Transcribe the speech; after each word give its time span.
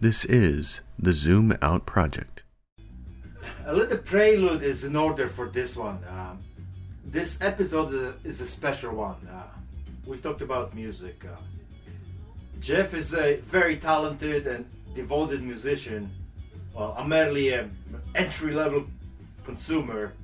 This 0.00 0.24
is 0.24 0.80
the 0.98 1.12
Zoom 1.12 1.58
Out 1.60 1.84
Project. 1.84 2.42
A 3.66 3.74
little 3.74 3.98
prelude 3.98 4.62
is 4.62 4.82
in 4.82 4.96
order 4.96 5.28
for 5.28 5.50
this 5.50 5.76
one. 5.76 5.98
Um, 6.08 6.42
this 7.04 7.36
episode 7.42 7.92
is 7.92 8.00
a, 8.00 8.14
is 8.24 8.40
a 8.40 8.46
special 8.46 8.94
one. 8.94 9.28
Uh, 9.30 9.42
we 10.06 10.16
talked 10.16 10.40
about 10.40 10.74
music. 10.74 11.22
Uh, 11.26 11.36
Jeff 12.60 12.94
is 12.94 13.12
a 13.12 13.40
very 13.40 13.76
talented 13.76 14.46
and 14.46 14.64
devoted 14.94 15.42
musician. 15.42 16.10
Well, 16.74 16.94
I'm 16.96 17.10
merely 17.10 17.52
an 17.52 17.76
entry 18.14 18.54
level 18.54 18.86
consumer. 19.44 20.14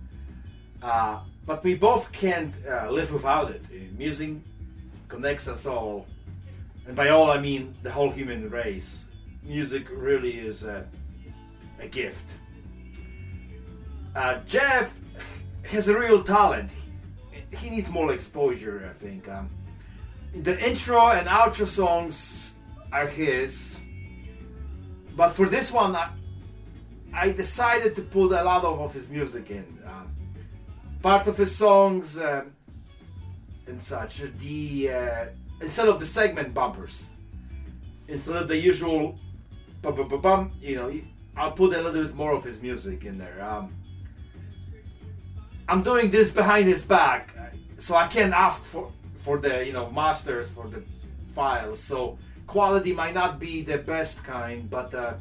Uh, 0.81 1.21
but 1.45 1.63
we 1.63 1.75
both 1.75 2.11
can't 2.13 2.55
uh, 2.67 2.91
live 2.91 3.13
without 3.13 3.51
it. 3.51 3.63
Music 3.99 4.37
connects 5.09 5.49
us 5.49 5.67
all. 5.67 6.07
And 6.87 6.97
by 6.97 7.11
all, 7.11 7.31
I 7.31 7.39
mean 7.39 7.75
the 7.83 7.91
whole 7.91 8.11
human 8.11 8.49
race. 8.49 9.06
Music 9.47 9.87
really 9.91 10.39
is 10.39 10.65
a, 10.65 10.85
a 11.79 11.87
gift. 11.87 12.25
Uh, 14.15 14.41
Jeff 14.47 14.93
has 15.65 15.89
a 15.89 15.99
real 15.99 16.23
talent. 16.25 16.71
He 17.51 17.71
needs 17.71 17.89
more 17.89 18.13
exposure, 18.13 18.91
I 18.91 19.05
think. 19.05 19.29
Um, 19.29 19.51
the 20.43 20.59
intro 20.59 21.09
and 21.09 21.29
outro 21.29 21.69
songs 21.69 22.55
are 22.93 23.07
his, 23.07 23.81
but 25.17 25.31
for 25.31 25.47
this 25.47 25.71
one, 25.71 25.95
I, 25.95 26.11
I 27.15 27.31
decided 27.31 27.95
to 27.97 28.03
put 28.03 28.33
a 28.33 28.43
lot 28.43 28.65
of, 28.65 28.81
of 28.81 28.93
his 28.93 29.09
music 29.09 29.51
in. 29.51 29.67
Um, 29.87 30.15
parts 31.03 31.29
of 31.29 31.37
his 31.37 31.55
songs 31.55 32.19
um, 32.19 32.53
and 33.67 33.81
such. 33.81 34.23
The 34.41 34.91
uh, 34.91 35.25
instead 35.61 35.89
of 35.89 36.01
the 36.01 36.07
segment 36.07 36.53
bumpers, 36.53 37.07
instead 38.09 38.37
of 38.37 38.49
the 38.49 38.57
usual 38.57 39.19
bum 39.87 39.95
bum 39.95 40.09
bum 40.09 40.21
bum, 40.21 40.53
you 40.61 40.77
know, 40.77 40.93
I'll 41.37 41.53
put 41.53 41.73
a 41.75 41.81
little 41.81 42.05
bit 42.05 42.15
more 42.15 42.33
of 42.33 42.43
his 42.43 42.61
music 42.61 43.05
in 43.05 43.19
there. 43.19 43.45
Um, 43.45 43.75
I'm 45.69 45.83
doing 45.83 46.11
this 46.11 46.33
behind 46.33 46.67
his 46.69 46.85
back, 46.85 47.31
so 47.79 47.95
I 47.95 48.09
can't 48.09 48.33
ask 48.33 48.65
for 48.65 48.93
for 49.23 49.39
the 49.39 49.65
you 49.65 49.73
know 49.73 49.91
masters 49.91 50.51
for 50.51 50.69
the 50.69 50.83
files. 51.35 51.81
So 51.81 52.19
quality 52.47 52.93
might 52.93 53.15
not 53.15 53.39
be 53.39 53.63
the 53.63 53.79
best 53.79 54.25
kind, 54.25 54.69
but 54.69 54.95
uh, 54.95 55.15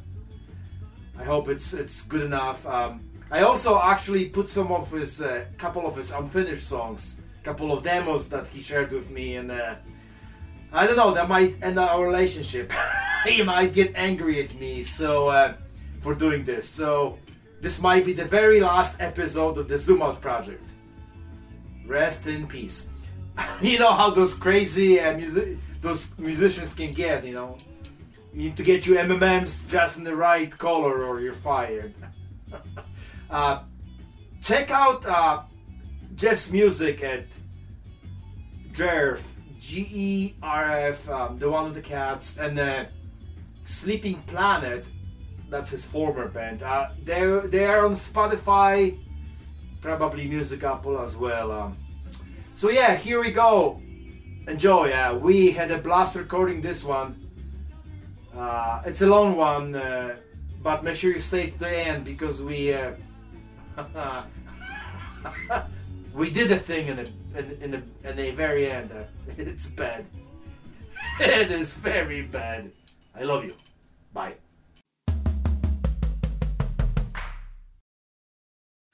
I 1.17 1.23
hope 1.23 1.47
it's 1.49 1.73
it's 1.73 2.01
good 2.03 2.23
enough. 2.23 2.65
Um, 2.65 3.01
I 3.29 3.41
also 3.41 3.79
actually 3.79 4.29
put 4.29 4.49
some 4.49 4.71
of 4.71 4.91
his 4.91 5.21
uh, 5.21 5.45
couple 5.57 5.85
of 5.85 5.95
his 5.95 6.11
unfinished 6.11 6.67
songs, 6.67 7.17
couple 7.43 7.71
of 7.71 7.83
demos 7.83 8.29
that 8.29 8.47
he 8.47 8.61
shared 8.61 8.91
with 8.91 9.09
me, 9.09 9.35
and 9.35 9.51
uh, 9.51 9.75
I 10.71 10.87
don't 10.87 10.97
know 10.97 11.13
that 11.13 11.29
might 11.29 11.55
end 11.61 11.79
our 11.79 12.05
relationship. 12.05 12.71
he 13.25 13.43
might 13.43 13.73
get 13.73 13.93
angry 13.95 14.43
at 14.43 14.53
me 14.55 14.83
so 14.83 15.27
uh, 15.29 15.53
for 16.01 16.13
doing 16.13 16.43
this. 16.43 16.69
So 16.69 17.17
this 17.61 17.79
might 17.79 18.05
be 18.05 18.13
the 18.13 18.25
very 18.25 18.59
last 18.59 18.97
episode 18.99 19.57
of 19.57 19.67
the 19.67 19.77
Zoom 19.77 20.01
Out 20.01 20.21
project. 20.21 20.63
Rest 21.85 22.27
in 22.27 22.47
peace. 22.47 22.87
you 23.61 23.79
know 23.79 23.91
how 23.91 24.09
those 24.09 24.33
crazy 24.33 24.99
uh, 24.99 25.15
music 25.17 25.57
those 25.81 26.07
musicians 26.17 26.73
can 26.73 26.93
get. 26.93 27.25
You 27.25 27.33
know, 27.33 27.57
you 28.33 28.43
need 28.43 28.57
to 28.57 28.63
get 28.63 28.85
your 28.85 28.97
MMMs 28.97 29.67
just 29.67 29.97
in 29.97 30.03
the 30.03 30.15
right 30.15 30.55
color, 30.57 31.03
or 31.03 31.19
you're 31.21 31.33
fired. 31.33 31.93
uh, 33.29 33.63
check 34.41 34.71
out 34.71 35.05
uh, 35.05 35.43
Jeff's 36.15 36.51
music 36.51 37.03
at 37.03 37.25
Gerf 39.65 41.09
um, 41.09 41.39
the 41.39 41.49
one 41.49 41.65
with 41.65 41.73
the 41.73 41.81
cats, 41.81 42.37
and 42.37 42.59
uh, 42.59 42.85
Sleeping 43.63 44.21
Planet. 44.27 44.85
That's 45.49 45.69
his 45.69 45.85
former 45.85 46.27
band. 46.27 46.63
Uh, 46.63 46.89
they're 47.03 47.41
they're 47.41 47.85
on 47.85 47.95
Spotify, 47.95 48.97
probably 49.81 50.27
Music 50.27 50.63
Apple 50.63 50.99
as 50.99 51.15
well. 51.15 51.51
Um, 51.51 51.77
so 52.53 52.69
yeah, 52.69 52.95
here 52.95 53.19
we 53.21 53.31
go. 53.31 53.81
Enjoy. 54.47 54.91
Uh, 54.91 55.17
we 55.21 55.51
had 55.51 55.71
a 55.71 55.77
blast 55.77 56.15
recording 56.15 56.61
this 56.61 56.83
one. 56.83 57.21
Uh, 58.35 58.81
it's 58.85 59.01
a 59.01 59.07
long 59.07 59.35
one, 59.35 59.75
uh, 59.75 60.15
but 60.61 60.83
make 60.83 60.95
sure 60.95 61.13
you 61.13 61.19
stay 61.19 61.49
to 61.49 61.59
the 61.59 61.69
end 61.69 62.03
because 62.05 62.41
we 62.41 62.73
uh, 62.73 62.91
we 66.13 66.29
did 66.29 66.51
a 66.51 66.59
thing 66.59 66.87
in 66.87 66.97
the 66.97 67.09
in, 67.37 67.57
in 67.61 67.71
the 67.71 68.09
in 68.09 68.15
the 68.15 68.31
very 68.31 68.71
end. 68.71 68.91
Uh, 68.91 69.03
it's 69.37 69.67
bad. 69.67 70.05
it 71.19 71.51
is 71.51 71.71
very 71.71 72.21
bad. 72.21 72.71
I 73.17 73.23
love 73.23 73.45
you. 73.45 73.53
Bye. 74.13 74.33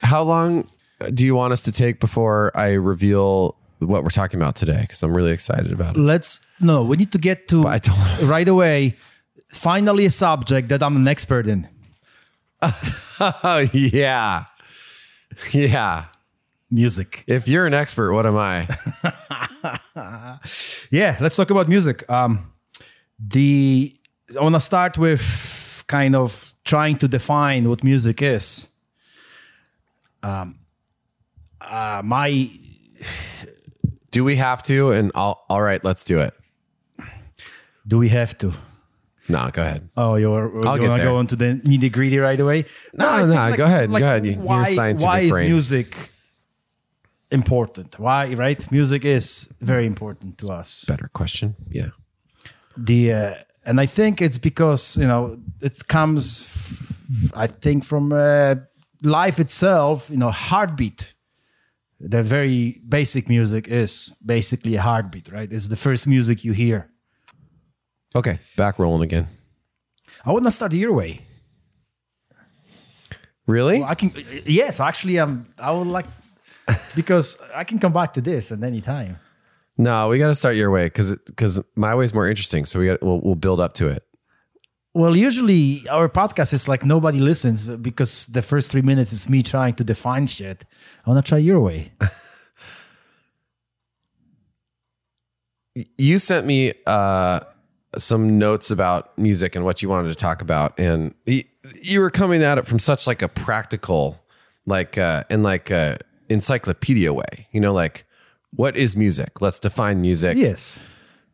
How 0.02 0.22
long 0.22 0.68
do 1.14 1.24
you 1.24 1.34
want 1.34 1.52
us 1.52 1.62
to 1.62 1.72
take 1.72 2.00
before 2.00 2.52
I 2.54 2.72
reveal 2.72 3.56
what 3.78 4.02
we're 4.02 4.10
talking 4.10 4.38
about 4.38 4.56
today? 4.56 4.82
Because 4.82 5.02
I'm 5.02 5.16
really 5.16 5.32
excited 5.32 5.72
about 5.72 5.96
it. 5.96 6.00
Let's 6.00 6.40
no. 6.60 6.82
We 6.82 6.96
need 6.96 7.12
to 7.12 7.18
get 7.18 7.48
to 7.48 7.66
I 7.66 7.78
don't 7.78 8.22
right 8.22 8.48
away. 8.48 8.96
Finally, 9.50 10.06
a 10.06 10.10
subject 10.10 10.68
that 10.70 10.82
I'm 10.82 10.96
an 10.96 11.06
expert 11.08 11.46
in. 11.46 11.68
Yeah, 13.72 14.44
yeah. 15.52 16.04
Music. 16.72 17.22
If 17.26 17.48
you're 17.48 17.66
an 17.66 17.74
expert, 17.74 18.12
what 18.14 18.24
am 18.26 18.36
I? 18.36 18.66
Yeah, 20.90 21.16
let's 21.20 21.36
talk 21.36 21.50
about 21.50 21.68
music. 21.68 22.08
Um, 22.10 22.52
the 23.18 23.94
I 24.38 24.42
want 24.42 24.54
to 24.54 24.60
start 24.60 24.98
with 24.98 25.84
kind 25.86 26.16
of 26.16 26.52
trying 26.64 26.96
to 26.98 27.08
define 27.08 27.68
what 27.68 27.84
music 27.84 28.20
is. 28.22 28.68
Um, 30.22 30.58
uh, 31.60 32.02
my 32.04 32.50
Do 34.10 34.24
we 34.24 34.36
have 34.36 34.62
to? 34.64 34.92
And 34.92 35.12
I'll, 35.14 35.44
all 35.48 35.62
right, 35.62 35.82
let's 35.84 36.04
do 36.04 36.18
it. 36.18 36.34
do 37.86 37.98
we 37.98 38.08
have 38.10 38.36
to? 38.38 38.52
No, 39.28 39.48
go 39.52 39.62
ahead. 39.62 39.88
Oh, 39.96 40.16
you're 40.16 40.66
I'll 40.66 40.80
you 40.80 40.88
want 40.88 41.00
to 41.00 41.08
go 41.08 41.20
into 41.20 41.36
the 41.36 41.60
nitty 41.64 41.90
gritty 41.92 42.18
right 42.18 42.38
away? 42.38 42.64
No, 42.92 43.08
I 43.08 43.24
no, 43.24 43.46
think, 43.46 43.56
go 43.56 43.64
ahead, 43.64 43.90
go 43.90 43.96
ahead. 43.96 44.26
You- 44.26 44.34
Why, 44.34 44.64
why 44.98 45.20
is 45.20 45.30
brain. 45.30 45.48
music 45.50 46.11
important? 47.32 47.98
Why, 47.98 48.34
right? 48.34 48.70
Music 48.70 49.04
is 49.04 49.52
very 49.60 49.86
important 49.86 50.38
to 50.38 50.52
us. 50.52 50.84
Better 50.86 51.08
question. 51.12 51.54
Yeah. 51.70 51.90
the 52.76 53.12
uh, 53.12 53.34
and 53.64 53.80
I 53.80 53.86
think 53.86 54.20
it's 54.20 54.38
because 54.38 54.96
you 55.00 55.06
know 55.06 55.38
it 55.60 55.86
comes, 55.86 56.42
f- 56.42 57.32
I 57.34 57.46
think, 57.46 57.84
from 57.84 58.12
uh, 58.12 58.54
life 59.02 59.38
itself. 59.40 60.10
You 60.10 60.16
know, 60.18 60.30
heartbeat. 60.30 61.14
The 62.00 62.22
very 62.22 62.80
basic 62.88 63.28
music 63.28 63.68
is 63.68 64.12
basically 64.24 64.76
a 64.76 64.82
heartbeat, 64.82 65.28
right? 65.32 65.52
It's 65.52 65.68
the 65.68 65.76
first 65.76 66.06
music 66.06 66.44
you 66.44 66.52
hear. 66.52 66.90
Okay, 68.14 68.38
back 68.56 68.78
rolling 68.78 69.02
again. 69.04 69.26
I 70.24 70.32
want 70.32 70.44
to 70.44 70.50
start 70.50 70.72
your 70.72 70.92
way. 70.92 71.20
Really? 73.46 73.82
I 73.82 73.94
can, 73.94 74.12
yes, 74.46 74.80
actually, 74.80 75.18
um, 75.18 75.46
I 75.58 75.70
would 75.72 75.86
like 75.86 76.06
because 76.96 77.38
I 77.54 77.64
can 77.64 77.78
come 77.78 77.92
back 77.92 78.12
to 78.14 78.20
this 78.20 78.52
at 78.52 78.62
any 78.62 78.80
time. 78.80 79.16
No, 79.78 80.08
we 80.08 80.18
got 80.18 80.28
to 80.28 80.34
start 80.34 80.56
your 80.56 80.70
way 80.70 80.84
because 80.84 81.16
because 81.26 81.60
my 81.74 81.94
way 81.94 82.04
is 82.04 82.14
more 82.14 82.28
interesting. 82.28 82.64
So 82.64 82.78
we 82.78 82.86
got 82.86 83.02
we'll, 83.02 83.20
we'll 83.20 83.34
build 83.34 83.60
up 83.60 83.74
to 83.74 83.88
it. 83.88 84.04
Well, 84.94 85.16
usually 85.16 85.88
our 85.88 86.08
podcast 86.08 86.52
is 86.52 86.68
like 86.68 86.84
nobody 86.84 87.18
listens 87.18 87.64
because 87.64 88.26
the 88.26 88.42
first 88.42 88.70
three 88.70 88.82
minutes 88.82 89.12
is 89.12 89.28
me 89.28 89.42
trying 89.42 89.72
to 89.74 89.84
define 89.84 90.26
shit. 90.26 90.66
I 91.06 91.10
want 91.10 91.24
to 91.24 91.28
try 91.28 91.38
your 91.38 91.60
way. 91.60 91.92
You 95.96 96.18
sent 96.18 96.46
me 96.46 96.74
uh, 96.86 97.40
some 97.96 98.38
notes 98.38 98.70
about 98.70 99.16
music 99.16 99.56
and 99.56 99.64
what 99.64 99.80
you 99.80 99.88
wanted 99.88 100.08
to 100.10 100.14
talk 100.14 100.42
about, 100.42 100.78
and 100.78 101.14
you 101.24 102.00
were 102.00 102.10
coming 102.10 102.42
at 102.42 102.58
it 102.58 102.66
from 102.66 102.78
such 102.78 103.06
like 103.06 103.22
a 103.22 103.28
practical, 103.28 104.22
like 104.66 104.98
uh, 104.98 105.24
in 105.30 105.42
like 105.42 105.70
a 105.70 105.96
encyclopedia 106.32 107.12
way. 107.12 107.48
You 107.52 107.60
know, 107.60 107.72
like 107.72 108.04
what 108.54 108.76
is 108.76 108.96
music? 108.96 109.40
Let's 109.40 109.58
define 109.58 110.00
music. 110.00 110.36
yes. 110.36 110.78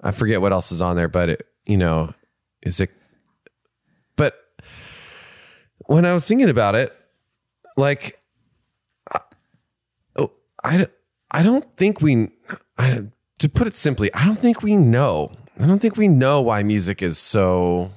I 0.00 0.12
forget 0.12 0.40
what 0.40 0.52
else 0.52 0.70
is 0.70 0.80
on 0.80 0.94
there, 0.94 1.08
but 1.08 1.28
it, 1.28 1.46
you 1.66 1.76
know, 1.76 2.14
is 2.62 2.78
it? 2.78 2.90
But 4.14 4.38
when 5.86 6.04
I 6.04 6.12
was 6.12 6.24
thinking 6.26 6.48
about 6.48 6.76
it, 6.76 6.94
like, 7.76 8.20
I- 9.12 9.20
oh, 10.16 10.30
I, 10.62 10.86
I 11.32 11.42
don't 11.42 11.64
think 11.76 12.00
we, 12.00 12.28
I, 12.78 13.04
to 13.40 13.48
put 13.48 13.66
it 13.66 13.76
simply, 13.76 14.12
I 14.14 14.24
don't 14.26 14.38
think 14.38 14.62
we 14.62 14.76
know. 14.76 15.32
I 15.58 15.66
don't 15.66 15.80
think 15.80 15.96
we 15.96 16.06
know 16.06 16.40
why 16.40 16.62
music 16.62 17.02
is 17.02 17.18
so 17.18 17.90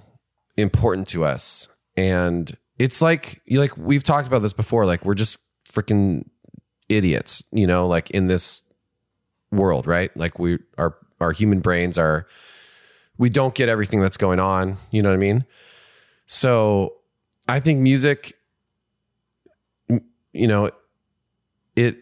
important 0.58 1.08
to 1.10 1.24
us, 1.24 1.70
and 1.96 2.58
it's 2.80 3.00
like 3.04 3.42
you 3.46 3.60
like 3.60 3.78
we've 3.78 4.04
talked 4.04 4.26
about 4.28 4.42
this 4.42 4.54
before. 4.54 4.88
Like 4.88 5.06
we're 5.06 5.14
just 5.14 5.38
freaking 5.72 6.26
idiots, 6.92 7.44
you 7.52 7.68
know, 7.68 7.88
like 7.88 8.12
in 8.12 8.28
this 8.28 8.62
world, 9.52 9.88
right? 9.88 10.16
Like 10.16 10.40
we 10.40 10.60
our 10.78 10.96
our 11.20 11.32
human 11.32 11.60
brains 11.60 11.98
are 11.98 12.28
we 13.18 13.30
don't 13.30 13.54
get 13.54 13.70
everything 13.70 14.02
that's 14.02 14.18
going 14.18 14.40
on, 14.40 14.78
you 14.90 15.02
know 15.02 15.10
what 15.10 15.16
I 15.16 15.20
mean? 15.20 15.46
So 16.26 16.96
I 17.48 17.60
think 17.60 17.80
music 17.80 18.36
you 20.34 20.48
know, 20.48 20.72
it 21.76 21.98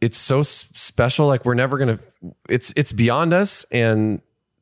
it's 0.00 0.18
so 0.18 0.42
special. 0.42 1.26
Like 1.26 1.44
we're 1.44 1.54
never 1.54 1.78
gonna. 1.78 1.98
It's 2.48 2.72
it's 2.76 2.92
beyond 2.92 3.32
us, 3.32 3.64
and 3.70 4.20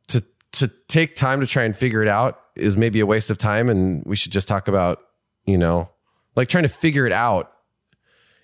to 0.08 0.22
to 0.52 0.68
take 0.88 1.14
time 1.14 1.40
to 1.40 1.46
try 1.46 1.64
and 1.64 1.74
figure 1.76 2.02
it 2.02 2.08
out 2.08 2.40
is 2.56 2.76
maybe 2.76 3.00
a 3.00 3.06
waste 3.06 3.30
of 3.30 3.38
time. 3.38 3.68
And 3.68 4.04
we 4.04 4.16
should 4.16 4.32
just 4.32 4.48
talk 4.48 4.68
about, 4.68 5.00
you 5.46 5.56
know, 5.56 5.88
like 6.36 6.48
trying 6.48 6.64
to 6.64 6.68
figure 6.68 7.06
it 7.06 7.12
out 7.12 7.52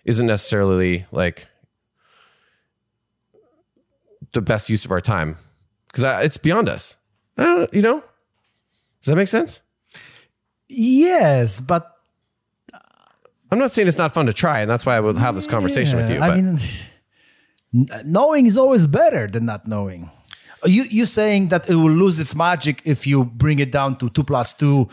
isn't 0.06 0.26
necessarily 0.26 1.04
like 1.10 1.48
the 4.32 4.40
best 4.40 4.70
use 4.70 4.84
of 4.84 4.90
our 4.90 5.00
time 5.00 5.36
because 5.88 6.04
it's 6.24 6.38
beyond 6.38 6.68
us. 6.68 6.96
I 7.36 7.44
don't, 7.44 7.74
you 7.74 7.82
know, 7.82 8.02
does 9.00 9.06
that 9.06 9.16
make 9.16 9.28
sense? 9.28 9.60
Yes, 10.68 11.60
but 11.60 11.92
I'm 13.50 13.58
not 13.58 13.72
saying 13.72 13.88
it's 13.88 13.98
not 13.98 14.14
fun 14.14 14.26
to 14.26 14.32
try, 14.32 14.60
and 14.60 14.70
that's 14.70 14.86
why 14.86 14.96
I 14.96 15.00
would 15.00 15.18
have 15.18 15.34
this 15.34 15.46
conversation 15.46 15.98
with 15.98 16.10
you. 16.10 16.18
But 16.18 16.30
I 16.30 16.40
mean, 16.40 16.58
knowing 18.04 18.46
is 18.46 18.56
always 18.56 18.86
better 18.86 19.26
than 19.26 19.44
not 19.44 19.66
knowing. 19.66 20.10
You 20.64 20.84
you 20.84 21.06
saying 21.06 21.48
that 21.48 21.68
it 21.68 21.74
will 21.74 21.90
lose 21.90 22.18
its 22.18 22.34
magic 22.34 22.82
if 22.84 23.06
you 23.06 23.24
bring 23.24 23.58
it 23.58 23.70
down 23.70 23.98
to 23.98 24.08
two 24.08 24.24
plus 24.24 24.54
two. 24.54 24.88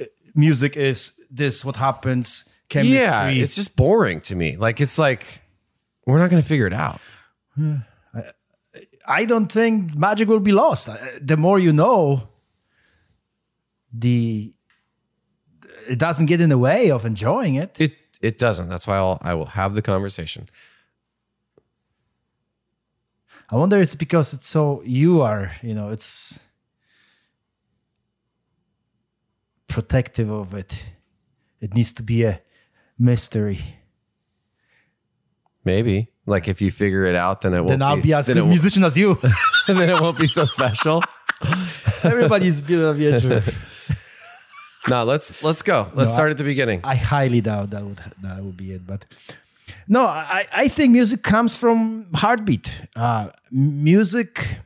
uh, 0.00 0.04
Music 0.34 0.76
is 0.76 1.12
this. 1.30 1.64
What 1.64 1.76
happens? 1.76 2.48
Chemistry. 2.68 2.98
yeah, 2.98 3.28
it's 3.28 3.54
just 3.54 3.76
boring 3.76 4.20
to 4.22 4.34
me. 4.36 4.56
Like 4.56 4.80
it's 4.80 4.98
like 4.98 5.42
we're 6.06 6.18
not 6.18 6.30
going 6.30 6.42
to 6.42 6.48
figure 6.48 6.66
it 6.66 6.74
out. 6.74 7.00
I 9.06 9.24
don't 9.24 9.50
think 9.50 9.96
magic 9.96 10.28
will 10.28 10.40
be 10.40 10.52
lost. 10.52 10.88
The 11.20 11.36
more 11.36 11.58
you 11.58 11.72
know, 11.72 12.28
the 13.92 14.52
it 15.88 15.98
doesn't 15.98 16.26
get 16.26 16.40
in 16.40 16.50
the 16.50 16.58
way 16.58 16.90
of 16.90 17.06
enjoying 17.06 17.54
it. 17.54 17.80
It 17.80 17.94
it 18.20 18.38
doesn't. 18.38 18.68
That's 18.68 18.86
why 18.86 18.96
I'll 18.96 19.18
I 19.22 19.34
will 19.34 19.46
have 19.46 19.74
the 19.74 19.82
conversation. 19.82 20.48
I 23.50 23.56
wonder 23.56 23.80
it's 23.80 23.94
because 23.94 24.34
it's 24.34 24.46
so 24.46 24.82
you 24.84 25.22
are, 25.22 25.52
you 25.62 25.72
know, 25.72 25.88
it's 25.88 26.38
protective 29.68 30.30
of 30.30 30.52
it. 30.52 30.84
It 31.60 31.74
needs 31.74 31.92
to 31.94 32.02
be 32.02 32.24
a 32.24 32.42
mystery. 32.98 33.60
Maybe 35.64 36.08
like 36.26 36.48
if 36.48 36.60
you 36.60 36.70
figure 36.70 37.04
it 37.04 37.14
out, 37.14 37.40
then 37.42 37.54
it 37.54 37.58
won't. 37.58 37.68
Then 37.68 37.82
I'll 37.82 38.00
be 38.00 38.12
as 38.14 38.28
good 38.28 38.36
a 38.38 38.44
musician 38.44 38.84
as 38.84 38.96
you. 38.96 39.18
And 39.68 39.76
then 39.78 39.90
it 39.90 40.00
won't 40.00 40.18
be 40.18 40.26
so 40.26 40.44
special. 40.44 41.02
Everybody's 42.02 42.60
gonna 42.60 42.94
be 42.94 43.06
a 43.08 43.20
true. 43.20 43.40
no, 44.88 45.04
let's 45.04 45.42
let's 45.44 45.62
go. 45.62 45.90
Let's 45.94 46.10
No, 46.10 46.14
start 46.14 46.30
at 46.30 46.38
the 46.38 46.44
beginning. 46.44 46.80
I 46.84 46.96
highly 46.96 47.40
doubt 47.40 47.70
that 47.70 47.84
would 47.84 48.00
that 48.22 48.42
would 48.42 48.56
be 48.56 48.72
it. 48.72 48.86
But 48.86 49.04
no, 49.86 50.06
I, 50.06 50.46
I 50.52 50.68
think 50.68 50.92
music 50.92 51.22
comes 51.22 51.56
from 51.56 52.06
heartbeat. 52.14 52.82
Uh, 52.96 53.28
music 53.50 54.58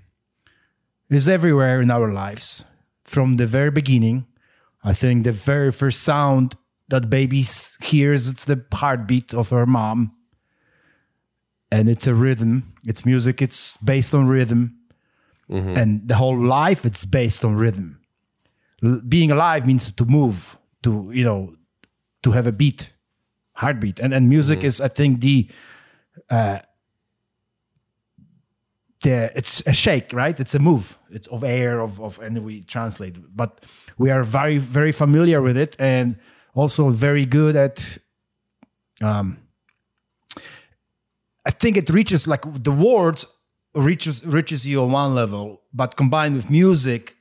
is 1.11 1.29
everywhere 1.29 1.81
in 1.81 1.91
our 1.91 2.13
lives 2.13 2.65
from 3.05 3.37
the 3.37 3.47
very 3.47 3.71
beginning. 3.71 4.27
I 4.85 4.95
think 4.95 5.25
the 5.25 5.33
very 5.33 5.71
first 5.71 6.03
sound 6.03 6.57
that 6.93 7.09
babies 7.09 7.77
hears 7.81 8.29
it's 8.29 8.45
the 8.45 8.63
heartbeat 8.73 9.33
of 9.35 9.49
her 9.49 9.65
mom, 9.67 10.13
and 11.71 11.89
it's 11.89 12.07
a 12.07 12.13
rhythm. 12.15 12.75
It's 12.85 13.05
music. 13.05 13.41
It's 13.41 13.77
based 13.79 14.15
on 14.15 14.29
rhythm, 14.29 14.77
and 15.77 16.07
the 16.09 16.15
whole 16.15 16.39
life 16.39 16.85
it's 16.85 17.05
based 17.05 17.45
on 17.45 17.57
rhythm. 17.57 17.99
L- 18.83 19.01
being 19.09 19.31
alive 19.31 19.67
means 19.67 19.91
to 19.91 20.05
move 20.05 20.59
to 20.83 21.11
you 21.13 21.25
know 21.25 21.57
to 22.23 22.33
have 22.33 22.47
a 22.47 22.53
beat 22.53 22.93
heartbeat. 23.55 24.01
And 24.01 24.15
and 24.15 24.29
music 24.29 24.63
is 24.69 24.81
i 24.81 24.89
think 24.89 25.21
the 25.21 25.49
uh 26.31 26.59
the 29.03 29.31
it's 29.35 29.63
a 29.67 29.73
shake 29.73 30.13
right? 30.13 30.39
It's 30.41 30.55
a 30.55 30.59
move. 30.59 30.99
It's 31.11 31.29
of 31.29 31.43
air 31.45 31.81
of 31.81 32.01
of 32.01 32.19
and 32.21 32.45
we 32.45 32.63
translate. 32.63 33.17
But 33.37 33.51
we 33.99 34.11
are 34.11 34.23
very 34.23 34.59
very 34.59 34.93
familiar 34.93 35.41
with 35.43 35.57
it. 35.57 35.77
And 35.79 36.17
also 36.55 36.91
very 36.91 37.27
good 37.27 37.57
at 37.57 37.99
um 39.03 39.39
i 41.47 41.51
think 41.51 41.77
it 41.77 41.89
reaches 41.91 42.27
like 42.27 42.43
the 42.63 42.73
words 42.73 43.27
reaches 43.75 44.25
reaches 44.27 44.69
you 44.69 44.83
on 44.83 44.93
one 44.93 45.15
level 45.15 45.63
but 45.73 45.97
combined 45.97 46.37
with 46.37 46.51
music 46.51 47.17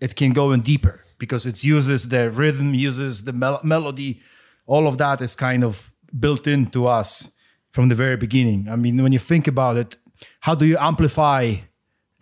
it 0.00 0.16
can 0.16 0.32
go 0.32 0.52
in 0.52 0.60
deeper 0.60 1.04
because 1.18 1.46
it 1.46 1.64
uses 1.64 2.08
the 2.08 2.30
rhythm, 2.30 2.74
uses 2.74 3.24
the 3.24 3.32
mel- 3.32 3.60
melody. 3.64 4.20
All 4.66 4.86
of 4.86 4.98
that 4.98 5.20
is 5.20 5.34
kind 5.34 5.64
of 5.64 5.92
built 6.18 6.46
into 6.46 6.86
us 6.86 7.30
from 7.70 7.88
the 7.88 7.94
very 7.94 8.16
beginning. 8.16 8.68
I 8.68 8.76
mean, 8.76 9.02
when 9.02 9.12
you 9.12 9.18
think 9.18 9.46
about 9.46 9.76
it, 9.76 9.96
how 10.40 10.54
do 10.54 10.66
you 10.66 10.76
amplify 10.78 11.54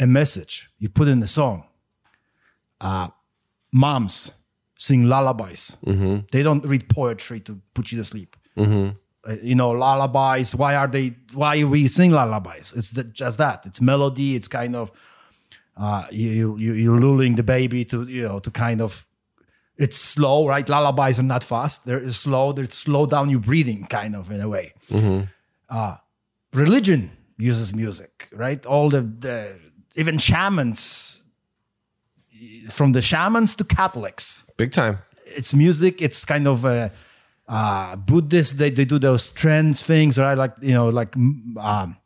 a 0.00 0.06
message? 0.06 0.70
You 0.78 0.88
put 0.88 1.08
in 1.08 1.22
a 1.22 1.26
song. 1.26 1.64
Uh, 2.80 3.08
moms 3.72 4.32
sing 4.82 5.08
lullabies. 5.08 5.76
They 6.32 6.42
don't 6.42 6.64
read 6.66 6.88
poetry 6.88 7.40
to 7.40 7.52
put 7.74 7.92
you 7.92 7.98
to 7.98 8.04
sleep. 8.04 8.36
Uh, 9.24 9.36
you 9.40 9.54
know, 9.54 9.70
lullabies. 9.70 10.54
Why 10.56 10.74
are 10.74 10.88
they? 10.88 11.14
Why 11.34 11.62
we 11.64 11.86
sing 11.88 12.10
lullabies? 12.10 12.72
It's 12.76 12.90
the, 12.90 13.04
just 13.04 13.38
that. 13.38 13.64
It's 13.66 13.80
melody. 13.80 14.34
It's 14.34 14.48
kind 14.48 14.74
of 14.74 14.90
uh, 15.76 16.04
you 16.10 16.56
you 16.58 16.72
you 16.74 16.98
lulling 16.98 17.36
the 17.36 17.42
baby 17.42 17.84
to 17.84 18.02
you 18.08 18.28
know 18.28 18.38
to 18.40 18.50
kind 18.50 18.80
of 18.80 19.06
it's 19.78 19.96
slow 19.96 20.46
right 20.46 20.68
lullabies 20.68 21.18
are 21.18 21.22
not 21.34 21.42
fast 21.42 21.86
they're 21.86 22.08
slow 22.10 22.52
they 22.52 22.64
slow 22.66 23.06
down 23.06 23.30
your 23.30 23.40
breathing 23.40 23.86
kind 23.86 24.14
of 24.14 24.30
in 24.30 24.40
a 24.40 24.48
way 24.48 24.74
uh, 25.70 25.96
religion 26.52 27.10
uses 27.38 27.72
music 27.74 28.28
right 28.32 28.66
all 28.66 28.90
the, 28.90 29.00
the 29.00 29.54
even 29.96 30.18
shamans 30.18 31.24
from 32.68 32.92
the 32.92 33.00
shamans 33.02 33.54
to 33.56 33.64
catholics. 33.64 34.44
Big 34.56 34.72
time. 34.72 34.98
it's 35.36 35.54
music 35.54 36.02
it's 36.02 36.24
kind 36.24 36.46
of 36.46 36.64
a 36.64 36.90
uh 37.48 37.96
buddhist 37.96 38.58
they, 38.58 38.70
they 38.70 38.84
do 38.84 38.98
those 38.98 39.30
trance 39.30 39.82
things 39.82 40.18
right? 40.18 40.36
Like 40.38 40.54
you 40.60 40.74
know 40.74 40.88
like 40.88 41.16
um 41.16 41.96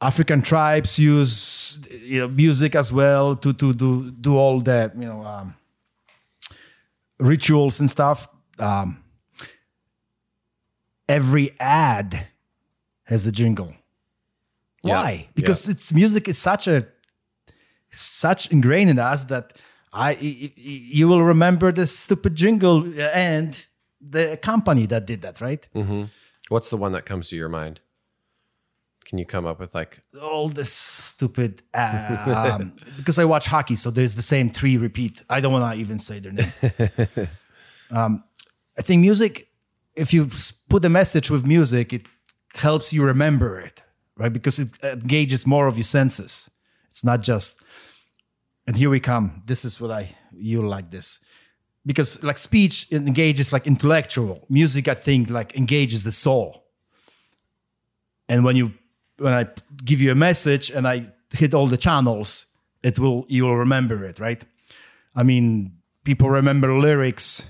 african 0.00 0.42
tribes 0.42 0.98
use 0.98 1.80
you 2.04 2.20
know 2.20 2.28
music 2.28 2.74
as 2.74 2.92
well 2.92 3.36
to 3.36 3.52
to 3.52 3.72
do 3.72 4.10
do 4.10 4.36
all 4.36 4.60
the 4.60 4.90
you 4.94 5.06
know 5.06 5.24
um 5.24 5.54
rituals 7.18 7.80
and 7.80 7.90
stuff. 7.90 8.28
Um 8.58 8.98
every 11.08 11.50
ad 11.60 12.26
has 13.04 13.26
a 13.26 13.32
jingle. 13.32 13.72
Yeah. 14.84 14.94
why? 15.02 15.28
Because 15.34 15.68
it's 15.68 15.92
music 15.92 16.28
is 16.28 16.38
such 16.38 16.66
a 16.68 16.86
such 17.92 18.50
ingrained 18.50 18.90
in 18.90 18.98
us 18.98 19.24
that 19.26 19.52
I 19.92 20.16
you 20.20 21.06
will 21.08 21.22
remember 21.22 21.70
the 21.72 21.86
stupid 21.86 22.34
jingle 22.34 22.84
and 22.98 23.66
the 24.00 24.38
company 24.42 24.86
that 24.86 25.06
did 25.06 25.22
that, 25.22 25.40
right? 25.40 25.66
What's 26.48 26.70
the 26.70 26.76
one 26.76 26.92
that 26.92 27.06
comes 27.06 27.28
to 27.28 27.36
your 27.36 27.48
mind? 27.48 27.80
Can 29.04 29.18
you 29.18 29.26
come 29.26 29.46
up 29.46 29.60
with 29.60 29.74
like 29.74 30.00
All 30.22 30.48
this 30.48 30.72
stupid 30.72 31.62
um, 31.74 32.72
because 32.96 33.18
I 33.18 33.24
watch 33.24 33.46
hockey, 33.46 33.76
so 33.76 33.90
there's 33.90 34.14
the 34.14 34.22
same 34.22 34.48
three 34.48 34.78
repeat. 34.78 35.22
I 35.28 35.40
don't 35.40 35.52
want 35.52 35.74
to 35.74 35.80
even 35.80 35.98
say 35.98 36.18
their 36.20 36.32
name. 36.32 36.52
um, 37.90 38.24
I 38.78 38.82
think 38.82 39.00
music, 39.00 39.48
if 39.94 40.14
you 40.14 40.28
put 40.68 40.84
a 40.84 40.88
message 40.88 41.30
with 41.30 41.44
music, 41.44 41.92
it 41.92 42.06
helps 42.54 42.92
you 42.92 43.04
remember 43.04 43.60
it, 43.60 43.82
right? 44.16 44.32
Because 44.32 44.58
it 44.58 44.82
engages 44.82 45.46
more 45.46 45.66
of 45.66 45.76
your 45.76 45.84
senses. 45.84 46.48
It's 46.88 47.04
not 47.04 47.20
just. 47.22 47.61
And 48.66 48.76
here 48.76 48.90
we 48.90 49.00
come. 49.00 49.42
This 49.46 49.64
is 49.64 49.80
what 49.80 49.90
I 49.90 50.14
you 50.32 50.66
like 50.66 50.90
this, 50.90 51.20
because 51.84 52.22
like 52.22 52.38
speech 52.38 52.90
engages 52.92 53.52
like 53.52 53.66
intellectual 53.66 54.46
music. 54.48 54.88
I 54.88 54.94
think 54.94 55.30
like 55.30 55.54
engages 55.56 56.04
the 56.04 56.12
soul. 56.12 56.64
And 58.28 58.44
when 58.44 58.56
you 58.56 58.72
when 59.18 59.32
I 59.32 59.46
give 59.84 60.00
you 60.00 60.12
a 60.12 60.14
message 60.14 60.70
and 60.70 60.86
I 60.86 61.12
hit 61.30 61.54
all 61.54 61.66
the 61.66 61.76
channels, 61.76 62.46
it 62.82 62.98
will 62.98 63.26
you 63.28 63.44
will 63.44 63.56
remember 63.56 64.04
it, 64.04 64.20
right? 64.20 64.44
I 65.14 65.22
mean, 65.22 65.78
people 66.04 66.30
remember 66.30 66.72
lyrics 66.78 67.46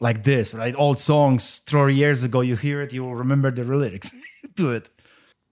like 0.00 0.24
this, 0.24 0.54
right? 0.54 0.74
Old 0.76 0.98
songs 0.98 1.60
30 1.60 1.94
years 1.94 2.24
ago, 2.24 2.40
you 2.40 2.56
hear 2.56 2.82
it, 2.82 2.92
you 2.92 3.04
will 3.04 3.14
remember 3.14 3.50
the 3.50 3.64
lyrics 3.64 4.12
to 4.56 4.70
it. 4.70 4.88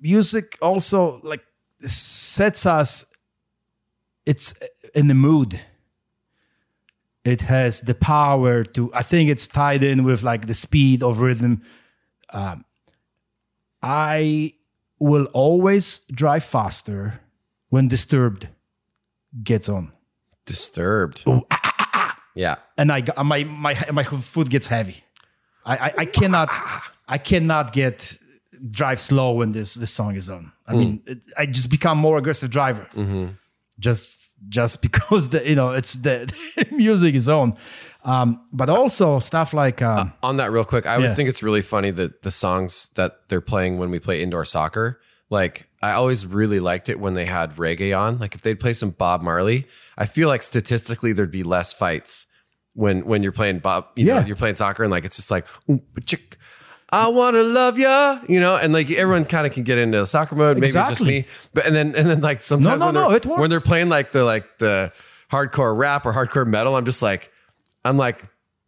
Music 0.00 0.56
also 0.60 1.20
like 1.22 1.42
sets 1.80 2.66
us 2.66 3.04
it's 4.26 4.60
uh, 4.60 4.66
in 4.94 5.06
the 5.06 5.14
mood. 5.14 5.60
It 7.24 7.42
has 7.42 7.80
the 7.80 7.94
power 7.94 8.62
to 8.62 8.92
I 8.94 9.02
think 9.02 9.30
it's 9.30 9.46
tied 9.46 9.82
in 9.82 10.04
with 10.04 10.22
like 10.22 10.46
the 10.46 10.54
speed 10.54 11.02
of 11.02 11.20
rhythm. 11.20 11.62
Um, 12.30 12.64
I 13.82 14.52
will 14.98 15.26
always 15.32 16.00
drive 16.10 16.44
faster 16.44 17.20
when 17.68 17.88
disturbed 17.88 18.48
gets 19.42 19.68
on. 19.68 19.92
disturbed? 20.44 21.22
Oh, 21.26 21.44
ah, 21.50 21.60
ah, 21.62 21.90
ah, 21.94 22.18
yeah. 22.34 22.56
and 22.78 22.92
I 22.92 23.00
got- 23.00 23.24
my 23.26 23.44
my 23.44 23.74
my 23.92 24.04
foot 24.04 24.48
gets 24.48 24.68
heavy. 24.68 25.04
I 25.64 25.76
I, 25.76 25.94
I 25.98 26.04
cannot 26.04 26.48
I 27.08 27.18
cannot 27.18 27.72
get 27.72 28.18
drive 28.70 29.00
slow 29.00 29.32
when 29.32 29.52
this 29.52 29.74
this 29.74 29.92
song 29.92 30.16
is 30.16 30.30
on. 30.30 30.52
I 30.66 30.72
hmm. 30.72 30.78
mean, 30.78 31.02
it, 31.06 31.18
I 31.36 31.46
just 31.46 31.70
become 31.70 31.98
more 31.98 32.18
aggressive 32.18 32.50
driver. 32.50 32.86
Mm-hmm. 32.94 33.26
Just 33.78 34.34
just 34.48 34.82
because 34.86 35.30
the 35.30 35.48
you 35.48 35.54
know 35.56 35.72
it's 35.72 35.92
the, 36.06 36.32
music 36.72 37.14
is 37.14 37.28
on, 37.28 37.56
um, 38.04 38.40
but 38.52 38.68
also 38.70 39.18
stuff 39.18 39.52
like 39.54 39.80
um, 39.82 40.12
On 40.22 40.36
that 40.36 40.50
real 40.52 40.64
quick, 40.64 40.86
I 40.86 40.94
always 40.94 41.10
Yeah. 41.10 41.14
think 41.16 41.28
it's 41.28 41.42
really 41.42 41.62
funny 41.62 41.90
that 41.92 42.22
the 42.22 42.30
songs 42.30 42.90
that 42.94 43.28
they're 43.28 43.40
playing 43.40 43.78
when 43.78 43.90
we 43.90 43.98
play 43.98 44.22
indoor 44.22 44.44
soccer, 44.44 45.00
like 45.30 45.68
I 45.82 45.92
always 45.92 46.26
really 46.26 46.60
liked 46.60 46.88
it 46.88 47.00
when 47.00 47.14
they 47.14 47.24
had 47.24 47.56
reggae 47.56 47.96
on. 47.98 48.18
Like 48.18 48.34
if 48.34 48.42
they'd 48.42 48.60
play 48.60 48.74
some 48.74 48.90
Bob 48.90 49.22
Marley, 49.22 49.66
I 49.96 50.06
feel 50.06 50.28
like 50.28 50.42
statistically 50.42 51.12
there'd 51.12 51.30
be 51.30 51.42
less 51.44 51.72
fights 51.72 52.26
when 52.74 53.06
when 53.06 53.22
you're 53.22 53.32
playing 53.32 53.60
Bob, 53.60 53.86
you 53.96 54.04
know, 54.04 54.16
Yeah. 54.18 54.26
you're 54.26 54.36
playing 54.36 54.56
soccer 54.56 54.82
and 54.82 54.90
like 54.90 55.04
it's 55.06 55.16
just 55.16 55.30
like 55.30 55.46
chick, 56.04 56.36
I 56.90 57.08
want 57.08 57.34
to 57.34 57.42
love 57.42 57.78
ya, 57.78 58.20
you 58.28 58.38
know, 58.38 58.56
and 58.56 58.72
like 58.72 58.90
everyone 58.90 59.24
kind 59.24 59.46
of 59.46 59.52
can 59.52 59.64
get 59.64 59.76
into 59.78 60.06
soccer 60.06 60.36
mode. 60.36 60.56
Maybe 60.56 60.66
Exactly. 60.66 60.92
it's 61.18 61.26
just 61.28 61.40
me, 61.42 61.48
but 61.52 61.66
and 61.66 61.74
then 61.74 61.94
and 61.96 62.08
then 62.08 62.20
like 62.20 62.42
sometimes 62.42 62.78
no, 62.78 62.86
when, 62.86 62.94
no, 62.94 63.08
they're, 63.08 63.16
it 63.16 63.26
works. 63.26 63.40
when 63.40 63.50
they're 63.50 63.60
playing 63.60 63.88
like 63.88 64.12
the 64.12 64.22
like 64.24 64.58
the 64.58 64.92
hardcore 65.30 65.76
rap 65.76 66.06
or 66.06 66.12
hardcore 66.12 66.46
metal, 66.46 66.76
I'm 66.76 66.84
just 66.84 67.02
like, 67.02 67.32
I'm 67.84 67.96
like, 67.96 68.22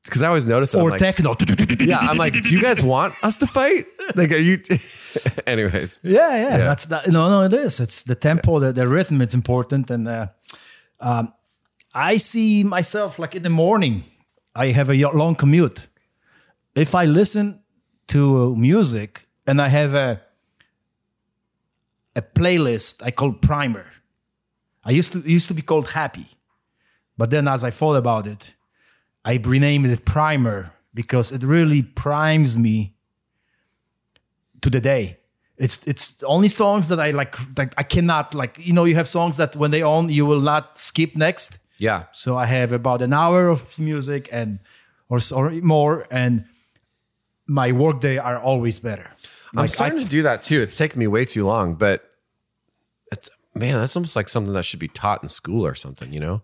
because 0.05 0.23
I 0.23 0.29
always 0.29 0.47
notice 0.47 0.73
that 0.73 0.79
I'm 0.79 0.87
or 0.87 0.91
like, 0.91 1.01
techno. 1.01 1.37
yeah, 1.81 1.99
I'm 1.99 2.17
like, 2.17 2.33
do 2.33 2.49
you 2.49 2.61
guys 2.61 2.83
want 2.83 3.15
us 3.23 3.39
to 3.39 3.47
fight? 3.47 3.87
Like, 4.17 4.33
are 4.33 4.39
you? 4.39 4.61
Anyways, 5.47 6.01
Yeah, 6.03 6.35
yeah, 6.35 6.57
that's 6.59 6.87
that. 6.87 7.07
No, 7.09 7.29
no, 7.29 7.43
it 7.45 7.53
is. 7.53 7.79
It's 7.79 8.03
the 8.03 8.17
tempo, 8.17 8.59
the, 8.59 8.73
the 8.73 8.89
rhythm. 8.89 9.21
It's 9.23 9.35
important, 9.35 9.91
and 9.93 10.09
uh, 10.09 10.27
um, 10.99 11.33
I 11.95 12.17
see 12.17 12.65
myself 12.65 13.19
like 13.21 13.37
in 13.37 13.45
the 13.45 13.51
morning. 13.51 14.05
I 14.57 14.73
have 14.73 14.91
a 14.91 14.95
long 15.13 15.37
commute. 15.37 15.87
If 16.75 16.97
I 16.97 17.05
listen 17.05 17.58
to 18.09 18.43
uh, 18.43 18.49
music 18.57 19.27
and 19.47 19.61
I 19.61 19.69
have 19.69 19.95
a 19.95 20.21
a 22.17 22.23
playlist 22.23 23.03
I 23.03 23.11
call 23.13 23.33
Primer. 23.33 23.87
I 24.85 24.91
used 24.91 25.13
to 25.13 25.21
used 25.21 25.49
to 25.49 25.55
be 25.55 25.63
called 25.63 25.91
Happy, 25.91 26.27
but 27.17 27.31
then 27.31 27.47
as 27.47 27.63
I 27.63 27.71
thought 27.71 27.97
about 27.97 28.27
it, 28.27 28.55
I 29.25 29.35
renamed 29.37 29.87
it 29.87 30.05
Primer 30.05 30.73
because 30.95 31.31
it 31.33 31.45
really 31.45 31.83
primes 31.83 32.57
me 32.57 32.95
to 34.63 34.71
the 34.71 34.81
day. 34.81 35.19
It's 35.57 35.87
it's 35.87 36.23
only 36.23 36.49
songs 36.49 36.89
that 36.89 37.01
I 37.01 37.11
like 37.11 37.37
like 37.57 37.75
I 37.77 37.83
cannot 37.83 38.35
like 38.35 38.59
you 38.59 38.73
know 38.73 38.85
you 38.85 38.95
have 38.95 39.09
songs 39.09 39.37
that 39.37 39.57
when 39.57 39.71
they 39.71 39.83
on 39.83 40.09
you 40.09 40.27
will 40.27 40.41
not 40.41 40.79
skip 40.79 41.15
next. 41.17 41.59
yeah, 41.79 42.05
So 42.13 42.37
I 42.37 42.47
have 42.47 42.73
about 42.73 43.03
an 43.03 43.13
hour 43.13 43.49
of 43.49 43.79
music 43.79 44.29
and 44.33 44.59
or, 45.09 45.19
or 45.33 45.51
more 45.63 46.05
and 46.11 46.45
my 47.49 47.73
workday 47.73 48.19
are 48.19 48.39
always 48.39 48.79
better. 48.79 49.11
I'm 49.57 49.67
starting 49.69 49.99
I, 50.01 50.03
to 50.03 50.09
do 50.09 50.23
that 50.23 50.43
too. 50.43 50.61
It's 50.61 50.77
taken 50.77 50.99
me 51.01 51.07
way 51.07 51.25
too 51.25 51.47
long, 51.47 51.75
but 51.75 52.05
it's, 53.11 53.31
man, 53.55 53.75
that's 53.81 53.97
almost 53.97 54.15
like 54.15 54.29
something 54.29 54.53
that 54.53 54.65
should 54.65 54.79
be 54.81 54.89
taught 54.89 55.23
in 55.23 55.29
school 55.31 55.65
or 55.67 55.75
something, 55.75 56.13
you 56.13 56.21
know? 56.21 56.43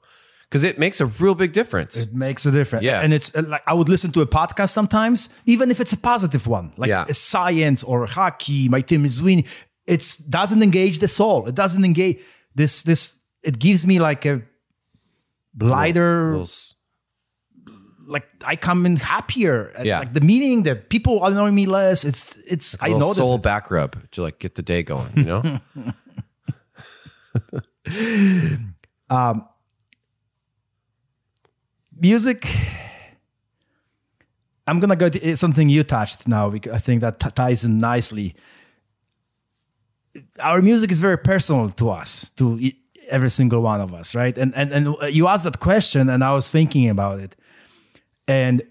Because 0.48 0.64
it 0.64 0.78
makes 0.78 1.00
a 1.00 1.06
real 1.06 1.34
big 1.34 1.52
difference. 1.52 1.96
it 1.96 2.14
makes 2.14 2.46
a 2.46 2.50
difference. 2.50 2.84
Yeah. 2.84 3.00
And 3.00 3.12
it's 3.12 3.34
uh, 3.34 3.42
like 3.46 3.62
I 3.66 3.74
would 3.74 3.88
listen 3.88 4.12
to 4.12 4.20
a 4.22 4.26
podcast 4.26 4.70
sometimes, 4.70 5.28
even 5.46 5.70
if 5.70 5.80
it's 5.80 5.92
a 5.92 5.96
positive 5.98 6.46
one, 6.46 6.72
like 6.76 6.88
Yeah. 6.88 7.04
science 7.12 7.82
or 7.82 8.06
hockey, 8.06 8.68
my 8.68 8.80
team 8.80 9.04
is 9.04 9.20
winning. 9.20 9.44
It 9.86 10.16
doesn't 10.30 10.62
engage 10.62 11.00
the 11.00 11.08
soul. 11.08 11.46
It 11.46 11.54
doesn't 11.54 11.84
engage 11.84 12.20
this 12.54 12.82
this 12.82 13.20
it 13.42 13.58
gives 13.58 13.84
me 13.86 13.98
like 13.98 14.24
a 14.24 14.42
lighter 15.60 16.32
Those- 16.36 16.73
like 18.14 18.26
I 18.46 18.56
come 18.56 18.86
in 18.86 18.96
happier. 18.96 19.72
Yeah. 19.82 19.98
Like 19.98 20.14
the 20.14 20.22
meaning, 20.22 20.62
the 20.62 20.76
people 20.76 21.22
annoy 21.26 21.50
me 21.50 21.66
less. 21.66 22.04
It's 22.04 22.38
it's 22.46 22.76
I 22.80 22.88
notice 22.88 23.18
soul 23.18 23.34
it. 23.34 23.42
back 23.42 23.70
rub 23.70 24.10
to 24.12 24.22
like 24.22 24.38
get 24.38 24.54
the 24.54 24.62
day 24.62 24.82
going, 24.82 25.12
you 25.16 25.24
know? 25.24 25.60
um 29.10 29.46
music. 31.98 32.48
I'm 34.66 34.80
gonna 34.80 34.96
go 34.96 35.08
to 35.10 35.18
it's 35.20 35.40
something 35.40 35.68
you 35.68 35.82
touched 35.82 36.26
now 36.26 36.48
because 36.48 36.72
I 36.72 36.78
think 36.78 37.02
that 37.02 37.20
t- 37.20 37.30
ties 37.34 37.64
in 37.64 37.78
nicely. 37.78 38.34
Our 40.38 40.62
music 40.62 40.92
is 40.92 41.00
very 41.00 41.18
personal 41.18 41.70
to 41.70 41.90
us, 41.90 42.30
to 42.36 42.72
every 43.10 43.30
single 43.30 43.60
one 43.60 43.80
of 43.80 43.92
us, 43.92 44.14
right? 44.14 44.38
And 44.38 44.54
and 44.54 44.72
and 44.72 44.96
you 45.10 45.26
asked 45.26 45.44
that 45.44 45.58
question, 45.58 46.08
and 46.08 46.22
I 46.22 46.32
was 46.32 46.48
thinking 46.48 46.88
about 46.88 47.18
it, 47.18 47.34
and 48.26 48.62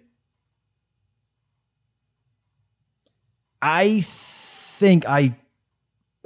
I 3.62 4.01
think 4.03 5.05
I 5.07 5.36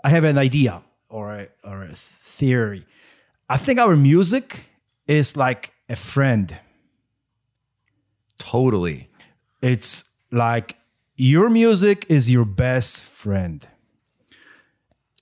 I 0.03 0.09
have 0.09 0.23
an 0.23 0.37
idea 0.37 0.83
or 1.09 1.33
a, 1.33 1.47
or 1.63 1.83
a 1.83 1.93
theory. 1.93 2.85
I 3.49 3.57
think 3.57 3.79
our 3.79 3.95
music 3.95 4.69
is 5.07 5.35
like 5.37 5.73
a 5.89 5.95
friend. 5.95 6.59
totally. 8.37 9.09
It's 9.61 10.03
like 10.31 10.77
your 11.15 11.49
music 11.49 12.05
is 12.09 12.29
your 12.29 12.45
best 12.45 13.03
friend. 13.03 13.67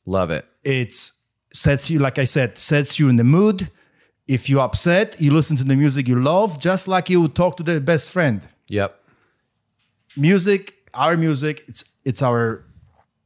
Love 0.05 0.29
it. 0.29 0.45
It's 0.63 1.13
sets 1.53 1.89
you, 1.89 1.99
like 1.99 2.19
I 2.19 2.25
said, 2.25 2.57
sets 2.57 2.99
you 2.99 3.09
in 3.09 3.15
the 3.15 3.23
mood. 3.23 3.71
If 4.27 4.49
you're 4.49 4.61
upset, 4.61 5.19
you 5.21 5.33
listen 5.33 5.55
to 5.57 5.63
the 5.63 5.75
music 5.75 6.07
you 6.07 6.19
love, 6.21 6.59
just 6.59 6.87
like 6.87 7.09
you 7.09 7.21
would 7.21 7.35
talk 7.35 7.57
to 7.57 7.63
the 7.63 7.79
best 7.79 8.11
friend. 8.11 8.41
Yep. 8.67 8.99
Music, 10.17 10.73
our 10.93 11.17
music, 11.17 11.63
it's 11.67 11.83
it's 12.05 12.21
our 12.21 12.63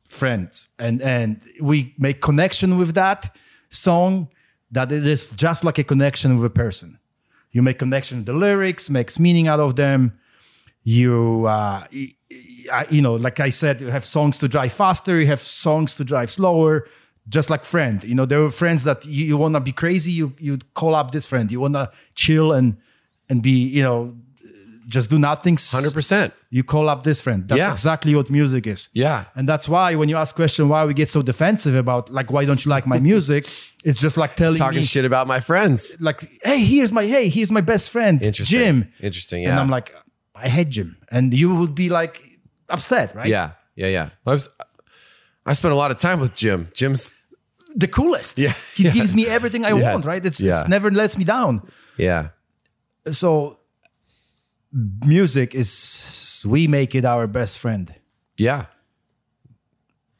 friends, 0.07 0.69
and 0.79 1.01
and 1.01 1.41
we 1.61 1.93
make 1.97 2.19
connection 2.21 2.77
with 2.77 2.93
that 2.95 3.35
song. 3.69 4.27
That 4.71 4.91
it 4.91 5.05
is 5.05 5.31
just 5.31 5.63
like 5.63 5.77
a 5.79 5.83
connection 5.83 6.35
with 6.35 6.45
a 6.45 6.49
person. 6.53 6.99
You 7.51 7.61
make 7.63 7.79
connection 7.79 8.17
with 8.19 8.25
the 8.27 8.33
lyrics, 8.33 8.89
makes 8.89 9.17
meaning 9.17 9.47
out 9.47 9.59
of 9.59 9.75
them. 9.75 10.19
You, 10.83 11.45
uh, 11.47 11.85
y- 11.91 12.13
you 12.89 13.01
know, 13.01 13.15
like 13.15 13.39
I 13.39 13.49
said, 13.49 13.81
you 13.81 13.87
have 13.87 14.05
songs 14.05 14.37
to 14.39 14.47
drive 14.47 14.71
faster. 14.73 15.19
You 15.19 15.25
have 15.27 15.41
songs 15.41 15.95
to 15.95 16.03
drive 16.03 16.29
slower. 16.29 16.87
Just 17.29 17.49
like 17.49 17.63
friend, 17.65 18.03
you 18.03 18.15
know, 18.15 18.25
there 18.25 18.41
are 18.43 18.49
friends 18.49 18.83
that 18.85 19.05
you, 19.05 19.25
you 19.25 19.37
want 19.37 19.53
to 19.53 19.59
be 19.59 19.71
crazy. 19.71 20.11
You 20.11 20.33
you 20.39 20.57
call 20.73 20.95
up 20.95 21.11
this 21.11 21.25
friend. 21.27 21.51
You 21.51 21.59
want 21.61 21.75
to 21.75 21.91
chill 22.15 22.51
and 22.53 22.77
and 23.29 23.41
be, 23.43 23.51
you 23.51 23.83
know, 23.83 24.15
just 24.87 25.11
do 25.11 25.19
nothing. 25.19 25.55
100%. 25.55 26.31
You 26.49 26.63
call 26.63 26.89
up 26.89 27.03
this 27.03 27.21
friend. 27.21 27.47
That's 27.47 27.59
Yeah. 27.59 27.71
exactly 27.71 28.15
what 28.15 28.29
music 28.31 28.65
is. 28.65 28.89
Yeah. 28.93 29.25
And 29.35 29.47
that's 29.47 29.69
why 29.69 29.93
when 29.93 30.09
you 30.09 30.17
ask 30.17 30.35
question 30.35 30.67
why 30.67 30.83
we 30.85 30.95
get 30.95 31.07
so 31.07 31.21
defensive 31.21 31.75
about 31.75 32.09
like 32.11 32.31
why 32.31 32.45
don't 32.45 32.65
you 32.65 32.69
like 32.71 32.87
my 32.87 32.97
music, 32.99 33.47
it's 33.85 33.99
just 33.99 34.17
like 34.17 34.35
telling 34.35 34.57
Talking 34.57 34.77
me 34.79 34.83
shit 34.83 35.05
about 35.05 35.27
my 35.27 35.39
friends. 35.41 35.95
like 35.99 36.21
hey 36.43 36.63
here's 36.63 36.91
my 36.91 37.05
hey 37.05 37.29
here's 37.29 37.51
my 37.51 37.61
best 37.61 37.91
friend 37.91 38.21
Interesting. 38.23 38.57
Jim. 38.59 38.93
Interesting. 38.99 39.45
And 39.45 39.53
Yeah. 39.53 39.61
I'm 39.61 39.69
like 39.69 39.93
I 40.35 40.49
hate 40.49 40.69
Jim, 40.69 40.97
and 41.11 41.33
you 41.33 41.53
would 41.53 41.75
be 41.75 41.89
like 41.89 42.19
upset, 42.69 43.13
right? 43.13 43.27
Yeah. 43.29 43.51
Yeah. 43.75 43.87
Yeah. 43.87 44.09
I 44.25 44.31
was, 44.33 44.49
I 45.45 45.53
spent 45.53 45.73
a 45.73 45.75
lot 45.77 45.91
of 45.91 45.97
time 45.97 46.19
with 46.19 46.33
Jim. 46.33 46.69
Jim's, 46.73 47.13
The 47.75 47.87
coolest. 47.87 48.37
Yeah. 48.37 48.53
He 48.75 48.83
Yeah. 48.83 48.91
gives 48.93 49.13
me 49.13 49.27
everything 49.27 49.65
I 49.65 49.69
Yeah. 49.73 49.91
want, 49.93 50.05
right? 50.05 50.25
It's, 50.25 50.41
Yeah. 50.41 50.51
it's 50.59 50.67
never 50.67 50.89
lets 50.91 51.17
me 51.17 51.23
down. 51.25 51.61
yeah. 51.97 52.29
So 53.11 53.57
music 55.05 55.55
is 55.55 56.45
we 56.47 56.67
make 56.67 56.93
it 56.95 57.05
our 57.05 57.27
best 57.27 57.57
friend. 57.59 57.93
Yeah. 58.37 58.65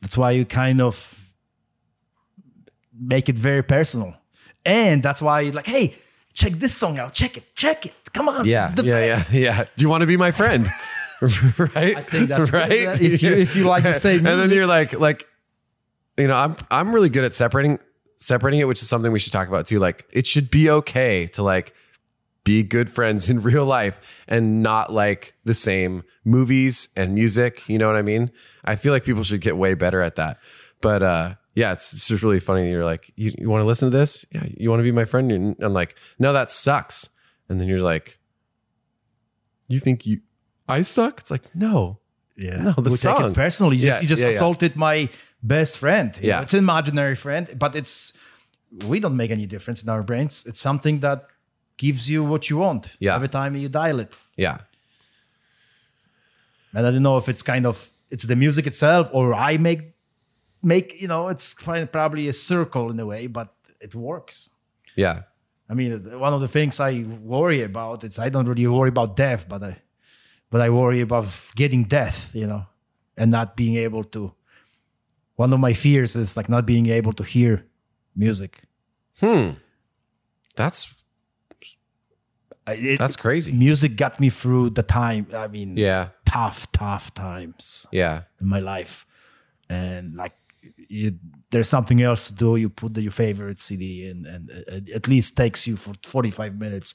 That's 0.02 0.18
why 0.18 0.32
you 0.32 0.46
kind 0.46 0.82
of 0.82 1.32
make 3.00 3.30
it 3.30 3.38
very 3.38 3.64
personal. 3.64 4.14
And 4.66 5.04
that's 5.04 5.22
why 5.22 5.42
you're 5.42 5.54
like, 5.54 5.68
hey, 5.68 5.96
check 6.34 6.54
this 6.54 6.76
song 6.76 6.98
out. 7.00 7.14
Check 7.14 7.38
it. 7.38 7.56
Check 7.56 7.86
it. 7.86 7.94
Come 8.14 8.28
on. 8.30 8.46
Yeah. 8.46 8.66
It's 8.72 8.74
the 8.82 8.86
yeah. 8.88 9.16
best. 9.16 9.32
Yeah. 9.34 9.40
Yeah. 9.42 9.66
Do 9.76 9.84
you 9.84 9.90
want 9.90 10.02
to 10.02 10.08
be 10.08 10.18
my 10.18 10.32
friend? 10.32 10.66
right. 11.22 11.98
I 11.98 12.02
think 12.02 12.30
that's- 12.30 12.52
right. 12.62 12.72
if 13.02 13.22
you- 13.22 13.34
if 13.36 13.56
you 13.56 13.66
like 13.66 13.84
the 13.84 13.94
same 13.94 14.26
and 14.26 14.40
then 14.40 14.50
you're 14.50 14.68
like, 14.68 14.94
like, 14.94 15.26
you 16.20 16.28
know, 16.28 16.36
I'm 16.36 16.56
I'm 16.70 16.94
really 16.94 17.10
good 17.10 17.24
at 17.24 17.34
separating 17.34 17.80
separating 18.18 18.60
it, 18.60 18.66
which 18.68 18.82
is 18.82 18.90
something 18.90 19.12
we 19.12 19.20
should 19.20 19.32
talk 19.34 19.48
about 19.48 19.66
too. 19.68 19.80
Like, 19.80 20.06
it 20.12 20.28
should 20.28 20.52
be 20.52 20.70
okay 20.70 21.28
to 21.28 21.44
like 21.44 21.74
be 22.44 22.64
good 22.64 22.90
friends 22.90 23.30
in 23.32 23.42
real 23.42 23.66
life 23.66 24.00
and 24.28 24.62
not 24.62 24.92
like 24.92 25.34
the 25.46 25.54
same 25.54 26.04
movies 26.26 26.90
and 26.96 27.14
music. 27.14 27.68
You 27.68 27.78
know 27.78 27.88
what 27.88 27.96
I 27.96 28.02
mean? 28.02 28.32
I 28.66 28.76
feel 28.76 28.94
like 28.94 29.04
people 29.04 29.24
should 29.24 29.42
get 29.42 29.58
way 29.58 29.74
better 29.74 30.02
at 30.02 30.16
that. 30.18 30.40
But 30.82 31.02
uh 31.04 31.36
yeah, 31.56 31.74
it's, 31.74 31.92
it's 31.92 32.08
just 32.08 32.24
really 32.24 32.40
funny. 32.40 32.70
You're 32.70 32.86
like, 32.86 33.12
you, 33.18 33.34
you 33.38 33.50
want 33.50 33.62
to 33.62 33.66
listen 33.66 33.92
to 33.92 33.98
this? 33.98 34.26
Yeah, 34.32 34.46
you 34.56 34.70
want 34.70 34.80
to 34.80 34.84
be 34.84 34.94
my 34.94 35.04
friend? 35.04 35.30
And 35.30 35.56
I'm 35.60 35.74
like, 35.74 35.96
no, 36.18 36.32
that 36.32 36.52
sucks. 36.52 37.10
And 37.50 37.60
then 37.60 37.68
you're 37.68 37.82
like, 37.82 38.18
you 39.68 39.80
think 39.80 40.06
you 40.06 40.22
I 40.70 40.84
suck? 40.84 41.20
It's 41.20 41.32
like, 41.32 41.54
no. 41.56 42.00
Yeah. 42.38 42.62
No, 42.62 42.72
the 42.72 42.92
we 42.92 42.96
song. 42.96 43.34
personally. 43.34 43.76
You 43.78 43.88
just, 43.88 44.00
Yeah, 44.00 44.02
you 44.04 44.08
just 44.08 44.22
yeah, 44.22 44.30
yeah. 44.30 44.36
assaulted 44.36 44.76
my 44.78 45.10
best 45.42 45.78
friend. 45.78 46.18
Yeah. 46.22 46.36
know, 46.38 46.42
it's 46.44 46.54
an 46.54 46.60
imaginary 46.60 47.16
friend, 47.16 47.48
but 47.58 47.76
it's 47.76 48.14
we 48.86 49.00
don't 49.00 49.16
make 49.18 49.32
any 49.32 49.46
difference 49.46 49.82
in 49.84 49.90
our 49.90 50.04
brains. 50.04 50.46
It's 50.46 50.60
something 50.60 51.00
that 51.00 51.26
gives 51.78 52.10
you 52.10 52.24
what 52.24 52.50
you 52.50 52.58
want 52.58 52.96
Yeah. 53.00 53.16
every 53.16 53.30
time 53.30 53.56
you 53.56 53.70
dial 53.70 54.00
it. 54.00 54.14
Yeah. 54.36 54.58
And 56.74 56.86
I 56.86 56.92
don't 56.92 57.04
know 57.04 57.18
if 57.18 57.28
it's 57.30 57.42
kind 57.42 57.66
of 57.66 57.90
it's 58.12 58.26
the 58.26 58.36
music 58.36 58.68
itself 58.68 59.10
or 59.14 59.34
I 59.34 59.58
make 59.58 59.94
make 60.62 61.02
you 61.02 61.08
know 61.08 61.30
it's 61.30 61.54
probably 61.92 62.28
a 62.28 62.34
circle 62.34 62.92
in 62.92 63.00
a 63.00 63.06
way, 63.06 63.28
but 63.28 63.54
it 63.80 63.96
works. 63.96 64.50
Yeah. 64.96 65.22
I 65.72 65.76
mean, 65.76 66.20
one 66.20 66.34
of 66.34 66.42
the 66.42 66.48
things 66.48 66.80
I 66.80 67.04
worry 67.22 67.62
about 67.62 68.04
is 68.04 68.18
I 68.18 68.30
don't 68.30 68.48
really 68.48 68.66
worry 68.68 68.90
about 68.90 69.16
death, 69.16 69.48
but 69.48 69.64
I, 69.64 69.78
but 70.50 70.62
I 70.62 70.72
worry 70.72 71.02
about 71.02 71.28
getting 71.56 71.84
death, 71.84 72.32
you 72.34 72.48
know, 72.48 72.66
and 73.16 73.30
not 73.30 73.56
being 73.56 73.76
able 73.76 74.04
to. 74.06 74.34
One 75.40 75.54
of 75.54 75.60
my 75.62 75.74
fears 75.74 76.18
is 76.18 76.36
like 76.36 76.50
not 76.50 76.66
being 76.66 76.88
able 76.90 77.14
to 77.14 77.24
hear 77.24 77.66
music. 78.14 78.64
Hmm. 79.22 79.52
That's 80.58 80.94
it- 82.68 83.00
that's 83.00 83.16
crazy. 83.16 83.52
music 83.54 83.96
got 83.96 84.20
me 84.20 84.30
through 84.30 84.72
the 84.72 84.84
time. 84.84 85.26
I 85.34 85.48
mean, 85.48 85.78
Yeah. 85.78 86.10
tough, 86.26 86.70
tough 86.72 87.14
times 87.14 87.88
Yeah. 87.92 88.24
in 88.42 88.48
my 88.48 88.60
life, 88.60 89.06
and 89.70 90.16
like 90.16 90.34
you, 90.90 91.18
there's 91.52 91.70
something 91.70 92.02
else 92.02 92.28
to 92.28 92.34
do. 92.34 92.58
You 92.58 92.70
put 92.70 92.94
the, 92.94 93.02
your 93.02 93.14
favorite 93.14 93.60
CD 93.62 94.10
in, 94.10 94.26
and 94.26 94.50
it 94.50 94.90
at 94.92 95.08
least 95.08 95.38
takes 95.38 95.66
you 95.68 95.78
for 95.78 95.94
45 96.04 96.60
minutes. 96.60 96.94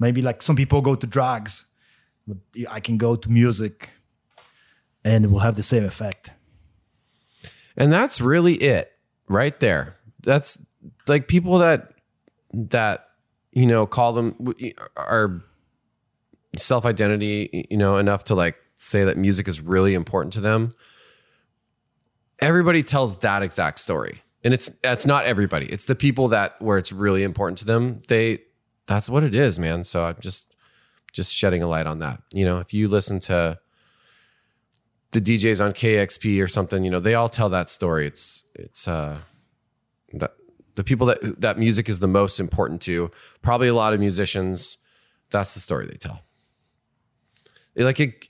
Maybe 0.00 0.20
like 0.20 0.42
some 0.42 0.56
people 0.56 0.80
go 0.82 0.94
to 0.96 1.06
drugs, 1.06 1.66
but 2.26 2.38
I 2.68 2.80
can 2.80 2.96
go 2.98 3.14
to 3.16 3.28
music, 3.30 3.90
and 5.04 5.24
it 5.24 5.30
will 5.30 5.44
have 5.46 5.54
the 5.56 5.62
same 5.62 5.84
effect. 5.84 6.32
And 7.76 7.92
that's 7.92 8.20
really 8.20 8.54
it 8.54 8.92
right 9.28 9.58
there. 9.60 9.96
That's 10.22 10.58
like 11.06 11.28
people 11.28 11.58
that 11.58 11.92
that 12.52 13.08
you 13.52 13.66
know 13.66 13.86
call 13.86 14.12
them 14.12 14.54
are 14.96 15.42
self 16.58 16.84
identity, 16.84 17.66
you 17.70 17.76
know, 17.76 17.98
enough 17.98 18.24
to 18.24 18.34
like 18.34 18.56
say 18.76 19.04
that 19.04 19.16
music 19.16 19.48
is 19.48 19.60
really 19.60 19.94
important 19.94 20.32
to 20.34 20.40
them. 20.40 20.70
Everybody 22.40 22.82
tells 22.82 23.18
that 23.20 23.42
exact 23.42 23.78
story. 23.78 24.22
And 24.42 24.52
it's 24.52 24.70
it's 24.82 25.06
not 25.06 25.24
everybody. 25.24 25.66
It's 25.66 25.86
the 25.86 25.94
people 25.94 26.28
that 26.28 26.60
where 26.60 26.76
it's 26.76 26.92
really 26.92 27.22
important 27.22 27.58
to 27.58 27.64
them. 27.64 28.02
They 28.08 28.40
that's 28.86 29.08
what 29.08 29.24
it 29.24 29.34
is, 29.34 29.58
man. 29.58 29.84
So 29.84 30.04
I'm 30.04 30.16
just 30.20 30.54
just 31.12 31.32
shedding 31.32 31.62
a 31.62 31.66
light 31.66 31.86
on 31.86 32.00
that. 32.00 32.20
You 32.30 32.44
know, 32.44 32.58
if 32.58 32.74
you 32.74 32.88
listen 32.88 33.20
to 33.20 33.58
the 35.14 35.20
DJs 35.20 35.64
on 35.64 35.72
KEXP 35.72 36.42
or 36.42 36.48
something, 36.48 36.84
you 36.84 36.90
know, 36.90 37.00
they 37.00 37.14
all 37.14 37.28
tell 37.28 37.48
that 37.48 37.70
story. 37.70 38.06
It's 38.06 38.44
it's 38.54 38.86
uh 38.86 39.20
that 40.12 40.34
the 40.74 40.84
people 40.84 41.06
that 41.06 41.40
that 41.40 41.58
music 41.58 41.88
is 41.88 42.00
the 42.00 42.08
most 42.08 42.38
important 42.38 42.82
to, 42.82 43.10
probably 43.40 43.68
a 43.68 43.74
lot 43.74 43.94
of 43.94 44.00
musicians, 44.00 44.76
that's 45.30 45.54
the 45.54 45.60
story 45.60 45.86
they 45.86 45.96
tell. 45.96 46.20
It, 47.74 47.84
like 47.84 48.00
it 48.00 48.28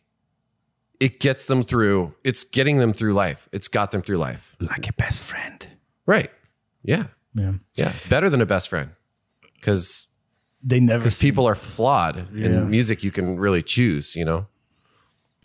it 1.01 1.21
gets 1.21 1.47
them 1.47 1.63
through, 1.65 2.15
it's 2.23 2.45
getting 2.45 2.79
them 2.79 2.93
through 2.93 3.15
life. 3.15 3.49
It's 3.53 3.69
got 3.69 3.91
them 3.91 4.03
through 4.03 4.19
life. 4.19 4.57
Like 4.61 4.89
a 4.89 4.93
best 4.93 5.23
friend. 5.23 5.67
Right. 6.07 6.31
Yeah. 6.83 7.07
Yeah, 7.35 7.55
Yeah. 7.75 7.93
Better 8.09 8.31
than 8.31 8.41
a 8.41 8.47
best 8.47 8.69
friend. 8.69 8.91
Cause 9.61 10.07
they 10.63 10.79
never. 10.81 11.01
because 11.01 11.19
people 11.19 11.47
are 11.49 11.57
flawed. 11.57 12.29
Yeah. 12.33 12.47
In 12.47 12.71
music 12.71 13.03
you 13.03 13.11
can 13.11 13.39
really 13.39 13.63
choose, 13.63 14.15
you 14.15 14.25
know? 14.25 14.47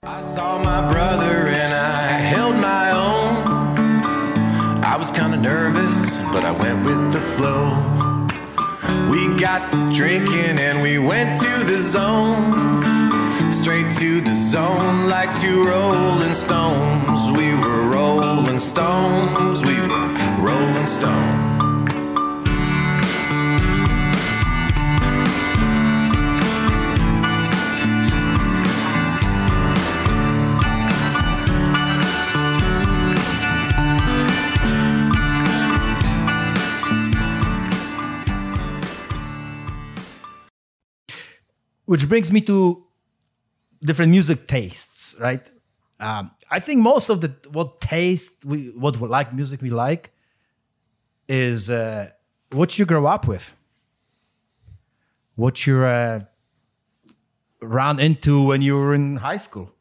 I 0.03 0.21
saw 0.21 0.63
my 0.63 0.89
brother 0.89 1.49
and 1.49 1.73
I 1.73 2.07
held 2.07 2.55
my 2.55 2.91
own. 2.91 4.81
I 4.81 4.95
was 4.95 5.11
kind 5.11 5.33
of 5.33 5.41
nervous, 5.41 6.15
but 6.31 6.45
I 6.45 6.51
went 6.51 6.85
with 6.85 7.11
the 7.11 7.19
flow. 7.19 7.71
We 9.11 9.27
got 9.35 9.69
to 9.71 9.91
drinking 9.93 10.57
and 10.57 10.81
we 10.81 10.99
went 10.99 11.37
to 11.41 11.65
the 11.65 11.81
zone. 11.81 13.51
Straight 13.51 13.91
to 13.95 14.21
the 14.21 14.35
zone 14.35 15.09
like 15.09 15.37
two 15.41 15.67
rolling 15.67 16.33
stones. 16.33 17.37
We 17.37 17.53
were 17.55 17.89
rolling 17.89 18.61
stones. 18.61 19.59
We 19.65 19.81
were 19.81 20.15
rolling 20.39 20.87
stones. 20.87 21.48
Which 41.89 42.07
brings 42.07 42.31
me 42.31 42.39
to 42.39 42.83
different 43.81 44.11
music 44.11 44.45
tastes, 44.45 45.15
right? 45.19 45.41
Um, 45.99 46.29
I 46.51 46.59
think 46.59 46.81
most 46.81 47.09
of 47.09 47.19
the 47.21 47.33
what 47.51 47.81
taste 47.81 48.45
we 48.45 48.67
what 48.83 48.97
we 48.97 49.07
like 49.07 49.33
music 49.33 49.59
we 49.59 49.71
like 49.71 50.11
is 51.27 51.71
uh, 51.71 52.11
what 52.51 52.77
you 52.77 52.85
grow 52.85 53.07
up 53.07 53.27
with, 53.27 53.55
what 55.35 55.65
you 55.65 55.83
uh, 55.83 56.19
ran 57.59 57.99
into 57.99 58.43
when 58.43 58.61
you 58.61 58.75
were 58.75 58.93
in 58.93 59.17
high 59.17 59.37
school. 59.37 59.73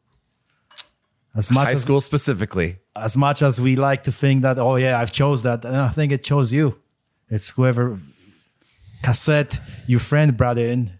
As 1.35 1.51
much 1.51 1.67
High 1.67 1.73
as 1.73 1.83
school 1.83 2.01
specifically. 2.01 2.77
as 2.95 3.15
much 3.15 3.43
as 3.43 3.61
we 3.61 3.75
like 3.75 4.03
to 4.05 4.11
think 4.11 4.41
that 4.41 4.57
oh 4.57 4.77
yeah 4.77 4.99
I've 4.99 5.11
chose 5.11 5.43
that, 5.43 5.63
and 5.63 5.75
I 5.75 5.89
think 5.89 6.11
it 6.11 6.23
chose 6.23 6.51
you. 6.51 6.75
It's 7.29 7.49
whoever 7.49 7.99
cassette 9.03 9.61
your 9.85 9.99
friend 9.99 10.35
brought 10.35 10.57
in 10.57 10.98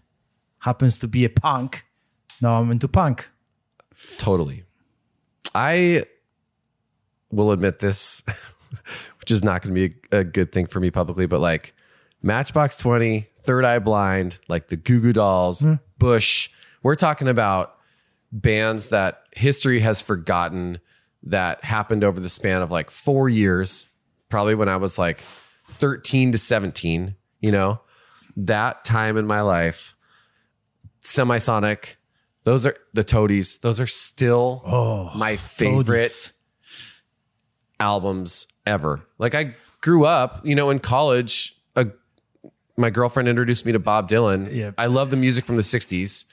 happens 0.60 0.98
to 1.00 1.08
be 1.08 1.24
a 1.24 1.30
punk. 1.30 1.84
Now 2.40 2.60
I'm 2.60 2.70
into 2.70 2.88
punk. 2.88 3.28
Totally. 4.18 4.64
I 5.54 6.04
will 7.30 7.52
admit 7.52 7.80
this, 7.80 8.22
which 9.20 9.30
is 9.30 9.44
not 9.44 9.62
going 9.62 9.74
to 9.74 9.88
be 9.88 9.96
a, 10.12 10.20
a 10.20 10.24
good 10.24 10.52
thing 10.52 10.66
for 10.66 10.80
me 10.80 10.90
publicly, 10.90 11.26
but 11.26 11.40
like 11.40 11.74
Matchbox 12.22 12.76
20, 12.78 13.26
Third 13.42 13.64
Eye 13.64 13.78
Blind, 13.78 14.38
like 14.48 14.68
the 14.68 14.76
Goo 14.76 15.00
Goo 15.00 15.12
Dolls, 15.12 15.60
hmm. 15.60 15.74
Bush. 15.98 16.50
We're 16.82 16.94
talking 16.94 17.28
about 17.28 17.76
bands 18.32 18.88
that 18.90 19.26
history 19.32 19.80
has 19.80 20.00
forgotten 20.00 20.78
that 21.22 21.64
happened 21.64 22.04
over 22.04 22.20
the 22.20 22.28
span 22.28 22.62
of 22.62 22.70
like 22.70 22.90
four 22.90 23.28
years, 23.28 23.88
probably 24.28 24.54
when 24.54 24.68
I 24.68 24.76
was 24.76 24.98
like 24.98 25.22
13 25.68 26.32
to 26.32 26.38
17, 26.38 27.16
you 27.40 27.52
know, 27.52 27.80
that 28.36 28.84
time 28.84 29.16
in 29.16 29.26
my 29.26 29.40
life, 29.40 29.94
Semisonic, 31.00 31.96
those 32.44 32.66
are 32.66 32.76
the 32.92 33.04
Toadies. 33.04 33.58
Those 33.58 33.80
are 33.80 33.86
still 33.86 34.62
oh, 34.64 35.10
my 35.16 35.36
favorite 35.36 35.84
Toadies. 35.84 36.32
albums 37.78 38.46
ever. 38.66 39.06
Like 39.18 39.34
I 39.34 39.54
grew 39.80 40.04
up, 40.04 40.44
you 40.44 40.54
know, 40.54 40.70
in 40.70 40.78
college, 40.78 41.56
a, 41.76 41.88
my 42.76 42.90
girlfriend 42.90 43.28
introduced 43.28 43.66
me 43.66 43.72
to 43.72 43.78
Bob 43.78 44.08
Dylan. 44.08 44.52
Yeah. 44.54 44.72
I 44.78 44.86
love 44.86 45.10
the 45.10 45.16
music 45.16 45.44
from 45.44 45.56
the 45.56 45.62
60s, 45.62 46.24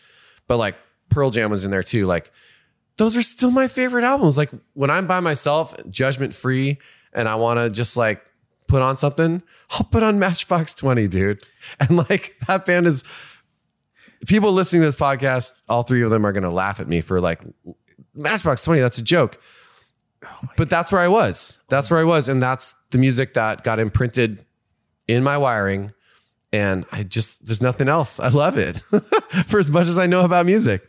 but 0.47 0.58
like 0.58 0.75
Pearl 1.10 1.30
Jam 1.30 1.49
was 1.49 1.65
in 1.65 1.71
there 1.71 1.84
too. 1.84 2.06
Like 2.06 2.32
those 2.97 3.15
are 3.15 3.21
still 3.21 3.51
my 3.51 3.67
favorite 3.67 4.03
albums. 4.03 4.38
Like 4.38 4.51
when 4.73 4.89
I'm 4.89 5.08
by 5.08 5.19
myself, 5.19 5.75
judgment 5.89 6.34
free, 6.34 6.80
and 7.13 7.27
I 7.27 7.36
want 7.36 7.60
to 7.60 7.69
just 7.69 7.95
like 7.95 8.23
put 8.67 8.82
on 8.82 8.97
something, 8.97 9.41
I'll 9.71 9.86
put 9.86 10.03
on 10.03 10.19
Matchbox 10.19 10.73
20, 10.73 11.08
dude. 11.08 11.43
And 11.80 11.97
like 11.97 12.36
that 12.47 12.65
band 12.65 12.86
is 12.86 13.03
people 14.25 14.51
listening 14.51 14.82
to 14.82 14.88
this 14.88 14.95
podcast, 14.95 15.62
all 15.69 15.84
three 15.84 16.01
of 16.01 16.10
them 16.10 16.25
are 16.25 16.32
going 16.32 16.43
to 16.43 16.49
laugh 16.49 16.80
at 16.80 16.88
me 16.88 17.01
for 17.01 17.19
like 17.21 17.41
Matchbox 18.15 18.63
20. 18.63 18.82
That's 18.82 18.97
a 18.97 19.03
joke. 19.03 19.41
but 20.56 20.69
that's 20.69 20.91
where 20.91 21.01
I 21.01 21.08
was. 21.08 21.62
That's 21.69 21.91
where 21.91 21.99
I 21.99 22.03
was. 22.03 22.27
And 22.27 22.41
that's 22.41 22.73
the 22.91 22.97
music 22.97 23.34
that 23.36 23.63
got 23.63 23.80
imprinted 23.80 24.43
in 25.08 25.23
my 25.23 25.38
wiring. 25.38 25.93
And 26.51 26.86
I 26.91 27.03
just, 27.03 27.45
there's 27.45 27.62
nothing 27.62 27.89
else. 27.89 28.19
I 28.19 28.30
love 28.30 28.58
it 28.58 28.77
for 29.45 29.60
as 29.60 29.69
much 29.69 29.88
as 29.88 29.99
I 29.99 30.08
know 30.08 30.21
about 30.21 30.45
music. 30.45 30.88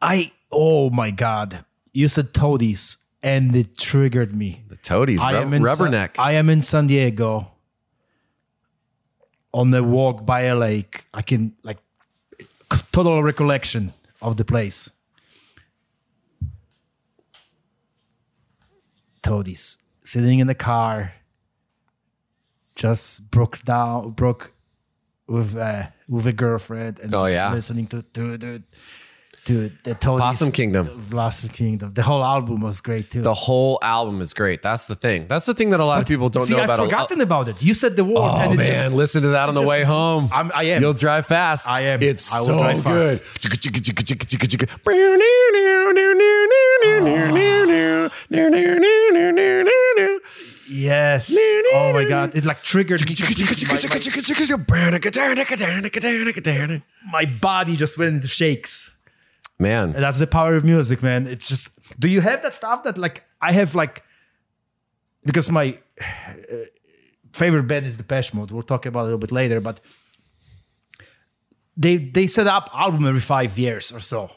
I 0.00 0.30
oh 0.52 0.90
my 0.90 1.10
god, 1.10 1.64
you 1.94 2.08
said 2.08 2.34
toadies, 2.34 2.98
and 3.22 3.56
it 3.56 3.78
triggered 3.78 4.34
me. 4.34 4.62
The 4.68 4.76
Toadies, 4.76 5.20
I 5.20 5.32
rub- 5.32 5.42
am 5.44 5.54
in 5.54 5.62
Rubberneck. 5.62 6.16
San, 6.16 6.24
I 6.26 6.32
am 6.32 6.50
in 6.50 6.60
San 6.60 6.86
Diego 6.86 7.50
on 9.54 9.70
the 9.70 9.82
walk 9.82 10.26
by 10.26 10.42
a 10.42 10.54
lake. 10.56 11.06
I 11.14 11.22
can 11.22 11.52
like 11.62 11.78
total 12.92 13.22
recollection 13.22 13.94
of 14.20 14.36
the 14.36 14.44
place. 14.44 14.90
Toadies 19.22 19.78
sitting 20.02 20.38
in 20.40 20.46
the 20.48 20.54
car, 20.54 21.14
just 22.74 23.30
broke 23.30 23.62
down, 23.64 24.10
broke 24.10 24.52
with 25.26 25.56
uh, 25.56 25.86
with 26.08 26.26
a 26.26 26.32
girlfriend, 26.32 26.98
and 26.98 27.14
Oh, 27.14 27.24
just 27.24 27.32
yeah. 27.34 27.50
listening 27.52 27.86
to 27.86 28.02
to 28.02 28.36
the 28.36 28.62
dude. 29.44 29.72
The 29.84 29.94
Tony's- 29.94 30.20
Possum 30.20 30.50
Kingdom. 30.52 31.04
Blossom 31.10 31.48
Kingdom. 31.50 31.92
The 31.94 32.02
whole 32.02 32.24
album 32.24 32.62
was 32.62 32.80
great 32.80 33.10
too. 33.10 33.22
The 33.22 33.34
whole 33.34 33.78
album 33.82 34.20
is 34.20 34.34
great. 34.34 34.62
That's 34.62 34.86
the 34.86 34.94
thing. 34.94 35.26
That's 35.28 35.46
the 35.46 35.54
thing 35.54 35.70
that 35.70 35.80
a 35.80 35.84
lot 35.84 36.00
of 36.02 36.08
people 36.08 36.28
don't 36.30 36.46
See, 36.46 36.54
know 36.54 36.60
I've 36.60 36.64
about. 36.70 36.80
a- 36.80 36.84
forgotten 36.84 37.20
about 37.20 37.48
it. 37.48 37.62
You 37.62 37.74
said 37.74 37.96
the 37.96 38.04
word. 38.04 38.16
Oh 38.18 38.54
man, 38.54 38.56
just- 38.56 38.92
listen 38.92 39.22
to 39.22 39.28
that 39.28 39.48
on 39.48 39.54
the 39.54 39.60
just- 39.62 39.70
way 39.70 39.82
home. 39.84 40.28
I'm- 40.32 40.50
I 40.54 40.64
am. 40.64 40.82
You'll 40.82 40.94
drive 40.94 41.26
fast. 41.26 41.68
I 41.68 41.80
am. 41.82 42.02
It's 42.02 42.32
I 42.32 42.40
will 42.40 42.46
so 42.46 42.58
drive 42.58 42.84
good. 42.84 43.20
yes. 50.68 51.36
Oh 51.72 51.92
my 51.92 52.04
god, 52.04 52.34
it 52.34 52.44
like 52.44 52.62
triggered 52.62 53.00
my 57.12 57.24
body 57.40 57.76
just 57.76 57.98
went 57.98 58.14
into 58.14 58.28
shakes. 58.28 58.93
Man, 59.64 59.92
that's 59.92 60.18
the 60.18 60.26
power 60.26 60.54
of 60.56 60.64
music, 60.64 61.02
man. 61.02 61.26
It's 61.26 61.48
just. 61.48 61.70
Do 61.98 62.08
you 62.08 62.20
have 62.20 62.42
that 62.42 62.54
stuff 62.54 62.82
that 62.84 62.96
like 63.04 63.16
I 63.40 63.50
have 63.52 63.74
like 63.74 64.02
because 65.24 65.50
my 65.50 65.66
uh, 66.00 66.66
favorite 67.32 67.66
band 67.70 67.86
is 67.86 67.96
the 67.96 68.02
Depeche 68.02 68.32
Mode. 68.34 68.50
We'll 68.50 68.62
talk 68.74 68.86
about 68.86 69.00
it 69.00 69.02
a 69.02 69.04
little 69.04 69.18
bit 69.26 69.32
later, 69.32 69.60
but 69.60 69.80
they 71.76 71.96
they 71.96 72.26
set 72.26 72.46
up 72.46 72.70
album 72.72 73.06
every 73.06 73.20
five 73.20 73.58
years 73.58 73.92
or 73.92 74.00
so. 74.00 74.30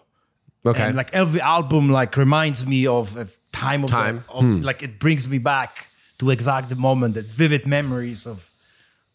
okay. 0.65 0.83
And 0.87 0.95
like 0.95 1.13
every 1.13 1.41
album 1.41 1.89
like 1.89 2.17
reminds 2.17 2.65
me 2.65 2.87
of 2.87 3.15
a 3.17 3.27
time 3.51 3.83
of, 3.83 3.89
the- 3.89 3.95
Time. 3.95 4.23
of 4.29 4.43
like 4.63 4.81
it 4.83 4.99
brings 4.99 5.27
me 5.27 5.37
back 5.37 5.89
to 6.19 6.29
exact 6.31 6.69
the 6.69 6.75
moment, 6.75 7.13
that 7.15 7.25
vivid 7.25 7.67
memories 7.67 8.25
of 8.25 8.51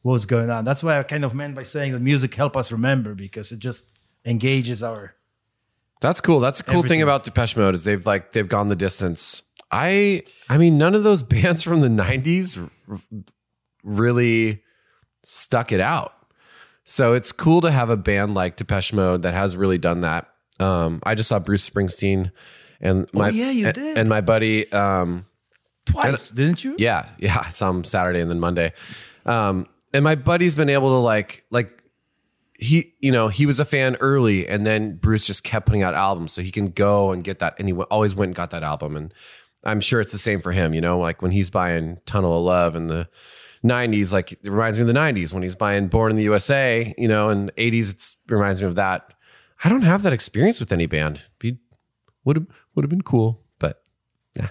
what's 0.02 0.24
going 0.24 0.50
on. 0.50 0.64
That's 0.64 0.82
why 0.84 0.98
I 0.98 1.02
kind 1.02 1.24
of 1.24 1.34
meant 1.34 1.54
by 1.54 1.64
saying 1.64 1.92
that 1.92 2.00
music 2.00 2.34
help 2.34 2.56
us 2.56 2.70
remember 2.70 3.14
because 3.14 3.50
it 3.52 3.58
just 3.58 3.86
engages 4.24 4.82
our 4.82 5.14
That's 6.02 6.20
cool. 6.20 6.40
That's 6.40 6.60
a 6.60 6.64
cool 6.64 6.82
thing 6.82 7.00
about 7.00 7.24
Depeche 7.24 7.56
Mode 7.56 7.74
is 7.74 7.84
they've 7.84 8.04
like 8.04 8.32
they've 8.32 8.48
gone 8.48 8.68
the 8.68 8.76
distance. 8.76 9.42
I 9.70 10.22
I 10.48 10.58
mean 10.58 10.76
none 10.76 10.94
of 10.94 11.04
those 11.04 11.22
bands 11.34 11.62
from 11.62 11.80
the 11.80 11.88
90s 11.88 12.68
r- 12.88 13.00
really 13.82 14.62
stuck 15.22 15.72
it 15.72 15.80
out. 15.80 16.12
So 16.84 17.14
it's 17.14 17.32
cool 17.32 17.60
to 17.60 17.70
have 17.70 17.88
a 17.88 17.96
band 17.96 18.34
like 18.34 18.56
Depeche 18.56 18.92
Mode 18.92 19.22
that 19.22 19.32
has 19.32 19.56
really 19.56 19.78
done 19.78 20.02
that. 20.02 20.28
Um 20.60 21.00
I 21.04 21.14
just 21.14 21.28
saw 21.28 21.38
Bruce 21.38 21.68
Springsteen 21.68 22.32
and 22.80 23.08
my 23.14 23.30
yeah, 23.30 23.50
you 23.50 23.66
and, 23.66 23.74
did. 23.74 23.98
and 23.98 24.08
my 24.08 24.20
buddy 24.20 24.70
um 24.72 25.24
twice, 25.86 26.30
didn't 26.30 26.64
you? 26.64 26.74
yeah, 26.78 27.08
yeah, 27.18 27.42
I 27.46 27.50
saw 27.50 27.70
him 27.70 27.84
Saturday 27.84 28.20
and 28.20 28.30
then 28.30 28.40
Monday. 28.40 28.72
Um, 29.24 29.66
and 29.92 30.04
my 30.04 30.14
buddy's 30.14 30.54
been 30.54 30.68
able 30.68 30.90
to 30.90 30.98
like 30.98 31.44
like 31.50 31.81
he 32.62 32.94
you 33.00 33.10
know 33.10 33.26
he 33.28 33.44
was 33.44 33.58
a 33.58 33.64
fan 33.64 33.96
early 33.96 34.46
and 34.46 34.64
then 34.64 34.94
Bruce 34.96 35.26
just 35.26 35.42
kept 35.42 35.66
putting 35.66 35.82
out 35.82 35.94
albums 35.94 36.32
so 36.32 36.42
he 36.42 36.52
can 36.52 36.68
go 36.68 37.10
and 37.10 37.24
get 37.24 37.40
that 37.40 37.54
and 37.58 37.68
he 37.68 37.74
always 37.74 38.14
went 38.14 38.28
and 38.28 38.36
got 38.36 38.50
that 38.52 38.62
album 38.62 38.96
and 38.96 39.12
I'm 39.64 39.80
sure 39.80 40.00
it's 40.00 40.12
the 40.12 40.18
same 40.18 40.40
for 40.40 40.52
him 40.52 40.72
you 40.72 40.80
know 40.80 40.98
like 40.98 41.22
when 41.22 41.32
he's 41.32 41.50
buying 41.50 41.98
Tunnel 42.06 42.38
of 42.38 42.44
Love 42.44 42.76
in 42.76 42.86
the 42.86 43.08
90s 43.64 44.12
like 44.12 44.32
it 44.32 44.38
reminds 44.44 44.78
me 44.78 44.82
of 44.82 44.86
the 44.86 44.92
90s 44.94 45.34
when 45.34 45.42
he's 45.42 45.56
buying 45.56 45.88
Born 45.88 46.10
in 46.12 46.16
the 46.16 46.22
USA 46.24 46.94
you 46.96 47.08
know 47.08 47.30
in 47.30 47.46
the 47.46 47.52
80s 47.52 47.90
it 47.90 48.32
reminds 48.32 48.60
me 48.62 48.68
of 48.68 48.76
that 48.76 49.12
I 49.64 49.68
don't 49.68 49.82
have 49.82 50.02
that 50.04 50.12
experience 50.12 50.60
with 50.60 50.72
any 50.72 50.86
band 50.86 51.22
be 51.40 51.58
would 52.24 52.36
have 52.36 52.46
would 52.74 52.84
have 52.84 52.90
been 52.90 53.02
cool 53.02 53.40
but 53.58 53.82
yeah 54.36 54.50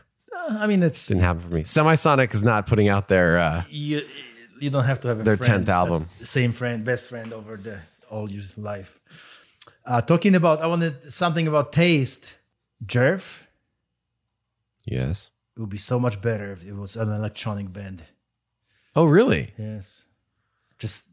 I 0.50 0.68
mean, 0.68 0.84
it's 0.84 1.08
didn't 1.08 1.24
happen 1.24 1.42
for 1.42 1.54
me 1.56 1.64
Semisonic 1.64 2.34
is 2.34 2.44
not 2.44 2.68
putting 2.68 2.90
out 2.90 3.08
their 3.08 3.38
uh 3.38 3.64
you. 3.70 4.02
You 4.60 4.70
don't 4.70 4.84
have 4.84 5.00
to 5.00 5.08
have 5.08 5.20
a 5.20 5.24
Their 5.24 5.38
10th 5.38 5.70
album. 5.70 6.08
uh, 6.22 6.24
same 6.24 6.52
friend, 6.52 6.86
best 6.86 7.10
friend 7.10 7.34
over 7.34 7.58
the 7.58 7.80
all 8.12 8.30
your 8.30 8.44
life. 8.58 9.00
Uh, 9.86 10.02
talking 10.02 10.36
about, 10.36 10.62
I 10.62 10.68
wanted 10.68 11.12
something 11.12 11.48
about 11.48 11.72
taste. 11.72 12.36
Jerv, 12.86 13.44
yes 14.86 15.32
it 15.56 15.60
would 15.60 15.70
be 15.70 15.78
so 15.78 16.00
much 16.00 16.22
better 16.22 16.52
if 16.52 16.66
it 16.66 16.74
was 16.74 16.96
an 16.96 17.10
electronic 17.10 17.72
band. 17.72 18.04
Oh, 18.96 19.06
really? 19.06 19.54
Yes, 19.58 20.06
just 20.80 21.08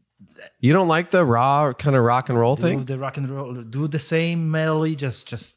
You 0.59 0.73
don't 0.73 0.87
like 0.87 1.11
the 1.11 1.23
raw 1.25 1.71
kind 1.73 1.95
of 1.95 2.03
rock 2.03 2.29
and 2.29 2.37
roll 2.37 2.55
do 2.55 2.61
thing? 2.61 2.85
the 2.85 2.99
rock 2.99 3.17
and 3.17 3.29
roll, 3.29 3.53
do 3.63 3.87
the 3.87 3.99
same 3.99 4.51
melody, 4.51 4.95
just 4.95 5.27
just 5.27 5.55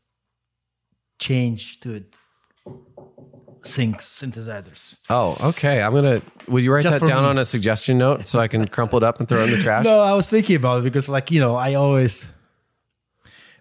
change 1.19 1.81
to 1.81 1.95
it. 1.95 2.15
Sync 3.65 3.99
synthesizers. 4.01 4.99
Oh, 5.09 5.37
okay. 5.51 5.83
I'm 5.83 5.95
gonna. 5.95 6.21
Will 6.49 6.61
you 6.61 6.73
write 6.73 6.83
Just 6.83 7.01
that 7.01 7.07
down 7.07 7.23
me. 7.23 7.29
on 7.31 7.39
a 7.39 7.45
suggestion 7.45 7.99
note 7.99 8.27
so 8.27 8.41
I 8.41 8.49
can 8.49 8.67
crumple 8.67 8.97
it 8.99 9.05
up 9.05 9.21
and 9.21 9.29
throw 9.29 9.41
it 9.41 9.51
in 9.51 9.57
the 9.57 9.63
trash? 9.63 9.85
No, 9.85 10.01
I 10.01 10.15
was 10.15 10.29
thinking 10.29 10.57
about 10.57 10.81
it 10.81 10.85
because, 10.85 11.09
like, 11.09 11.31
you 11.31 11.41
know, 11.41 11.55
I 11.55 11.75
always, 11.75 12.27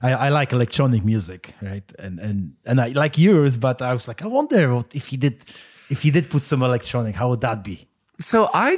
I, 0.01 0.13
I 0.13 0.29
like 0.29 0.53
electronic 0.53 1.03
music, 1.05 1.53
right? 1.61 1.83
And 1.99 2.19
and 2.19 2.53
and 2.65 2.81
I 2.81 2.89
like 2.89 3.17
yours, 3.17 3.57
but 3.57 3.81
I 3.81 3.93
was 3.93 4.07
like, 4.07 4.23
I 4.23 4.27
wonder 4.27 4.73
what 4.73 4.95
if 4.95 5.07
he 5.07 5.17
did, 5.17 5.43
if 5.89 6.01
he 6.01 6.09
did 6.11 6.29
put 6.29 6.43
some 6.43 6.63
electronic, 6.63 7.15
how 7.15 7.29
would 7.29 7.41
that 7.41 7.63
be? 7.63 7.87
So 8.19 8.49
I 8.53 8.77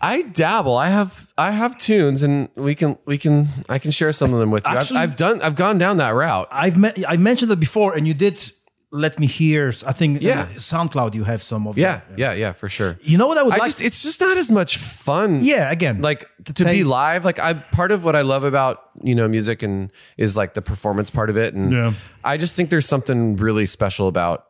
I 0.00 0.22
dabble. 0.22 0.76
I 0.76 0.88
have 0.88 1.32
I 1.38 1.52
have 1.52 1.78
tunes, 1.78 2.22
and 2.24 2.48
we 2.56 2.74
can 2.74 2.98
we 3.06 3.16
can 3.16 3.46
I 3.68 3.78
can 3.78 3.92
share 3.92 4.12
some 4.12 4.32
of 4.32 4.40
them 4.40 4.50
with 4.50 4.66
you. 4.66 4.76
Actually- 4.76 4.98
I've, 5.00 5.10
I've 5.10 5.16
done 5.16 5.40
I've 5.42 5.56
gone 5.56 5.78
down 5.78 5.98
that 5.98 6.10
route. 6.14 6.48
I've 6.50 6.76
me- 6.76 7.04
I 7.06 7.16
mentioned 7.16 7.52
it 7.52 7.60
before, 7.60 7.94
and 7.94 8.08
you 8.08 8.14
did 8.14 8.52
let 8.94 9.18
me 9.18 9.26
hear. 9.26 9.72
I 9.86 9.92
think, 9.92 10.22
Yeah. 10.22 10.42
uh, 10.42 10.46
SoundCloud, 10.56 11.14
you 11.14 11.24
have 11.24 11.42
some 11.42 11.66
of. 11.66 11.76
Yeah, 11.76 12.00
that. 12.08 12.18
yeah, 12.18 12.32
yeah, 12.32 12.52
for 12.52 12.68
sure. 12.68 12.96
You 13.02 13.18
know 13.18 13.26
what 13.28 13.38
I 13.38 13.42
would 13.42 13.54
I 13.54 13.58
like? 13.58 13.66
just 13.68 13.80
it's 13.80 14.02
just 14.02 14.20
not 14.20 14.36
as 14.38 14.50
much 14.50 14.76
fun. 14.78 15.42
yeah, 15.44 15.70
again, 15.70 16.00
like 16.00 16.24
to 16.54 16.64
be 16.64 16.84
live 16.84 17.24
like 17.24 17.38
i 17.40 17.54
part 17.54 17.90
of 17.90 18.04
what 18.04 18.14
i 18.14 18.20
love 18.20 18.44
about 18.44 18.90
you 19.02 19.14
know 19.14 19.26
music 19.26 19.62
and 19.62 19.90
is 20.18 20.36
like 20.36 20.52
the 20.52 20.60
performance 20.60 21.08
part 21.10 21.30
of 21.30 21.36
it 21.38 21.54
and 21.54 21.72
Yeah. 21.72 21.92
i 22.22 22.36
just 22.36 22.54
think 22.54 22.68
there's 22.68 22.84
something 22.86 23.36
really 23.36 23.64
special 23.64 24.08
about 24.08 24.44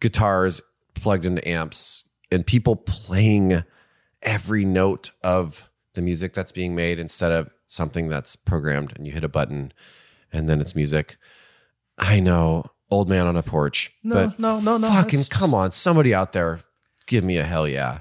guitars 0.00 0.62
plugged 0.94 1.24
into 1.26 1.46
amps 1.46 2.04
and 2.32 2.46
people 2.46 2.76
playing 2.76 3.62
every 4.22 4.64
note 4.64 5.10
of 5.22 5.68
the 5.94 6.00
music 6.02 6.32
that's 6.32 6.52
being 6.52 6.74
made 6.74 6.98
instead 6.98 7.30
of 7.32 7.50
something 7.66 8.08
that's 8.08 8.36
programmed 8.36 8.92
and 8.96 9.06
you 9.06 9.12
hit 9.12 9.22
a 9.24 9.28
button 9.28 9.72
and 10.32 10.48
then 10.48 10.60
it's 10.62 10.74
music 10.74 11.16
i 11.98 12.20
know 12.20 12.64
old 12.90 13.08
man 13.08 13.26
on 13.26 13.36
a 13.36 13.42
porch 13.42 13.92
No, 14.02 14.14
but 14.28 14.38
no, 14.38 14.60
no, 14.60 14.78
no, 14.78 14.88
fucking 14.88 15.20
it's 15.20 15.28
come 15.28 15.54
on 15.54 15.72
somebody 15.72 16.14
out 16.14 16.32
there 16.32 16.60
give 17.06 17.24
me 17.24 17.36
a 17.36 17.44
hell 17.44 17.66
yeah 17.68 18.00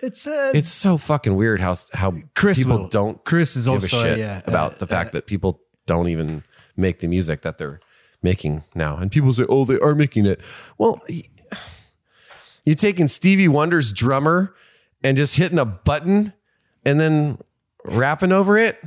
it's 0.00 0.26
uh, 0.26 0.50
it's 0.54 0.70
so 0.70 0.98
fucking 0.98 1.36
weird 1.36 1.60
how 1.60 1.76
how 1.92 2.14
Chris 2.34 2.58
people 2.58 2.78
will- 2.78 2.88
don't 2.88 3.22
Chris 3.24 3.56
is 3.56 3.66
give 3.66 3.74
also, 3.74 3.98
a 3.98 4.00
shit 4.02 4.18
yeah, 4.18 4.42
about 4.46 4.74
uh, 4.74 4.78
the 4.78 4.86
fact 4.86 5.12
that 5.12 5.26
people 5.26 5.60
don't 5.86 6.08
even 6.08 6.42
make 6.76 6.98
the 7.00 7.06
music 7.06 7.42
that 7.42 7.58
they're 7.58 7.78
making 8.22 8.64
now. 8.74 8.96
And 8.96 9.10
people 9.12 9.32
say, 9.34 9.44
"Oh, 9.48 9.64
they 9.64 9.78
are 9.78 9.94
making 9.94 10.26
it." 10.26 10.40
Well, 10.78 11.00
you're 12.64 12.74
taking 12.74 13.06
Stevie 13.08 13.48
Wonder's 13.48 13.92
drummer 13.92 14.54
and 15.04 15.16
just 15.16 15.36
hitting 15.36 15.58
a 15.58 15.64
button 15.64 16.32
and 16.84 16.98
then 16.98 17.38
rapping 17.86 18.32
over 18.32 18.56
it. 18.58 18.82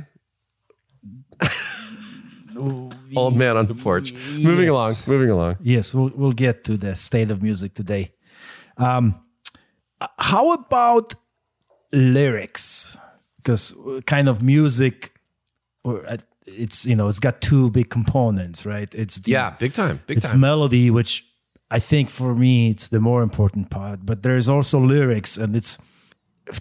Old 3.14 3.36
man 3.36 3.56
on 3.56 3.66
the 3.66 3.74
porch. 3.74 4.12
Moving 4.38 4.68
along, 4.68 4.94
moving 5.06 5.30
along. 5.30 5.56
Yes, 5.62 5.94
we'll 5.94 6.10
we'll 6.14 6.32
get 6.32 6.64
to 6.64 6.76
the 6.76 6.96
state 6.96 7.30
of 7.30 7.42
music 7.42 7.74
today. 7.74 8.12
Um, 8.78 9.14
how 10.18 10.52
about 10.52 11.14
lyrics? 11.92 12.96
Because 13.36 13.74
kind 14.06 14.28
of 14.28 14.42
music, 14.42 15.12
or 15.84 16.04
uh, 16.06 16.16
it's 16.46 16.84
you 16.86 16.96
know 16.96 17.08
it's 17.08 17.20
got 17.20 17.40
two 17.40 17.70
big 17.70 17.90
components, 17.90 18.66
right? 18.66 18.92
It's 18.94 19.16
the, 19.16 19.30
Yeah, 19.32 19.50
big 19.50 19.72
time, 19.72 20.00
big 20.06 20.16
it's 20.18 20.30
time. 20.32 20.40
melody, 20.40 20.90
which 20.90 21.24
I 21.70 21.78
think 21.78 22.10
for 22.10 22.34
me 22.34 22.70
it's 22.70 22.88
the 22.88 23.00
more 23.00 23.22
important 23.22 23.70
part. 23.70 24.00
But 24.04 24.22
there's 24.22 24.48
also 24.48 24.80
lyrics, 24.80 25.36
and 25.36 25.54
it's 25.54 25.78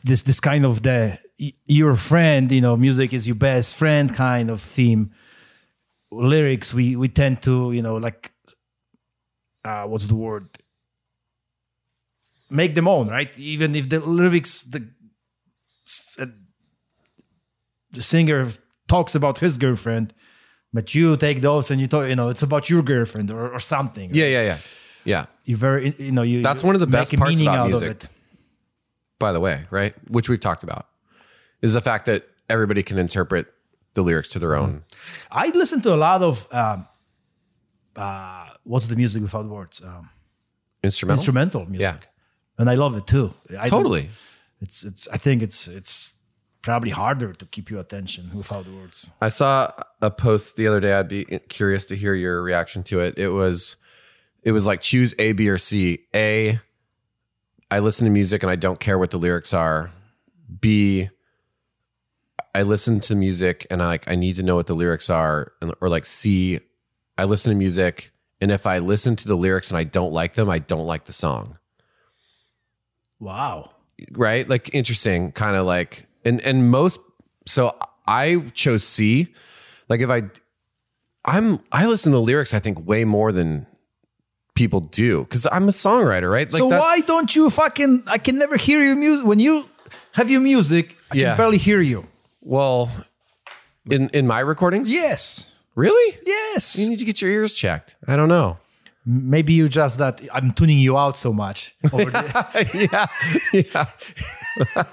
this 0.03 0.21
this 0.23 0.39
kind 0.39 0.65
of 0.65 0.83
the 0.83 1.17
your 1.65 1.95
friend, 1.95 2.51
you 2.51 2.61
know, 2.61 2.77
music 2.77 3.13
is 3.13 3.27
your 3.27 3.35
best 3.35 3.73
friend 3.75 4.13
kind 4.13 4.49
of 4.49 4.61
theme. 4.61 5.11
Lyrics, 6.15 6.73
we 6.73 6.95
we 6.95 7.07
tend 7.07 7.41
to 7.43 7.71
you 7.71 7.81
know 7.81 7.97
like, 7.97 8.31
uh, 9.63 9.83
what's 9.83 10.07
the 10.07 10.15
word? 10.15 10.47
Make 12.49 12.75
them 12.75 12.87
own, 12.87 13.07
right? 13.07 13.35
Even 13.37 13.75
if 13.75 13.89
the 13.89 13.99
lyrics 13.99 14.63
the 14.63 14.87
uh, 16.19 16.27
the 17.91 18.01
singer 18.01 18.47
talks 18.87 19.15
about 19.15 19.39
his 19.39 19.57
girlfriend, 19.57 20.13
but 20.73 20.93
you 20.93 21.17
take 21.17 21.41
those 21.41 21.71
and 21.71 21.79
you 21.81 21.87
talk, 21.87 22.07
you 22.07 22.15
know, 22.15 22.29
it's 22.29 22.43
about 22.43 22.69
your 22.69 22.83
girlfriend 22.83 23.31
or, 23.31 23.53
or 23.53 23.59
something. 23.59 24.13
yeah, 24.13 24.25
yeah, 24.25 24.43
yeah, 24.43 24.57
yeah. 25.05 25.25
you 25.45 25.55
very, 25.55 25.95
you 25.97 26.11
know, 26.11 26.21
you. 26.21 26.41
That's 26.41 26.63
one 26.63 26.75
of 26.75 26.81
the 26.81 26.87
best 26.87 27.15
parts 27.15 27.41
about 27.41 27.57
out 27.57 27.69
music. 27.69 28.05
By 29.17 29.31
the 29.31 29.39
way, 29.39 29.65
right? 29.71 29.95
Which 30.09 30.27
we've 30.27 30.39
talked 30.39 30.63
about, 30.63 30.87
is 31.61 31.73
the 31.73 31.81
fact 31.81 32.05
that 32.07 32.27
everybody 32.49 32.83
can 32.83 32.97
interpret 32.97 33.47
the 33.95 34.03
lyrics 34.03 34.29
to 34.29 34.39
their 34.39 34.55
own. 34.55 34.83
I 35.31 35.47
listen 35.49 35.81
to 35.81 35.93
a 35.93 35.97
lot 35.97 36.21
of 36.21 36.47
um, 36.51 36.87
uh, 37.95 38.47
what's 38.63 38.87
the 38.87 38.95
music 38.95 39.23
without 39.23 39.45
words? 39.47 39.81
Um, 39.83 40.09
Instrumental. 40.83 41.19
instrumental 41.21 41.65
music. 41.65 41.81
Yeah. 42.01 42.59
and 42.59 42.69
I 42.69 42.75
love 42.75 42.95
it 42.95 43.07
too. 43.07 43.33
I 43.59 43.69
Totally. 43.69 44.09
It's 44.61 44.85
it's. 44.85 45.07
I 45.07 45.17
think 45.17 45.41
it's 45.41 45.67
it's 45.67 46.13
probably 46.61 46.91
harder 46.91 47.33
to 47.33 47.45
keep 47.45 47.69
your 47.69 47.79
attention 47.79 48.31
without 48.33 48.67
words. 48.67 49.09
I 49.21 49.29
saw 49.29 49.71
a 50.01 50.09
post 50.11 50.55
the 50.55 50.67
other 50.67 50.79
day. 50.79 50.93
I'd 50.93 51.07
be 51.07 51.25
curious 51.49 51.85
to 51.85 51.95
hear 51.95 52.13
your 52.13 52.41
reaction 52.43 52.83
to 52.83 52.99
it. 53.01 53.17
It 53.17 53.29
was, 53.29 53.75
it 54.43 54.51
was 54.51 54.65
like 54.65 54.81
choose 54.81 55.13
A, 55.19 55.33
B, 55.33 55.47
or 55.49 55.57
C. 55.59 56.05
A, 56.15 56.59
I 57.69 57.79
listen 57.79 58.05
to 58.05 58.11
music 58.11 58.41
and 58.43 58.51
I 58.51 58.55
don't 58.55 58.79
care 58.79 58.97
what 58.97 59.11
the 59.11 59.17
lyrics 59.19 59.53
are. 59.53 59.91
B, 60.59 61.09
I 62.55 62.63
listen 62.63 62.99
to 63.01 63.15
music 63.15 63.67
and 63.69 63.81
I 63.83 63.87
like 63.87 64.09
I 64.09 64.15
need 64.15 64.35
to 64.37 64.43
know 64.43 64.55
what 64.55 64.67
the 64.67 64.73
lyrics 64.75 65.09
are. 65.09 65.51
And, 65.61 65.73
or 65.81 65.89
like 65.89 66.05
see 66.05 66.59
I 67.17 67.25
listen 67.25 67.51
to 67.51 67.57
music 67.57 68.11
and 68.41 68.51
if 68.51 68.65
I 68.65 68.79
listen 68.79 69.15
to 69.17 69.27
the 69.27 69.35
lyrics 69.35 69.69
and 69.69 69.77
I 69.77 69.83
don't 69.83 70.11
like 70.13 70.33
them, 70.35 70.49
I 70.49 70.59
don't 70.59 70.85
like 70.85 71.05
the 71.05 71.13
song. 71.13 71.57
Wow. 73.19 73.71
right? 74.11 74.47
Like 74.47 74.73
interesting, 74.73 75.31
kind 75.31 75.55
of 75.55 75.65
like 75.65 76.05
and 76.23 76.41
and 76.41 76.69
most. 76.69 76.99
So 77.45 77.75
I 78.07 78.43
chose 78.53 78.83
C. 78.83 79.33
Like 79.89 80.01
if 80.01 80.09
I, 80.09 80.23
I'm 81.23 81.59
I 81.71 81.85
listen 81.87 82.11
to 82.11 82.19
lyrics. 82.19 82.53
I 82.53 82.59
think 82.59 82.85
way 82.87 83.05
more 83.05 83.31
than 83.31 83.67
people 84.55 84.79
do 84.79 85.23
because 85.23 85.47
I'm 85.51 85.67
a 85.69 85.71
songwriter, 85.71 86.29
right? 86.31 86.51
Like 86.51 86.59
so 86.59 86.69
that- 86.69 86.79
why 86.79 86.99
don't 87.01 87.35
you 87.35 87.49
fucking? 87.49 88.03
I 88.07 88.17
can 88.17 88.37
never 88.37 88.57
hear 88.57 88.81
your 88.81 88.95
music 88.95 89.25
when 89.25 89.39
you 89.39 89.65
have 90.13 90.29
your 90.29 90.41
music. 90.41 90.97
I 91.11 91.15
Yeah. 91.15 91.29
can 91.29 91.37
barely 91.37 91.57
hear 91.57 91.81
you. 91.81 92.07
Well, 92.47 92.91
in 93.89 94.09
in 94.09 94.27
my 94.27 94.39
recordings, 94.39 94.93
Yes. 94.93 95.51
really. 95.75 96.17
Yes. 96.25 96.77
You 96.77 96.87
need 96.89 96.99
to 96.99 97.05
get 97.05 97.19
your 97.21 97.31
ears 97.31 97.53
checked. 97.53 97.95
I 98.07 98.15
don't 98.15 98.29
know. 98.29 98.57
Maybe 99.07 99.53
you 99.53 99.67
just 99.67 99.97
that 99.99 100.21
I'm 100.33 100.51
tuning 100.51 100.77
you 100.79 100.95
out 100.97 101.17
so 101.17 101.33
much. 101.33 101.75
Yeah, 102.73 103.07
yeah. 103.53 103.85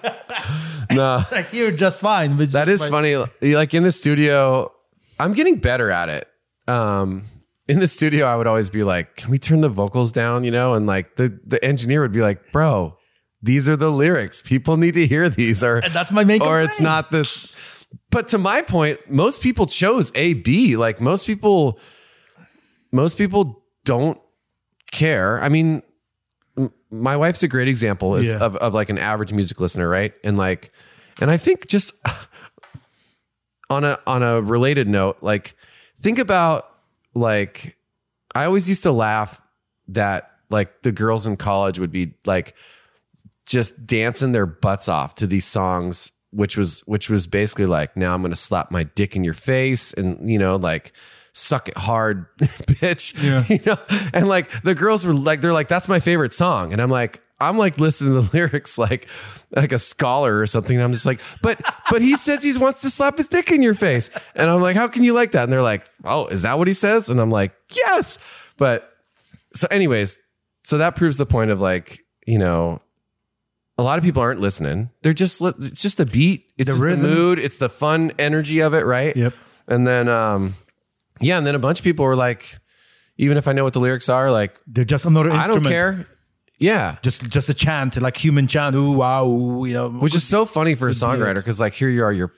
no, 0.93 1.25
I 1.31 1.43
hear 1.51 1.71
just 1.71 2.01
fine. 2.01 2.37
But 2.37 2.53
that 2.53 2.69
is 2.69 2.87
funny. 2.87 3.17
Like 3.41 3.75
in 3.75 3.83
the 3.83 3.93
studio, 3.93 4.73
I'm 5.21 5.33
getting 5.35 5.57
better 5.57 5.91
at 5.91 6.09
it. 6.09 6.29
Um, 6.69 7.25
in 7.69 7.79
the 7.81 7.89
studio, 7.89 8.27
I 8.27 8.37
would 8.37 8.47
always 8.47 8.71
be 8.71 8.83
like, 8.83 9.17
"Can 9.17 9.31
we 9.31 9.39
turn 9.39 9.61
the 9.61 9.69
vocals 9.69 10.13
down?" 10.13 10.45
You 10.45 10.51
know, 10.51 10.75
and 10.75 10.87
like 10.87 11.17
the 11.17 11.39
the 11.47 11.63
engineer 11.65 12.01
would 12.03 12.13
be 12.13 12.21
like, 12.23 12.53
"Bro, 12.53 12.97
these 13.43 13.69
are 13.69 13.77
the 13.77 13.91
lyrics. 13.91 14.41
People 14.43 14.77
need 14.77 14.95
to 14.95 15.07
hear 15.07 15.29
these." 15.29 15.63
Or 15.65 15.79
And 15.79 15.93
that's 15.93 16.13
my 16.13 16.25
main 16.25 16.43
Or 16.43 16.61
it's 16.61 16.81
not 16.81 17.11
the. 17.11 17.29
But 18.11 18.29
to 18.29 18.39
my 18.39 18.63
point, 18.63 18.99
most 19.11 19.43
people 19.43 19.67
chose 19.67 20.13
A 20.15 20.35
B. 20.35 20.77
Like 20.77 21.01
most 21.01 21.27
people, 21.27 21.79
most 22.91 23.19
people 23.19 23.63
don't 23.85 24.19
care. 24.91 25.41
I 25.43 25.49
mean, 25.49 25.83
my 26.91 27.17
wife's 27.17 27.43
a 27.43 27.49
great 27.49 27.69
example 27.69 28.17
is 28.17 28.31
Yeah. 28.31 28.39
of, 28.39 28.57
of 28.57 28.75
like 28.75 28.91
an 28.91 28.99
average 28.99 29.33
music 29.33 29.61
listener, 29.61 29.89
right? 29.89 30.13
And 30.23 30.37
like, 30.37 30.71
and 31.21 31.31
I 31.31 31.37
think 31.39 31.69
just 31.69 31.93
on 33.71 33.85
a 33.85 33.99
on 34.07 34.23
a 34.23 34.41
related 34.41 34.89
note, 34.89 35.19
like 35.21 35.55
think 36.01 36.19
about 36.19 36.69
like 37.15 37.77
I 38.35 38.45
always 38.45 38.69
used 38.69 38.83
to 38.85 38.93
laugh 38.93 39.41
that 39.89 40.31
like 40.51 40.83
the 40.83 40.93
girls 40.93 41.27
in 41.27 41.37
college 41.37 41.79
would 41.79 41.93
be 41.93 42.15
like 42.25 42.55
just 43.53 43.87
dancing 43.87 44.33
their 44.33 44.47
butts 44.47 44.89
off 44.89 45.15
to 45.15 45.27
these 45.27 45.47
songs 45.47 46.11
which 46.31 46.57
was 46.57 46.81
which 46.87 47.11
was 47.11 47.27
basically 47.27 47.67
like 47.67 47.97
now 47.97 48.15
I'm 48.15 48.23
to 48.25 48.35
slap 48.35 48.71
my 48.71 48.85
dick 48.85 49.15
in 49.15 49.23
your 49.23 49.35
face 49.35 49.93
and 49.93 50.31
you 50.31 50.39
know 50.39 50.57
like 50.57 50.93
suck 51.35 51.69
it 51.69 51.77
hard 51.77 52.27
bitch. 52.39 53.15
Yeah. 53.23 53.45
you 53.49 53.61
know? 53.65 54.09
And 54.13 54.29
like 54.29 54.51
the 54.63 54.75
girls 54.75 55.07
were 55.07 55.15
like 55.15 55.41
they're 55.41 55.53
like 55.53 55.69
that's 55.69 55.89
my 55.89 56.01
favorite 56.01 56.33
song. 56.33 56.73
And 56.73 56.81
I'm 56.81 56.91
like 56.91 57.23
I'm 57.41 57.59
like 57.59 57.79
listening 57.79 58.15
to 58.15 58.23
the 58.23 58.31
lyrics 58.37 58.79
like 58.79 59.09
like 59.55 59.73
a 59.73 59.79
scholar 59.79 60.39
or 60.39 60.47
something. 60.47 60.77
And 60.77 60.85
I'm 60.85 60.93
just 60.93 61.07
like 61.07 61.21
but 61.43 61.61
but 61.91 62.03
he 62.03 62.17
says 62.17 62.43
he 62.43 62.57
wants 62.59 62.81
to 62.83 62.91
slap 62.91 63.19
his 63.19 63.29
dick 63.29 63.51
in 63.51 63.63
your 63.63 63.75
face. 63.75 64.11
And 64.35 64.51
I'm 64.51 64.61
like 64.61 64.77
how 64.77 64.89
can 64.89 65.05
you 65.05 65.13
like 65.13 65.33
that? 65.33 65.45
And 65.45 65.53
they're 65.53 65.63
like 65.63 65.87
oh 66.05 66.27
is 66.27 66.43
that 66.43 66.59
what 66.59 66.69
he 66.69 66.75
says? 66.75 67.09
And 67.09 67.21
I'm 67.21 67.31
like 67.31 67.55
yes. 67.75 68.19
But 68.57 68.91
so 69.55 69.67
anyways 69.71 70.19
so 70.65 70.79
that 70.79 70.97
proves 70.97 71.17
the 71.17 71.27
point 71.27 71.51
of 71.51 71.61
like 71.61 72.01
you 72.27 72.39
know 72.39 72.81
a 73.83 73.85
lot 73.89 73.99
of 73.99 74.05
people 74.05 74.23
aren't 74.23 74.41
listening 74.41 74.91
they're 75.03 75.13
just 75.25 75.41
li- 75.41 75.53
it's 75.59 75.83
just 75.83 75.97
the 75.97 76.07
beat 76.07 76.47
it's 76.57 76.71
The 76.79 76.89
just 76.89 77.03
the 77.03 77.09
mood 77.09 77.39
it's 77.39 77.59
the 77.59 77.69
fun 77.69 78.13
energy 78.19 78.61
of 78.61 78.75
it 78.75 78.85
right 78.87 79.15
Yep. 79.17 79.35
and 79.67 79.87
then 79.87 80.09
um 80.09 80.55
yeah 81.21 81.37
and 81.39 81.47
then 81.47 81.55
a 81.55 81.59
bunch 81.59 81.81
of 81.81 81.85
people 81.85 82.05
were 82.05 82.17
like 82.17 82.59
even 83.17 83.37
if 83.37 83.49
i 83.49 83.53
know 83.53 83.65
what 83.65 83.73
the 83.73 83.81
lyrics 83.81 84.09
are 84.09 84.31
like 84.31 84.61
They're 84.67 84.85
just 84.85 85.05
another 85.05 85.31
i 85.31 85.37
instrument. 85.39 85.65
don't 85.65 85.73
care 85.73 86.07
yeah 86.59 86.97
Just 87.03 87.29
just 87.29 87.49
a 87.49 87.55
chant, 87.55 88.01
like 88.01 88.17
human 88.17 88.47
chant. 88.47 88.77
Ooh 88.77 88.93
wow, 88.93 89.27
ooh, 89.27 89.65
you 89.67 89.75
know. 89.75 89.91
which 89.91 90.15
is 90.15 90.23
so 90.23 90.45
funny 90.47 90.77
for 90.77 90.87
a 90.89 90.93
songwriter 90.93 91.35
because 91.43 91.59
like 91.59 91.73
here 91.75 91.89
you 91.89 92.05
are 92.05 92.13
you're 92.13 92.33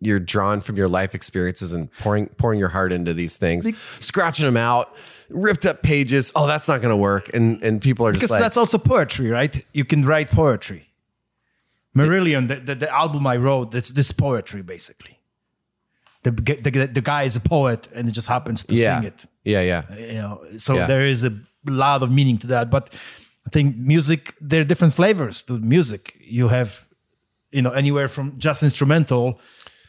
you're 0.00 0.18
drawn 0.20 0.60
from 0.60 0.76
your 0.76 0.88
life 0.88 1.14
experiences 1.14 1.72
and 1.72 1.90
pouring 2.00 2.26
pouring 2.40 2.58
your 2.58 2.70
heart 2.70 2.92
into 2.92 3.14
these 3.14 3.36
things 3.38 3.64
scratching 4.00 4.44
them 4.44 4.56
out 4.56 4.92
ripped 5.28 5.66
up 5.66 5.82
pages 5.82 6.30
oh 6.36 6.46
that's 6.46 6.68
not 6.68 6.80
gonna 6.82 6.96
work 6.96 7.32
and 7.34 7.62
and 7.64 7.80
people 7.80 8.06
are 8.06 8.12
just 8.12 8.22
because 8.22 8.30
like 8.30 8.40
that's 8.40 8.56
also 8.56 8.78
poetry, 8.78 9.28
right? 9.30 9.64
You 9.72 9.84
can 9.84 10.04
write 10.04 10.30
poetry. 10.30 10.82
Marillion, 11.96 12.48
the, 12.48 12.56
the, 12.56 12.74
the 12.74 12.94
album 12.94 13.26
I 13.26 13.36
wrote, 13.36 13.70
that's 13.70 13.90
this 13.90 14.12
poetry 14.12 14.62
basically. 14.62 15.18
The, 16.24 16.30
the 16.32 16.86
the 16.92 17.00
guy 17.00 17.22
is 17.22 17.36
a 17.36 17.40
poet 17.40 17.88
and 17.94 18.08
it 18.08 18.12
just 18.12 18.28
happens 18.28 18.64
to 18.64 18.74
yeah 18.74 18.98
sing 19.00 19.06
it. 19.08 19.24
yeah 19.44 19.60
yeah 19.62 19.82
uh, 19.90 19.94
You 19.96 20.12
know, 20.22 20.44
so 20.58 20.74
Yeah. 20.74 20.86
there 20.86 21.06
is 21.06 21.24
a 21.24 21.32
lot 21.64 22.02
of 22.02 22.10
meaning 22.10 22.36
to 22.38 22.46
that. 22.48 22.68
But 22.70 22.92
I 23.46 23.50
think 23.50 23.76
music, 23.76 24.34
there 24.40 24.60
are 24.60 24.64
different 24.64 24.92
flavors 24.94 25.42
to 25.44 25.52
music. 25.58 26.14
You 26.20 26.48
have, 26.48 26.84
you 27.52 27.62
know, 27.62 27.70
anywhere 27.70 28.08
from 28.08 28.34
just 28.38 28.62
instrumental 28.62 29.38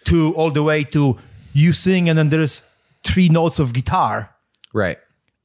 to 0.06 0.34
all 0.36 0.52
the 0.52 0.62
way 0.64 0.84
to 0.84 1.18
you 1.54 1.74
sing 1.74 2.08
and 2.08 2.18
then 2.18 2.30
there's 2.30 2.62
three 3.04 3.30
notes 3.30 3.60
of 3.60 3.74
guitar 3.74 4.30
right 4.74 4.98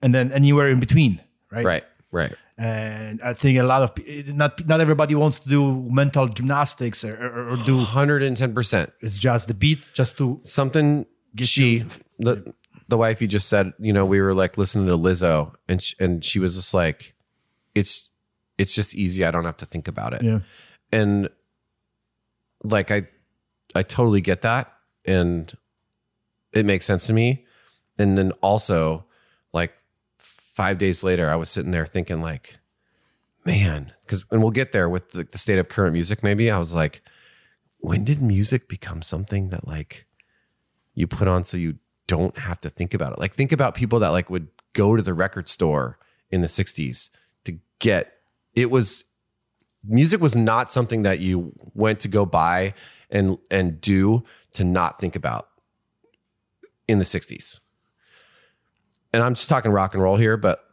and 0.02 0.14
then 0.14 0.32
anywhere 0.32 0.68
in 0.68 0.80
between, 0.80 1.20
right? 1.50 1.64
right 1.64 1.84
right. 2.10 2.34
And 2.58 3.20
I 3.22 3.32
think 3.32 3.58
a 3.58 3.64
lot 3.64 3.82
of 3.82 3.90
not 4.34 4.66
not 4.66 4.80
everybody 4.80 5.14
wants 5.14 5.40
to 5.40 5.48
do 5.48 5.82
mental 5.90 6.28
gymnastics 6.28 7.04
or, 7.04 7.14
or, 7.14 7.50
or 7.50 7.56
do 7.56 7.84
110% 7.84 8.92
it's 9.00 9.18
just 9.18 9.48
the 9.48 9.54
beat 9.54 9.88
just 9.94 10.18
to 10.18 10.38
something 10.42 11.06
she 11.38 11.84
the 12.18 12.54
the 12.88 12.98
wife 12.98 13.22
you 13.22 13.26
just 13.26 13.48
said 13.48 13.72
you 13.78 13.92
know 13.92 14.04
we 14.04 14.20
were 14.20 14.34
like 14.34 14.58
listening 14.58 14.86
to 14.86 14.96
Lizzo 14.98 15.54
and 15.66 15.82
she, 15.82 15.96
and 15.98 16.24
she 16.24 16.38
was 16.38 16.54
just 16.54 16.74
like 16.74 17.14
it's 17.74 18.10
it's 18.58 18.74
just 18.74 18.94
easy. 18.94 19.24
I 19.24 19.30
don't 19.30 19.44
have 19.44 19.56
to 19.58 19.66
think 19.66 19.88
about 19.88 20.12
it. 20.12 20.22
Yeah. 20.22 20.40
And 20.92 21.28
like 22.62 22.90
I 22.90 23.08
I 23.74 23.82
totally 23.82 24.20
get 24.20 24.42
that 24.42 24.72
and 25.04 25.52
it 26.52 26.66
makes 26.66 26.84
sense 26.84 27.06
to 27.06 27.12
me. 27.12 27.44
And 27.98 28.16
then 28.16 28.32
also 28.40 29.06
5 30.52 30.78
days 30.78 31.02
later 31.02 31.30
I 31.30 31.36
was 31.36 31.50
sitting 31.50 31.70
there 31.70 31.86
thinking 31.86 32.20
like 32.20 32.58
man 33.44 33.92
cuz 34.06 34.24
and 34.30 34.42
we'll 34.42 34.50
get 34.50 34.72
there 34.72 34.88
with 34.88 35.10
the, 35.10 35.24
the 35.24 35.38
state 35.38 35.58
of 35.58 35.68
current 35.68 35.92
music 35.92 36.22
maybe 36.22 36.50
I 36.50 36.58
was 36.58 36.72
like 36.72 37.02
when 37.78 38.04
did 38.04 38.22
music 38.22 38.68
become 38.68 39.02
something 39.02 39.48
that 39.48 39.66
like 39.66 40.06
you 40.94 41.06
put 41.06 41.28
on 41.28 41.44
so 41.44 41.56
you 41.56 41.78
don't 42.06 42.36
have 42.38 42.60
to 42.60 42.70
think 42.70 42.94
about 42.94 43.12
it. 43.12 43.18
Like 43.18 43.34
think 43.34 43.52
about 43.52 43.74
people 43.74 43.98
that 44.00 44.10
like 44.10 44.30
would 44.30 44.48
go 44.72 44.96
to 44.96 45.02
the 45.02 45.14
record 45.14 45.48
store 45.48 45.98
in 46.30 46.40
the 46.40 46.46
60s 46.46 47.10
to 47.44 47.58
get 47.78 48.12
it 48.54 48.70
was 48.70 49.04
music 49.84 50.20
was 50.20 50.36
not 50.36 50.70
something 50.70 51.02
that 51.02 51.18
you 51.18 51.52
went 51.74 52.00
to 52.00 52.08
go 52.08 52.24
buy 52.24 52.74
and 53.10 53.38
and 53.50 53.80
do 53.80 54.24
to 54.52 54.64
not 54.64 54.98
think 54.98 55.16
about 55.16 55.48
in 56.86 56.98
the 56.98 57.04
60s. 57.04 57.60
And 59.12 59.22
I'm 59.22 59.34
just 59.34 59.48
talking 59.48 59.72
rock 59.72 59.94
and 59.94 60.02
roll 60.02 60.16
here, 60.16 60.36
but 60.36 60.64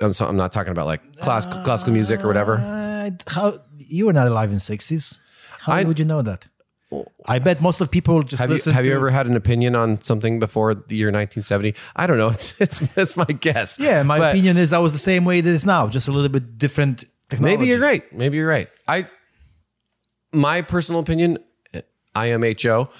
I'm 0.00 0.12
so, 0.12 0.26
I'm 0.26 0.36
not 0.36 0.52
talking 0.52 0.72
about 0.72 0.86
like 0.86 1.18
classical 1.20 1.62
classical 1.62 1.92
music 1.92 2.24
or 2.24 2.26
whatever. 2.26 2.56
Uh, 2.56 3.10
how 3.28 3.58
you 3.78 4.06
were 4.06 4.12
not 4.12 4.26
alive 4.28 4.50
in 4.52 4.60
sixties? 4.60 5.20
How 5.60 5.74
I- 5.74 5.84
would 5.84 5.98
you 5.98 6.04
know 6.04 6.22
that? 6.22 6.46
I 7.26 7.40
bet 7.40 7.60
most 7.60 7.80
of 7.80 7.90
people 7.90 8.22
just 8.22 8.40
Have 8.40 8.52
you 8.52 8.72
have 8.72 8.86
you 8.86 8.94
ever 8.94 9.10
had 9.10 9.26
an 9.26 9.34
opinion 9.34 9.74
on 9.74 10.00
something 10.02 10.38
before 10.38 10.74
the 10.76 10.94
year 10.94 11.08
1970? 11.08 11.74
I 11.96 12.06
don't 12.06 12.18
know. 12.18 12.28
It's 12.34 12.54
it's 12.60 12.82
it's 12.96 13.16
my 13.16 13.24
guess. 13.24 13.80
Yeah, 13.80 14.04
my 14.04 14.18
But- 14.20 14.32
opinion 14.34 14.56
is 14.58 14.72
I 14.72 14.78
was 14.78 14.92
the 14.92 14.98
same 14.98 15.24
way 15.24 15.38
it 15.38 15.46
is 15.46 15.66
now, 15.66 15.88
just 15.88 16.06
a 16.06 16.12
little 16.12 16.28
bit 16.28 16.56
different 16.56 17.04
technology. 17.28 17.56
Maybe 17.56 17.68
you're 17.70 17.80
right. 17.80 18.04
Maybe 18.12 18.36
you're 18.36 18.48
right. 18.48 18.68
I, 18.86 19.06
my 20.32 20.62
personal 20.62 21.00
opinion, 21.00 21.38
IMHO, 22.14 22.90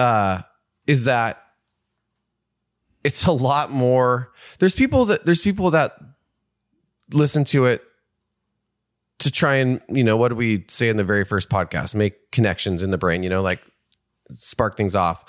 uh, 0.00 0.42
is 0.88 1.04
that 1.04 1.40
it's 3.08 3.24
a 3.24 3.32
lot 3.32 3.70
more. 3.70 4.30
There's 4.58 4.74
people 4.74 5.06
that 5.06 5.24
there's 5.24 5.40
people 5.40 5.70
that 5.70 5.96
listen 7.10 7.42
to 7.42 7.64
it 7.64 7.82
to 9.20 9.30
try 9.30 9.54
and 9.54 9.80
you 9.88 10.04
know 10.04 10.18
what 10.18 10.28
do 10.28 10.34
we 10.34 10.66
say 10.68 10.90
in 10.90 10.98
the 10.98 11.04
very 11.04 11.24
first 11.24 11.48
podcast? 11.48 11.94
Make 11.94 12.30
connections 12.32 12.82
in 12.82 12.90
the 12.90 12.98
brain. 12.98 13.22
You 13.22 13.30
know, 13.30 13.40
like 13.40 13.62
spark 14.32 14.76
things 14.76 14.94
off. 14.94 15.24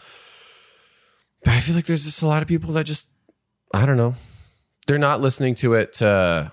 But 1.46 1.54
I 1.54 1.62
feel 1.62 1.74
like 1.74 1.86
there's 1.86 2.04
just 2.04 2.22
a 2.22 2.28
lot 2.28 2.42
of 2.42 2.50
people 2.50 2.74
that 2.74 2.86
just 2.86 3.08
I 3.74 3.86
don't 3.86 3.96
know. 3.96 4.16
They're 4.86 4.98
not 4.98 5.22
listening 5.22 5.56
to 5.56 5.76
it 5.76 5.94
to 5.94 6.52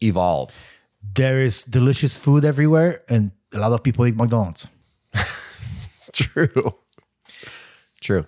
evolve. 0.00 0.62
There 1.02 1.42
is 1.42 1.64
delicious 1.64 2.16
food 2.16 2.44
everywhere, 2.44 3.02
and 3.08 3.32
a 3.52 3.58
lot 3.58 3.72
of 3.72 3.82
people 3.82 4.06
eat 4.06 4.14
McDonald's. 4.14 4.68
True. 6.12 6.76
True. 8.00 8.26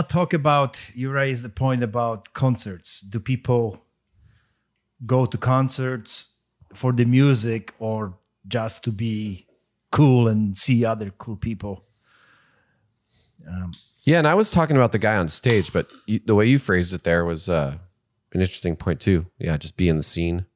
Want 0.00 0.08
to 0.08 0.12
talk 0.14 0.32
about 0.32 0.80
you 0.94 1.10
raised 1.10 1.44
the 1.44 1.50
point 1.50 1.82
about 1.82 2.32
concerts. 2.32 3.00
Do 3.00 3.20
people 3.20 3.80
go 5.04 5.26
to 5.26 5.36
concerts 5.36 6.38
for 6.72 6.92
the 6.92 7.04
music 7.04 7.74
or 7.78 8.14
just 8.48 8.82
to 8.84 8.92
be 8.92 9.46
cool 9.92 10.26
and 10.26 10.56
see 10.56 10.86
other 10.86 11.10
cool 11.18 11.36
people? 11.36 11.84
Yeah, 14.04 14.18
and 14.18 14.26
I 14.26 14.34
was 14.34 14.50
talking 14.50 14.76
about 14.76 14.92
the 14.92 14.98
guy 14.98 15.16
on 15.16 15.28
stage, 15.28 15.70
but 15.70 15.86
you, 16.06 16.20
the 16.24 16.34
way 16.34 16.46
you 16.46 16.58
phrased 16.58 16.94
it 16.94 17.04
there 17.04 17.24
was 17.24 17.48
uh, 17.48 17.76
an 18.32 18.40
interesting 18.40 18.76
point 18.76 19.00
too. 19.00 19.26
Yeah, 19.38 19.58
just 19.58 19.76
be 19.76 19.88
in 19.88 19.98
the 19.98 20.02
scene. 20.02 20.46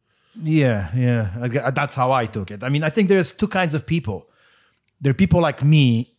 Yeah, 0.42 0.88
yeah. 0.96 1.70
That's 1.74 1.94
how 1.94 2.12
I 2.12 2.26
took 2.26 2.50
it. 2.50 2.62
I 2.62 2.70
mean, 2.70 2.82
I 2.82 2.90
think 2.90 3.08
there's 3.08 3.32
two 3.32 3.48
kinds 3.48 3.74
of 3.74 3.84
people. 3.84 4.26
There 5.00 5.10
are 5.10 5.20
people 5.24 5.40
like 5.40 5.62
me 5.62 6.16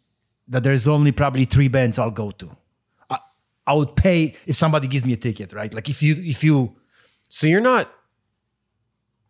that 0.47 0.61
there's 0.63 0.87
only 0.87 1.11
probably 1.11 1.45
three 1.45 1.69
bands 1.69 1.97
I'll 1.97 2.11
go 2.11 2.29
to. 2.31 2.55
I, 3.67 3.73
would 3.73 3.95
pay 3.95 4.35
if 4.45 4.55
somebody 4.55 4.87
gives 4.87 5.05
me 5.05 5.13
a 5.13 5.17
ticket, 5.17 5.53
right? 5.53 5.73
Like 5.73 5.89
if 5.89 6.01
you 6.03 6.15
if 6.17 6.43
you 6.43 6.75
So 7.29 7.47
you're 7.47 7.61
not. 7.73 7.89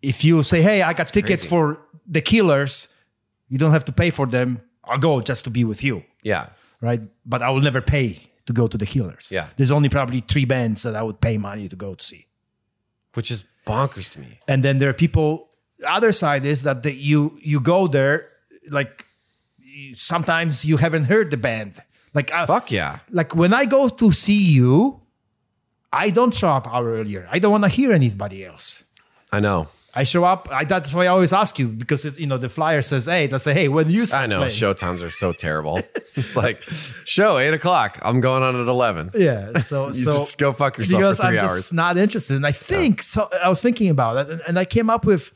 if 0.01 0.23
you 0.23 0.43
say, 0.43 0.61
"Hey, 0.61 0.81
I 0.81 0.93
got 0.93 1.07
tickets 1.07 1.43
crazy. 1.43 1.49
for 1.49 1.81
the 2.07 2.21
Killers," 2.21 2.93
you 3.49 3.57
don't 3.57 3.71
have 3.71 3.85
to 3.85 3.91
pay 3.91 4.11
for 4.11 4.27
them. 4.27 4.61
I'll 4.83 4.99
go 4.99 5.21
just 5.21 5.43
to 5.45 5.49
be 5.49 5.63
with 5.63 5.83
you, 5.83 6.03
Yeah, 6.23 6.47
right? 6.81 7.01
But 7.25 7.41
I 7.41 7.49
will 7.49 7.61
never 7.61 7.81
pay 7.81 8.19
to 8.45 8.53
go 8.53 8.67
to 8.67 8.77
the 8.77 8.85
Killers. 8.85 9.31
Yeah. 9.31 9.47
there's 9.57 9.71
only 9.71 9.89
probably 9.89 10.21
three 10.21 10.45
bands 10.45 10.83
that 10.83 10.95
I 10.95 11.01
would 11.01 11.19
pay 11.19 11.37
money 11.37 11.67
to 11.67 11.75
go 11.75 11.95
to 11.95 12.03
see. 12.05 12.27
which 13.15 13.31
is 13.31 13.45
bonkers 13.65 14.09
to 14.11 14.19
me. 14.19 14.39
And 14.47 14.61
then 14.63 14.77
there 14.77 14.89
are 14.89 14.93
people. 15.07 15.49
The 15.79 15.91
other 15.91 16.11
side 16.11 16.45
is 16.45 16.61
that 16.63 16.83
the, 16.83 16.91
you 16.93 17.19
you 17.41 17.59
go 17.59 17.87
there 17.87 18.29
like 18.69 19.05
sometimes 19.93 20.65
you 20.65 20.77
haven't 20.77 21.05
heard 21.05 21.31
the 21.31 21.37
band. 21.37 21.73
Like 22.15 22.31
I, 22.31 22.45
Fuck 22.47 22.71
yeah. 22.71 22.99
like 23.11 23.35
when 23.35 23.53
I 23.53 23.65
go 23.65 23.87
to 23.89 24.11
see 24.11 24.41
you, 24.41 25.01
I 25.93 26.09
don't 26.09 26.33
show 26.33 26.49
up 26.49 26.65
hour 26.67 26.93
earlier. 26.93 27.27
I 27.31 27.37
don't 27.39 27.51
want 27.51 27.65
to 27.65 27.69
hear 27.69 27.91
anybody 27.91 28.45
else. 28.45 28.83
I 29.31 29.39
know. 29.41 29.67
I 29.97 30.03
show 30.03 30.25
up. 30.25 30.49
I, 30.51 30.65
that's 30.65 30.93
why 30.93 31.03
I 31.05 31.07
always 31.07 31.31
ask 31.31 31.57
you 31.57 31.67
because 31.69 32.03
it, 32.03 32.19
you 32.19 32.27
know 32.27 32.37
the 32.37 32.49
flyer 32.49 32.81
says 32.81 33.07
eight. 33.07 33.33
I 33.33 33.37
say, 33.37 33.53
hey, 33.53 33.67
when 33.69 33.89
you 33.89 34.05
I 34.13 34.27
know. 34.27 34.37
playing?" 34.39 34.51
Show 34.51 34.73
times 34.73 35.01
are 35.01 35.09
so 35.09 35.31
terrible. 35.31 35.79
it's 36.15 36.35
like 36.35 36.61
show 37.05 37.37
eight 37.37 37.53
o'clock. 37.53 37.99
I'm 38.01 38.19
going 38.19 38.43
on 38.43 38.55
at 38.59 38.67
eleven. 38.67 39.11
Yeah. 39.13 39.59
So 39.59 39.87
You 39.87 39.93
so 39.93 40.11
just 40.11 40.37
go 40.37 40.51
fuck 40.51 40.77
yourself 40.77 40.99
because 41.01 41.17
for 41.17 41.27
three 41.27 41.37
I'm 41.39 41.45
hours. 41.45 41.57
just 41.57 41.73
not 41.73 41.97
interested. 41.97 42.35
And 42.35 42.45
I 42.45 42.51
think 42.51 43.03
so. 43.03 43.29
I 43.41 43.47
was 43.47 43.61
thinking 43.61 43.89
about 43.89 44.17
it, 44.17 44.31
and, 44.31 44.41
and 44.47 44.59
I 44.59 44.65
came 44.65 44.89
up 44.89 45.05
with 45.05 45.33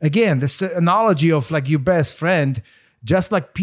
again 0.00 0.38
this 0.38 0.62
analogy 0.62 1.32
of 1.32 1.50
like 1.50 1.68
your 1.68 1.80
best 1.80 2.14
friend, 2.14 2.62
just 3.02 3.32
like 3.32 3.54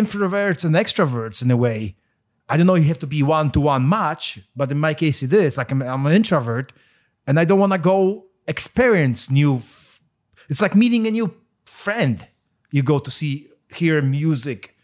introverts 0.00 0.64
and 0.64 0.74
extroverts 0.74 1.42
in 1.42 1.50
a 1.50 1.56
way. 1.56 1.96
I 2.48 2.56
don't 2.56 2.66
know. 2.66 2.76
You 2.76 2.84
have 2.88 2.98
to 3.00 3.06
be 3.06 3.22
one 3.22 3.50
to 3.52 3.60
one 3.60 3.88
match, 3.88 4.38
but 4.54 4.70
in 4.70 4.78
my 4.78 4.94
case, 4.94 5.22
it 5.26 5.32
is 5.32 5.56
like 5.58 5.70
I'm, 5.72 5.82
I'm 5.82 6.06
an 6.06 6.12
introvert, 6.12 6.72
and 7.26 7.40
I 7.40 7.44
don't 7.44 7.58
want 7.58 7.72
to 7.72 7.78
go 7.78 8.26
experience 8.46 9.30
new. 9.30 9.56
f- 9.56 10.02
It's 10.48 10.62
like 10.62 10.74
meeting 10.76 11.06
a 11.06 11.10
new 11.10 11.34
friend. 11.64 12.16
You 12.70 12.82
go 12.82 12.98
to 13.00 13.10
see 13.10 13.48
hear 13.74 14.00
music 14.02 14.76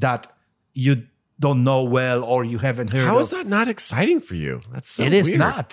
that 0.00 0.26
you 0.72 0.94
don't 1.38 1.62
know 1.62 1.82
well 1.84 2.24
or 2.24 2.44
you 2.44 2.58
haven't 2.58 2.90
heard. 2.90 3.06
How 3.06 3.16
of. 3.16 3.20
is 3.22 3.30
that 3.30 3.46
not 3.46 3.68
exciting 3.68 4.20
for 4.20 4.34
you? 4.34 4.60
That's 4.72 4.90
so 4.90 5.04
It 5.04 5.12
is 5.12 5.28
weird. 5.28 5.38
not. 5.40 5.68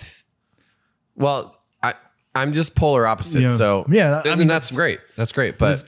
Well, 1.16 1.56
I 1.82 1.94
I'm 2.36 2.54
just 2.54 2.76
polar 2.76 3.06
opposite. 3.08 3.42
Yeah. 3.42 3.56
So 3.58 3.86
Yeah, 3.90 4.22
I 4.26 4.30
and 4.30 4.40
mean, 4.40 4.48
that's, 4.48 4.70
that's- 4.70 4.76
great. 4.76 5.00
That's 5.18 5.32
great. 5.34 5.58
But 5.58 5.84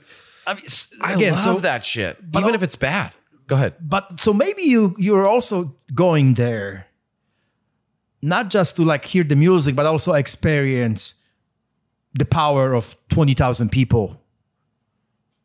I 0.46 0.54
mean, 0.54 0.64
s- 0.64 0.92
I 1.00 1.14
again, 1.14 1.32
love 1.32 1.40
so, 1.40 1.58
that 1.60 1.84
shit, 1.84 2.18
even 2.34 2.48
al- 2.50 2.54
if 2.54 2.62
it's 2.62 2.76
bad. 2.76 3.12
Go 3.46 3.56
ahead. 3.56 3.74
But 3.80 4.20
so 4.20 4.32
maybe 4.32 4.62
you 4.62 4.94
you're 4.98 5.26
also 5.26 5.76
going 5.94 6.34
there, 6.34 6.86
not 8.22 8.48
just 8.50 8.76
to 8.76 8.84
like 8.84 9.04
hear 9.04 9.24
the 9.24 9.36
music, 9.36 9.74
but 9.76 9.86
also 9.86 10.12
experience 10.14 11.14
the 12.14 12.24
power 12.24 12.74
of 12.74 12.96
twenty 13.08 13.34
thousand 13.34 13.70
people 13.70 14.20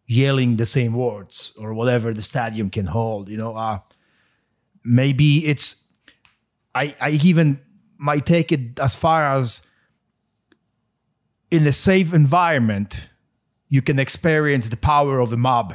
yelling 0.07 0.55
the 0.55 0.65
same 0.65 0.93
words 0.93 1.53
or 1.59 1.73
whatever 1.73 2.13
the 2.13 2.21
stadium 2.21 2.69
can 2.69 2.85
hold. 2.87 3.29
You 3.29 3.37
know, 3.37 3.55
uh, 3.55 3.79
maybe 4.83 5.45
it's. 5.45 5.85
I 6.73 6.95
I 7.01 7.09
even 7.23 7.59
might 7.97 8.25
take 8.25 8.51
it 8.53 8.79
as 8.79 8.95
far 8.95 9.35
as 9.35 9.61
in 11.51 11.67
a 11.67 11.71
safe 11.73 12.13
environment, 12.13 13.08
you 13.69 13.81
can 13.81 13.99
experience 13.99 14.69
the 14.69 14.77
power 14.77 15.19
of 15.19 15.29
the 15.29 15.37
mob, 15.37 15.73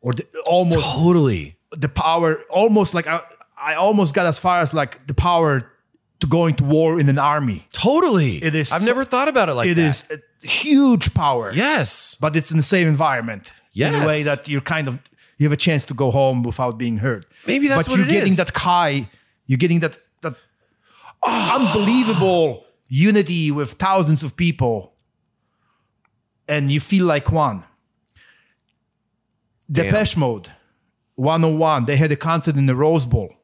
or 0.00 0.12
the, 0.12 0.24
almost 0.46 0.86
Totally. 0.94 1.56
the 1.72 1.88
power 1.88 2.36
almost 2.50 2.94
like 2.94 3.06
I, 3.06 3.20
I 3.58 3.74
almost 3.74 4.14
got 4.14 4.26
as 4.26 4.38
far 4.38 4.60
as 4.60 4.72
like 4.74 5.06
the 5.06 5.14
power 5.14 5.70
to 6.20 6.26
going 6.28 6.54
to 6.56 6.64
war 6.64 7.00
in 7.00 7.08
an 7.08 7.18
army. 7.18 7.66
Totally. 7.72 8.36
It 8.42 8.54
is 8.54 8.72
I've 8.72 8.82
so- 8.82 8.86
never 8.86 9.04
thought 9.04 9.28
about 9.28 9.48
it 9.48 9.54
like 9.54 9.68
It 9.68 9.74
that. 9.74 9.82
is 9.84 10.06
a 10.12 10.46
huge 10.46 11.12
power. 11.14 11.50
Yes. 11.52 12.16
But 12.20 12.36
it's 12.36 12.50
in 12.50 12.56
the 12.56 12.62
same 12.62 12.86
environment. 12.88 13.52
In 13.74 13.92
a 13.94 14.06
way 14.06 14.22
that 14.22 14.46
you're 14.48 14.60
kind 14.60 14.86
of 14.88 14.98
you 15.38 15.46
have 15.46 15.52
a 15.52 15.56
chance 15.56 15.84
to 15.86 15.94
go 15.94 16.12
home 16.12 16.44
without 16.44 16.78
being 16.78 16.98
hurt. 16.98 17.26
Maybe 17.46 17.66
that's 17.66 17.88
but 17.88 17.92
what 17.92 17.98
you're 17.98 18.06
getting 18.14 18.32
is. 18.32 18.36
that 18.38 18.56
high, 18.56 19.10
you're 19.48 19.58
getting 19.58 19.80
that 19.80 19.98
that 20.22 20.34
unbelievable 21.54 22.64
unity 22.88 23.50
with 23.50 23.72
thousands 23.72 24.22
of 24.22 24.36
people 24.36 24.93
and 26.48 26.70
you 26.70 26.80
feel 26.80 27.06
like 27.06 27.30
one. 27.32 27.64
Damn. 29.70 29.86
Depeche 29.86 30.16
Mode, 30.16 30.50
101, 31.16 31.86
they 31.86 31.96
had 31.96 32.12
a 32.12 32.16
concert 32.16 32.56
in 32.56 32.66
the 32.66 32.76
Rose 32.76 33.06
Bowl, 33.06 33.34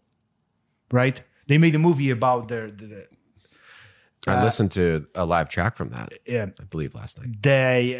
right? 0.92 1.20
They 1.46 1.56
made 1.58 1.74
a 1.74 1.78
movie 1.78 2.10
about 2.10 2.48
their, 2.48 2.70
the, 2.70 2.86
the- 2.86 3.06
I 4.26 4.44
listened 4.44 4.70
to 4.72 5.06
a 5.14 5.24
live 5.24 5.48
track 5.48 5.76
from 5.76 5.88
that. 5.90 6.12
yeah, 6.26 6.46
I 6.60 6.64
believe 6.64 6.94
last 6.94 7.18
night. 7.18 7.42
they 7.42 7.96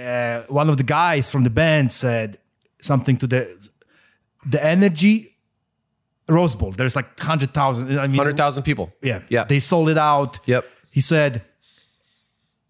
uh, 0.46 0.52
one 0.52 0.68
of 0.68 0.76
the 0.76 0.82
guys 0.82 1.30
from 1.30 1.44
the 1.44 1.50
band 1.50 1.90
said 1.90 2.38
something 2.82 3.16
to 3.16 3.26
the 3.26 3.68
the 4.44 4.62
energy 4.62 5.38
Rose 6.28 6.54
Bowl. 6.54 6.72
There's 6.72 6.94
like 6.94 7.18
hundred 7.18 7.54
thousand. 7.54 7.98
I 7.98 8.06
mean, 8.06 8.18
Hundred 8.18 8.36
thousand 8.36 8.64
people. 8.64 8.92
Yeah, 9.02 9.22
Yeah. 9.30 9.44
They 9.44 9.60
sold 9.60 9.88
it 9.88 9.96
out. 9.96 10.40
Yep. 10.44 10.66
He 10.90 11.00
said, 11.00 11.42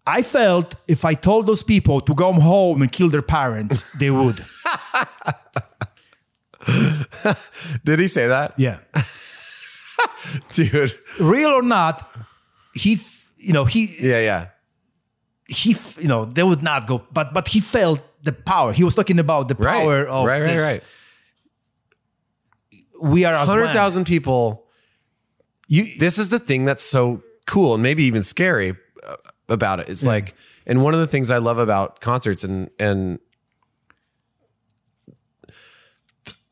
"I 0.05 0.21
felt 0.23 0.75
if 0.87 1.05
I 1.05 1.13
told 1.15 1.47
those 1.47 1.63
people 1.63 2.01
to 2.01 2.13
go 2.13 2.31
home 2.33 2.81
and 2.81 2.91
kill 2.91 3.09
their 3.09 3.21
parents, 3.21 3.83
they 3.99 4.09
would." 4.11 4.41
Did 7.83 7.99
he 7.99 8.07
say 8.07 8.27
that, 8.27 8.53
yeah, 8.57 8.77
dude? 10.53 10.93
real 11.19 11.49
or 11.49 11.63
not, 11.63 12.07
he, 12.75 12.99
you 13.37 13.51
know, 13.53 13.65
he 13.65 13.89
Yeah, 13.99 14.19
yeah. 14.19 14.47
he, 15.47 15.75
you 15.99 16.07
know, 16.07 16.25
they 16.25 16.43
would 16.43 16.61
not 16.61 16.85
go, 16.87 17.01
but 17.11 17.33
but 17.33 17.47
he 17.47 17.59
felt 17.59 17.99
the 18.23 18.31
power. 18.31 18.73
He 18.73 18.83
was 18.83 18.95
talking 18.95 19.17
about 19.19 19.47
the 19.47 19.55
Right. 19.55 19.73
power 19.81 20.05
of 20.05 20.27
right, 20.27 20.41
right, 20.41 20.47
this. 20.47 20.63
right. 20.63 20.83
We 23.01 23.25
are. 23.25 23.33
Hundred 23.45 23.73
thousand 23.73 24.05
people. 24.05 24.65
You, 25.67 25.87
This 25.97 26.17
is 26.19 26.29
the 26.29 26.37
thing 26.39 26.65
that's 26.65 26.83
so 26.83 27.21
cool 27.47 27.73
and 27.73 27.81
maybe 27.81 28.03
even 28.03 28.21
scary 28.23 28.75
uh, 29.07 29.15
about 29.51 29.79
it. 29.79 29.89
It's 29.89 30.05
like, 30.05 30.35
and 30.65 30.83
one 30.83 30.93
of 30.93 30.99
the 30.99 31.07
things 31.07 31.29
I 31.29 31.37
love 31.37 31.57
about 31.57 32.01
concerts 32.01 32.43
and 32.43 32.69
and 32.79 33.19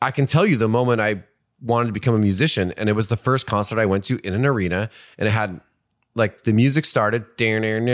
I 0.02 0.12
can 0.12 0.26
tell 0.26 0.46
you 0.46 0.56
the 0.56 0.70
moment 0.70 1.02
I 1.02 1.24
wanted 1.62 1.88
to 1.88 1.94
become 1.94 2.16
a 2.16 2.20
musician, 2.20 2.72
and 2.78 2.88
it 2.88 2.94
was 2.94 3.08
the 3.08 3.18
first 3.18 3.46
concert 3.46 3.80
I 3.80 3.86
went 3.86 4.06
to 4.06 4.20
in 4.26 4.34
an 4.34 4.46
arena, 4.46 4.90
and 5.18 5.28
it 5.28 5.32
had 5.32 5.60
like 6.16 6.44
the 6.44 6.54
music 6.54 6.86
started, 6.86 7.26
and 7.40 7.88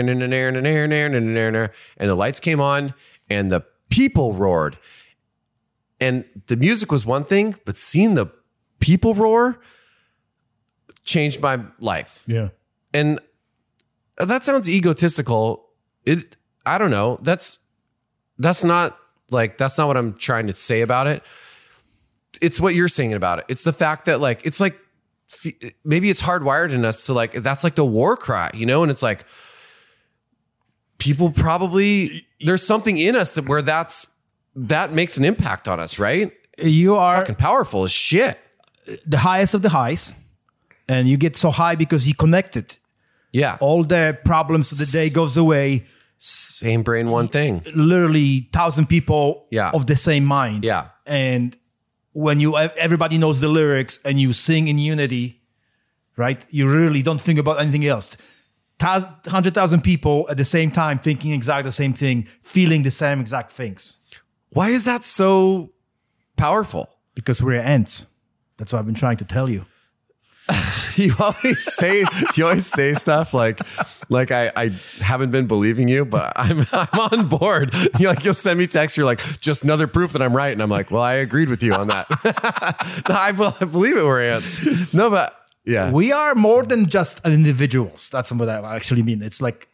the 2.08 2.14
lights 2.14 2.40
came 2.40 2.60
on, 2.60 2.94
and 3.28 3.50
the 3.50 3.64
people 3.88 4.34
roared, 4.34 4.78
and 6.00 6.24
the 6.46 6.56
music 6.56 6.92
was 6.92 7.04
one 7.04 7.24
thing, 7.24 7.56
but 7.64 7.76
seeing 7.76 8.14
the 8.14 8.26
people 8.78 9.14
roar 9.14 9.60
changed 11.04 11.40
my 11.40 11.60
life 11.78 12.24
yeah. 12.26 12.48
and 12.92 13.20
that 14.18 14.44
sounds 14.44 14.68
egotistical. 14.68 15.68
It 16.04 16.36
i 16.64 16.78
don't 16.78 16.90
know. 16.90 17.18
That's 17.22 17.58
that's 18.38 18.64
not 18.64 18.98
like 19.30 19.58
that's 19.58 19.76
not 19.78 19.88
what 19.88 19.96
i'm 19.96 20.14
trying 20.14 20.46
to 20.46 20.52
say 20.52 20.80
about 20.82 21.06
it. 21.06 21.22
It's 22.40 22.60
what 22.60 22.74
you're 22.74 22.88
saying 22.88 23.14
about 23.14 23.38
it. 23.40 23.46
It's 23.48 23.62
the 23.62 23.72
fact 23.72 24.04
that 24.06 24.20
like 24.20 24.44
it's 24.44 24.60
like 24.60 24.78
f- 25.30 25.72
maybe 25.84 26.10
it's 26.10 26.22
hardwired 26.22 26.72
in 26.72 26.84
us 26.84 27.06
to 27.06 27.12
like 27.12 27.32
that's 27.32 27.64
like 27.64 27.74
the 27.74 27.84
war 27.84 28.16
cry 28.16 28.50
you 28.54 28.66
know? 28.66 28.82
And 28.82 28.90
it's 28.90 29.02
like 29.02 29.24
people 30.98 31.30
probably 31.30 32.26
there's 32.40 32.62
something 32.66 32.98
in 32.98 33.16
us 33.16 33.34
that 33.34 33.48
where 33.48 33.62
that's 33.62 34.06
that 34.54 34.92
makes 34.92 35.16
an 35.16 35.24
impact 35.24 35.68
on 35.68 35.80
us 35.80 35.98
right? 35.98 36.32
You 36.58 36.96
are 36.96 37.18
fucking 37.18 37.34
powerful 37.36 37.84
as 37.84 37.92
shit. 37.92 38.38
the 39.06 39.18
highest 39.18 39.54
of 39.54 39.62
the 39.62 39.68
highs, 39.68 40.12
and 40.88 41.08
you 41.08 41.16
get 41.16 41.36
so 41.36 41.50
high 41.50 41.74
because 41.74 42.08
you 42.08 42.14
connected. 42.14 42.78
Yeah 43.42 43.56
All 43.60 43.82
the 43.84 44.04
problems 44.24 44.72
of 44.72 44.78
the 44.78 44.86
day 44.98 45.08
goes 45.10 45.36
away. 45.36 45.68
same 46.18 46.82
brain 46.82 47.06
one 47.18 47.28
thing 47.28 47.62
Literally, 47.74 48.48
thousand 48.52 48.86
people 48.88 49.26
Yeah. 49.50 49.70
of 49.78 49.82
the 49.86 49.96
same 49.96 50.24
mind. 50.24 50.64
Yeah. 50.64 50.84
and 51.06 51.56
when 52.26 52.40
you 52.40 52.56
everybody 52.86 53.16
knows 53.18 53.38
the 53.40 53.48
lyrics 53.60 53.94
and 54.06 54.14
you 54.22 54.32
sing 54.32 54.68
in 54.68 54.78
unity, 54.92 55.26
right? 56.24 56.40
You 56.58 56.64
really 56.80 57.02
don't 57.02 57.20
think 57.26 57.38
about 57.38 57.56
anything 57.60 57.84
else. 57.94 58.16
Hundred 58.80 59.54
thousand 59.54 59.80
people 59.82 60.26
at 60.30 60.36
the 60.36 60.44
same 60.56 60.70
time 60.70 60.98
thinking 60.98 61.32
exactly 61.32 61.68
the 61.68 61.72
same 61.82 61.92
thing, 61.94 62.26
feeling 62.42 62.82
the 62.84 62.90
same 62.90 63.20
exact 63.20 63.50
things. 63.52 64.00
why 64.56 64.68
is 64.70 64.84
that 64.84 65.02
so 65.04 65.28
powerful 66.36 66.84
Because 67.14 67.42
we're 67.42 67.60
ants. 67.74 68.06
That's 68.56 68.72
what 68.72 68.78
I've 68.80 68.86
been 68.86 68.94
trying 69.04 69.18
to 69.18 69.24
tell 69.36 69.48
you. 69.50 69.62
you 70.94 71.12
always 71.18 71.74
say 71.74 72.04
you 72.36 72.46
always 72.46 72.66
say 72.66 72.94
stuff 72.94 73.34
like 73.34 73.60
like 74.08 74.30
I, 74.30 74.52
I 74.54 74.70
haven't 75.00 75.30
been 75.32 75.46
believing 75.46 75.88
you, 75.88 76.04
but 76.04 76.32
I'm 76.36 76.66
I'm 76.72 77.00
on 77.00 77.28
board. 77.28 77.74
You 77.98 78.08
like 78.12 78.24
you'll 78.24 78.34
send 78.34 78.58
me 78.58 78.66
text, 78.66 78.96
you're 78.96 79.06
like, 79.06 79.20
just 79.40 79.64
another 79.64 79.86
proof 79.86 80.12
that 80.12 80.22
I'm 80.22 80.36
right. 80.36 80.52
And 80.52 80.62
I'm 80.62 80.70
like, 80.70 80.90
well, 80.90 81.02
I 81.02 81.14
agreed 81.14 81.48
with 81.48 81.62
you 81.62 81.72
on 81.72 81.88
that. 81.88 82.08
no, 83.08 83.14
I, 83.14 83.56
I 83.60 83.64
believe 83.64 83.96
it 83.96 84.04
were 84.04 84.20
ants. 84.20 84.94
No, 84.94 85.10
but 85.10 85.36
yeah. 85.64 85.90
We 85.90 86.12
are 86.12 86.34
more 86.34 86.62
than 86.62 86.86
just 86.86 87.26
individuals. 87.26 88.08
That's 88.10 88.30
what 88.30 88.48
I 88.48 88.76
actually 88.76 89.02
mean. 89.02 89.22
It's 89.22 89.42
like 89.42 89.68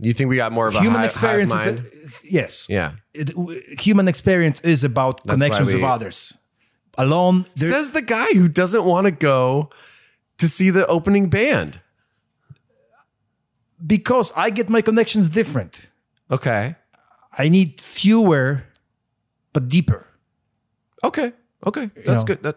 you 0.00 0.12
think 0.12 0.30
we 0.30 0.36
got 0.36 0.52
more 0.52 0.66
of 0.66 0.74
a 0.74 0.80
human 0.80 1.04
experience 1.04 1.54
is 1.54 1.66
mind? 1.66 1.88
yes 2.24 2.66
yeah. 2.68 2.92
It- 3.12 3.28
w- 3.28 3.60
human 3.78 4.08
experience 4.08 4.60
is 4.62 4.82
about 4.82 5.24
why 5.24 5.34
connections 5.34 5.72
with 5.72 5.82
others 5.84 6.36
alone 6.98 7.46
Says 7.56 7.92
the 7.92 8.02
guy 8.02 8.26
who 8.34 8.48
doesn't 8.48 8.84
want 8.84 9.04
to 9.06 9.10
go 9.12 9.70
to 10.38 10.48
see 10.48 10.70
the 10.70 10.86
opening 10.86 11.28
band. 11.28 11.80
because 13.86 14.32
i 14.36 14.50
get 14.50 14.68
my 14.68 14.80
connections 14.82 15.28
different 15.30 15.88
Okay. 16.30 16.74
i 17.38 17.48
need 17.48 17.80
fewer 17.80 18.64
but 19.52 19.68
deeper 19.68 20.06
Okay. 21.04 21.32
Okay. 21.66 21.90
That's 22.06 22.24
know. 22.24 22.24
good. 22.24 22.42
That 22.42 22.56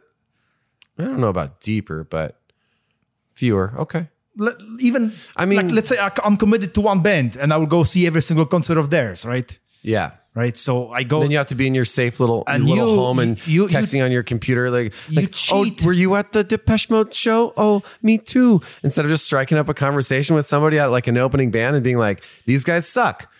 I 0.97 1.03
don't 1.03 1.19
know 1.19 1.27
about 1.27 1.59
deeper, 1.59 2.05
but 2.07 2.39
fewer. 3.35 3.73
Okay. 3.77 4.07
Let, 4.37 4.55
even 4.79 5.11
I 5.35 5.45
mean- 5.45 5.57
like, 5.67 5.71
let's 5.75 5.89
say 5.89 5.99
I- 5.99 6.15
i'm 6.23 6.37
committed 6.37 6.71
to 6.75 6.81
one 6.81 7.01
band 7.01 7.35
and 7.35 7.51
i 7.51 7.57
will 7.57 7.67
go 7.67 7.83
see 7.83 8.07
every 8.07 8.21
single 8.21 8.45
concert 8.45 8.77
of 8.77 8.87
theirs 8.89 9.25
right 9.25 9.51
Yeah. 9.83 10.11
Right 10.37 10.55
so 10.57 10.89
i 10.91 11.01
go 11.03 11.19
Then 11.19 11.31
you 11.31 11.37
have 11.37 11.47
to 11.47 11.55
be 11.55 11.65
in 11.67 11.73
your 11.73 11.83
safe 11.85 12.19
little 12.19 12.43
And 12.47 12.63
little 12.65 12.93
you- 12.93 12.99
home 13.01 13.19
and 13.19 13.47
you- 13.47 13.63
you- 13.63 13.67
texting 13.69 14.03
on 14.05 14.11
your 14.11 14.23
computer 14.23 14.69
like, 14.69 14.93
You 15.09 15.21
like, 15.21 15.29
oh, 15.51 15.63
cheat. 15.65 15.79
oh 15.81 15.85
were 15.85 15.93
you 15.93 16.15
at 16.15 16.31
the 16.31 16.43
Depeche 16.43 16.89
Mode 16.89 17.13
show? 17.13 17.53
Oh, 17.57 17.81
me 18.03 18.17
too. 18.19 18.61
Instead 18.83 19.05
of 19.05 19.11
just 19.11 19.25
striking 19.25 19.57
up 19.57 19.67
a 19.67 19.73
conversation 19.73 20.35
with 20.35 20.45
somebody 20.45 20.77
at 20.79 20.91
like 20.91 21.07
an 21.07 21.17
opening 21.17 21.49
band 21.51 21.75
and 21.75 21.83
being 21.83 21.97
like, 21.97 22.21
these 22.45 22.63
guys 22.63 22.87
suck. 22.87 23.31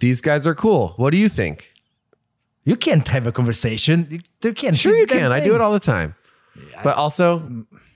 These 0.00 0.20
guys 0.22 0.46
are 0.46 0.54
cool. 0.54 0.94
What 0.96 1.10
do 1.10 1.18
you 1.18 1.28
think? 1.28 1.72
you 2.64 2.74
can't 2.76 3.06
have 3.08 3.26
a 3.28 3.32
conversation 3.32 4.08
You- 4.10 4.20
there 4.40 4.52
can't 4.52 4.76
Sure 4.76 4.96
you 4.96 5.06
can. 5.06 5.30
I 5.32 5.40
do 5.44 5.54
it 5.54 5.60
all 5.60 5.72
the 5.72 5.86
time. 5.94 6.14
But 6.82 6.96
also 6.96 7.28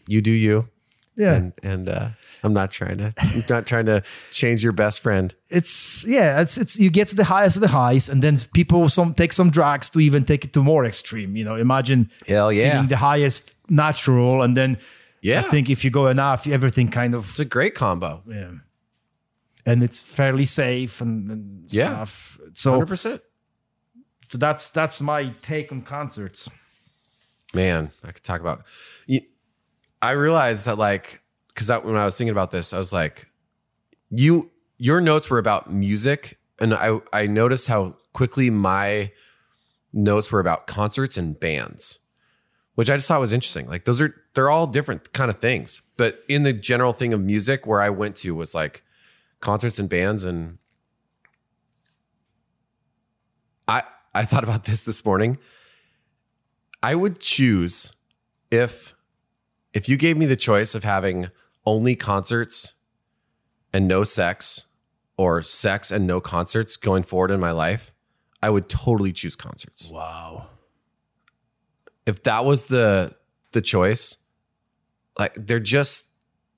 you 0.06 0.20
do 0.20 0.32
you. 0.32 0.68
Yeah 1.20 1.34
And 1.36 1.52
and 1.62 1.88
uh 1.88 2.08
I'm 2.42 2.52
not 2.52 2.70
trying 2.70 2.98
to 2.98 3.12
I'm 3.18 3.44
not 3.48 3.66
trying 3.66 3.86
to 3.86 4.02
change 4.30 4.60
your 4.64 4.72
best 4.74 5.00
friend. 5.02 5.34
it's 5.50 6.04
yeah 6.08 6.40
it's 6.42 6.56
it's 6.62 6.78
you 6.78 6.90
get 6.90 7.08
to 7.08 7.16
the 7.16 7.24
highest 7.34 7.56
of 7.56 7.62
the 7.62 7.68
highs 7.82 8.08
and 8.10 8.22
then 8.22 8.36
people 8.52 8.88
some 8.88 9.14
take 9.14 9.32
some 9.32 9.50
drugs 9.50 9.90
to 9.90 9.98
even 10.00 10.24
take 10.24 10.44
it 10.46 10.52
to 10.52 10.62
more 10.62 10.86
extreme 10.88 11.36
you 11.38 11.44
know 11.44 11.56
imagine 11.60 12.08
Hell 12.26 12.50
yeah. 12.52 12.70
feeling 12.72 12.88
the 12.88 12.96
highest 12.96 13.54
natural 13.68 14.42
and 14.42 14.54
then 14.56 14.76
Yeah. 15.22 15.40
i 15.40 15.50
think 15.50 15.68
if 15.68 15.84
you 15.84 15.90
go 15.92 16.06
enough 16.10 16.46
everything 16.46 16.90
kind 16.90 17.14
of 17.14 17.24
It's 17.30 17.40
a 17.40 17.44
great 17.58 17.74
combo. 17.74 18.22
yeah 18.26 18.52
and 19.66 19.82
it's 19.82 20.00
fairly 20.16 20.44
safe 20.46 21.00
and, 21.04 21.30
and 21.30 21.42
Yeah. 21.72 21.88
stuff 21.92 22.38
so, 22.54 22.80
100%. 22.80 23.20
so 24.30 24.38
that's 24.38 24.70
that's 24.72 25.00
my 25.00 25.34
take 25.42 25.72
on 25.72 25.82
concerts 25.82 26.48
man 27.54 27.90
i 28.04 28.12
could 28.12 28.24
talk 28.24 28.40
about 28.40 28.58
you, 28.58 28.64
i 30.02 30.10
realized 30.12 30.64
that 30.64 30.78
like 30.78 31.22
because 31.48 31.68
when 31.82 31.96
i 31.96 32.04
was 32.04 32.16
thinking 32.16 32.32
about 32.32 32.50
this 32.50 32.72
i 32.72 32.78
was 32.78 32.92
like 32.92 33.28
you 34.10 34.50
your 34.78 35.00
notes 35.00 35.30
were 35.30 35.38
about 35.38 35.72
music 35.72 36.38
and 36.58 36.74
i 36.74 36.98
i 37.12 37.26
noticed 37.26 37.68
how 37.68 37.96
quickly 38.12 38.50
my 38.50 39.10
notes 39.92 40.30
were 40.30 40.40
about 40.40 40.66
concerts 40.66 41.16
and 41.16 41.38
bands 41.38 42.00
which 42.80 42.88
i 42.88 42.96
just 42.96 43.08
thought 43.08 43.20
was 43.20 43.32
interesting. 43.32 43.66
Like 43.66 43.84
those 43.84 44.00
are 44.00 44.14
they're 44.32 44.48
all 44.48 44.66
different 44.66 45.12
kind 45.12 45.30
of 45.30 45.38
things. 45.38 45.82
But 45.98 46.22
in 46.28 46.44
the 46.44 46.54
general 46.54 46.94
thing 46.94 47.12
of 47.12 47.20
music 47.20 47.66
where 47.66 47.82
i 47.82 47.90
went 47.90 48.16
to 48.16 48.34
was 48.34 48.54
like 48.54 48.82
concerts 49.40 49.78
and 49.78 49.86
bands 49.86 50.24
and 50.24 50.56
i 53.68 53.82
i 54.14 54.24
thought 54.24 54.44
about 54.44 54.64
this 54.64 54.82
this 54.82 55.04
morning. 55.04 55.36
I 56.82 56.94
would 56.94 57.20
choose 57.20 57.92
if 58.50 58.94
if 59.72 59.88
you 59.88 59.96
gave 59.96 60.16
me 60.16 60.26
the 60.26 60.36
choice 60.36 60.74
of 60.74 60.84
having 60.84 61.30
only 61.64 61.94
concerts 61.96 62.72
and 63.72 63.86
no 63.86 64.04
sex 64.04 64.64
or 65.16 65.42
sex 65.42 65.90
and 65.90 66.06
no 66.06 66.20
concerts 66.20 66.76
going 66.76 67.02
forward 67.02 67.30
in 67.30 67.38
my 67.40 67.52
life, 67.52 67.92
I 68.42 68.50
would 68.50 68.68
totally 68.68 69.12
choose 69.12 69.36
concerts. 69.36 69.90
wow 69.92 70.46
If 72.06 72.22
that 72.24 72.44
was 72.44 72.66
the 72.66 73.14
the 73.52 73.60
choice, 73.60 74.16
like 75.18 75.34
they're 75.36 75.60
just 75.60 76.08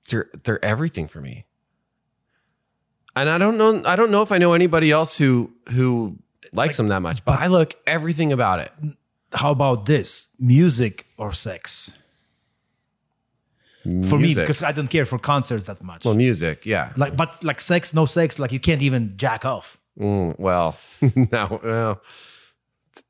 they're 0.09 0.29
they're 0.43 0.63
everything 0.63 1.07
for 1.07 1.21
me. 1.21 1.45
and 3.15 3.29
I 3.29 3.37
don't 3.37 3.57
know. 3.57 3.81
I 3.85 3.95
don't 3.95 4.11
know 4.11 4.21
if 4.21 4.31
I 4.31 4.37
know 4.37 4.53
anybody 4.53 4.91
else 4.91 5.17
who 5.17 5.51
who 5.71 6.17
likes 6.53 6.77
them 6.77 6.87
that 6.87 7.01
much. 7.01 7.23
But 7.25 7.39
I 7.39 7.47
look 7.47 7.73
everything 7.85 8.31
about 8.31 8.59
it. 8.59 8.71
How 9.33 9.51
about 9.51 9.85
this? 9.85 10.29
Music 10.39 11.05
or 11.17 11.33
sex? 11.33 11.97
For 13.83 14.17
me, 14.17 14.33
because 14.33 14.63
I 14.63 14.71
don't 14.71 14.89
care 14.89 15.05
for 15.05 15.19
concerts 15.19 15.65
that 15.65 15.83
much. 15.83 16.05
well, 16.05 16.13
music, 16.15 16.65
yeah. 16.65 16.93
like, 16.95 17.17
but 17.17 17.43
like 17.43 17.59
sex, 17.59 17.93
no 17.93 18.05
sex, 18.05 18.39
like 18.39 18.51
you 18.53 18.59
can't 18.59 18.81
even 18.81 19.17
jack 19.17 19.43
off 19.45 19.77
Mm, 19.99 20.39
well, 20.39 20.75
no, 21.01 21.99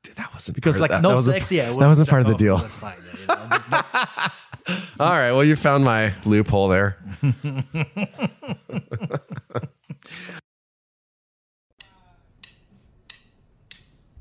th- 0.02 0.14
that 0.16 0.32
wasn't 0.34 0.54
because 0.54 0.78
part 0.78 0.90
like 0.90 1.02
no 1.02 1.08
that 1.10 1.14
wasn't- 1.14 1.36
sex. 1.36 1.50
Yeah, 1.52 1.66
that 1.70 1.74
wasn't 1.76 2.08
part 2.10 2.22
of 2.22 2.28
the 2.28 2.34
deal. 2.34 2.58
That's 2.58 2.76
fine. 2.76 2.96
you 3.20 3.26
know. 3.26 3.80
All 5.04 5.10
right, 5.10 5.32
well, 5.32 5.44
you 5.44 5.56
found 5.56 5.84
my 5.84 6.12
loophole 6.26 6.68
there. 6.68 6.98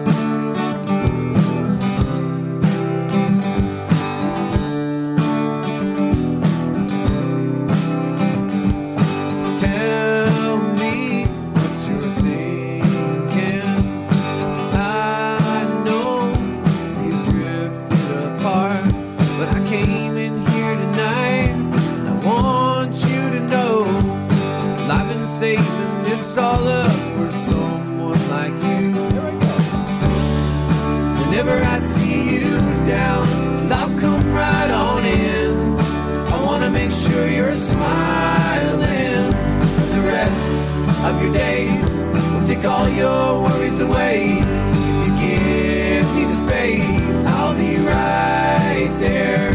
of 41.13 41.21
your 41.21 41.31
days 41.31 42.01
will 42.01 42.47
take 42.47 42.65
all 42.65 42.89
your 42.89 43.43
worries 43.43 43.79
away. 43.79 44.39
If 44.39 44.79
you 44.87 45.05
give 45.21 46.15
me 46.15 46.25
the 46.25 46.35
space, 46.35 47.25
I'll 47.25 47.55
be 47.55 47.77
right 47.77 48.89
there. 48.99 49.53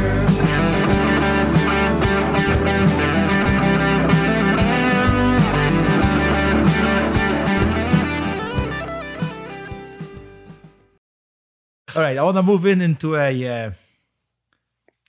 All 11.97 12.03
right, 12.03 12.17
I 12.17 12.23
want 12.23 12.37
to 12.37 12.43
move 12.45 12.65
in 12.65 12.81
into 12.81 13.17
a 13.17 13.49
uh, 13.49 13.73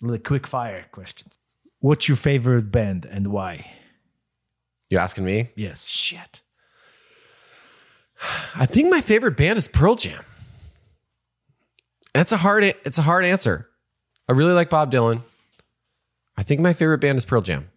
really 0.01 0.17
quick 0.17 0.47
fire 0.47 0.87
questions. 0.91 1.35
What's 1.79 2.07
your 2.07 2.17
favorite 2.17 2.71
band 2.71 3.05
and 3.05 3.27
why? 3.27 3.80
You 4.91 4.97
asking 4.97 5.23
me? 5.23 5.49
Yes. 5.55 5.87
Shit. 5.87 6.41
I 8.55 8.65
think 8.65 8.91
my 8.91 8.99
favorite 8.99 9.37
band 9.37 9.57
is 9.57 9.67
Pearl 9.69 9.95
Jam. 9.95 10.23
That's 12.13 12.33
a 12.33 12.37
hard. 12.37 12.65
It's 12.65 12.97
a 12.97 13.01
hard 13.01 13.23
answer. 13.23 13.69
I 14.27 14.33
really 14.33 14.51
like 14.51 14.69
Bob 14.69 14.91
Dylan. 14.91 15.21
I 16.37 16.43
think 16.43 16.59
my 16.59 16.73
favorite 16.73 16.99
band 16.99 17.17
is 17.17 17.25
Pearl 17.25 17.41
Jam. 17.41 17.69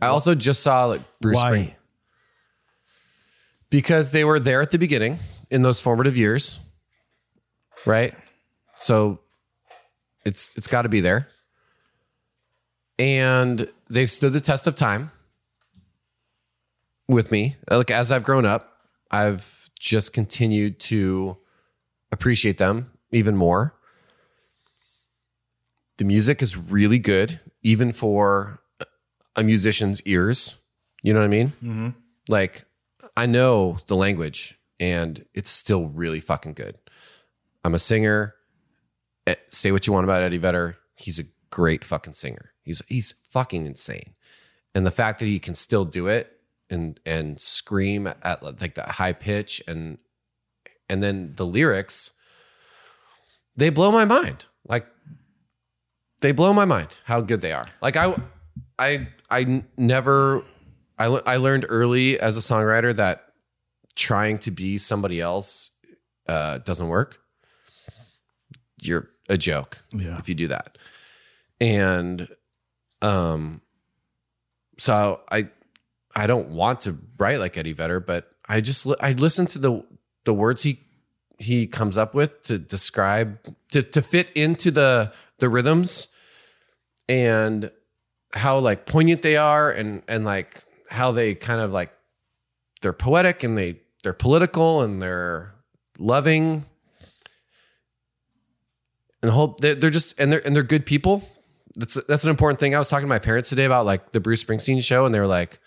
I 0.00 0.06
also 0.06 0.34
just 0.34 0.62
saw 0.62 0.86
like 0.86 1.02
Bruce 1.20 1.36
why? 1.36 1.50
Spring 1.50 1.74
because 3.68 4.10
they 4.10 4.24
were 4.24 4.40
there 4.40 4.60
at 4.60 4.70
the 4.70 4.78
beginning 4.78 5.18
in 5.50 5.62
those 5.62 5.80
formative 5.80 6.16
years, 6.16 6.58
right? 7.86 8.14
So 8.78 9.20
it's 10.24 10.56
it's 10.56 10.68
got 10.68 10.82
to 10.82 10.88
be 10.88 11.00
there, 11.00 11.28
and 12.98 13.68
they've 13.90 14.10
stood 14.10 14.32
the 14.32 14.40
test 14.40 14.66
of 14.66 14.74
time 14.74 15.10
with 17.08 17.30
me. 17.30 17.56
Like 17.70 17.90
as 17.90 18.10
I've 18.12 18.24
grown 18.24 18.46
up, 18.46 18.68
I've 19.10 19.70
just 19.78 20.12
continued 20.12 20.78
to 20.80 21.36
appreciate 22.10 22.58
them 22.58 22.92
even 23.10 23.36
more. 23.36 23.74
The 25.98 26.04
music 26.04 26.42
is 26.42 26.56
really 26.56 26.98
good, 26.98 27.40
even 27.62 27.92
for 27.92 28.60
a 29.36 29.42
musician's 29.44 30.02
ears. 30.02 30.56
You 31.02 31.12
know 31.12 31.20
what 31.20 31.26
I 31.26 31.28
mean? 31.28 31.94
Like, 32.28 32.64
I 33.16 33.26
know 33.26 33.78
the 33.88 33.96
language 33.96 34.54
and 34.80 35.24
it's 35.34 35.50
still 35.50 35.86
really 35.88 36.20
fucking 36.20 36.54
good. 36.54 36.76
I'm 37.64 37.74
a 37.74 37.78
singer. 37.78 38.34
Eh, 39.26 39.34
Say 39.50 39.70
what 39.72 39.86
you 39.86 39.92
want 39.92 40.04
about 40.04 40.22
Eddie 40.22 40.38
Vedder. 40.38 40.76
He's 40.96 41.18
a 41.18 41.24
great 41.50 41.84
fucking 41.84 42.14
singer. 42.14 42.52
He's 42.62 42.82
he's 42.88 43.14
fucking 43.28 43.66
insane. 43.66 44.14
And 44.74 44.86
the 44.86 44.90
fact 44.90 45.18
that 45.20 45.26
he 45.26 45.38
can 45.38 45.54
still 45.54 45.84
do 45.84 46.06
it 46.06 46.31
and 46.72 46.98
and 47.06 47.40
scream 47.40 48.06
at 48.08 48.42
like 48.42 48.74
that 48.74 48.88
high 48.88 49.12
pitch 49.12 49.62
and 49.68 49.98
and 50.88 51.02
then 51.02 51.34
the 51.36 51.46
lyrics 51.46 52.10
they 53.56 53.70
blow 53.70 53.92
my 53.92 54.04
mind. 54.04 54.46
Like 54.66 54.86
they 56.20 56.32
blow 56.32 56.52
my 56.52 56.64
mind 56.64 56.88
how 57.04 57.20
good 57.20 57.40
they 57.42 57.52
are. 57.52 57.66
Like 57.80 57.96
I 57.96 59.62
never 59.76 60.42
I 60.98 61.06
le- 61.06 61.22
I 61.26 61.36
learned 61.36 61.66
early 61.68 62.18
as 62.18 62.36
a 62.36 62.40
songwriter 62.40 62.94
that 62.96 63.24
trying 63.94 64.38
to 64.38 64.50
be 64.50 64.78
somebody 64.78 65.20
else 65.20 65.70
uh, 66.28 66.58
doesn't 66.58 66.88
work. 66.88 67.18
You're 68.80 69.10
a 69.28 69.36
joke 69.36 69.78
Yeah. 69.92 70.18
if 70.18 70.28
you 70.28 70.34
do 70.34 70.48
that. 70.48 70.78
And 71.60 72.28
um 73.02 73.60
so 74.78 75.20
I 75.30 75.48
I 76.14 76.26
don't 76.26 76.50
want 76.50 76.80
to 76.80 76.98
write 77.18 77.38
like 77.38 77.56
Eddie 77.56 77.72
Vedder, 77.72 78.00
but 78.00 78.30
I 78.48 78.60
just 78.60 78.86
I 79.00 79.12
listen 79.12 79.46
to 79.46 79.58
the 79.58 79.84
the 80.24 80.34
words 80.34 80.62
he 80.62 80.80
he 81.38 81.66
comes 81.66 81.96
up 81.96 82.14
with 82.14 82.42
to 82.44 82.58
describe 82.58 83.38
to 83.70 83.82
to 83.82 84.02
fit 84.02 84.30
into 84.34 84.70
the 84.70 85.12
the 85.38 85.48
rhythms 85.48 86.08
and 87.08 87.70
how 88.34 88.58
like 88.58 88.86
poignant 88.86 89.22
they 89.22 89.36
are 89.36 89.70
and 89.70 90.02
and 90.08 90.24
like 90.24 90.64
how 90.90 91.12
they 91.12 91.34
kind 91.34 91.60
of 91.60 91.72
like 91.72 91.92
they're 92.80 92.92
poetic 92.92 93.42
and 93.42 93.56
they 93.56 93.80
they're 94.02 94.12
political 94.12 94.82
and 94.82 95.00
they're 95.00 95.54
loving. 95.98 96.64
And 99.22 99.28
the 99.28 99.32
whole 99.32 99.56
they're, 99.60 99.74
they're 99.74 99.90
just 99.90 100.18
and 100.20 100.32
they're 100.32 100.44
and 100.46 100.54
they're 100.54 100.62
good 100.62 100.84
people. 100.84 101.28
That's 101.74 101.94
that's 102.06 102.24
an 102.24 102.30
important 102.30 102.60
thing. 102.60 102.74
I 102.74 102.78
was 102.78 102.88
talking 102.88 103.04
to 103.04 103.08
my 103.08 103.18
parents 103.18 103.48
today 103.48 103.64
about 103.64 103.86
like 103.86 104.12
the 104.12 104.20
bruce 104.20 104.44
springsteen 104.44 104.82
show 104.82 105.06
and 105.06 105.14
they 105.14 105.20
were 105.20 105.26
like 105.26 105.58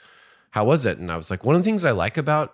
how 0.55 0.63
was 0.65 0.85
it 0.85 0.97
and 0.97 1.11
i 1.11 1.17
was 1.17 1.29
like 1.29 1.43
one 1.43 1.55
of 1.55 1.61
the 1.61 1.65
things 1.69 1.83
i 1.85 1.91
like 1.91 2.17
about 2.17 2.53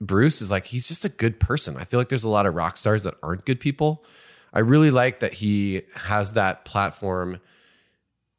bruce 0.00 0.42
is 0.42 0.50
like 0.50 0.66
he's 0.66 0.88
just 0.88 1.04
a 1.04 1.08
good 1.08 1.38
person 1.38 1.76
i 1.76 1.84
feel 1.84 2.00
like 2.00 2.08
there's 2.08 2.24
a 2.24 2.28
lot 2.28 2.44
of 2.46 2.54
rock 2.54 2.76
stars 2.76 3.04
that 3.04 3.14
aren't 3.22 3.44
good 3.46 3.60
people 3.60 4.04
i 4.52 4.58
really 4.58 4.90
like 4.90 5.20
that 5.20 5.34
he 5.34 5.82
has 5.94 6.32
that 6.32 6.64
platform 6.64 7.40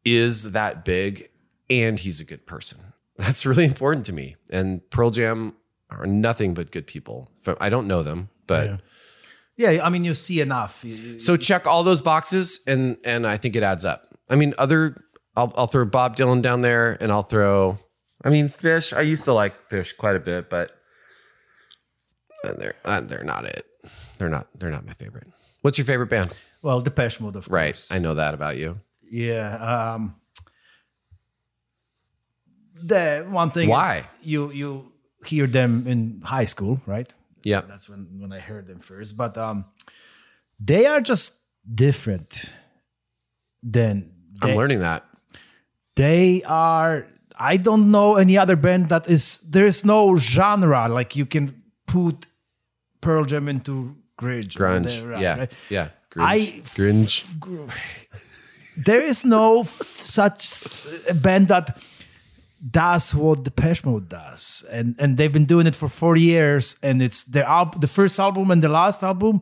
is 0.05 0.51
that 0.51 0.83
big 0.83 1.29
and 1.69 1.99
he's 1.99 2.19
a 2.19 2.25
good 2.25 2.45
person 2.45 2.79
that's 3.17 3.45
really 3.45 3.65
important 3.65 4.05
to 4.05 4.13
me 4.13 4.35
and 4.49 4.87
pearl 4.89 5.09
jam 5.09 5.53
are 5.89 6.05
nothing 6.05 6.53
but 6.53 6.71
good 6.71 6.85
people 6.87 7.29
i 7.59 7.69
don't 7.69 7.87
know 7.87 8.03
them 8.03 8.29
but 8.47 8.65
Yeah. 8.67 8.77
Yeah, 9.55 9.85
I 9.85 9.89
mean, 9.91 10.03
you 10.03 10.15
see 10.15 10.41
enough. 10.41 10.83
You- 10.83 10.95
you- 10.95 11.19
so 11.19 11.37
check 11.37 11.67
all 11.67 11.83
those 11.83 12.01
boxes, 12.01 12.59
and 12.65 12.97
and 13.05 13.27
I 13.27 13.37
think 13.37 13.55
it 13.55 13.61
adds 13.61 13.85
up. 13.85 14.07
I 14.27 14.35
mean, 14.35 14.55
other 14.57 15.03
I'll 15.35 15.53
I'll 15.55 15.67
throw 15.67 15.85
Bob 15.85 16.17
Dylan 16.17 16.41
down 16.41 16.61
there, 16.61 16.97
and 16.99 17.11
I'll 17.11 17.21
throw. 17.21 17.77
I 18.23 18.29
mean, 18.29 18.49
Phish. 18.49 18.95
I 18.95 19.01
used 19.01 19.23
to 19.25 19.33
like 19.33 19.69
Phish 19.69 19.95
quite 19.97 20.15
a 20.15 20.19
bit, 20.19 20.49
but 20.49 20.71
they're 22.43 22.75
uh, 22.85 23.01
they're 23.01 23.23
not 23.23 23.45
it. 23.45 23.65
They're 24.17 24.29
not 24.29 24.47
they're 24.57 24.71
not 24.71 24.85
my 24.85 24.93
favorite. 24.93 25.27
What's 25.61 25.77
your 25.77 25.85
favorite 25.85 26.09
band? 26.09 26.31
well, 26.61 26.79
Depeche 26.81 27.19
Mode, 27.19 27.35
of 27.35 27.45
course. 27.45 27.53
Right, 27.53 27.73
course. 27.73 27.91
I 27.91 27.99
know 27.99 28.13
that 28.15 28.33
about 28.33 28.57
you. 28.57 28.79
Yeah. 29.09 29.93
Um, 29.93 30.15
the 32.75 33.25
one 33.29 33.51
thing. 33.51 33.69
is 33.69 33.71
Why? 33.71 34.07
you 34.21 34.51
you 34.51 34.91
hear 35.25 35.47
them 35.47 35.85
in 35.87 36.21
high 36.23 36.45
school, 36.45 36.81
right? 36.85 37.11
Yeah, 37.43 37.61
That's 37.67 37.89
when 37.89 38.07
when 38.19 38.31
I 38.31 38.39
heard 38.39 38.67
them 38.67 38.79
first. 38.79 39.17
But 39.17 39.37
um, 39.37 39.65
they 40.59 40.85
are 40.85 41.01
just 41.01 41.39
different. 41.73 42.45
Than 43.65 44.11
I'm 44.41 44.49
they, 44.49 44.57
learning 44.57 44.79
that. 44.79 45.05
they 45.95 46.43
are. 46.43 47.07
I 47.37 47.57
don't 47.57 47.91
know 47.91 48.15
any 48.15 48.37
other 48.37 48.55
band 48.55 48.89
that 48.89 49.07
is. 49.09 49.39
There 49.39 49.65
is 49.65 49.83
no 49.85 50.17
genre 50.17 50.87
like 50.89 51.15
you 51.15 51.25
can 51.25 51.63
put 51.87 52.25
Pearl 53.01 53.25
Jam 53.25 53.47
into 53.49 53.95
grunge. 54.19 54.55
Grunge. 54.55 55.01
whatever, 55.01 55.21
yeah, 55.21 55.37
right? 55.37 55.51
yeah. 55.69 55.87
I 56.17 56.37
Grunge. 56.75 57.25
Grunge. 57.39 57.71
there 58.85 59.01
is 59.01 59.25
no 59.25 59.63
such 59.63 60.85
a 61.09 61.13
band 61.13 61.47
that 61.47 61.77
does 62.69 63.13
what 63.13 63.43
Depeche 63.43 63.83
Mode 63.83 64.07
does, 64.09 64.63
and 64.71 64.95
and 64.99 65.17
they've 65.17 65.33
been 65.33 65.45
doing 65.45 65.67
it 65.67 65.75
for 65.75 65.89
40 65.89 66.21
years, 66.21 66.77
and 66.81 67.01
it's 67.01 67.23
their 67.23 67.45
al- 67.45 67.73
the 67.79 67.87
first 67.87 68.19
album 68.19 68.51
and 68.51 68.61
the 68.63 68.69
last 68.69 69.03
album, 69.03 69.41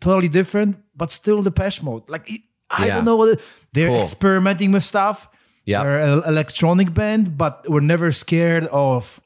totally 0.00 0.28
different, 0.28 0.76
but 0.94 1.10
still 1.10 1.42
Depeche 1.42 1.82
Mode. 1.82 2.08
Like 2.08 2.30
it- 2.30 2.42
I 2.72 2.86
Yeah. 2.86 2.94
don't 2.96 3.04
know 3.04 3.16
what 3.16 3.30
it- 3.30 3.40
they're 3.72 3.88
Cool. 3.88 4.00
experimenting 4.02 4.70
with 4.72 4.84
stuff. 4.84 5.28
Yeah. 5.70 5.82
they're 5.84 6.00
an 6.00 6.22
electronic 6.26 6.92
band, 6.92 7.36
but 7.38 7.64
we're 7.68 7.80
never 7.94 8.12
scared 8.12 8.64
of 8.72 9.20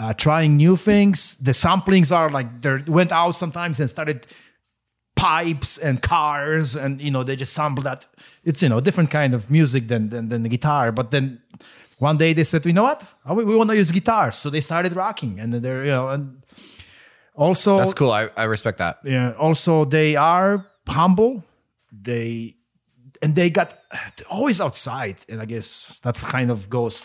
uh, 0.00 0.12
trying 0.14 0.56
new 0.56 0.76
things. 0.76 1.36
The 1.36 1.52
samplings 1.52 2.10
are 2.14 2.28
like 2.30 2.62
they 2.62 2.76
went 2.86 3.12
out 3.12 3.32
sometimes 3.32 3.80
and 3.80 3.90
started 3.90 4.26
pipes 5.16 5.78
and 5.78 6.00
cars 6.00 6.76
and 6.76 7.02
you 7.02 7.10
know 7.10 7.24
they 7.24 7.34
just 7.34 7.52
sample 7.52 7.82
that 7.82 8.06
it's 8.44 8.62
you 8.62 8.68
know 8.68 8.78
different 8.80 9.10
kind 9.10 9.34
of 9.34 9.50
music 9.50 9.88
than 9.88 10.10
than, 10.10 10.28
than 10.28 10.42
the 10.44 10.48
guitar 10.48 10.92
but 10.92 11.10
then 11.10 11.40
one 11.98 12.16
day 12.16 12.32
they 12.32 12.44
said 12.44 12.64
you 12.64 12.72
know 12.72 12.84
what 12.84 13.02
Oh, 13.26 13.34
we, 13.34 13.42
we 13.42 13.56
want 13.56 13.68
to 13.70 13.76
use 13.76 13.90
guitars 13.90 14.36
so 14.36 14.48
they 14.48 14.60
started 14.60 14.94
rocking 14.94 15.40
and 15.40 15.52
they're 15.52 15.84
you 15.84 15.90
know 15.90 16.08
and 16.08 16.40
also 17.34 17.76
That's 17.78 17.94
cool. 17.94 18.12
I, 18.12 18.30
I 18.36 18.44
respect 18.44 18.78
that. 18.78 18.98
yeah 19.02 19.32
also 19.32 19.84
they 19.84 20.14
are 20.14 20.64
humble 20.86 21.42
they 21.90 22.54
and 23.22 23.34
they 23.34 23.50
got 23.50 23.78
always 24.30 24.60
outside 24.60 25.16
and 25.28 25.40
i 25.40 25.44
guess 25.44 25.98
that 26.04 26.16
kind 26.16 26.50
of 26.50 26.68
goes 26.70 27.02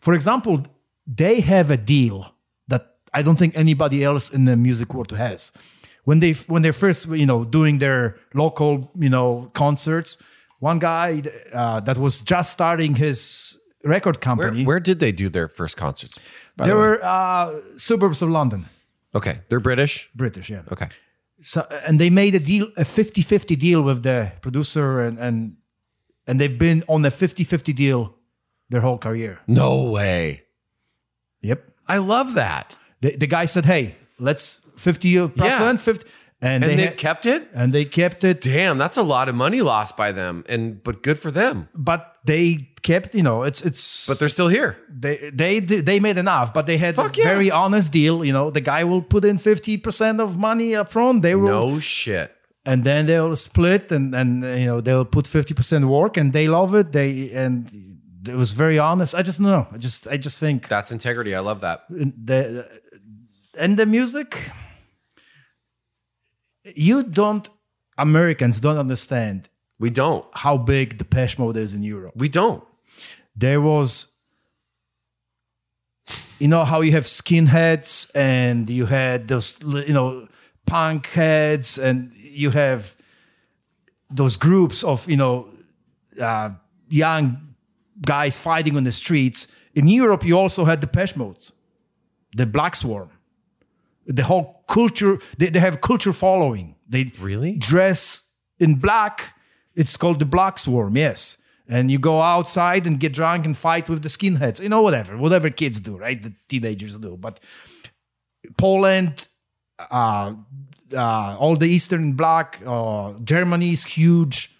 for 0.00 0.14
example 0.14 0.62
they 1.06 1.40
have 1.40 1.70
a 1.70 1.76
deal 1.76 2.34
that 2.68 2.96
i 3.14 3.22
don't 3.22 3.36
think 3.36 3.56
anybody 3.56 4.02
else 4.04 4.30
in 4.30 4.44
the 4.44 4.56
music 4.56 4.92
world 4.94 5.12
has 5.12 5.52
when 6.04 6.20
they 6.20 6.32
when 6.48 6.62
they're 6.62 6.72
first 6.72 7.06
you 7.08 7.26
know 7.26 7.44
doing 7.44 7.78
their 7.78 8.16
local 8.34 8.90
you 8.98 9.10
know 9.10 9.50
concerts 9.54 10.18
one 10.60 10.78
guy 10.78 11.22
uh, 11.52 11.80
that 11.80 11.98
was 11.98 12.22
just 12.22 12.50
starting 12.52 12.94
his 12.94 13.58
record 13.84 14.20
company 14.20 14.64
where 14.64 14.80
did 14.80 14.98
they 15.00 15.12
do 15.12 15.28
their 15.28 15.48
first 15.48 15.76
concerts? 15.76 16.18
they 16.56 16.68
the 16.68 16.74
were 16.74 16.98
uh, 17.04 17.52
suburbs 17.76 18.22
of 18.22 18.28
london 18.30 18.66
okay. 19.14 19.40
They're 19.48 19.60
British. 19.60 20.08
british 20.14 20.50
yeah 20.50 20.62
Okay. 20.72 20.88
So 21.40 21.66
and 21.86 21.98
they 22.00 22.10
made 22.10 22.34
a 22.34 22.38
deal 22.40 22.66
a 22.76 22.84
50-50 22.84 23.58
deal 23.58 23.82
with 23.82 24.02
the 24.02 24.32
producer 24.40 25.00
and 25.00 25.18
and 25.18 25.56
and 26.26 26.40
they've 26.40 26.58
been 26.58 26.82
on 26.88 27.04
a 27.04 27.10
50-50 27.10 27.74
deal 27.74 28.14
their 28.70 28.80
whole 28.80 28.98
career 28.98 29.38
No 29.46 29.82
way. 29.84 30.42
yep 31.40 31.60
I 31.88 31.98
love 31.98 32.34
that. 32.34 32.74
the, 33.00 33.16
the 33.16 33.26
guy 33.26 33.46
said 33.46 33.64
hey 33.66 33.94
let's 34.18 34.60
50 34.76 35.28
percent 35.28 35.80
50 35.80 36.08
and, 36.42 36.62
And 36.64 36.70
they 36.72 36.76
they've 36.76 36.88
ha- 36.90 36.96
kept 36.96 37.26
it. 37.26 37.48
and 37.54 37.72
they 37.72 37.84
kept 37.84 38.24
it 38.24 38.40
Damn, 38.42 38.76
that's 38.78 38.96
a 38.98 39.02
lot 39.02 39.28
of 39.28 39.34
money 39.34 39.62
lost 39.62 39.96
by 39.96 40.12
them, 40.12 40.44
and 40.48 40.82
but 40.82 41.02
good 41.02 41.18
for 41.18 41.30
them. 41.30 41.68
but 41.74 42.16
they 42.24 42.68
kept 42.90 43.14
you 43.18 43.22
know 43.28 43.38
it's 43.48 43.60
it's 43.68 44.06
But 44.08 44.16
they're 44.18 44.34
still 44.38 44.50
here. 44.58 44.70
they 45.04 45.16
they 45.40 45.54
they 45.88 45.98
made 46.00 46.18
enough 46.24 46.48
but 46.56 46.64
they 46.66 46.78
had 46.84 46.94
Fuck 46.94 47.16
a 47.16 47.20
yeah. 47.20 47.32
very 47.32 47.50
honest 47.62 47.88
deal 47.92 48.16
you 48.28 48.32
know 48.36 48.46
the 48.58 48.60
guy 48.72 48.82
will 48.90 49.02
put 49.14 49.24
in 49.24 49.36
50% 49.38 50.20
of 50.24 50.28
money 50.48 50.76
up 50.80 50.88
front 50.96 51.22
they 51.22 51.34
will 51.34 51.70
No 51.70 51.80
shit. 51.80 52.28
and 52.70 52.78
then 52.88 53.06
they'll 53.06 53.36
split 53.36 53.84
and 53.96 54.14
and 54.20 54.28
you 54.62 54.66
know 54.70 54.80
they'll 54.86 55.08
put 55.16 55.24
50% 55.26 55.84
work 55.98 56.16
and 56.20 56.32
they 56.32 56.46
love 56.58 56.70
it 56.80 56.86
they 56.98 57.10
and 57.44 57.56
it 58.32 58.36
was 58.44 58.52
very 58.62 58.78
honest 58.88 59.14
i 59.20 59.22
just 59.22 59.40
know 59.40 59.60
i 59.74 59.78
just 59.86 60.00
i 60.14 60.16
just 60.26 60.38
think 60.38 60.58
That's 60.68 60.90
integrity. 60.98 61.32
I 61.38 61.40
love 61.50 61.60
that. 61.66 61.78
the 62.28 62.38
and 63.62 63.76
the 63.80 63.86
music 63.86 64.28
you 66.88 67.02
don't 67.02 67.48
americans 67.98 68.60
don't 68.60 68.78
understand 68.86 69.38
We 69.78 69.90
don't. 69.90 70.24
how 70.44 70.56
big 70.58 70.86
the 70.98 71.06
mode 71.38 71.56
is 71.64 71.70
in 71.76 71.82
europe 71.94 72.14
We 72.24 72.28
don't. 72.28 72.62
There 73.36 73.60
was 73.60 74.12
you 76.38 76.48
know 76.48 76.64
how 76.64 76.80
you 76.82 76.92
have 76.92 77.04
skinheads 77.04 78.10
and 78.14 78.68
you 78.70 78.86
had 78.86 79.28
those 79.28 79.56
you 79.62 79.92
know 79.92 80.26
punk 80.66 81.06
heads 81.08 81.78
and 81.78 82.12
you 82.14 82.50
have 82.50 82.94
those 84.10 84.36
groups 84.36 84.84
of 84.84 85.08
you 85.08 85.16
know 85.16 85.48
uh, 86.20 86.50
young 86.88 87.54
guys 88.02 88.38
fighting 88.38 88.76
on 88.76 88.84
the 88.84 88.92
streets. 88.92 89.48
In 89.74 89.88
europe 89.88 90.24
you 90.24 90.38
also 90.38 90.64
had 90.64 90.80
the 90.80 90.86
pesh 90.86 91.16
modes 91.16 91.52
the 92.36 92.46
black 92.46 92.76
swarm. 92.76 93.10
The 94.06 94.22
whole 94.22 94.62
culture 94.68 95.18
they, 95.38 95.48
they 95.50 95.58
have 95.60 95.80
culture 95.80 96.12
following. 96.12 96.74
They 96.88 97.12
Really? 97.18 97.56
dress 97.56 98.22
in 98.58 98.76
black. 98.76 99.34
It's 99.74 99.96
called 99.96 100.18
the 100.20 100.26
black 100.26 100.58
swarm 100.58 100.96
yes 100.96 101.38
and 101.68 101.90
you 101.90 101.98
go 101.98 102.20
outside 102.20 102.86
and 102.86 103.00
get 103.00 103.12
drunk 103.12 103.44
and 103.44 103.56
fight 103.56 103.88
with 103.88 104.02
the 104.02 104.08
skinheads. 104.08 104.60
You 104.60 104.68
know 104.68 104.82
whatever 104.82 105.16
whatever 105.16 105.50
kids 105.50 105.80
do 105.80 105.96
right? 105.96 106.22
The 106.22 106.32
teenagers 106.48 106.98
do. 106.98 107.16
But 107.16 107.40
poland 108.56 109.28
uh, 109.78 110.34
uh, 110.94 111.36
all 111.38 111.56
the 111.56 111.66
eastern 111.66 112.12
bloc 112.12 112.58
uh, 112.64 113.14
germany 113.24 113.72
is 113.72 113.84
huge. 113.84 114.52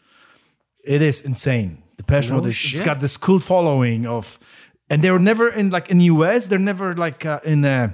It 0.84 1.02
is 1.02 1.22
insane. 1.22 1.82
The 1.96 2.02
Depeche 2.02 2.30
Mode 2.30 2.46
is, 2.46 2.64
it's 2.64 2.80
got 2.80 3.00
this 3.00 3.16
cult 3.16 3.42
following 3.42 4.06
of 4.06 4.38
and 4.88 5.02
they 5.02 5.10
were 5.10 5.18
never 5.18 5.48
in 5.48 5.70
like 5.70 5.88
in 5.88 6.00
us 6.00 6.46
they're 6.46 6.58
never 6.58 6.94
like 6.94 7.24
uh, 7.24 7.40
in 7.44 7.64
uh, 7.64 7.92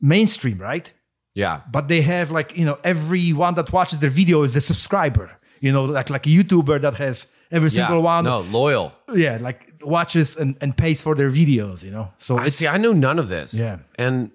mainstream 0.00 0.58
right? 0.58 0.92
Yeah. 1.34 1.60
but 1.70 1.86
they 1.86 2.02
have 2.02 2.32
like 2.32 2.56
you 2.56 2.64
know 2.64 2.78
everyone 2.82 3.54
that 3.54 3.72
watches 3.72 4.00
their 4.00 4.10
video 4.10 4.42
is 4.42 4.56
a 4.56 4.60
subscriber 4.60 5.30
you 5.60 5.70
know 5.70 5.84
like 5.84 6.10
like 6.10 6.26
a 6.26 6.30
youtuber 6.30 6.80
that 6.80 6.94
has 6.94 7.32
every 7.50 7.68
Yeah. 7.70 7.86
single 7.86 8.02
one 8.02 8.24
No, 8.24 8.40
loyal. 8.40 8.92
yeah 9.14 9.38
like 9.40 9.72
watches 9.82 10.36
and, 10.36 10.56
and 10.60 10.76
pays 10.76 11.00
for 11.02 11.14
their 11.14 11.30
videos 11.30 11.82
you 11.84 11.90
know 11.90 12.10
so 12.18 12.36
I 12.38 12.48
see. 12.48 12.66
I 12.68 12.76
know 12.78 12.92
none 12.92 13.18
of 13.18 13.28
this. 13.28 13.54
Yeah. 13.54 13.78
And 13.96 14.30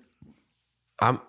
I'm 0.99 1.19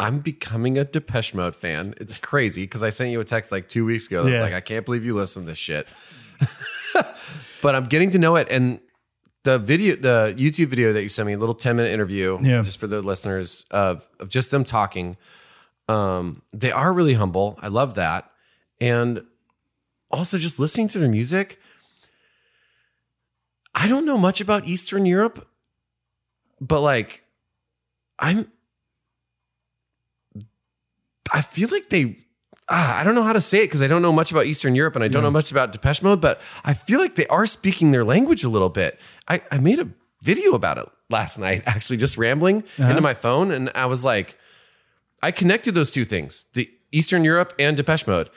I'm 0.00 0.20
becoming 0.20 0.78
a 0.78 0.84
Depeche 0.84 1.34
Mode 1.34 1.56
fan. 1.56 1.94
It's 2.00 2.18
crazy 2.18 2.62
because 2.62 2.82
I 2.84 2.90
sent 2.90 3.10
you 3.10 3.20
a 3.20 3.24
text 3.24 3.50
like 3.50 3.68
two 3.68 3.84
weeks 3.84 4.06
ago. 4.06 4.26
Yeah. 4.26 4.42
like, 4.42 4.54
I 4.54 4.60
can't 4.60 4.84
believe 4.86 5.04
you 5.04 5.12
listen 5.14 5.42
to 5.42 5.48
this 5.48 5.58
shit. 5.58 5.88
but 7.62 7.74
I'm 7.74 7.84
getting 7.84 8.10
to 8.12 8.18
know 8.18 8.36
it. 8.36 8.46
And 8.48 8.78
the 9.42 9.58
video, 9.58 9.96
the 9.96 10.34
YouTube 10.38 10.68
video 10.68 10.92
that 10.92 11.02
you 11.02 11.08
sent 11.08 11.26
me, 11.26 11.32
a 11.32 11.38
little 11.38 11.54
10 11.54 11.74
minute 11.74 11.90
interview, 11.90 12.38
Yeah. 12.42 12.62
just 12.62 12.78
for 12.78 12.86
the 12.86 13.02
listeners 13.02 13.66
of, 13.72 14.08
of 14.20 14.28
just 14.28 14.52
them 14.52 14.64
talking. 14.64 15.16
Um, 15.88 16.42
they 16.52 16.70
are 16.70 16.92
really 16.92 17.14
humble. 17.14 17.58
I 17.60 17.66
love 17.68 17.96
that. 17.96 18.30
And 18.80 19.22
also 20.10 20.38
just 20.38 20.58
listening 20.58 20.88
to 20.88 20.98
their 20.98 21.08
music. 21.08 21.60
I 23.74 23.86
don't 23.86 24.04
know 24.04 24.18
much 24.18 24.40
about 24.40 24.66
Eastern 24.66 25.06
Europe, 25.06 25.48
but 26.60 26.80
like 26.80 27.24
I'm 28.18 28.50
I 31.32 31.42
feel 31.42 31.68
like 31.70 31.88
they 31.90 32.16
ah, 32.68 32.98
I 32.98 33.04
don't 33.04 33.14
know 33.14 33.22
how 33.22 33.32
to 33.32 33.40
say 33.40 33.58
it 33.58 33.66
because 33.66 33.82
I 33.82 33.86
don't 33.86 34.02
know 34.02 34.12
much 34.12 34.30
about 34.30 34.46
Eastern 34.46 34.74
Europe 34.74 34.94
and 34.94 35.04
I 35.04 35.08
don't 35.08 35.22
know 35.22 35.30
much 35.30 35.50
about 35.50 35.72
Depeche 35.72 36.02
Mode, 36.02 36.20
but 36.20 36.40
I 36.64 36.74
feel 36.74 36.98
like 36.98 37.14
they 37.14 37.26
are 37.28 37.46
speaking 37.46 37.90
their 37.90 38.04
language 38.04 38.44
a 38.44 38.48
little 38.48 38.68
bit. 38.68 38.98
I, 39.28 39.42
I 39.50 39.58
made 39.58 39.78
a 39.78 39.88
video 40.22 40.52
about 40.52 40.78
it 40.78 40.88
last 41.10 41.38
night, 41.38 41.62
actually 41.66 41.96
just 41.98 42.18
rambling 42.18 42.64
into 42.78 43.00
my 43.00 43.14
phone, 43.14 43.50
and 43.50 43.70
I 43.74 43.86
was 43.86 44.04
like, 44.04 44.36
I 45.22 45.30
connected 45.30 45.74
those 45.74 45.90
two 45.90 46.04
things, 46.04 46.46
the 46.54 46.70
Eastern 46.92 47.24
Europe 47.24 47.54
and 47.58 47.76
Depeche 47.76 48.06
Mode. 48.06 48.30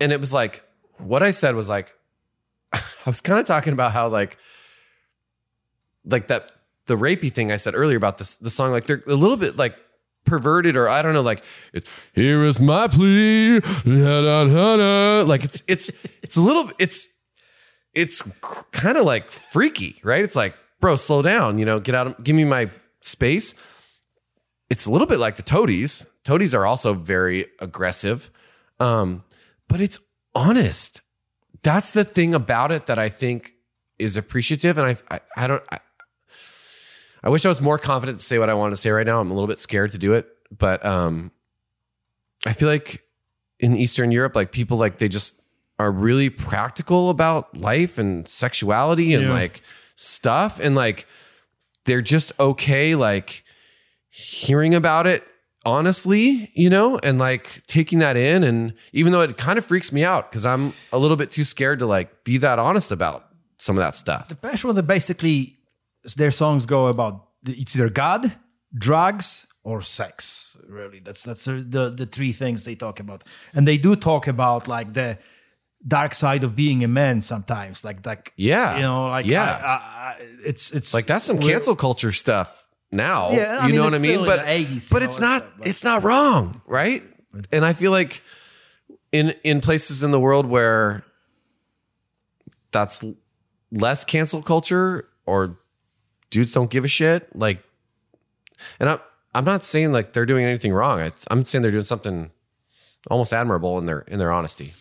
And 0.00 0.12
it 0.12 0.20
was 0.20 0.32
like, 0.32 0.64
what 0.98 1.22
I 1.22 1.30
said 1.30 1.54
was 1.54 1.68
like, 1.68 1.94
I 2.72 2.80
was 3.06 3.20
kind 3.20 3.38
of 3.38 3.46
talking 3.46 3.72
about 3.72 3.92
how 3.92 4.08
like 4.08 4.38
like 6.04 6.28
that 6.28 6.50
the 6.86 6.96
rapey 6.96 7.32
thing 7.32 7.52
I 7.52 7.56
said 7.56 7.74
earlier 7.74 7.96
about 7.96 8.18
this 8.18 8.36
the 8.36 8.50
song 8.50 8.72
like 8.72 8.86
they're 8.86 9.02
a 9.06 9.14
little 9.14 9.36
bit 9.36 9.56
like 9.56 9.76
perverted 10.24 10.76
or 10.76 10.88
I 10.88 11.02
don't 11.02 11.12
know 11.12 11.22
like 11.22 11.44
it, 11.72 11.86
here 12.14 12.42
is 12.44 12.60
my 12.60 12.88
plea 12.88 13.60
like 15.26 15.44
it's 15.44 15.62
it's 15.68 15.90
it's 16.22 16.36
a 16.36 16.40
little 16.40 16.70
it's 16.78 17.08
it's 17.94 18.22
kind 18.70 18.96
of 18.96 19.04
like 19.04 19.30
freaky 19.30 20.00
right? 20.02 20.22
It's 20.22 20.36
like 20.36 20.54
bro 20.80 20.96
slow 20.96 21.22
down 21.22 21.58
you 21.58 21.64
know 21.64 21.78
get 21.80 21.94
out 21.94 22.06
of 22.06 22.24
give 22.24 22.36
me 22.36 22.44
my 22.44 22.70
space. 23.00 23.54
It's 24.70 24.86
a 24.86 24.90
little 24.90 25.06
bit 25.06 25.18
like 25.18 25.36
the 25.36 25.42
toadies. 25.42 26.06
Toadies 26.24 26.54
are 26.54 26.64
also 26.64 26.94
very 26.94 27.46
aggressive. 27.60 28.30
Um 28.80 29.24
but 29.68 29.80
it's 29.80 29.98
honest 30.34 31.00
that's 31.62 31.92
the 31.92 32.02
thing 32.04 32.34
about 32.34 32.72
it 32.72 32.86
that 32.86 32.98
I 32.98 33.08
think 33.08 33.52
is 33.96 34.16
appreciative. 34.16 34.78
And 34.78 34.86
I, 34.88 34.96
I, 35.14 35.20
I 35.36 35.46
don't, 35.46 35.62
I, 35.70 35.78
I 37.22 37.28
wish 37.28 37.44
I 37.46 37.48
was 37.48 37.60
more 37.60 37.78
confident 37.78 38.18
to 38.18 38.24
say 38.24 38.38
what 38.40 38.50
I 38.50 38.54
want 38.54 38.72
to 38.72 38.76
say 38.76 38.90
right 38.90 39.06
now. 39.06 39.20
I'm 39.20 39.30
a 39.30 39.34
little 39.34 39.46
bit 39.46 39.60
scared 39.60 39.92
to 39.92 39.98
do 39.98 40.12
it, 40.14 40.26
but 40.50 40.84
um, 40.84 41.30
I 42.44 42.52
feel 42.52 42.68
like 42.68 43.04
in 43.60 43.76
Eastern 43.76 44.10
Europe, 44.10 44.34
like 44.34 44.50
people 44.50 44.76
like 44.76 44.98
they 44.98 45.08
just 45.08 45.40
are 45.78 45.92
really 45.92 46.30
practical 46.30 47.10
about 47.10 47.56
life 47.56 47.96
and 47.96 48.26
sexuality 48.26 49.14
and 49.14 49.26
Yeah. 49.26 49.32
like 49.32 49.62
stuff, 49.94 50.58
and 50.58 50.74
like 50.74 51.06
they're 51.84 52.02
just 52.02 52.32
okay, 52.40 52.96
like 52.96 53.44
hearing 54.10 54.74
about 54.74 55.06
it 55.06 55.24
honestly, 55.64 56.50
you 56.54 56.70
know, 56.70 56.98
and 57.02 57.18
like 57.18 57.62
taking 57.66 57.98
that 58.00 58.16
in. 58.16 58.42
And 58.44 58.74
even 58.92 59.12
though 59.12 59.20
it 59.22 59.36
kind 59.36 59.58
of 59.58 59.64
freaks 59.64 59.92
me 59.92 60.04
out 60.04 60.30
because 60.30 60.44
I'm 60.46 60.72
a 60.92 60.98
little 60.98 61.16
bit 61.16 61.30
too 61.30 61.44
scared 61.44 61.78
to 61.80 61.86
like 61.86 62.24
be 62.24 62.36
that 62.38 62.58
honest 62.58 62.90
about 62.92 63.26
some 63.58 63.76
of 63.78 63.82
that 63.82 63.94
stuff. 63.94 64.28
Depeche 64.28 64.64
Mode, 64.64 64.86
basically, 64.86 65.58
their 66.16 66.30
songs 66.32 66.66
go 66.66 66.86
about 66.88 67.28
it's 67.46 67.76
either 67.76 67.88
God, 67.88 68.32
drugs, 68.76 69.46
or 69.64 69.82
sex. 69.82 70.56
Really, 70.68 71.00
that's 71.00 71.22
that's 71.22 71.44
the 71.44 71.92
the 71.96 72.06
three 72.06 72.32
things 72.32 72.64
they 72.64 72.74
talk 72.74 73.00
about, 73.00 73.22
and 73.54 73.66
they 73.66 73.78
do 73.78 73.94
talk 73.96 74.26
about 74.26 74.66
like 74.68 74.92
the 74.94 75.18
dark 75.86 76.14
side 76.14 76.44
of 76.44 76.54
being 76.54 76.84
a 76.84 76.88
man 76.88 77.20
sometimes, 77.22 77.84
like 77.84 78.04
like 78.06 78.32
Yeah. 78.36 78.76
you 78.76 78.82
know, 78.82 79.08
like 79.08 79.26
Yeah. 79.26 79.42
I- 79.42 79.66
I- 79.66 80.10
I- 80.10 80.16
it's 80.44 80.72
it's 80.72 80.94
Like 80.94 81.06
that's 81.06 81.24
some 81.24 81.38
cancel 81.38 81.74
culture 81.76 82.12
stuff 82.12 82.61
now. 82.92 83.32
Yeah, 83.32 83.58
I 83.60 83.66
you 83.66 83.72
mean, 83.72 83.76
know 83.76 83.84
what 83.84 83.94
I 83.94 83.98
mean? 83.98 84.24
But 84.24 84.44
the 84.44 84.50
80s, 84.50 84.74
you 84.74 84.80
but 84.90 85.02
it's 85.02 85.18
not 85.18 85.42
stuff, 85.42 85.54
but- 85.58 85.68
it's 85.68 85.84
not 85.84 86.02
wrong, 86.02 86.60
right? 86.66 87.02
And 87.50 87.64
I 87.64 87.72
feel 87.72 87.90
like 87.90 88.22
in 89.10 89.34
in 89.42 89.60
places 89.60 90.02
in 90.02 90.10
the 90.10 90.20
world 90.20 90.46
where 90.46 91.04
that's 92.72 93.04
less 93.70 94.04
cancel 94.04 94.42
culture 94.42 95.08
or 95.26 95.58
dudes 96.30 96.52
don't 96.52 96.70
give 96.70 96.84
a 96.84 96.88
shit, 96.88 97.34
like 97.34 97.62
and 98.78 98.88
I'm 98.88 98.98
I'm 99.34 99.44
not 99.44 99.64
saying 99.64 99.92
like 99.92 100.12
they're 100.12 100.26
doing 100.26 100.44
anything 100.44 100.72
wrong. 100.72 101.00
I, 101.00 101.12
I'm 101.30 101.44
saying 101.44 101.62
they're 101.62 101.70
doing 101.70 101.84
something 101.84 102.30
almost 103.10 103.32
admirable 103.32 103.78
in 103.78 103.86
their 103.86 104.00
in 104.00 104.18
their 104.18 104.32
honesty. 104.32 104.74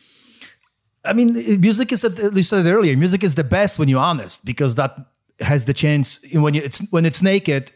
I 1.03 1.14
mean, 1.14 1.34
music 1.62 1.91
is 1.91 2.03
you 2.03 2.43
said 2.43 2.66
it 2.66 2.72
earlier. 2.72 2.95
Music 2.95 3.24
is 3.24 3.36
the 3.36 3.43
best 3.43 3.80
when 3.80 3.88
you're 3.88 3.99
honest 3.99 4.45
because 4.45 4.76
that 4.76 4.95
has 5.39 5.66
the 5.66 5.74
chance 5.74 6.24
when 6.34 6.53
you, 6.53 6.62
it's 6.62 6.80
when 6.91 7.05
it's 7.05 7.24
naked, 7.24 7.72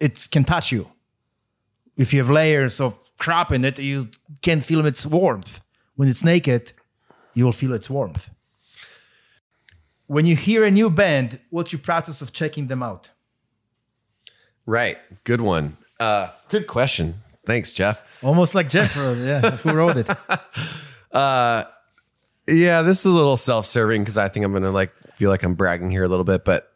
it 0.00 0.28
can 0.30 0.44
touch 0.44 0.72
you. 0.72 0.88
If 1.96 2.12
you 2.12 2.20
have 2.20 2.30
layers 2.30 2.80
of 2.80 2.98
crap 3.18 3.50
in 3.52 3.64
it, 3.64 3.78
you 3.78 4.08
can 4.42 4.60
feel 4.60 4.86
its 4.86 5.04
warmth. 5.04 5.60
When 5.96 6.08
it's 6.08 6.22
naked, 6.24 6.72
you 7.34 7.44
will 7.44 7.52
feel 7.52 7.72
its 7.72 7.90
warmth. 7.90 8.30
When 10.06 10.24
you 10.24 10.36
hear 10.36 10.64
a 10.64 10.70
new 10.70 10.90
band, 10.90 11.40
what's 11.50 11.72
your 11.72 11.80
process 11.80 12.22
of 12.22 12.32
checking 12.32 12.68
them 12.68 12.82
out? 12.82 13.10
Right. 14.64 14.98
Good 15.24 15.40
one. 15.40 15.76
Uh, 15.98 16.28
good 16.48 16.66
question. 16.66 17.14
Thanks, 17.44 17.72
Jeff. 17.72 18.02
Almost 18.22 18.54
like 18.54 18.68
Jeff, 18.68 18.96
wrote 18.96 19.18
it, 19.18 19.26
yeah, 19.26 19.50
who 19.50 19.72
wrote 19.72 19.96
it? 19.96 20.08
Yeah, 22.50 22.80
this 22.80 23.00
is 23.00 23.04
a 23.04 23.10
little 23.10 23.36
self-serving 23.36 24.02
because 24.02 24.16
I 24.16 24.28
think 24.28 24.44
I'm 24.46 24.52
gonna 24.54 24.70
like 24.70 24.94
feel 25.14 25.28
like 25.28 25.42
I'm 25.42 25.54
bragging 25.54 25.90
here 25.90 26.02
a 26.04 26.08
little 26.08 26.24
bit, 26.24 26.44
but 26.46 26.72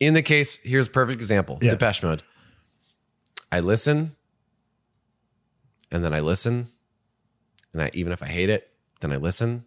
in 0.00 0.14
the 0.14 0.22
case, 0.22 0.58
here's 0.64 0.88
a 0.88 0.90
perfect 0.90 1.20
example: 1.20 1.58
Yeah. 1.62 1.70
Depeche 1.70 2.02
Mode. 2.02 2.22
I 3.52 3.60
listen, 3.60 4.16
and 5.90 6.04
then 6.04 6.14
I 6.14 6.20
listen, 6.20 6.68
and 7.72 7.82
I 7.82 7.90
even 7.94 8.12
if 8.12 8.22
I 8.22 8.26
hate 8.26 8.50
it, 8.50 8.70
then 9.00 9.12
I 9.12 9.16
listen, 9.16 9.64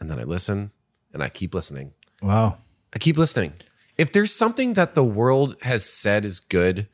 and 0.00 0.10
then 0.10 0.18
I 0.18 0.24
listen, 0.24 0.70
and 1.12 1.22
I 1.22 1.28
keep 1.28 1.54
listening. 1.54 1.92
Wow. 2.22 2.58
I 2.94 2.98
keep 2.98 3.16
listening. 3.16 3.54
If 3.96 4.12
there's 4.12 4.32
something 4.34 4.74
that 4.74 4.94
the 4.94 5.04
world 5.04 5.56
has 5.62 5.84
said 5.84 6.24
is 6.24 6.40
good, 6.40 6.86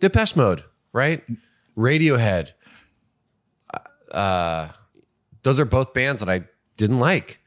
Depeche 0.00 0.36
Mode, 0.36 0.64
right? 0.92 1.22
Radiohead. 1.76 2.52
Uh, 4.10 4.68
those 5.42 5.60
are 5.60 5.66
both 5.66 5.92
bands 5.92 6.20
that 6.20 6.30
I 6.30 6.44
didn't 6.76 7.00
like. 7.00 7.40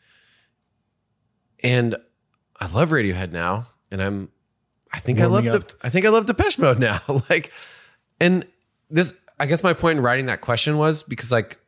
And 1.64 1.96
I 2.60 2.68
love 2.68 2.90
Radiohead 2.90 3.32
now. 3.32 3.68
And 3.92 4.02
I'm 4.02 4.30
I 4.94 5.00
think 5.00 5.20
I 5.20 5.26
love 5.26 5.46
Warming 5.46 5.52
the. 5.62 5.76
I 5.82 5.90
think 5.90 6.06
I 6.06 6.10
love 6.10 6.26
Depeche 6.26 6.60
Mode 6.60 6.80
now. 6.80 7.02
like 7.30 7.52
and 8.22 8.46
this 8.90 9.14
I 9.40 9.48
guess 9.48 9.64
my 9.64 9.74
point 9.74 9.98
in 9.98 10.04
writing 10.04 10.28
that 10.28 10.42
question 10.42 10.78
was 10.78 11.04
because 11.04 11.32
like 11.32 11.60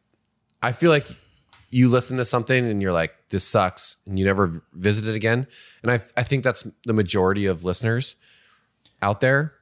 I 0.61 0.71
feel 0.71 0.91
like 0.91 1.07
you 1.71 1.89
listen 1.89 2.17
to 2.17 2.25
something 2.25 2.69
and 2.69 2.81
you're 2.81 2.93
like, 2.93 3.15
this 3.29 3.45
sucks, 3.45 3.97
and 4.05 4.19
you 4.19 4.25
never 4.25 4.61
visit 4.73 5.07
it 5.07 5.15
again. 5.15 5.47
And 5.81 5.91
I, 5.91 5.95
I 6.15 6.21
think 6.21 6.43
that's 6.43 6.67
the 6.85 6.93
majority 6.93 7.47
of 7.47 7.63
listeners 7.63 8.15
out 9.01 9.21
there, 9.21 9.53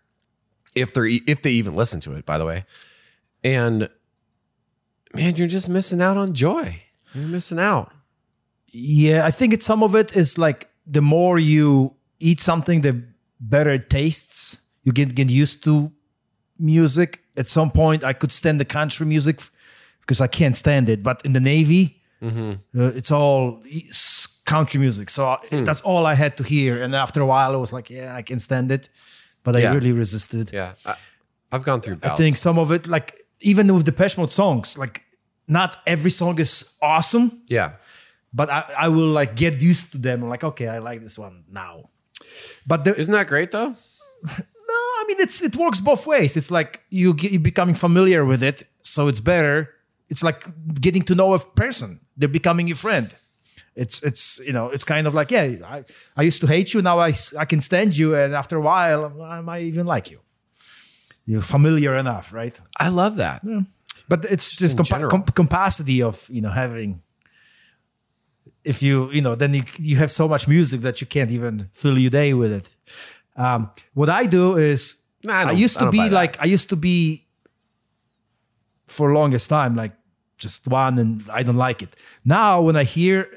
if 0.75 0.93
they're 0.93 1.07
if 1.07 1.41
they 1.41 1.51
even 1.51 1.75
listen 1.75 2.01
to 2.01 2.13
it, 2.13 2.25
by 2.25 2.37
the 2.37 2.45
way. 2.45 2.65
And 3.43 3.89
man, 5.13 5.37
you're 5.37 5.47
just 5.47 5.69
missing 5.69 6.01
out 6.01 6.17
on 6.17 6.33
joy. 6.33 6.83
You're 7.13 7.27
missing 7.27 7.59
out. 7.59 7.93
Yeah, 8.67 9.25
I 9.25 9.31
think 9.31 9.53
it's 9.53 9.65
some 9.65 9.81
of 9.81 9.95
it 9.95 10.15
is 10.15 10.37
like 10.37 10.69
the 10.85 11.01
more 11.01 11.39
you 11.39 11.95
eat 12.19 12.41
something, 12.41 12.81
the 12.81 13.03
better 13.39 13.71
it 13.71 13.89
tastes. 13.89 14.59
You 14.83 14.91
get 14.91 15.15
get 15.15 15.29
used 15.29 15.63
to 15.63 15.91
music. 16.61 17.19
At 17.37 17.47
some 17.47 17.71
point, 17.71 18.03
I 18.03 18.13
could 18.13 18.31
stand 18.31 18.59
the 18.59 18.65
country 18.65 19.05
music 19.05 19.41
because 20.01 20.21
I 20.21 20.27
can't 20.27 20.55
stand 20.55 20.89
it. 20.89 21.01
But 21.03 21.21
in 21.25 21.33
the 21.33 21.39
Navy, 21.39 22.01
uh, 22.21 22.55
it's 22.73 23.11
all 23.11 23.61
country 24.45 24.79
music. 24.79 25.09
So 25.09 25.37
Hmm. 25.49 25.63
that's 25.65 25.81
all 25.81 26.05
I 26.05 26.15
had 26.15 26.35
to 26.37 26.43
hear. 26.43 26.81
And 26.83 26.95
after 26.95 27.21
a 27.21 27.25
while, 27.25 27.53
I 27.53 27.57
was 27.57 27.71
like, 27.73 27.89
yeah, 27.89 28.15
I 28.19 28.21
can 28.23 28.39
stand 28.39 28.71
it. 28.71 28.89
But 29.43 29.55
I 29.55 29.73
really 29.73 29.91
resisted. 29.93 30.51
Yeah, 30.53 30.73
I, 30.85 30.95
I've 31.51 31.63
gone 31.63 31.81
through. 31.81 31.99
I 32.03 32.15
think 32.15 32.37
some 32.37 32.59
of 32.61 32.71
it, 32.71 32.87
like 32.87 33.13
even 33.39 33.73
with 33.73 33.85
Depeche 33.85 34.17
Mode 34.17 34.31
songs, 34.31 34.77
like 34.77 35.03
not 35.47 35.75
every 35.85 36.11
song 36.11 36.39
is 36.39 36.73
awesome 36.81 37.41
Yeah, 37.47 37.71
but 38.33 38.49
I, 38.49 38.61
I 38.85 38.87
will 38.89 39.07
like 39.19 39.35
get 39.35 39.61
used 39.61 39.91
to 39.93 39.97
them. 39.97 40.21
I'm 40.23 40.29
like, 40.29 40.43
okay, 40.43 40.67
I 40.67 40.77
like 40.79 41.01
this 41.01 41.17
one 41.17 41.43
now. 41.51 41.89
But 42.67 42.83
the, 42.83 42.95
isn't 42.95 43.13
that 43.13 43.27
great 43.27 43.51
though? 43.51 43.75
mean, 45.13 45.21
it's 45.21 45.41
it 45.41 45.55
works 45.55 45.79
both 45.79 46.05
ways. 46.07 46.35
It's 46.37 46.51
like 46.51 46.81
you 46.89 47.13
get, 47.13 47.31
you 47.31 47.39
becoming 47.39 47.75
familiar 47.75 48.23
with 48.25 48.43
it, 48.43 48.63
so 48.81 49.07
it's 49.07 49.19
better. 49.19 49.69
It's 50.09 50.23
like 50.23 50.43
getting 50.81 51.03
to 51.03 51.15
know 51.15 51.33
a 51.33 51.39
person. 51.39 51.99
They're 52.17 52.29
becoming 52.29 52.67
your 52.67 52.77
friend. 52.77 53.15
It's 53.75 54.03
it's 54.03 54.39
you 54.45 54.53
know 54.53 54.69
it's 54.69 54.83
kind 54.83 55.07
of 55.07 55.13
like 55.13 55.31
yeah, 55.31 55.43
I, 55.65 55.83
I 56.17 56.23
used 56.23 56.41
to 56.41 56.47
hate 56.47 56.73
you. 56.73 56.81
Now 56.81 56.99
I 56.99 57.13
I 57.37 57.45
can 57.45 57.61
stand 57.61 57.97
you, 57.97 58.15
and 58.15 58.33
after 58.33 58.57
a 58.57 58.61
while, 58.61 59.21
I 59.21 59.41
might 59.41 59.63
even 59.63 59.85
like 59.85 60.11
you. 60.11 60.19
You're 61.25 61.41
familiar 61.41 61.95
enough, 61.95 62.33
right? 62.33 62.59
I 62.79 62.89
love 62.89 63.15
that. 63.17 63.41
but 64.09 64.25
it's 64.25 64.51
just 64.51 64.77
in 64.77 64.85
compa- 64.85 65.09
com- 65.09 65.23
capacity 65.23 66.01
of 66.01 66.27
you 66.29 66.41
know 66.41 66.49
having 66.51 67.01
if 68.63 68.83
you 68.83 69.09
you 69.11 69.21
know 69.21 69.35
then 69.35 69.53
you, 69.53 69.63
you 69.77 69.95
have 69.97 70.11
so 70.11 70.27
much 70.27 70.47
music 70.47 70.81
that 70.81 70.99
you 71.01 71.07
can't 71.07 71.31
even 71.31 71.69
fill 71.71 71.97
your 71.97 72.11
day 72.11 72.33
with 72.33 72.51
it 72.51 72.75
um, 73.37 73.69
what 73.93 74.09
i 74.09 74.25
do 74.25 74.57
is 74.57 75.00
Nah, 75.23 75.33
I 75.33 75.43
I, 75.43 75.51
used 75.51 75.77
to 75.79 75.85
don't 75.85 75.91
be 75.91 76.09
like 76.09 76.37
i 76.39 76.45
used 76.45 76.69
to 76.69 76.75
be 76.75 77.25
for 78.87 79.13
longest 79.13 79.49
time 79.49 79.75
like 79.75 79.93
just 80.37 80.67
one 80.67 80.97
and 80.97 81.23
i 81.31 81.43
don't 81.43 81.57
like 81.57 81.81
it 81.81 81.95
now 82.25 82.61
when 82.61 82.75
i 82.75 82.83
hear 82.83 83.29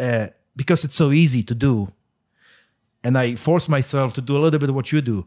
uh, 0.00 0.26
because 0.56 0.84
it's 0.84 0.96
so 0.96 1.12
easy 1.12 1.42
to 1.44 1.54
do 1.54 1.92
and 3.04 3.16
i 3.16 3.36
force 3.36 3.68
myself 3.68 4.12
to 4.14 4.20
do 4.20 4.36
a 4.36 4.40
little 4.40 4.58
bit 4.58 4.68
of 4.68 4.74
what 4.74 4.90
you 4.90 5.00
do 5.00 5.24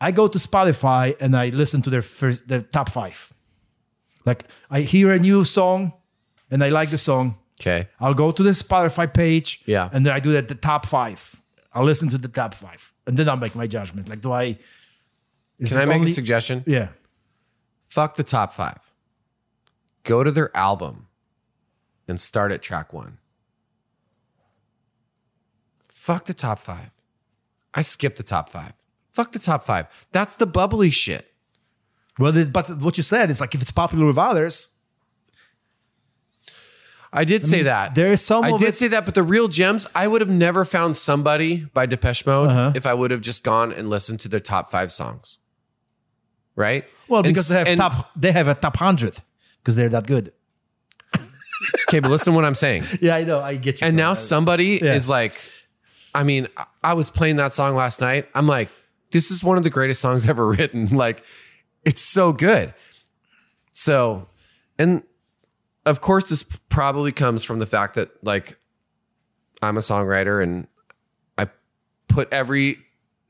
i 0.00 0.10
go 0.12 0.28
to 0.28 0.38
spotify 0.38 1.16
and 1.20 1.36
i 1.36 1.48
listen 1.48 1.82
to 1.82 1.90
their 1.90 2.02
first 2.02 2.46
their 2.46 2.62
top 2.62 2.88
five 2.88 3.32
like 4.24 4.44
I 4.70 4.80
hear 4.80 5.10
a 5.10 5.18
new 5.18 5.44
song 5.44 5.92
and 6.50 6.62
I 6.62 6.68
like 6.68 6.90
the 6.90 6.98
song. 6.98 7.36
Okay. 7.60 7.88
I'll 8.00 8.14
go 8.14 8.30
to 8.30 8.42
the 8.42 8.50
Spotify 8.50 9.12
page. 9.12 9.62
Yeah. 9.66 9.88
And 9.92 10.04
then 10.06 10.12
I 10.12 10.20
do 10.20 10.32
that 10.32 10.48
the 10.48 10.54
top 10.54 10.86
five. 10.86 11.40
I'll 11.72 11.84
listen 11.84 12.08
to 12.10 12.18
the 12.18 12.28
top 12.28 12.54
five. 12.54 12.92
And 13.06 13.16
then 13.16 13.28
I'll 13.28 13.36
make 13.36 13.54
my 13.54 13.66
judgment. 13.66 14.08
Like, 14.08 14.20
do 14.20 14.32
I 14.32 14.58
is 15.62 15.72
Can 15.72 15.82
I 15.82 15.84
make 15.86 15.98
only- 16.00 16.10
a 16.10 16.14
suggestion? 16.14 16.64
Yeah. 16.66 16.88
Fuck 17.86 18.16
the 18.16 18.22
top 18.24 18.52
five. 18.52 18.78
Go 20.04 20.24
to 20.24 20.30
their 20.30 20.54
album 20.56 21.06
and 22.08 22.20
start 22.20 22.50
at 22.52 22.62
track 22.62 22.92
one. 22.92 23.18
Fuck 25.88 26.24
the 26.24 26.34
top 26.34 26.58
five. 26.58 26.90
I 27.74 27.82
skip 27.82 28.16
the 28.16 28.22
top 28.22 28.50
five. 28.50 28.72
Fuck 29.12 29.32
the 29.32 29.38
top 29.38 29.62
five. 29.62 29.86
That's 30.10 30.36
the 30.36 30.46
bubbly 30.46 30.90
shit. 30.90 31.32
Well, 32.18 32.32
but 32.50 32.68
what 32.80 32.96
you 32.96 33.02
said 33.02 33.30
is 33.30 33.40
like 33.40 33.54
if 33.54 33.62
it's 33.62 33.70
popular 33.72 34.06
with 34.06 34.18
others, 34.18 34.70
I 37.12 37.24
did 37.24 37.44
say 37.46 37.62
that. 37.64 37.94
there 37.94 38.10
is 38.10 38.24
some 38.24 38.42
I 38.42 38.56
did 38.56 38.68
it- 38.70 38.74
say 38.74 38.88
that, 38.88 39.04
but 39.04 39.14
the 39.14 39.22
real 39.22 39.46
gems, 39.48 39.86
I 39.94 40.08
would 40.08 40.22
have 40.22 40.30
never 40.30 40.64
found 40.64 40.96
somebody 40.96 41.66
by 41.74 41.84
Depeche 41.86 42.24
Mode 42.24 42.48
Uh-huh. 42.48 42.72
if 42.74 42.86
I 42.86 42.94
would 42.94 43.10
have 43.10 43.20
just 43.20 43.44
gone 43.44 43.70
and 43.70 43.90
listened 43.90 44.18
to 44.20 44.28
their 44.28 44.40
top 44.40 44.70
five 44.70 44.90
songs. 44.90 45.36
Right? 46.54 46.84
well, 47.08 47.20
And 47.24 47.28
because 47.34 47.48
they 47.48 47.58
have 47.58 47.66
and- 47.68 47.78
top, 47.80 48.10
they 48.14 48.32
have 48.32 48.48
a 48.48 48.54
top 48.54 48.76
hundred 48.76 49.16
because 49.60 49.74
they're 49.76 49.88
that 49.90 50.06
good. 50.06 50.32
Okay, 51.88 52.00
but 52.00 52.10
listen 52.10 52.32
to 52.32 52.36
what 52.36 52.44
I'm 52.44 52.54
saying. 52.54 52.84
Yeah, 53.00 53.14
I 53.16 53.24
know. 53.24 53.40
I 53.40 53.56
get 53.56 53.80
you. 53.80 53.86
And 53.86 53.96
now 53.96 54.14
somebody 54.14 54.80
Yeah. 54.82 54.94
is 54.94 55.08
like, 55.08 55.40
I 56.14 56.24
mean, 56.24 56.48
I 56.82 56.94
was 56.94 57.10
playing 57.10 57.36
that 57.36 57.54
song 57.54 57.74
last 57.76 58.00
night. 58.00 58.28
I'm 58.34 58.46
like, 58.46 58.68
this 59.12 59.30
is 59.30 59.44
one 59.44 59.56
of 59.58 59.64
the 59.64 59.70
greatest 59.70 60.00
songs 60.00 60.28
ever 60.28 60.46
written. 60.46 60.88
Like, 60.96 61.22
it's 61.84 62.00
so 62.00 62.32
good. 62.32 62.74
So, 63.70 64.28
and 64.78 65.02
of 65.86 66.00
course, 66.00 66.28
this 66.28 66.42
probably 66.42 67.12
comes 67.12 67.44
from 67.44 67.58
the 67.60 67.66
fact 67.66 67.94
that 67.94 68.10
like 68.24 68.58
I'm 69.62 69.76
a 69.76 69.80
songwriter 69.80 70.42
and 70.42 70.66
I 71.38 71.48
put 72.08 72.32
every 72.32 72.78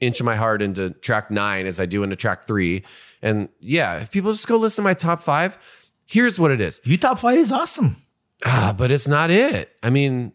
inch 0.03 0.21
of 0.21 0.27
my 0.27 0.37
heart 0.37 0.61
into 0.61 0.91
track 0.91 1.31
nine 1.31 1.67
as 1.67 1.79
I 1.79 1.87
do 1.87 2.03
into 2.03 2.17
track 2.17 2.47
three. 2.47 2.83
And 3.23 3.49
yeah, 3.61 4.01
if 4.01 4.11
people 4.11 4.33
just 4.33 4.49
go 4.49 4.57
listen 4.57 4.83
to 4.83 4.89
my 4.89 4.95
top 4.95 5.23
five, 5.23 5.57
here's 6.05 6.39
what 6.39 6.51
it 6.51 6.61
is. 6.61 6.81
you 6.85 6.99
top 6.99 7.21
five 7.21 7.39
is 7.39 7.53
awesome. 7.53 7.97
Ah, 8.45 8.75
but 8.77 8.91
it's 8.91 9.07
not 9.07 9.31
it. 9.31 9.71
I 9.83 9.91
mean, 9.91 10.33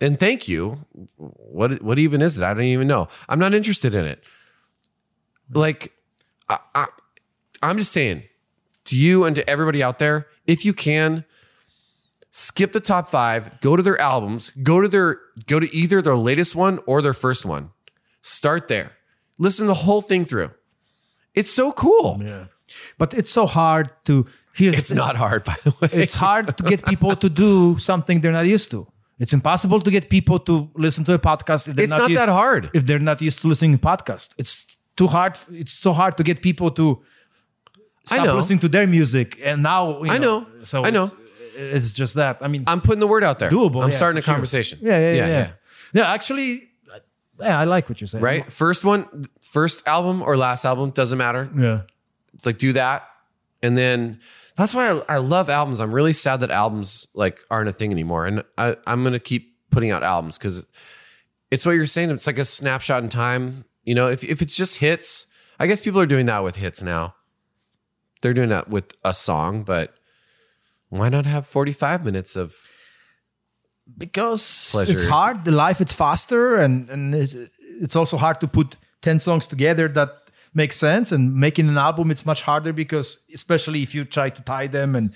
and 0.00 0.18
thank 0.18 0.48
you. 0.48 0.86
What 1.16 1.82
what 1.82 1.98
even 1.98 2.22
is 2.22 2.38
it? 2.38 2.42
I 2.42 2.54
don't 2.54 2.62
even 2.62 2.88
know. 2.88 3.08
I'm 3.28 3.38
not 3.38 3.52
interested 3.52 3.94
in 3.94 4.06
it. 4.06 4.24
Like, 5.52 5.92
I, 6.48 6.58
I, 6.74 6.86
I'm 7.62 7.76
just 7.76 7.92
saying 7.92 8.22
to 8.86 8.96
you 8.96 9.24
and 9.24 9.36
to 9.36 9.48
everybody 9.48 9.82
out 9.82 9.98
there, 9.98 10.26
if 10.46 10.64
you 10.64 10.72
can, 10.72 11.26
skip 12.30 12.72
the 12.72 12.80
top 12.80 13.08
five, 13.08 13.60
go 13.60 13.76
to 13.76 13.82
their 13.82 14.00
albums, 14.00 14.50
go 14.62 14.80
to 14.80 14.88
their 14.88 15.20
go 15.46 15.60
to 15.60 15.74
either 15.76 16.00
their 16.00 16.16
latest 16.16 16.56
one 16.56 16.80
or 16.86 17.02
their 17.02 17.12
first 17.12 17.44
one. 17.44 17.70
Start 18.22 18.68
there. 18.68 18.92
Listen 19.46 19.62
to 19.66 19.68
the 19.74 19.80
whole 19.86 20.02
thing 20.10 20.22
through. 20.30 20.50
It's 21.34 21.50
so 21.60 21.72
cool. 21.72 22.08
Yeah. 22.22 22.44
But 23.00 23.14
it's 23.20 23.32
so 23.38 23.44
hard 23.46 23.86
to 24.04 24.14
here's 24.58 24.76
It's 24.80 24.92
not 25.02 25.14
hard, 25.16 25.42
by 25.50 25.56
the 25.64 25.70
way. 25.80 25.88
it's 26.04 26.14
hard 26.26 26.44
to 26.58 26.62
get 26.72 26.80
people 26.92 27.12
to 27.24 27.28
do 27.28 27.78
something 27.78 28.20
they're 28.20 28.38
not 28.40 28.46
used 28.56 28.70
to. 28.70 28.80
It's 29.22 29.32
impossible 29.32 29.80
to 29.86 29.90
get 29.90 30.08
people 30.08 30.38
to 30.48 30.54
listen 30.86 31.04
to 31.04 31.12
a 31.14 31.18
podcast 31.18 31.68
if 31.68 31.74
they're 31.76 31.84
It's 31.88 31.96
not 32.04 32.10
u- 32.10 32.16
that 32.20 32.28
hard. 32.28 32.70
if 32.78 32.82
they're 32.86 33.04
not 33.10 33.20
used 33.28 33.40
to 33.42 33.48
listening 33.48 33.76
to 33.78 33.82
podcast. 33.92 34.34
It's 34.38 34.54
too 34.96 35.08
hard. 35.08 35.32
It's 35.62 35.72
so 35.72 35.92
hard 35.92 36.16
to 36.18 36.22
get 36.22 36.40
people 36.42 36.70
to 36.72 36.86
I 38.10 38.14
stop 38.16 38.26
know. 38.26 38.36
listening 38.36 38.60
to 38.60 38.68
their 38.68 38.86
music. 38.86 39.38
And 39.44 39.62
now 39.62 40.02
you 40.04 40.10
I 40.12 40.18
know. 40.18 40.46
So 40.62 40.84
I 40.84 40.90
know. 40.90 41.04
It's, 41.04 41.14
it's 41.76 41.92
just 41.92 42.14
that. 42.14 42.38
I 42.40 42.48
mean, 42.48 42.64
I'm 42.66 42.80
putting 42.80 43.00
the 43.00 43.06
word 43.14 43.24
out 43.24 43.38
there. 43.38 43.50
doable. 43.50 43.82
I'm 43.84 43.90
yeah, 43.90 43.96
starting 43.96 44.18
a 44.18 44.22
sure. 44.22 44.34
conversation. 44.34 44.78
Yeah, 44.82 44.98
yeah, 44.98 45.12
yeah, 45.20 45.26
yeah. 45.28 45.50
Yeah, 45.92 46.12
actually, 46.12 46.69
yeah, 47.40 47.58
I 47.58 47.64
like 47.64 47.88
what 47.88 48.00
you're 48.00 48.08
saying. 48.08 48.22
Right? 48.22 48.50
First 48.52 48.84
one, 48.84 49.26
first 49.40 49.86
album 49.86 50.22
or 50.22 50.36
last 50.36 50.64
album, 50.64 50.90
doesn't 50.90 51.18
matter. 51.18 51.48
Yeah. 51.56 51.82
Like 52.44 52.58
do 52.58 52.72
that. 52.74 53.06
And 53.62 53.76
then 53.76 54.20
that's 54.56 54.74
why 54.74 54.90
I, 54.90 55.14
I 55.14 55.18
love 55.18 55.50
albums. 55.50 55.80
I'm 55.80 55.92
really 55.92 56.12
sad 56.12 56.40
that 56.40 56.50
albums 56.50 57.06
like 57.14 57.40
aren't 57.50 57.68
a 57.68 57.72
thing 57.72 57.92
anymore. 57.92 58.26
And 58.26 58.44
I, 58.56 58.76
I'm 58.86 59.02
gonna 59.04 59.18
keep 59.18 59.56
putting 59.70 59.90
out 59.90 60.02
albums 60.02 60.38
because 60.38 60.64
it's 61.50 61.66
what 61.66 61.72
you're 61.72 61.86
saying. 61.86 62.10
It's 62.10 62.26
like 62.26 62.38
a 62.38 62.44
snapshot 62.44 63.02
in 63.02 63.08
time. 63.08 63.64
You 63.84 63.94
know, 63.94 64.08
if 64.08 64.22
if 64.24 64.42
it's 64.42 64.56
just 64.56 64.78
hits, 64.78 65.26
I 65.58 65.66
guess 65.66 65.80
people 65.80 66.00
are 66.00 66.06
doing 66.06 66.26
that 66.26 66.44
with 66.44 66.56
hits 66.56 66.82
now. 66.82 67.14
They're 68.22 68.34
doing 68.34 68.50
that 68.50 68.68
with 68.68 68.92
a 69.04 69.14
song, 69.14 69.62
but 69.62 69.94
why 70.90 71.08
not 71.08 71.24
have 71.24 71.46
45 71.46 72.04
minutes 72.04 72.36
of 72.36 72.56
because 73.98 74.70
Pleasure. 74.72 74.92
it's 74.92 75.08
hard. 75.08 75.44
The 75.44 75.50
life 75.52 75.80
it's 75.80 75.94
faster, 75.94 76.56
and 76.56 76.88
and 76.90 77.14
it's, 77.14 77.96
also 77.96 78.16
hard 78.16 78.40
to 78.40 78.48
put 78.48 78.76
ten 79.02 79.18
songs 79.18 79.46
together 79.46 79.88
that 79.88 80.10
make 80.54 80.72
sense. 80.72 81.12
And 81.12 81.34
making 81.34 81.68
an 81.68 81.78
album, 81.78 82.10
it's 82.10 82.24
much 82.26 82.42
harder 82.42 82.72
because 82.72 83.18
especially 83.34 83.82
if 83.82 83.94
you 83.94 84.04
try 84.04 84.30
to 84.30 84.42
tie 84.42 84.66
them, 84.68 84.94
and 84.96 85.12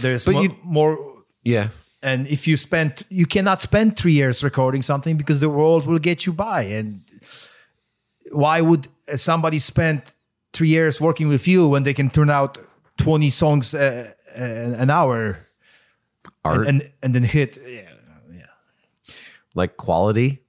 there's 0.00 0.24
But 0.24 0.34
mo- 0.34 0.42
you- 0.42 0.56
more. 0.62 0.98
yeah. 1.44 1.68
And 2.02 2.26
if 2.28 2.46
you 2.46 2.56
spend, 2.56 3.02
you 3.08 3.26
cannot 3.26 3.60
spend 3.60 3.96
three 3.96 4.12
years 4.12 4.44
recording 4.44 4.82
something 4.82 5.16
because 5.16 5.40
the 5.40 5.48
world 5.48 5.86
will 5.86 5.98
get 5.98 6.24
you 6.26 6.32
by. 6.32 6.62
And 6.78 7.00
why 8.32 8.60
would 8.60 8.88
somebody 9.16 9.58
spend 9.58 10.02
three 10.52 10.68
years 10.68 11.00
working 11.00 11.28
with 11.28 11.48
you 11.48 11.68
when 11.68 11.82
they 11.82 11.94
can 11.94 12.10
turn 12.10 12.30
out 12.30 12.58
twenty 12.96 13.30
songs 13.30 13.74
uh, 13.74 14.10
uh, 14.38 14.82
an 14.82 14.90
hour 14.90 15.38
Art, 16.46 16.66
and, 16.68 16.82
and 16.82 16.92
and 17.02 17.14
then 17.14 17.24
hit? 17.24 17.58
Yeah, 17.66 17.90
yeah. 18.32 19.14
like 19.54 19.76
quality. 19.76 20.42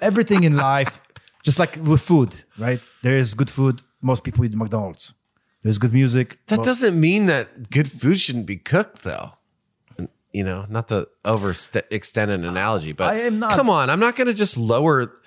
everything 0.00 0.44
in 0.44 0.56
life, 0.56 1.00
just 1.42 1.58
like 1.58 1.76
with 1.76 2.00
food, 2.00 2.44
right? 2.58 2.80
There 3.02 3.16
is 3.16 3.34
good 3.34 3.50
food. 3.50 3.82
Most 4.00 4.24
people 4.24 4.44
eat 4.44 4.54
McDonald's. 4.56 5.14
There's 5.62 5.78
good 5.78 5.92
music. 5.92 6.38
That 6.46 6.58
Mo- 6.58 6.64
doesn't 6.64 6.98
mean 6.98 7.26
that 7.26 7.70
good 7.70 7.90
food 7.90 8.20
shouldn't 8.20 8.46
be 8.46 8.56
cooked, 8.56 9.02
though. 9.02 9.32
You 10.32 10.44
know, 10.44 10.66
not 10.68 10.88
to 10.88 11.08
overextend 11.24 12.28
an 12.28 12.44
analogy, 12.44 12.92
but 12.92 13.10
I 13.10 13.20
am 13.22 13.38
not- 13.38 13.52
Come 13.56 13.70
on, 13.70 13.90
I'm 13.90 14.00
not 14.00 14.14
going 14.14 14.28
to 14.28 14.34
just 14.34 14.56
lower. 14.56 15.20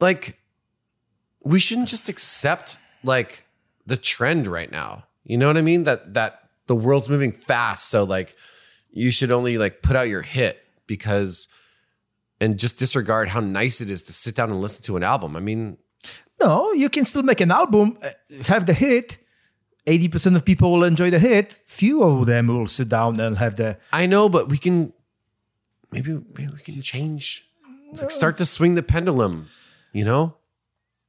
Like, 0.00 0.40
we 1.42 1.58
shouldn't 1.60 1.88
just 1.88 2.08
accept 2.08 2.78
like 3.04 3.46
the 3.86 3.96
trend 3.96 4.46
right 4.46 4.70
now. 4.70 5.04
You 5.24 5.36
know 5.36 5.46
what 5.46 5.56
I 5.56 5.62
mean? 5.62 5.84
That 5.84 6.14
that 6.14 6.41
the 6.66 6.76
world's 6.76 7.08
moving 7.08 7.32
fast, 7.32 7.88
so 7.88 8.04
like 8.04 8.36
you 8.90 9.10
should 9.10 9.32
only 9.32 9.58
like 9.58 9.82
put 9.82 9.96
out 9.96 10.08
your 10.08 10.22
hit 10.22 10.58
because, 10.86 11.48
and 12.40 12.58
just 12.58 12.78
disregard 12.78 13.28
how 13.28 13.40
nice 13.40 13.80
it 13.80 13.90
is 13.90 14.02
to 14.04 14.12
sit 14.12 14.34
down 14.34 14.50
and 14.50 14.60
listen 14.60 14.82
to 14.84 14.96
an 14.96 15.02
album. 15.02 15.36
I 15.36 15.40
mean, 15.40 15.78
No, 16.40 16.72
you 16.72 16.88
can 16.88 17.04
still 17.04 17.22
make 17.22 17.40
an 17.40 17.50
album, 17.50 17.96
uh, 18.02 18.10
have 18.46 18.66
the 18.66 18.74
hit. 18.74 19.18
Eighty 19.86 20.08
percent 20.08 20.36
of 20.36 20.44
people 20.44 20.70
will 20.72 20.84
enjoy 20.84 21.10
the 21.10 21.18
hit. 21.18 21.58
Few 21.66 22.02
of 22.02 22.26
them 22.26 22.46
will 22.46 22.68
sit 22.68 22.88
down 22.88 23.18
and 23.18 23.36
have 23.38 23.56
the. 23.56 23.78
I 23.92 24.06
know, 24.06 24.28
but 24.28 24.48
we 24.48 24.56
can 24.58 24.92
maybe 25.90 26.12
maybe 26.36 26.52
we 26.52 26.58
can 26.60 26.80
change. 26.82 27.44
Like 28.00 28.10
start 28.10 28.38
to 28.38 28.46
swing 28.46 28.74
the 28.76 28.82
pendulum. 28.82 29.48
You 29.92 30.04
know, 30.04 30.36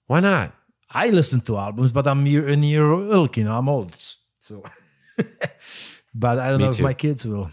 why 0.08 0.20
not? 0.22 0.54
I 0.90 1.10
listen 1.10 1.42
to 1.42 1.58
albums, 1.58 1.92
but 1.92 2.08
I'm 2.08 2.26
year, 2.26 2.48
in 2.48 2.64
your 2.64 3.12
ilk. 3.12 3.38
You 3.38 3.44
know, 3.46 3.58
I'm 3.58 3.70
old, 3.70 3.96
so. 4.40 4.64
but 6.16 6.40
I 6.40 6.50
don't 6.50 6.60
Me 6.60 6.66
know 6.66 6.72
too. 6.72 6.84
if 6.84 6.84
my 6.84 6.94
kids 6.94 7.26
will. 7.26 7.52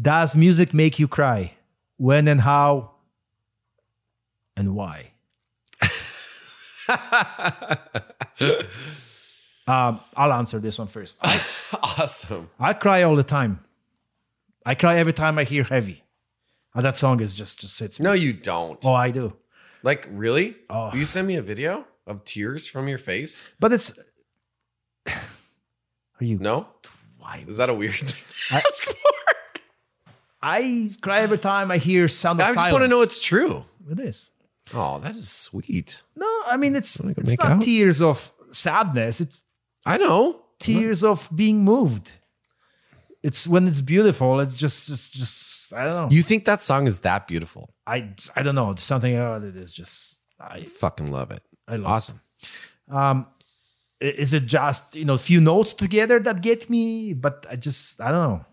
Does 0.00 0.34
music 0.36 0.74
make 0.74 0.98
you 0.98 1.08
cry? 1.08 1.52
When 1.96 2.26
and 2.28 2.40
how? 2.40 2.92
And 4.56 4.74
why? 4.74 5.12
um, 9.66 10.00
I'll 10.16 10.32
answer 10.32 10.58
this 10.58 10.78
one 10.78 10.88
first. 10.88 11.18
I, 11.22 11.40
Awesome. 11.98 12.50
I 12.58 12.72
cry 12.72 13.02
all 13.02 13.16
the 13.16 13.24
time. 13.24 13.64
I 14.66 14.74
cry 14.74 14.96
every 14.96 15.12
time 15.12 15.38
I 15.38 15.44
hear 15.44 15.64
"Heavy." 15.64 16.02
Uh, 16.74 16.80
that 16.82 16.96
song 16.96 17.20
is 17.20 17.34
just 17.34 17.60
just 17.60 17.76
sits. 17.76 18.00
No, 18.00 18.12
you 18.12 18.32
don't. 18.32 18.78
Oh, 18.84 18.92
I 18.92 19.10
do. 19.10 19.36
Like 19.82 20.08
really? 20.10 20.56
Oh. 20.70 20.90
Will 20.90 20.98
you 20.98 21.04
send 21.04 21.26
me 21.28 21.36
a 21.36 21.42
video 21.42 21.86
of 22.06 22.24
tears 22.24 22.66
from 22.66 22.88
your 22.88 22.98
face? 22.98 23.46
But 23.60 23.72
it's. 23.72 23.98
Are 26.20 26.24
you? 26.24 26.38
No. 26.38 26.68
Why? 27.18 27.44
Is 27.46 27.56
that 27.56 27.68
a 27.70 27.74
weird 27.74 27.94
thing 27.94 28.08
to 28.08 28.54
I- 28.54 28.58
ask 28.58 28.84
for? 28.84 28.94
I 30.42 30.90
cry 31.00 31.20
every 31.20 31.38
time 31.38 31.70
I 31.70 31.78
hear 31.78 32.06
"Sound 32.08 32.40
of 32.40 32.46
I 32.46 32.52
Silence." 32.52 32.64
just 32.66 32.72
want 32.72 32.82
to 32.84 32.88
know 32.88 33.02
it's 33.02 33.22
true. 33.22 33.64
it 33.90 33.98
is. 33.98 34.30
Oh, 34.74 34.98
that 34.98 35.16
is 35.16 35.28
sweet. 35.28 36.02
No, 36.16 36.26
I 36.46 36.56
mean 36.56 36.76
it's 36.76 37.00
it's 37.00 37.38
not 37.38 37.46
out? 37.52 37.62
tears 37.62 38.02
of 38.02 38.32
sadness. 38.52 39.20
It's 39.20 39.42
I 39.86 39.96
know. 39.96 40.40
tears 40.58 41.02
of 41.04 41.28
being 41.34 41.64
moved. 41.64 42.12
It's 43.22 43.48
when 43.48 43.66
it's 43.66 43.80
beautiful. 43.80 44.38
It's 44.40 44.56
just 44.58 44.86
just 44.88 45.14
just 45.14 45.72
I 45.72 45.84
don't 45.86 45.94
know. 46.10 46.14
You 46.14 46.22
think 46.22 46.44
that 46.44 46.60
song 46.60 46.86
is 46.86 47.00
that 47.00 47.26
beautiful? 47.26 47.74
I 47.86 48.10
I 48.36 48.42
don't 48.42 48.54
know. 48.54 48.70
It's 48.72 48.82
Something 48.82 49.16
about 49.16 49.42
it 49.44 49.56
is 49.56 49.72
just 49.72 50.22
I 50.38 50.64
Fucking 50.64 51.10
love 51.10 51.30
it. 51.30 51.42
I 51.66 51.76
love. 51.76 51.90
Awesome. 51.90 52.20
Um, 52.90 53.26
i- 53.28 53.33
is 54.00 54.32
it 54.32 54.46
just 54.46 54.94
you 54.94 55.04
know 55.04 55.14
a 55.14 55.18
few 55.18 55.40
notes 55.40 55.74
together 55.74 56.18
that 56.20 56.42
get 56.42 56.68
me? 56.68 57.12
But 57.14 57.46
I 57.50 57.56
just 57.56 58.00
I 58.00 58.10
don't 58.10 58.28
know. 58.28 58.44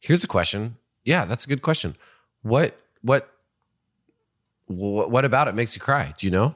Here's 0.00 0.24
a 0.24 0.28
question. 0.28 0.76
Yeah, 1.04 1.24
that's 1.24 1.44
a 1.44 1.48
good 1.48 1.62
question. 1.62 1.96
What 2.42 2.76
what 3.02 3.28
what, 4.66 5.24
about 5.24 5.48
it 5.48 5.56
makes 5.56 5.74
you 5.74 5.82
cry? 5.82 6.14
Do 6.16 6.28
you 6.28 6.30
know? 6.30 6.54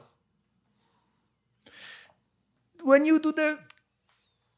when 2.85 3.03
you 3.03 3.19
do 3.19 3.31
the 3.31 3.59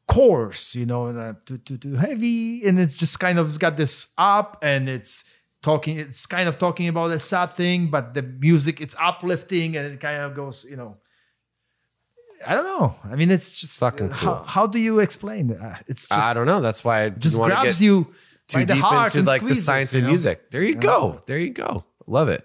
course, 0.06 0.74
you 0.74 0.86
know, 0.86 1.06
uh, 1.06 1.34
too, 1.44 1.58
too, 1.58 1.78
too 1.78 1.94
heavy, 1.94 2.64
and 2.64 2.78
it's 2.78 2.96
just 2.96 3.18
kind 3.18 3.38
of 3.38 3.46
it's 3.46 3.58
got 3.58 3.76
this 3.76 4.12
up, 4.18 4.58
and 4.62 4.88
it's 4.88 5.24
talking, 5.62 5.98
it's 5.98 6.26
kind 6.26 6.48
of 6.48 6.58
talking 6.58 6.88
about 6.88 7.10
a 7.10 7.18
sad 7.18 7.46
thing, 7.50 7.88
but 7.88 8.14
the 8.14 8.22
music 8.22 8.80
it's 8.80 8.94
uplifting, 9.00 9.76
and 9.76 9.92
it 9.92 10.00
kind 10.00 10.20
of 10.20 10.34
goes, 10.34 10.66
you 10.68 10.76
know. 10.76 10.98
I 12.46 12.54
don't 12.54 12.64
know. 12.64 12.94
I 13.04 13.16
mean, 13.16 13.30
it's 13.30 13.52
just 13.52 13.78
Fucking 13.80 14.10
How, 14.10 14.34
cool. 14.34 14.44
how 14.46 14.66
do 14.66 14.78
you 14.78 15.00
explain 15.00 15.50
it? 15.50 15.60
Uh, 15.60 15.74
It's 15.86 16.08
just 16.08 16.12
I 16.12 16.34
don't 16.34 16.46
know. 16.46 16.60
That's 16.60 16.84
why 16.84 17.04
I 17.04 17.10
just 17.10 17.36
want 17.38 17.52
to 17.54 17.62
get 17.62 17.80
you 17.80 18.06
too 18.46 18.60
the 18.64 18.74
deep 18.74 18.84
into 18.84 19.22
like 19.22 19.46
the 19.46 19.54
science 19.54 19.94
you 19.94 20.02
know? 20.02 20.08
music. 20.08 20.50
There 20.50 20.62
you 20.62 20.74
go. 20.76 21.18
There 21.26 21.38
you 21.38 21.50
go. 21.50 21.84
Love 22.06 22.28
it. 22.28 22.44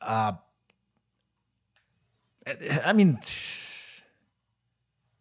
I 0.00 0.34
mean, 2.92 3.18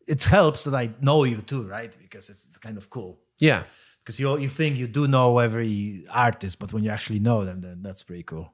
it 0.08 0.24
helps 0.24 0.64
that 0.66 0.74
I 0.74 0.92
know 1.02 1.24
you 1.24 1.38
too, 1.38 1.64
right? 1.68 1.96
Because 2.02 2.30
it's 2.30 2.58
kind 2.58 2.78
of 2.78 2.90
cool. 2.90 3.20
Yeah. 3.40 3.64
because 4.04 4.20
you 4.20 4.38
you 4.38 4.50
think 4.50 4.78
you 4.78 4.88
do 4.88 5.08
know 5.08 5.38
every 5.40 6.06
artist, 6.10 6.60
but 6.60 6.74
when 6.74 6.84
you 6.84 6.90
actually 6.92 7.20
know 7.20 7.46
them, 7.46 7.62
then 7.62 7.82
that's 7.84 8.04
pretty 8.04 8.24
cool. 8.24 8.54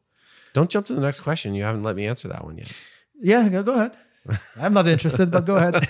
Don't 0.53 0.69
jump 0.69 0.85
to 0.87 0.93
the 0.93 1.01
next 1.01 1.21
question. 1.21 1.53
You 1.55 1.63
haven't 1.63 1.83
let 1.83 1.95
me 1.95 2.05
answer 2.07 2.27
that 2.29 2.43
one 2.43 2.57
yet. 2.57 2.71
Yeah, 3.21 3.47
go 3.63 3.73
ahead. 3.73 3.97
I'm 4.59 4.73
not 4.73 4.87
interested, 4.87 5.31
but 5.31 5.45
go 5.45 5.55
ahead. 5.55 5.75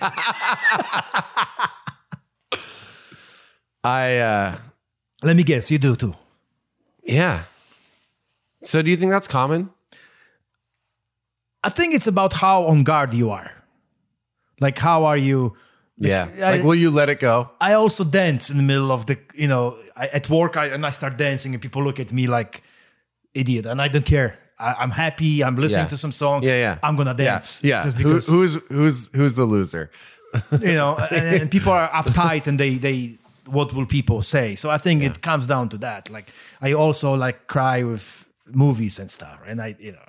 I 3.84 4.18
uh 4.18 4.58
Let 5.24 5.36
me 5.36 5.44
guess, 5.44 5.72
you 5.72 5.78
do 5.78 5.96
too. 5.96 6.16
yeah. 7.04 7.44
So 8.64 8.82
do 8.82 8.90
you 8.92 8.98
think 8.98 9.12
that's 9.12 9.28
common? 9.28 9.70
I 11.64 11.70
think 11.70 11.94
it's 11.94 12.08
about 12.08 12.34
how 12.34 12.64
on 12.66 12.84
guard 12.84 13.14
you 13.14 13.30
are. 13.30 13.52
Like, 14.60 14.78
how 14.80 15.06
are 15.06 15.18
you 15.18 15.56
Yeah. 15.98 16.28
I- 16.38 16.52
like, 16.58 16.64
will 16.64 16.76
you 16.76 16.90
let 16.92 17.08
it 17.10 17.20
go? 17.20 17.50
I 17.62 17.74
also 17.74 18.04
dance 18.04 18.50
in 18.50 18.58
the 18.58 18.64
middle 18.64 18.92
of 18.92 19.06
the, 19.06 19.18
you 19.36 19.48
know, 19.48 19.78
I, 19.96 20.08
at 20.08 20.30
work, 20.30 20.58
I, 20.58 20.66
and 20.68 20.86
I 20.86 20.90
start 20.92 21.18
dancing, 21.18 21.54
and 21.54 21.62
people 21.62 21.84
look 21.84 22.00
at 22.00 22.12
me 22.12 22.28
like 22.28 22.62
idiot, 23.34 23.66
and 23.66 23.82
I 23.82 23.88
don't 23.90 24.06
care. 24.06 24.38
I, 24.60 24.74
I'm 24.80 24.92
happy. 24.92 25.44
I'm 25.44 25.56
listening 25.56 25.86
Yeah. 25.86 25.90
to 25.90 25.98
some 25.98 26.12
song. 26.12 26.44
Yeah, 26.44 26.58
yeah. 26.60 26.78
I'm 26.84 26.96
gonna 26.96 27.14
dance. 27.14 27.64
Yeah. 27.64 27.84
just 27.84 27.98
Who, 27.98 28.04
because 28.04 28.28
who's 28.28 28.54
who's 28.70 29.10
who's 29.16 29.36
the 29.36 29.46
loser? 29.46 29.90
you 30.52 30.74
know, 30.76 30.98
and, 31.12 31.42
and 31.42 31.52
people 31.52 31.72
are 31.72 31.90
uptight, 31.90 32.48
and 32.48 32.60
they 32.60 32.76
they 32.76 33.18
what 33.46 33.74
will 33.74 33.86
people 33.86 34.22
say? 34.22 34.56
So 34.56 34.70
I 34.70 34.78
think 34.78 35.04
it 35.04 35.22
comes 35.22 35.48
down 35.48 35.70
to 35.70 35.78
that. 35.80 36.10
Like 36.10 36.30
I 36.62 36.74
also 36.74 37.14
like 37.16 37.48
cry 37.48 37.84
with 37.84 38.28
movies 38.52 39.00
and 39.00 39.10
stuff, 39.10 39.40
and 39.48 39.62
I 39.62 39.76
you 39.80 39.92
know, 39.94 40.06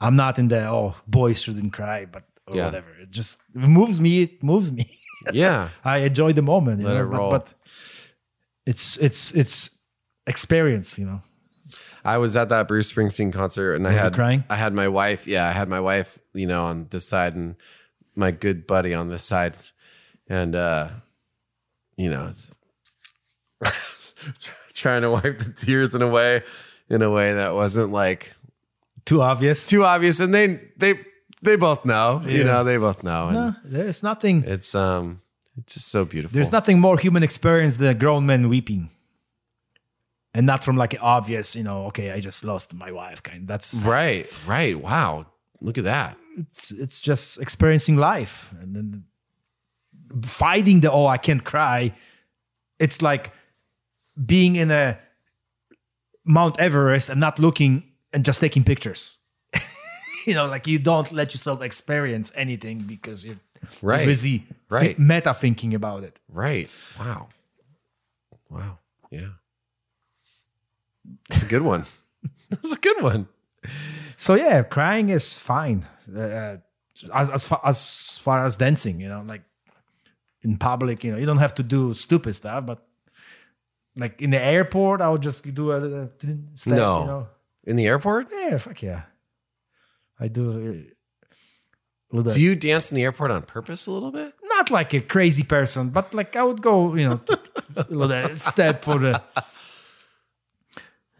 I'm 0.00 0.16
not 0.16 0.38
in 0.38 0.48
the 0.48 0.66
oh 0.68 0.94
boys 1.06 1.42
shouldn't 1.42 1.72
cry, 1.72 2.06
but 2.06 2.22
or 2.46 2.56
Yeah. 2.56 2.64
whatever. 2.66 2.88
It 3.02 3.10
just 3.10 3.40
it 3.54 3.68
moves 3.68 4.00
me. 4.00 4.22
It 4.22 4.42
moves 4.42 4.70
me. 4.70 4.84
Yeah. 5.32 5.70
I 5.82 5.98
enjoy 6.04 6.32
the 6.34 6.42
moment. 6.42 6.80
You 6.80 6.86
Let 6.88 6.94
know, 6.96 7.02
it 7.04 7.10
but, 7.10 7.18
roll. 7.18 7.30
but 7.30 7.54
it's 8.66 8.98
it's 8.98 9.32
it's 9.32 9.70
experience. 10.26 10.98
You 10.98 11.06
know. 11.06 11.20
I 12.04 12.18
was 12.18 12.36
at 12.36 12.50
that 12.50 12.68
Bruce 12.68 12.92
Springsteen 12.92 13.32
concert 13.32 13.74
and 13.74 13.86
I 13.86 13.90
Were 13.90 13.96
you 13.96 14.02
had 14.02 14.14
crying? 14.14 14.44
I 14.50 14.56
had 14.56 14.74
my 14.74 14.88
wife, 14.88 15.26
yeah, 15.26 15.48
I 15.48 15.52
had 15.52 15.68
my 15.68 15.80
wife, 15.80 16.18
you 16.34 16.46
know, 16.46 16.64
on 16.66 16.86
this 16.90 17.08
side 17.08 17.34
and 17.34 17.56
my 18.14 18.30
good 18.30 18.66
buddy 18.66 18.92
on 18.94 19.08
this 19.08 19.24
side. 19.24 19.56
And 20.28 20.54
uh 20.54 20.88
you 21.96 22.10
know, 22.10 22.32
trying 24.74 25.02
to 25.02 25.10
wipe 25.10 25.38
the 25.38 25.52
tears 25.56 25.94
in 25.94 26.02
a 26.02 26.08
way 26.08 26.42
in 26.90 27.02
a 27.02 27.10
way 27.10 27.32
that 27.32 27.54
wasn't 27.54 27.92
like 27.92 28.34
Too 29.04 29.22
obvious. 29.22 29.66
too 29.66 29.84
obvious 29.84 30.20
and 30.20 30.34
they 30.34 30.60
they 30.76 30.98
they 31.42 31.56
both 31.56 31.84
know, 31.84 32.22
you 32.26 32.42
know, 32.44 32.64
they 32.64 32.78
both 32.78 33.02
know. 33.02 33.30
No, 33.30 33.54
there's 33.64 34.02
nothing. 34.02 34.44
it's 34.46 34.74
um 34.74 35.20
it's 35.58 35.74
just 35.74 35.88
so 35.88 36.04
beautiful. 36.04 36.34
There's 36.34 36.50
nothing 36.52 36.80
more 36.80 36.98
human 36.98 37.22
experience 37.22 37.76
than 37.76 37.88
a 37.88 37.94
grown 37.94 38.26
man 38.26 38.48
weeping. 38.48 38.90
And 40.36 40.46
not 40.46 40.64
from 40.64 40.76
like 40.76 40.96
obvious, 41.00 41.54
you 41.54 41.62
know, 41.62 41.86
okay, 41.86 42.10
I 42.10 42.18
just 42.20 42.44
lost 42.44 42.74
my 42.74 42.90
wife 42.90 43.22
kind. 43.22 43.46
That's 43.46 43.82
Right, 43.84 44.26
right. 44.46 44.78
Wow. 44.78 45.26
Look 45.60 45.78
at 45.78 45.84
that. 45.84 46.16
it's 46.36 46.72
it's 46.72 46.98
just 47.00 47.40
experiencing 47.40 47.96
life. 47.96 48.52
And 48.60 48.74
then 48.74 49.04
fighting 50.26 50.80
the 50.80 50.90
oh, 50.90 51.06
I 51.06 51.18
can't 51.18 51.44
cry. 51.44 51.92
It's 52.80 53.00
like 53.00 53.30
being 54.26 54.56
in 54.56 54.70
a 54.72 54.98
Mount 56.24 56.58
Everest 56.58 57.08
and 57.10 57.20
not 57.20 57.38
looking 57.38 57.84
and 58.12 58.24
just 58.24 58.40
taking 58.40 58.64
pictures. 58.64 59.18
you 60.26 60.34
know, 60.34 60.46
like 60.46 60.66
you 60.66 60.78
don't 60.80 61.12
let 61.12 61.32
yourself 61.32 61.62
experience 61.62 62.32
anything 62.36 62.78
because 62.78 63.24
you're 63.24 63.38
Right. 63.82 64.04
busy 64.06 64.44
Right. 64.68 64.98
meta 64.98 65.32
thinking 65.32 65.74
about 65.74 66.02
it. 66.04 66.20
Right. 66.28 66.68
Wow. 66.98 67.28
Wow. 68.50 68.78
Yeah. 69.10 69.28
It's 71.30 71.42
a 71.42 71.46
good 71.46 71.62
one. 71.62 71.84
It's 72.50 72.76
a 72.76 72.78
good 72.78 73.02
one. 73.02 73.26
So 74.16 74.34
yeah, 74.34 74.62
crying 74.62 75.08
is 75.08 75.36
fine. 75.38 75.84
Uh, 76.14 76.58
as 77.12 77.30
as 77.30 77.44
far, 77.48 77.60
as 77.64 78.18
far 78.22 78.44
as 78.44 78.56
dancing, 78.56 79.00
you 79.00 79.08
know, 79.08 79.24
like 79.26 79.42
in 80.42 80.56
public, 80.56 81.02
you 81.04 81.12
know, 81.12 81.18
you 81.18 81.26
don't 81.26 81.38
have 81.40 81.54
to 81.54 81.62
do 81.62 81.94
stupid 81.94 82.34
stuff, 82.36 82.64
but 82.66 82.86
like 83.96 84.22
in 84.22 84.30
the 84.30 84.40
airport, 84.40 85.00
I 85.00 85.08
would 85.08 85.22
just 85.22 85.52
do 85.54 85.72
a, 85.72 85.78
a 86.04 86.08
step, 86.54 86.76
No. 86.76 87.00
you 87.00 87.06
know. 87.06 87.26
In 87.64 87.76
the 87.76 87.86
airport? 87.86 88.28
Yeah, 88.30 88.58
fuck 88.58 88.82
yeah. 88.82 89.02
I 90.20 90.28
do. 90.28 90.84
Little, 92.12 92.32
Do 92.34 92.40
you 92.40 92.54
dance 92.54 92.92
in 92.92 92.96
the 92.96 93.02
airport 93.02 93.30
on 93.32 93.42
purpose 93.42 93.86
a 93.86 93.90
little 93.90 94.12
bit? 94.12 94.32
not 94.56 94.70
like 94.70 94.94
a 94.94 95.00
crazy 95.00 95.42
person, 95.42 95.90
but 95.90 96.14
like 96.14 96.36
I 96.36 96.42
would 96.42 96.62
go, 96.62 96.94
you 96.94 97.08
know, 97.08 97.20
a 97.76 97.86
little 97.88 98.36
step 98.36 98.84
for 98.84 98.98
the. 98.98 99.20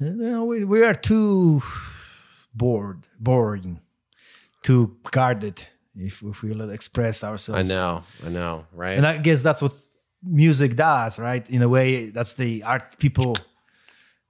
Know, 0.01 0.45
we, 0.45 0.65
we 0.65 0.83
are 0.83 0.95
too 0.95 1.63
bored, 2.55 3.07
boring, 3.19 3.81
too 4.63 4.97
guarded 5.11 5.67
if, 5.97 6.23
if 6.23 6.43
we 6.43 6.53
let 6.53 6.71
express 6.71 7.23
ourselves. 7.23 7.71
I 7.71 7.75
know. 7.75 8.03
I 8.25 8.29
know. 8.29 8.67
Right. 8.73 8.97
And 8.97 9.07
I 9.07 9.19
guess 9.19 9.43
that's 9.43 9.63
what 9.63 9.73
music 10.23 10.75
does, 10.77 11.19
right? 11.19 11.49
In 11.49 11.63
a 11.63 11.69
way, 11.69 12.11
that's 12.11 12.35
the 12.35 12.63
art 12.65 12.99
people. 12.99 13.37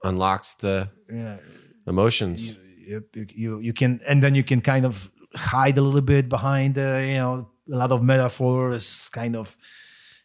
Unlocks 0.03 0.55
the 0.55 0.91
Yeah, 1.11 1.39
emotions. 1.87 2.59
you, 2.87 3.05
you, 3.15 3.27
you, 3.35 3.59
you 3.61 3.73
can, 3.73 4.01
and 4.07 4.23
then 4.23 4.35
you 4.35 4.45
can 4.45 4.61
kind 4.61 4.85
of 4.85 5.11
hide 5.35 5.79
a 5.79 5.81
little 5.81 6.03
bit 6.03 6.29
behind, 6.29 6.77
uh, 6.79 6.99
you 7.01 7.15
know, 7.17 7.49
a 7.73 7.77
lot 7.77 7.91
of 7.91 8.03
metaphors, 8.03 9.09
kind 9.13 9.35
of 9.35 9.57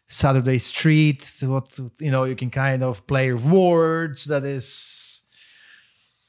Saturday 0.06 0.58
Street. 0.58 1.24
What 1.40 1.78
you 1.98 2.10
know, 2.10 2.24
you 2.24 2.36
can 2.36 2.50
kind 2.50 2.82
of 2.82 3.06
play 3.06 3.32
words 3.32 4.26
that 4.26 4.44
is 4.44 5.19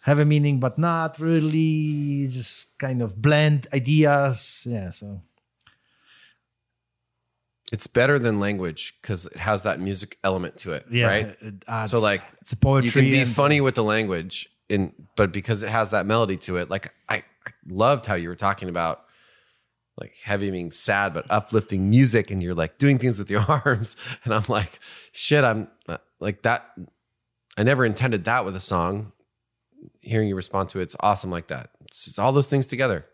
have 0.01 0.19
a 0.19 0.25
meaning 0.25 0.59
but 0.59 0.77
not 0.77 1.19
really. 1.19 2.27
Just 2.27 2.77
kind 2.79 3.01
of 3.01 3.21
blend 3.21 3.67
ideas. 3.73 4.65
Yeah. 4.69 4.89
So 4.91 5.21
It's 7.71 7.87
better 7.87 8.19
than 8.19 8.39
language 8.39 8.95
because 9.01 9.25
it 9.27 9.37
has 9.37 9.63
that 9.63 9.79
music 9.79 10.17
element 10.23 10.57
to 10.57 10.73
it. 10.73 10.85
yeah, 10.91 11.07
Right. 11.07 11.37
it 11.41 11.63
adds- 11.67 11.91
So, 11.91 11.99
like, 12.01 12.21
it's 12.41 12.51
a 12.51 12.57
poetry. 12.57 12.87
you 13.07 13.11
can 13.17 13.25
be 13.27 13.33
funny 13.33 13.61
with 13.61 13.75
the 13.75 13.83
language 13.83 14.49
in 14.67 14.93
but 15.15 15.31
because 15.31 15.63
it 15.63 15.69
has 15.69 15.91
that 15.91 16.05
melody 16.05 16.37
to 16.37 16.55
it 16.57 16.69
like 16.69 16.93
I, 17.09 17.17
I 17.45 17.51
loved 17.67 18.05
how 18.05 18.15
you 18.15 18.29
were 18.29 18.37
talking 18.37 18.69
about 18.69 19.03
like 19.97 20.15
heavy 20.23 20.49
being 20.49 20.71
sad 20.71 21.13
but 21.13 21.25
uplifting 21.29 21.89
music 21.89 22.31
and 22.31 22.41
you're 22.41 22.55
like 22.55 22.77
doing 22.77 22.97
things 22.97 23.19
with 23.19 23.29
your 23.29 23.41
arms 23.65 23.97
and 24.23 24.33
i'm 24.33 24.45
like 24.47 24.79
shit 25.11 25.43
i'm 25.43 25.67
uh, 25.89 25.97
like 26.21 26.43
that 26.43 26.71
i 27.57 27.63
never 27.63 27.83
intended 27.83 28.23
that 28.23 28.45
with 28.45 28.55
a 28.55 28.61
song 28.61 29.11
hearing 30.01 30.27
you 30.27 30.35
respond 30.35 30.69
to 30.69 30.79
it, 30.79 30.83
it's 30.83 30.95
awesome 30.99 31.31
like 31.31 31.47
that 31.47 31.69
it's 31.87 32.05
just 32.05 32.19
all 32.19 32.31
those 32.31 32.47
things 32.47 32.65
together 32.67 33.05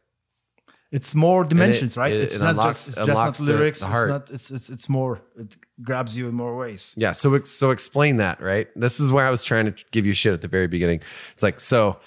It's 0.91 1.13
more 1.13 1.43
dimensions, 1.43 1.97
right? 1.97 2.13
it- 2.13 2.21
it's 2.23 2.35
it 2.37 2.41
not 2.41 2.51
unlocks- 2.51 2.85
just 2.85 2.97
it's 2.97 3.07
just 3.07 3.23
not 3.25 3.39
lyrics. 3.41 3.79
the 3.81 3.85
it's 3.87 4.07
not. 4.07 4.29
It's 4.35 4.51
it's 4.51 4.69
it's 4.69 4.87
more. 4.87 5.19
It 5.37 5.57
grabs 5.83 6.15
you 6.17 6.29
in 6.29 6.33
more 6.35 6.55
ways. 6.55 6.93
Yeah. 6.95 7.11
So 7.13 7.43
so 7.43 7.71
explain 7.71 8.17
that, 8.17 8.39
right? 8.41 8.67
This 8.75 8.99
is 9.01 9.11
where 9.11 9.25
I 9.27 9.31
was 9.31 9.43
trying 9.43 9.65
to 9.71 9.73
give 9.91 10.05
you 10.05 10.13
shit 10.13 10.33
at 10.33 10.39
the 10.41 10.47
very 10.47 10.67
beginning. 10.67 11.01
It's 11.33 11.43
like 11.43 11.59
so. 11.59 11.99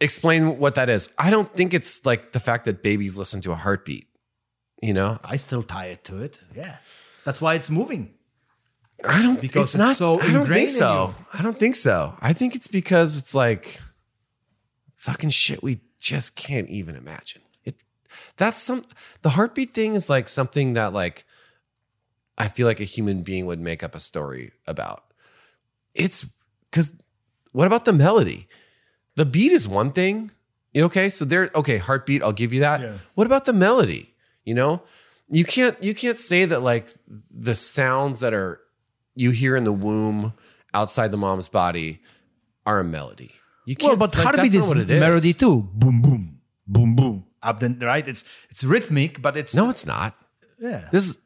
Explain 0.00 0.58
what 0.58 0.74
that 0.74 0.88
is. 0.90 1.08
I 1.16 1.30
don't 1.30 1.50
think 1.56 1.72
it's 1.72 2.04
like 2.04 2.32
the 2.32 2.40
fact 2.40 2.64
that 2.66 2.82
babies 2.82 3.16
listen 3.16 3.40
to 3.42 3.52
a 3.52 3.54
heartbeat. 3.54 4.08
You 4.82 4.92
know, 4.92 5.18
I 5.24 5.36
still 5.36 5.62
tie 5.62 5.86
it 5.86 6.04
to 6.04 6.18
it. 6.22 6.38
Yeah, 6.54 6.76
that's 7.24 7.40
why 7.40 7.54
it's 7.54 7.70
moving. 7.70 8.13
I 9.06 9.22
don't 9.22 9.40
Because 9.40 9.74
it's 9.74 9.82
it's 9.90 9.98
so 9.98 10.20
I 10.20 10.32
don't 10.32 10.46
think 10.46 10.68
so. 10.68 11.14
I 11.32 11.42
don't 11.42 11.58
think 11.58 11.74
so. 11.76 12.16
I 12.20 12.32
think 12.32 12.54
it's 12.54 12.68
because 12.68 13.16
it's 13.16 13.34
like 13.34 13.78
fucking 14.94 15.30
shit 15.30 15.62
we 15.62 15.80
just 15.98 16.36
can't 16.36 16.68
even 16.68 16.96
imagine. 16.96 17.42
It 17.64 17.76
that's 18.36 18.58
some 18.58 18.84
the 19.22 19.30
heartbeat 19.30 19.74
thing 19.74 19.94
is 19.94 20.08
like 20.08 20.28
something 20.28 20.74
that 20.74 20.92
like 20.92 21.24
I 22.36 22.48
feel 22.48 22.66
like 22.66 22.80
a 22.80 22.84
human 22.84 23.22
being 23.22 23.46
would 23.46 23.60
make 23.60 23.82
up 23.82 23.94
a 23.94 24.00
story 24.00 24.52
about. 24.66 25.04
It's 25.94 26.26
cuz 26.72 26.92
what 27.52 27.66
about 27.66 27.84
the 27.84 27.92
melody? 27.92 28.48
The 29.16 29.26
beat 29.26 29.52
is 29.52 29.68
one 29.68 29.92
thing. 29.92 30.30
You 30.72 30.84
Okay, 30.84 31.08
so 31.10 31.24
there 31.24 31.50
okay, 31.54 31.78
heartbeat, 31.78 32.22
I'll 32.22 32.32
give 32.32 32.52
you 32.52 32.60
that. 32.60 32.80
Yeah. 32.80 32.98
What 33.14 33.26
about 33.26 33.44
the 33.44 33.52
melody? 33.52 34.14
You 34.44 34.54
know? 34.54 34.82
You 35.28 35.44
can't 35.44 35.80
you 35.82 35.94
can't 35.94 36.18
say 36.18 36.44
that 36.44 36.60
like 36.60 36.88
the 37.30 37.54
sounds 37.54 38.20
that 38.20 38.34
are 38.34 38.60
you 39.14 39.30
hear 39.30 39.56
in 39.56 39.64
the 39.64 39.72
womb 39.72 40.32
outside 40.72 41.10
the 41.10 41.16
mom's 41.16 41.48
body 41.48 42.00
are 42.66 42.80
a 42.80 42.84
melody. 42.84 43.32
You 43.66 43.76
Well, 43.80 43.90
can't 43.90 43.98
but 44.00 44.14
like, 44.14 44.24
heartbeat 44.24 44.52
that's 44.52 44.66
is 44.66 44.72
it 44.72 44.90
is. 44.90 45.00
melody 45.00 45.32
too. 45.32 45.68
Boom, 45.72 46.02
boom, 46.02 46.40
boom, 46.66 46.96
boom. 46.96 47.24
Up 47.42 47.60
then, 47.60 47.78
right? 47.80 48.06
It's 48.06 48.24
it's 48.50 48.64
rhythmic, 48.64 49.20
but 49.22 49.36
it's 49.36 49.54
No, 49.54 49.70
it's 49.70 49.86
not. 49.86 50.14
yeah. 50.58 50.88
This 50.90 51.08
is 51.08 51.18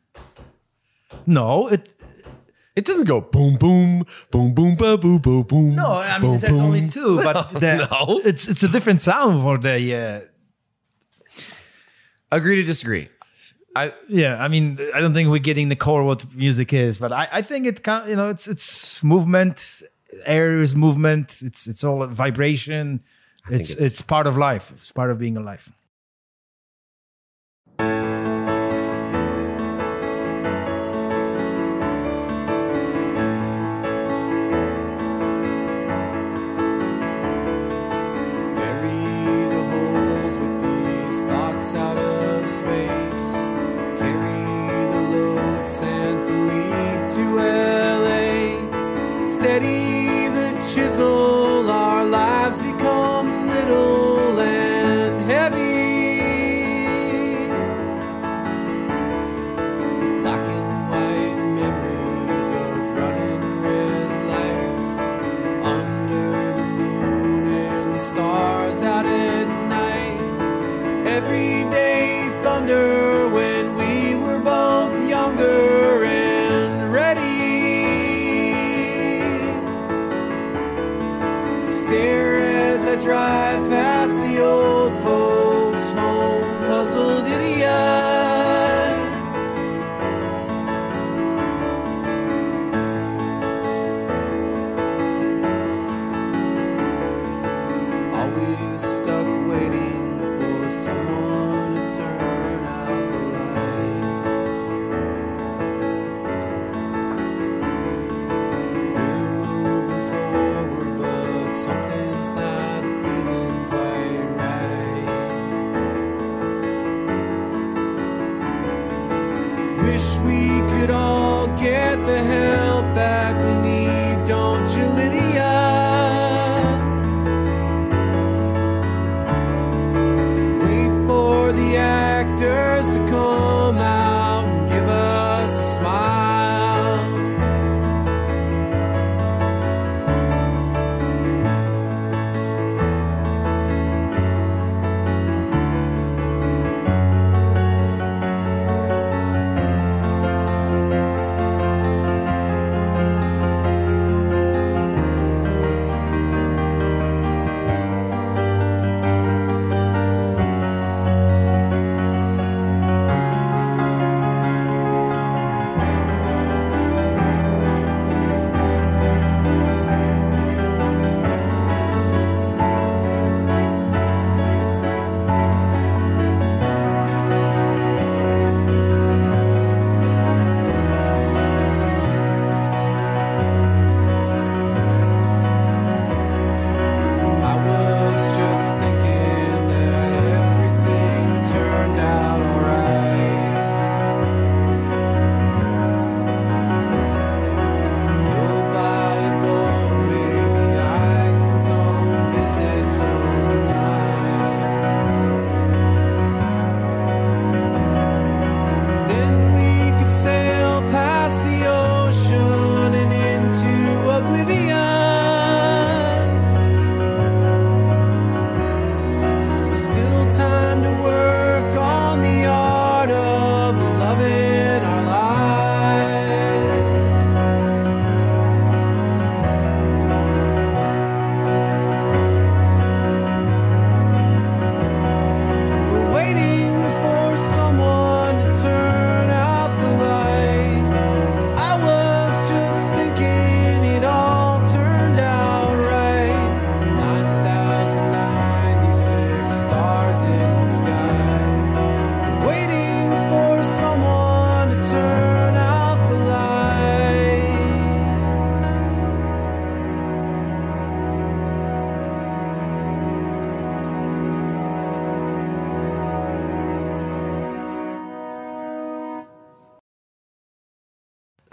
No, 1.26 1.68
it 1.68 1.88
it 2.76 2.84
doesn't 2.84 3.06
go 3.08 3.20
boom 3.20 3.56
boom 3.56 4.04
boom 4.30 4.54
boom 4.54 4.76
ba 4.76 4.96
boo 4.98 5.18
boo 5.18 5.42
boom. 5.44 5.74
no. 5.74 5.86
I 5.98 6.18
mean, 6.18 6.32
boom, 6.32 6.40
there's 6.40 6.52
boom. 6.52 6.64
only 6.66 6.88
two, 6.88 7.20
but 7.22 7.50
the, 7.60 7.88
no. 7.90 8.20
it's 8.24 8.46
it's 8.48 8.62
a 8.62 8.68
different 8.68 9.00
sound 9.02 9.42
for 9.42 9.58
the 9.58 9.76
uh, 9.94 10.20
Agree 12.30 12.56
to 12.56 12.62
disagree. 12.62 13.08
I 13.82 13.92
yeah. 14.08 14.44
I 14.44 14.48
mean, 14.48 14.78
I 14.94 15.00
don't 15.00 15.14
think 15.14 15.28
we're 15.30 15.38
getting 15.50 15.68
the 15.68 15.76
core 15.76 16.02
what 16.04 16.20
music 16.34 16.72
is, 16.72 16.98
but 16.98 17.10
I, 17.12 17.28
I 17.38 17.42
think 17.42 17.66
it 17.66 17.82
can. 17.82 18.08
You 18.10 18.16
know, 18.16 18.28
it's 18.28 18.46
it's 18.48 19.02
movement. 19.02 19.82
Air 20.24 20.58
is 20.60 20.74
movement. 20.74 21.40
It's 21.42 21.66
it's 21.66 21.82
all 21.84 22.06
vibration. 22.06 23.00
It's, 23.50 23.70
it's- 23.70 23.86
it's 23.86 24.02
part 24.02 24.26
of 24.26 24.36
life. 24.36 24.72
It's 24.76 24.92
part 24.92 25.10
of 25.10 25.18
being 25.18 25.36
alive. 25.36 25.72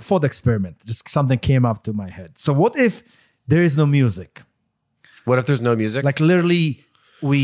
Thought 0.08 0.24
experiment. 0.24 0.76
Just 0.86 1.08
something 1.18 1.40
came 1.40 1.64
up 1.70 1.78
to 1.86 1.92
my 1.94 2.10
head. 2.18 2.38
So 2.46 2.52
what 2.62 2.74
if 2.88 2.94
there 3.52 3.64
is 3.64 3.74
no 3.82 3.86
music? 4.00 4.32
What 5.28 5.38
if 5.40 5.46
there's 5.48 5.62
no 5.70 5.76
music? 5.76 6.04
Like 6.10 6.20
literally, 6.32 6.68
we 7.22 7.40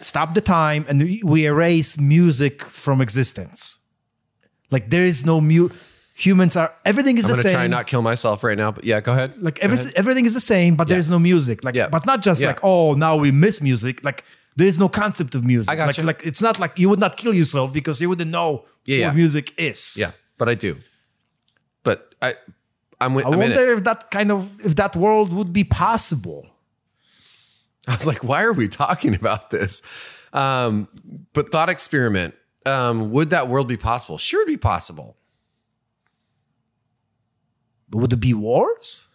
stop 0.00 0.34
the 0.34 0.40
time 0.40 0.84
and 0.88 0.96
we, 1.32 1.44
erase 1.46 1.98
music 1.98 2.62
from 2.82 3.00
existence. 3.00 3.80
Like 4.70 4.90
there 4.90 5.04
is 5.04 5.24
no 5.26 5.40
mu. 5.40 5.68
Humans 6.16 6.54
are 6.56 6.72
everything 6.84 7.18
is 7.18 7.24
I'm 7.28 7.36
the 7.36 7.42
same. 7.42 7.48
I'm 7.48 7.52
gonna 7.52 7.54
try 7.58 7.64
and 7.64 7.70
not 7.72 7.86
kill 7.88 8.02
myself 8.02 8.44
right 8.44 8.56
now, 8.56 8.70
but 8.76 8.84
yeah, 8.84 9.00
go 9.00 9.12
ahead. 9.12 9.30
like 9.42 9.58
everything, 9.58 9.92
everything 9.96 10.24
is 10.26 10.34
the 10.34 10.46
same, 10.54 10.76
but 10.76 10.86
there's 10.88 11.10
no 11.10 11.18
music. 11.18 11.64
Like, 11.64 11.74
Yeah. 11.74 11.88
but 11.88 12.06
not 12.06 12.22
just 12.22 12.40
Yeah. 12.40 12.48
like 12.50 12.60
oh 12.62 12.94
now 12.94 13.16
we 13.16 13.30
miss 13.32 13.60
music. 13.60 14.04
Like 14.04 14.22
there 14.56 14.68
is 14.68 14.78
no 14.78 14.88
concept 14.88 15.34
of 15.34 15.42
music. 15.44 15.70
I 15.72 15.74
gotcha. 15.76 16.02
Like, 16.02 16.18
like 16.20 16.26
it's 16.26 16.40
not 16.40 16.60
like 16.60 16.78
you 16.78 16.88
would 16.90 17.00
not 17.00 17.16
kill 17.16 17.34
yourself 17.34 17.72
because 17.72 18.00
you 18.00 18.08
wouldn't 18.08 18.30
know 18.30 18.50
Yeah, 18.86 18.96
what 18.98 19.00
yeah. 19.00 19.12
music 19.22 19.46
is. 19.58 19.96
yeah, 19.98 20.12
but 20.38 20.48
I 20.48 20.54
do. 20.54 20.76
I, 22.24 22.34
I'm. 23.00 23.14
with- 23.14 23.26
I 23.26 23.30
I'm 23.30 23.38
wonder 23.38 23.72
if 23.72 23.84
that 23.84 24.10
kind 24.10 24.30
of 24.30 24.50
if 24.64 24.76
that 24.76 24.96
world 24.96 25.32
would 25.32 25.52
be 25.52 25.64
possible. 25.64 26.46
I 27.88 27.94
was 27.94 28.06
like, 28.06 28.24
why 28.24 28.42
are 28.44 28.52
we 28.52 28.68
talking 28.68 29.14
about 29.14 29.50
this? 29.50 29.82
Um, 30.32 30.88
but 31.32 31.52
thought 31.52 31.68
experiment. 31.68 32.34
Um, 32.66 33.10
would 33.10 33.30
that 33.30 33.48
world 33.48 33.68
be 33.68 33.76
possible? 33.76 34.16
Sure, 34.16 34.40
it'd 34.42 34.52
be 34.52 34.56
possible. 34.56 35.16
But 37.90 37.98
would 37.98 38.12
it 38.12 38.16
be 38.20 38.34
wars? 38.34 39.08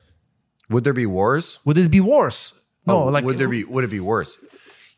Would 0.69 0.84
there 0.84 0.94
be 0.94 1.06
wars? 1.07 1.60
Would 1.65 1.77
it 1.77 1.90
be 1.90 1.99
worse? 1.99 2.60
No, 2.86 3.03
Oh, 3.03 3.06
like 3.07 3.26
would 3.26 3.38
there 3.38 3.49
be? 3.49 3.64
Would 3.64 3.84
it 3.84 3.90
be 3.90 3.99
worse? 3.99 4.38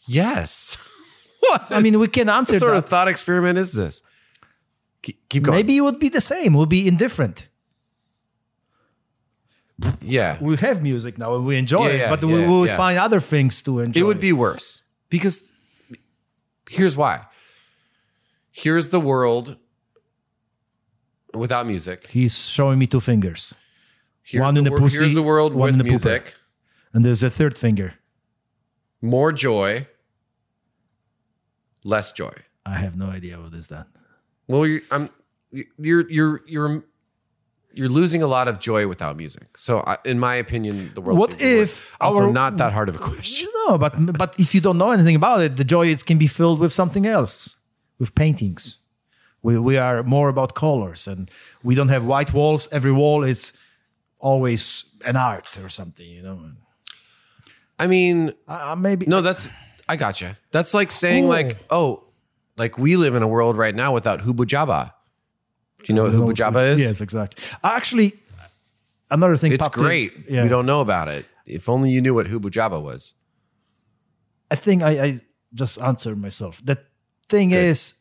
Yes. 0.06 0.78
what? 1.40 1.66
I 1.70 1.82
mean, 1.82 1.98
we 2.00 2.08
can 2.08 2.30
answer 2.30 2.54
what 2.54 2.60
sort 2.60 2.72
that. 2.74 2.84
of 2.84 2.90
thought 2.90 3.08
experiment 3.08 3.58
is 3.58 3.72
this? 3.72 4.04
Keep, 5.02 5.30
keep 5.30 5.44
going. 5.44 5.56
Maybe 5.56 5.78
it 5.78 5.82
would 5.82 6.00
be 6.00 6.10
the 6.10 6.22
same. 6.22 6.54
We'll 6.54 6.66
be 6.66 6.88
indifferent. 6.88 7.48
Yeah. 10.02 10.38
We 10.42 10.58
have 10.58 10.82
music 10.84 11.18
now 11.18 11.36
and 11.36 11.46
we 11.46 11.58
enjoy 11.58 11.88
Yeah, 11.88 11.94
it, 11.94 11.98
yeah, 12.00 12.10
but 12.10 12.24
we 12.24 12.42
yeah, 12.42 12.50
would 12.50 12.70
yeah. 12.70 12.78
find 12.78 12.98
other 13.00 13.20
things 13.20 13.62
to 13.64 13.80
enjoy. 13.80 14.00
It 14.02 14.04
would 14.04 14.20
be 14.20 14.34
worse 14.34 14.82
because 15.10 15.52
here's 16.70 16.96
why. 16.98 17.26
Here's 18.52 18.90
the 18.90 19.00
world 19.00 19.58
without 21.34 21.66
music. 21.66 22.08
He's 22.08 22.38
showing 22.48 22.78
me 22.80 22.88
two 22.88 23.00
fingers. 23.00 23.56
Here's 24.24 24.42
One 24.42 24.58
in 24.58 24.64
the 24.66 24.70
wor- 24.72 24.80
pussy, 24.80 25.00
Here's 25.00 25.16
the 25.16 25.24
world 25.24 25.54
one 25.54 25.62
with 25.66 25.74
in 25.74 25.78
the 25.80 25.84
pooper. 25.86 25.90
music. 25.90 26.36
And 26.94 27.04
there's 27.06 27.24
a 27.24 27.30
third 27.30 27.58
finger. 27.58 27.94
More 29.02 29.32
joy, 29.32 29.88
less 31.84 32.12
joy. 32.12 32.34
I 32.66 32.76
have 32.76 32.96
no 32.96 33.08
idea 33.08 33.40
what 33.40 33.54
is 33.54 33.68
that. 33.70 33.88
Well, 34.48 34.66
you're 34.68 34.82
I'm 34.92 35.10
you're 35.80 36.10
you're 36.10 36.42
you're 36.46 36.84
you're 37.74 37.90
losing 37.90 38.22
a 38.24 38.28
lot 38.28 38.48
of 38.48 38.60
joy 38.60 38.88
without 38.88 39.16
music. 39.18 39.58
So, 39.58 39.80
I, 39.88 39.98
in 40.06 40.20
my 40.20 40.36
opinion, 40.36 40.92
the 40.96 41.02
world. 41.02 41.18
What 41.20 41.40
if 41.42 41.96
also 42.02 42.24
our- 42.26 42.32
not 42.32 42.58
that 42.58 42.72
hard 42.74 42.90
of 42.90 42.96
a 42.96 43.00
question? 43.00 43.48
No, 43.68 43.78
but 43.78 43.94
but 44.18 44.36
if 44.38 44.54
you 44.56 44.62
don't 44.62 44.78
know 44.78 44.92
anything 44.92 45.16
about 45.16 45.42
it, 45.42 45.56
the 45.58 45.64
joy 45.64 45.88
is 45.88 46.04
can 46.04 46.18
be 46.18 46.28
filled 46.28 46.60
with 46.60 46.74
something 46.74 47.06
else, 47.06 47.56
with 48.00 48.14
paintings. 48.16 48.78
We 49.44 49.58
we 49.58 49.78
are 49.78 50.04
more 50.04 50.30
about 50.30 50.54
colors, 50.54 51.08
and 51.08 51.30
we 51.64 51.74
don't 51.76 51.90
have 51.90 52.04
white 52.06 52.32
walls. 52.34 52.68
Every 52.72 52.92
wall 52.92 53.24
is 53.24 53.54
always 54.20 54.86
an 55.06 55.16
art 55.16 55.48
or 55.64 55.70
something, 55.70 56.06
you 56.08 56.22
know. 56.22 56.38
I 57.80 57.88
mean, 57.88 58.34
Uh, 58.48 58.76
maybe 58.78 59.06
no, 59.08 59.22
that's 59.22 59.50
I 59.90 59.96
gotcha. 59.96 60.38
That's 60.52 60.74
like 60.74 60.92
saying 60.92 61.28
like, 61.28 61.58
oh, 61.70 62.04
like 62.58 62.78
we 62.78 62.96
live 62.98 63.16
in 63.16 63.24
a 63.24 63.28
world 63.28 63.58
right 63.58 63.76
now 63.76 63.94
without 63.94 64.20
Hubu 64.22 64.46
Jabba. 64.46 64.94
Do 65.84 65.94
you 65.94 65.96
know 65.96 66.04
what 66.04 66.14
Hubu 66.14 66.34
Jabba 66.34 66.70
is? 66.74 66.80
Yes, 66.80 67.02
exactly. 67.02 67.44
Actually, 67.64 68.14
another 69.10 69.36
thing. 69.36 69.52
It's 69.52 69.64
popped 69.64 69.78
in- 69.78 69.84
great. 69.84 70.14
Yeah. 70.30 70.44
We 70.44 70.50
don't 70.50 70.66
know 70.66 70.82
about 70.82 71.08
it. 71.08 71.26
If 71.46 71.68
only 71.70 71.90
you 71.92 72.02
knew 72.02 72.14
what 72.14 72.28
Hubu 72.28 72.50
Jabba 72.50 72.82
was. 72.82 73.14
I 74.50 74.56
think 74.56 74.84
I, 74.84 75.04
I 75.04 75.20
just 75.54 75.80
answered 75.82 76.18
myself. 76.18 76.62
The 76.64 76.78
thing 77.30 77.52
is, 77.52 77.96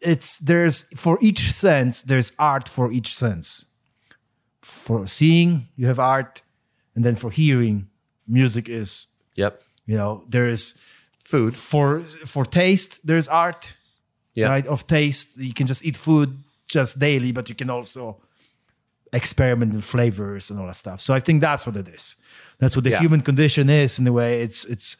it's 0.00 0.38
there's 0.38 0.82
for 0.96 1.18
each 1.20 1.50
sense 1.52 2.02
there's 2.02 2.32
art 2.38 2.68
for 2.68 2.92
each 2.92 3.14
sense. 3.14 3.66
For 4.60 5.06
seeing, 5.06 5.68
you 5.76 5.86
have 5.86 5.98
art, 5.98 6.42
and 6.94 7.04
then 7.04 7.16
for 7.16 7.30
hearing, 7.30 7.88
music 8.26 8.68
is 8.68 9.08
Yep. 9.36 9.62
you 9.86 9.96
know 9.96 10.24
there 10.28 10.46
is 10.46 10.78
Food. 11.24 11.54
for 11.56 12.00
for 12.26 12.44
taste 12.44 13.06
there's 13.06 13.28
art 13.28 13.74
Yeah. 14.34 14.48
right 14.48 14.66
of 14.66 14.86
taste 14.86 15.36
you 15.38 15.52
can 15.54 15.66
just 15.66 15.84
eat 15.84 15.96
food 15.96 16.28
just 16.68 16.98
daily 16.98 17.32
but 17.32 17.48
you 17.48 17.54
can 17.54 17.70
also 17.70 18.20
experiment 19.12 19.72
in 19.72 19.80
flavors 19.80 20.50
and 20.50 20.58
all 20.58 20.66
that 20.66 20.74
stuff 20.76 21.00
so 21.00 21.14
i 21.14 21.20
think 21.20 21.40
that's 21.40 21.66
what 21.66 21.76
it 21.76 21.88
is 21.88 22.16
that's 22.58 22.74
what 22.76 22.84
the 22.84 22.90
Yeah. 22.90 23.00
human 23.00 23.20
condition 23.20 23.68
is 23.70 23.98
in 23.98 24.06
a 24.06 24.12
way 24.12 24.40
it's 24.42 24.64
it's 24.64 24.96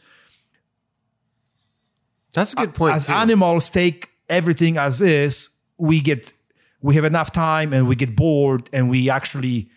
That's 2.35 2.53
a 2.53 2.57
good 2.57 2.75
point. 2.75 2.95
as 2.97 3.07
too. 3.07 3.13
animals 3.13 3.71
take 3.71 4.11
everything 4.29 4.77
as 4.79 5.01
is 5.01 5.51
we 5.79 6.01
get 6.01 6.33
we 6.81 6.95
have 6.97 7.05
enough 7.05 7.31
time 7.33 7.73
and 7.73 7.87
we 7.89 7.97
get 7.97 8.15
bored 8.17 8.69
and 8.73 8.89
we 8.91 9.09
actually 9.11 9.69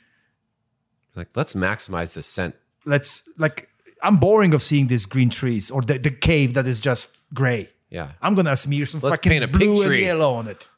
like, 1.15 1.29
let's 1.35 1.55
maximize 1.55 2.13
the 2.13 2.21
scent. 2.23 2.55
let's 2.85 3.27
like 3.37 3.69
i'm 4.03 4.17
boring 4.17 4.53
of 4.53 4.61
seeing 4.61 4.87
these 4.87 5.05
green 5.05 5.29
trees 5.29 5.71
or 5.71 5.81
the, 5.81 5.97
the 5.97 6.11
cave 6.11 6.53
that 6.53 6.67
is 6.67 6.79
just 6.79 7.15
gray 7.33 7.69
Yeah. 7.89 8.11
i'm 8.21 8.35
gonna 8.35 8.55
smear 8.55 8.85
some 8.85 8.99
Let's 9.01 9.15
fucking 9.17 9.31
paint 9.31 9.43
a 9.43 9.47
blue 9.47 9.81
and 9.83 9.95
yellow 9.99 10.33
on 10.33 10.47
it 10.47 10.69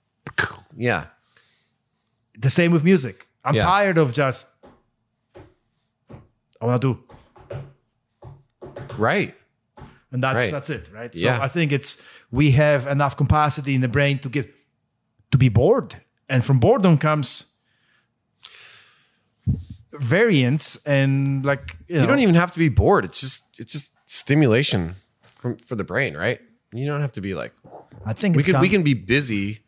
Yeah. 0.77 1.05
the 2.39 2.49
same 2.49 2.71
with 2.71 2.83
music 2.83 3.27
i'm 3.43 3.55
Yeah. 3.55 3.63
tired 3.65 3.97
of 3.97 4.13
just 4.13 4.47
i 6.61 6.65
want 6.65 6.81
to 6.81 6.93
do 6.93 6.99
Right. 8.97 9.33
and 10.11 10.21
that's 10.23 10.35
Right. 10.35 10.51
that's 10.51 10.69
it 10.69 10.89
right 10.93 11.13
Yeah. 11.15 11.37
so 11.37 11.43
i 11.43 11.47
think 11.47 11.71
it's 11.71 12.01
we 12.31 12.51
have 12.51 12.87
enough 12.87 13.15
capacity 13.17 13.73
in 13.75 13.81
the 13.81 13.87
brain 13.87 14.19
to 14.19 14.29
get 14.29 14.47
to 15.31 15.37
be 15.37 15.49
bored 15.49 15.95
and 16.29 16.43
from 16.45 16.59
boredom 16.59 16.97
comes 16.97 17.45
variance 19.91 20.77
and 20.85 21.43
like 21.45 21.75
you, 21.87 21.95
You 21.95 22.01
know, 22.01 22.07
don't 22.07 22.19
even 22.19 22.35
have 22.35 22.51
to 22.53 22.59
be 22.59 22.69
bored. 22.69 23.03
It's 23.05 23.19
just 23.19 23.43
it's 23.57 23.73
just 23.73 23.91
stimulation 24.05 24.95
from 25.35 25.57
for 25.57 25.75
the 25.75 25.83
brain, 25.83 26.15
right? 26.15 26.39
You 26.71 26.85
don't 26.85 27.01
have 27.01 27.11
to 27.13 27.21
be 27.21 27.33
like 27.33 27.53
i 28.05 28.13
think 28.13 28.35
we 28.37 28.43
can 28.43 28.59
we 28.61 28.69
can 28.69 28.83
be 28.83 28.93
busy 28.93 29.59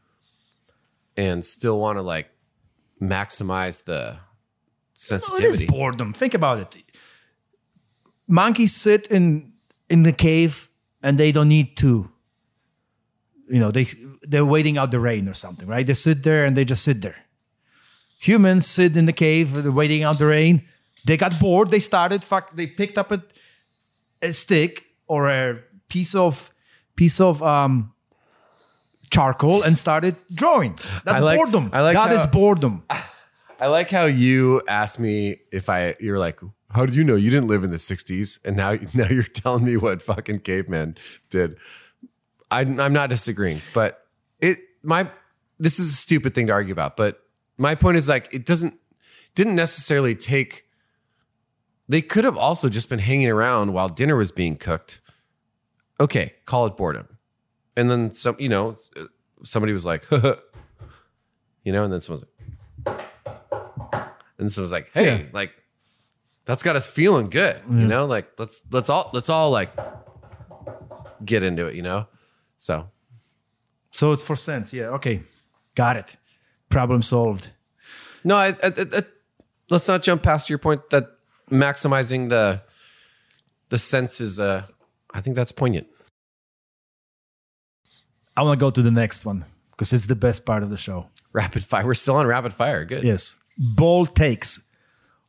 and 1.22 1.44
still 1.46 1.78
want 1.80 1.98
to 1.98 2.02
like 2.02 2.28
maximize 3.00 3.84
the 3.84 4.00
No, 4.14 4.18
it 4.18 4.96
is 4.96 5.04
sensitivity. 5.08 5.66
boredom. 5.68 6.14
Think 6.14 6.34
about 6.34 6.58
it. 6.60 6.84
Monkeys 8.28 8.76
sit 8.76 9.08
in 9.08 9.52
in 9.90 10.04
the 10.04 10.14
cave 10.14 10.70
and 11.04 11.18
they 11.18 11.32
don't 11.32 11.50
need 11.50 11.76
to. 11.78 12.10
You 13.54 13.60
know, 13.60 13.72
they 13.72 13.86
they're 14.30 14.46
waiting 14.56 14.78
out 14.78 14.92
the 14.92 15.00
rain 15.00 15.28
or 15.28 15.34
something, 15.34 15.68
right? 15.68 15.86
They 15.86 15.96
sit 15.96 16.24
there 16.24 16.46
and 16.46 16.56
they 16.56 16.66
just 16.66 16.84
sit 16.84 17.02
there. 17.02 17.16
Humans 18.20 18.66
sit 18.68 18.96
in 18.96 19.06
the 19.06 19.14
cave, 19.14 19.48
they're 19.64 19.72
waiting 19.84 20.04
out 20.04 20.18
the 20.20 20.28
rain. 20.28 20.62
They 21.06 21.18
got 21.18 21.40
bored. 21.40 21.70
They 21.72 21.80
started. 21.80 22.24
Fuck. 22.24 22.56
They 22.56 22.68
picked 22.68 22.98
up 22.98 23.12
a, 23.12 23.20
a 24.22 24.32
stick 24.34 24.84
or 25.08 25.28
a 25.30 25.60
piece 25.90 26.16
of 26.16 26.52
piece 26.96 27.20
of 27.20 27.42
um, 27.42 27.94
charcoal 29.12 29.62
and 29.62 29.78
started 29.78 30.16
drawing. 30.34 30.76
That's 31.06 31.22
I 31.22 31.24
like- 31.24 31.38
boredom. 31.38 31.70
I 31.74 31.82
like 31.82 31.96
that 31.96 32.10
how- 32.10 32.16
is 32.16 32.26
boredom. 32.28 32.84
I 33.60 33.68
like 33.68 33.92
how 33.92 34.06
you 34.06 34.62
asked 34.68 35.00
me 35.00 35.38
if 35.52 35.70
I 35.70 35.96
you're 36.00 36.18
like, 36.18 36.40
how 36.72 36.86
do 36.88 36.94
you 36.94 37.04
know 37.04 37.16
you 37.16 37.30
didn't 37.30 37.48
live 37.48 37.64
in 37.64 37.70
the 37.70 37.78
60s 37.78 38.40
and 38.44 38.58
now 38.58 38.76
now 38.96 39.08
you're 39.08 39.24
telling 39.24 39.66
me 39.66 39.78
what 39.78 40.02
fucking 40.02 40.40
caveman 40.40 40.98
did. 41.30 41.58
I 42.50 42.62
I'm 42.62 42.94
not 42.94 43.10
disagreeing, 43.10 43.62
but 43.74 44.04
it 44.40 44.60
my 44.82 45.10
this 45.60 45.80
is 45.80 45.92
a 45.92 45.96
stupid 45.96 46.34
thing 46.34 46.48
to 46.48 46.54
argue 46.54 46.72
about, 46.74 46.98
but 46.98 47.22
my 47.58 47.76
point 47.76 47.98
is 47.98 48.10
like 48.10 48.34
it 48.34 48.46
doesn't 48.48 48.80
didn't 49.36 49.56
necessarily 49.56 50.16
take 50.16 50.66
they 51.88 52.02
could 52.02 52.24
have 52.24 52.38
also 52.38 52.68
just 52.70 52.90
been 52.90 53.00
hanging 53.00 53.30
around 53.30 53.74
while 53.74 53.90
dinner 53.90 54.16
was 54.16 54.32
being 54.32 54.56
cooked. 54.58 55.02
Okay, 56.00 56.34
call 56.46 56.66
it 56.66 56.76
boredom. 56.78 57.18
And 57.76 57.90
then 57.90 58.14
some, 58.14 58.36
you 58.40 58.50
know, 58.50 58.76
somebody 59.44 59.74
was 59.74 59.86
like, 59.86 60.06
you 60.12 61.72
know, 61.72 61.84
and 61.84 61.94
then 61.94 62.00
someone's 62.02 62.26
like, 62.86 63.02
and 64.38 64.52
someone's 64.52 64.72
like, 64.72 64.90
hey, 64.94 65.06
Yeah. 65.06 65.24
like 65.34 65.52
that's 66.46 66.64
got 66.64 66.76
us 66.76 66.88
feeling 66.90 67.30
good, 67.30 67.62
you 67.70 67.88
know, 67.88 68.06
like 68.06 68.28
let's 68.40 68.62
let's 68.72 68.90
all 68.90 69.10
let's 69.14 69.30
all 69.30 69.52
like 69.52 69.72
get 71.24 71.44
into 71.44 71.68
it, 71.68 71.76
you 71.76 71.82
know. 71.82 72.08
So 72.58 72.90
So 73.92 74.12
it's 74.12 74.24
for 74.24 74.36
sense. 74.36 74.74
Yeah. 74.74 74.90
Okay. 74.90 75.22
Got 75.76 75.98
it. 75.98 76.16
Problem 76.70 77.02
solved. 77.04 77.52
no, 78.24 78.36
I, 78.36 78.48
I, 78.50 78.56
I, 78.64 78.72
I- 78.94 79.04
let's 79.70 79.88
not 79.88 80.02
jump 80.04 80.24
past 80.24 80.50
your 80.50 80.60
point 80.60 80.90
that 80.90 81.06
maximizing 81.50 82.30
the 82.30 82.62
the 83.70 83.78
sense 83.78 84.20
is 84.20 84.40
uh 84.40 84.64
I 85.14 85.22
think 85.22 85.36
that's 85.36 85.52
poignant. 85.52 85.88
I 88.42 88.44
want 88.44 88.60
to 88.60 88.66
go 88.66 88.72
to 88.72 88.82
the 88.82 88.90
next 88.90 89.24
one 89.24 89.46
because 89.70 89.94
it's 89.94 90.08
the 90.08 90.16
best 90.16 90.48
part 90.48 90.64
of 90.64 90.72
the 90.72 90.78
show. 90.78 91.06
Rapid 91.32 91.64
fire. 91.64 91.86
We're 91.86 91.94
still 91.94 92.16
on 92.16 92.26
rapid 92.26 92.56
fire. 92.56 92.84
Good. 92.86 93.04
Yes. 93.04 93.36
Bold 93.56 94.16
takes. 94.16 94.64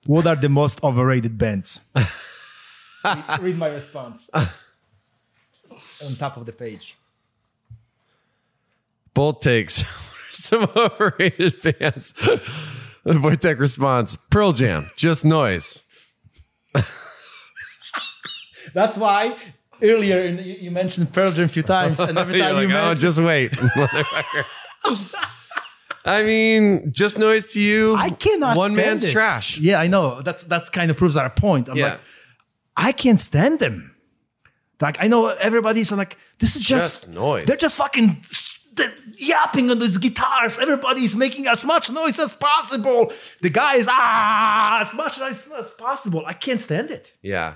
What 0.07 0.27
are 0.27 0.35
the 0.35 0.49
most 0.49 0.83
overrated 0.83 1.37
bands? 1.37 1.83
read, 3.05 3.43
read 3.43 3.59
my 3.59 3.69
response. 3.69 4.31
On 4.35 6.17
top 6.17 6.39
of 6.39 6.47
the 6.47 6.55
page. 6.55 6.97
Bold 9.13 9.43
takes. 9.43 9.85
Some 10.33 10.71
overrated 10.75 11.61
bands. 11.61 12.15
Wojtek 13.05 13.59
response. 13.59 14.17
Pearl 14.31 14.53
Jam. 14.53 14.91
Just 14.97 15.23
noise. 15.23 15.85
That's 18.73 18.97
why 18.97 19.37
earlier 19.83 20.21
in, 20.21 20.39
you 20.39 20.55
you 20.65 20.71
mentioned 20.71 21.13
Pearl 21.13 21.31
Jam 21.33 21.45
a 21.45 21.49
few 21.49 21.63
times, 21.63 22.01
and 22.01 22.17
every 22.19 22.39
time 22.43 22.55
like, 22.55 22.69
you 22.69 22.75
oh, 22.75 22.95
mentioned 22.95 23.01
just 23.01 23.21
wait. 23.21 23.53
motherfucker." 23.77 24.45
I 26.05 26.23
mean, 26.25 26.91
just 26.93 27.19
noise 27.19 27.53
to 27.53 27.61
you. 27.61 27.95
I 27.95 28.11
cannot 28.11 28.57
One 28.57 28.75
man's 28.75 29.05
it. 29.05 29.13
trash. 29.13 29.59
Yeah, 29.59 29.79
I 29.81 29.87
know. 29.87 30.21
That's 30.23 30.43
that's 30.45 30.69
kind 30.69 30.91
of 30.91 30.97
proves 30.97 31.17
our 31.17 31.31
point. 31.31 31.69
I'm 31.69 31.77
Yeah. 31.77 31.91
like, 31.91 32.01
I 32.77 32.93
can't 32.93 33.21
stand 33.21 33.61
them. 33.61 33.95
Like 34.81 34.97
I 35.01 35.07
know 35.07 35.29
everybody's 35.29 35.93
like, 35.93 36.17
this 36.41 36.57
is 36.57 36.63
just, 36.63 37.05
Just 37.05 37.15
noise. 37.15 37.47
They're 37.47 37.57
just 37.57 37.77
fucking 37.77 38.25
they're 38.75 38.93
yapping 39.17 39.71
on 39.71 39.79
these 39.79 39.99
guitars. 39.99 40.59
Everybody's 40.59 41.15
making 41.15 41.47
as 41.47 41.65
much 41.65 41.89
noise 41.91 42.19
as 42.19 42.33
possible. 42.35 43.13
The 43.41 43.51
guy 43.51 43.77
is 43.77 43.87
ah 43.89 44.81
as 44.81 44.93
much 44.95 45.21
noise 45.21 45.49
as 45.57 45.71
possible. 45.71 46.25
I 46.27 46.33
can't 46.33 46.61
stand 46.61 46.91
it. 46.91 47.13
Yeah. 47.23 47.55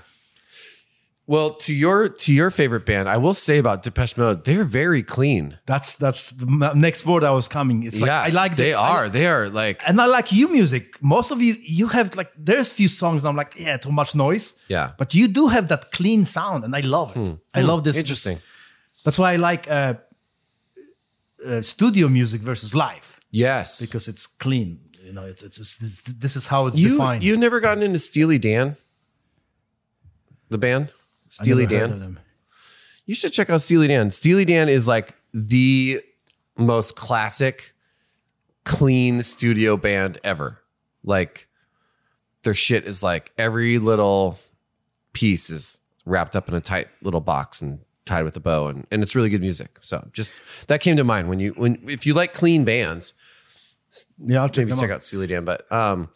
Well, 1.29 1.55
to 1.65 1.73
your 1.73 2.07
to 2.07 2.33
your 2.33 2.49
favorite 2.51 2.85
band, 2.85 3.09
I 3.09 3.17
will 3.17 3.33
say 3.33 3.57
about 3.57 3.83
Depeche 3.83 4.15
Mode, 4.17 4.45
they're 4.45 4.63
very 4.63 5.03
clean. 5.03 5.57
That's 5.65 5.97
that's 5.97 6.31
the 6.31 6.45
next 6.73 7.05
word 7.05 7.23
I 7.25 7.31
was 7.31 7.49
coming. 7.49 7.83
It's 7.83 7.99
like 7.99 8.07
yeah, 8.07 8.21
I 8.21 8.29
like 8.29 8.55
the- 8.55 8.63
they 8.63 8.73
I- 8.73 8.89
are. 8.95 9.09
they 9.09 9.25
are 9.27 9.49
like 9.49 9.81
and 9.85 9.99
I 9.99 10.05
like 10.05 10.31
you 10.31 10.47
music. 10.47 10.83
Most 11.01 11.31
of 11.31 11.41
you, 11.41 11.55
you 11.61 11.89
have 11.89 12.15
like 12.15 12.31
there's 12.37 12.71
few 12.71 12.87
songs 12.87 13.23
and 13.23 13.29
I'm 13.29 13.35
like, 13.35 13.55
yeah, 13.59 13.75
too 13.77 13.91
much 13.91 14.15
noise. 14.15 14.55
Yeah. 14.69 14.91
But 14.97 15.13
you 15.13 15.27
do 15.27 15.47
have 15.49 15.67
that 15.67 15.91
clean 15.91 16.23
sound, 16.25 16.63
and 16.63 16.73
I 16.73 16.79
love 16.81 17.11
it. 17.17 17.37
I 17.53 17.61
love 17.61 17.83
this. 17.83 17.97
interesting. 17.97 18.35
this- 18.37 19.03
that's 19.03 19.19
why 19.19 19.33
I 19.33 19.35
like 19.35 19.67
uh, 19.69 19.95
uh, 21.45 21.61
studio 21.61 22.07
music 22.09 22.41
versus 22.41 22.73
live 22.73 23.19
yes. 23.31 23.79
because 23.81 24.07
it's 24.07 24.25
clean. 24.27 24.79
You 25.03 25.11
know, 25.13 25.23
it's 25.25 25.43
it's, 25.43 25.57
it's 25.59 26.01
this 26.19 26.35
is 26.35 26.45
how 26.47 26.67
it's 26.67 26.77
You 26.77 26.89
defined. 26.91 27.23
you've 27.23 27.39
never 27.39 27.59
gotten 27.59 27.83
into 27.83 27.99
Steely 27.99 28.37
Dan, 28.39 28.75
the 30.49 30.57
band 30.57 30.87
I 30.89 30.93
Steely 31.29 31.65
Dan. 31.65 32.19
You 33.05 33.15
should 33.15 33.33
check 33.33 33.49
out 33.49 33.61
Steely 33.61 33.87
Dan. 33.87 34.11
Steely 34.11 34.45
Dan 34.45 34.67
is 34.69 34.87
like 34.87 35.15
the 35.33 36.01
most 36.57 36.95
classic, 36.95 37.73
clean 38.65 39.23
studio 39.23 39.77
band 39.77 40.17
ever. 40.23 40.61
Like 41.03 41.47
their 42.43 42.53
shit 42.55 42.85
is 42.85 43.01
like 43.01 43.31
every 43.37 43.77
little 43.79 44.39
piece 45.13 45.49
is 45.49 45.79
wrapped 46.05 46.35
up 46.35 46.47
in 46.49 46.55
a 46.55 46.61
tight 46.61 46.87
little 47.01 47.21
box 47.21 47.61
and 47.61 47.79
tied 48.05 48.23
with 48.23 48.35
a 48.37 48.39
bow 48.39 48.67
and, 48.67 48.85
and 48.91 49.03
it's 49.03 49.15
really 49.15 49.29
good 49.29 49.41
music. 49.41 49.77
So 49.81 50.07
just 50.13 50.33
that 50.67 50.79
came 50.81 50.97
to 50.97 51.03
mind 51.03 51.29
when 51.29 51.39
you 51.39 51.51
when 51.57 51.79
if 51.87 52.05
you 52.05 52.13
like 52.13 52.33
clean 52.33 52.63
bands, 52.65 53.13
Yeah, 54.17 54.41
I'll 54.41 54.49
check 54.49 54.67
check 54.69 54.83
out. 54.83 54.91
out 54.91 55.03
Steely 55.03 55.27
Dan. 55.27 55.45
But 55.45 55.69
um, 55.71 56.09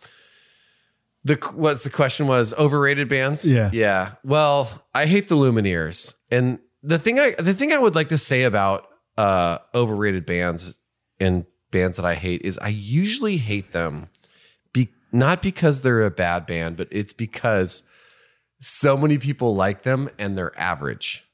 the 1.23 1.35
what's 1.53 1.83
the 1.83 1.89
question 1.89 2.27
was 2.27 2.53
overrated 2.53 3.07
bands? 3.07 3.49
Yeah. 3.49 3.69
yeah. 3.73 4.13
Well, 4.23 4.69
I 4.93 5.05
hate 5.05 5.27
the 5.27 5.35
Lumineers, 5.35 6.15
and 6.31 6.59
the 6.81 6.97
thing 6.97 7.19
I 7.19 7.35
the 7.37 7.53
thing 7.53 7.71
I 7.71 7.77
would 7.77 7.95
like 7.95 8.09
to 8.09 8.17
say 8.17 8.43
about 8.43 8.87
uh 9.17 9.59
overrated 9.75 10.25
bands 10.25 10.75
and 11.19 11.45
bands 11.69 11.97
that 11.97 12.05
I 12.05 12.15
hate 12.15 12.41
is 12.41 12.57
I 12.57 12.69
usually 12.69 13.37
hate 13.37 13.71
them, 13.71 14.09
be 14.73 14.89
not 15.11 15.41
because 15.41 15.81
they're 15.81 16.03
a 16.03 16.11
bad 16.11 16.45
band, 16.45 16.77
but 16.77 16.87
it's 16.91 17.13
because 17.13 17.83
so 18.59 18.95
many 18.97 19.17
people 19.17 19.55
like 19.55 19.83
them 19.83 20.09
and 20.19 20.37
they're 20.37 20.57
average 20.59 21.25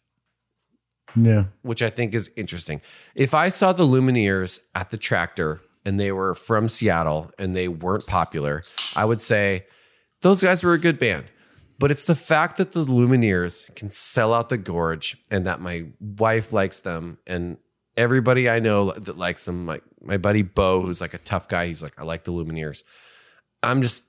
Yeah, 1.15 1.45
which 1.61 1.81
I 1.81 1.89
think 1.89 2.13
is 2.13 2.31
interesting. 2.35 2.81
If 3.15 3.33
I 3.33 3.49
saw 3.49 3.73
the 3.73 3.85
Lumineers 3.85 4.59
at 4.75 4.91
the 4.91 4.97
tractor 4.97 5.61
and 5.85 5.99
they 5.99 6.11
were 6.11 6.35
from 6.35 6.69
Seattle 6.69 7.31
and 7.37 7.55
they 7.55 7.67
weren't 7.67 8.05
popular, 8.07 8.61
I 8.95 9.05
would 9.05 9.21
say 9.21 9.65
those 10.21 10.43
guys 10.43 10.63
were 10.63 10.73
a 10.73 10.79
good 10.79 10.99
band. 10.99 11.25
But 11.79 11.91
it's 11.91 12.05
the 12.05 12.15
fact 12.15 12.57
that 12.57 12.71
the 12.71 12.83
Lumineers 12.83 13.73
can 13.75 13.91
sell 13.91 14.33
out 14.33 14.49
the 14.49 14.57
gorge 14.57 15.17
and 15.29 15.45
that 15.45 15.61
my 15.61 15.85
wife 15.99 16.51
likes 16.51 16.79
them 16.79 17.19
and 17.27 17.57
everybody 17.95 18.49
I 18.49 18.59
know 18.59 18.91
that 18.91 19.17
likes 19.17 19.45
them, 19.45 19.65
like 19.65 19.83
my 20.01 20.17
buddy 20.17 20.41
Bo, 20.41 20.81
who's 20.81 21.01
like 21.01 21.13
a 21.13 21.19
tough 21.19 21.47
guy, 21.47 21.67
he's 21.67 21.83
like, 21.83 21.99
I 21.99 22.03
like 22.03 22.23
the 22.23 22.31
Lumineers. 22.31 22.83
I'm 23.63 23.81
just 23.81 24.03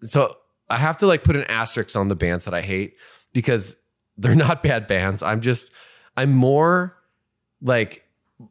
so 0.00 0.36
I 0.70 0.78
have 0.78 0.96
to 0.98 1.06
like 1.06 1.24
put 1.24 1.36
an 1.36 1.44
asterisk 1.44 1.96
on 1.96 2.08
the 2.08 2.16
bands 2.16 2.44
that 2.44 2.54
I 2.54 2.60
hate 2.60 2.94
because 3.32 3.76
they're 4.16 4.34
not 4.34 4.62
bad 4.64 4.86
bands. 4.86 5.22
I'm 5.22 5.40
just 5.40 5.72
I'm 6.16 6.32
more 6.32 6.96
like 7.60 8.04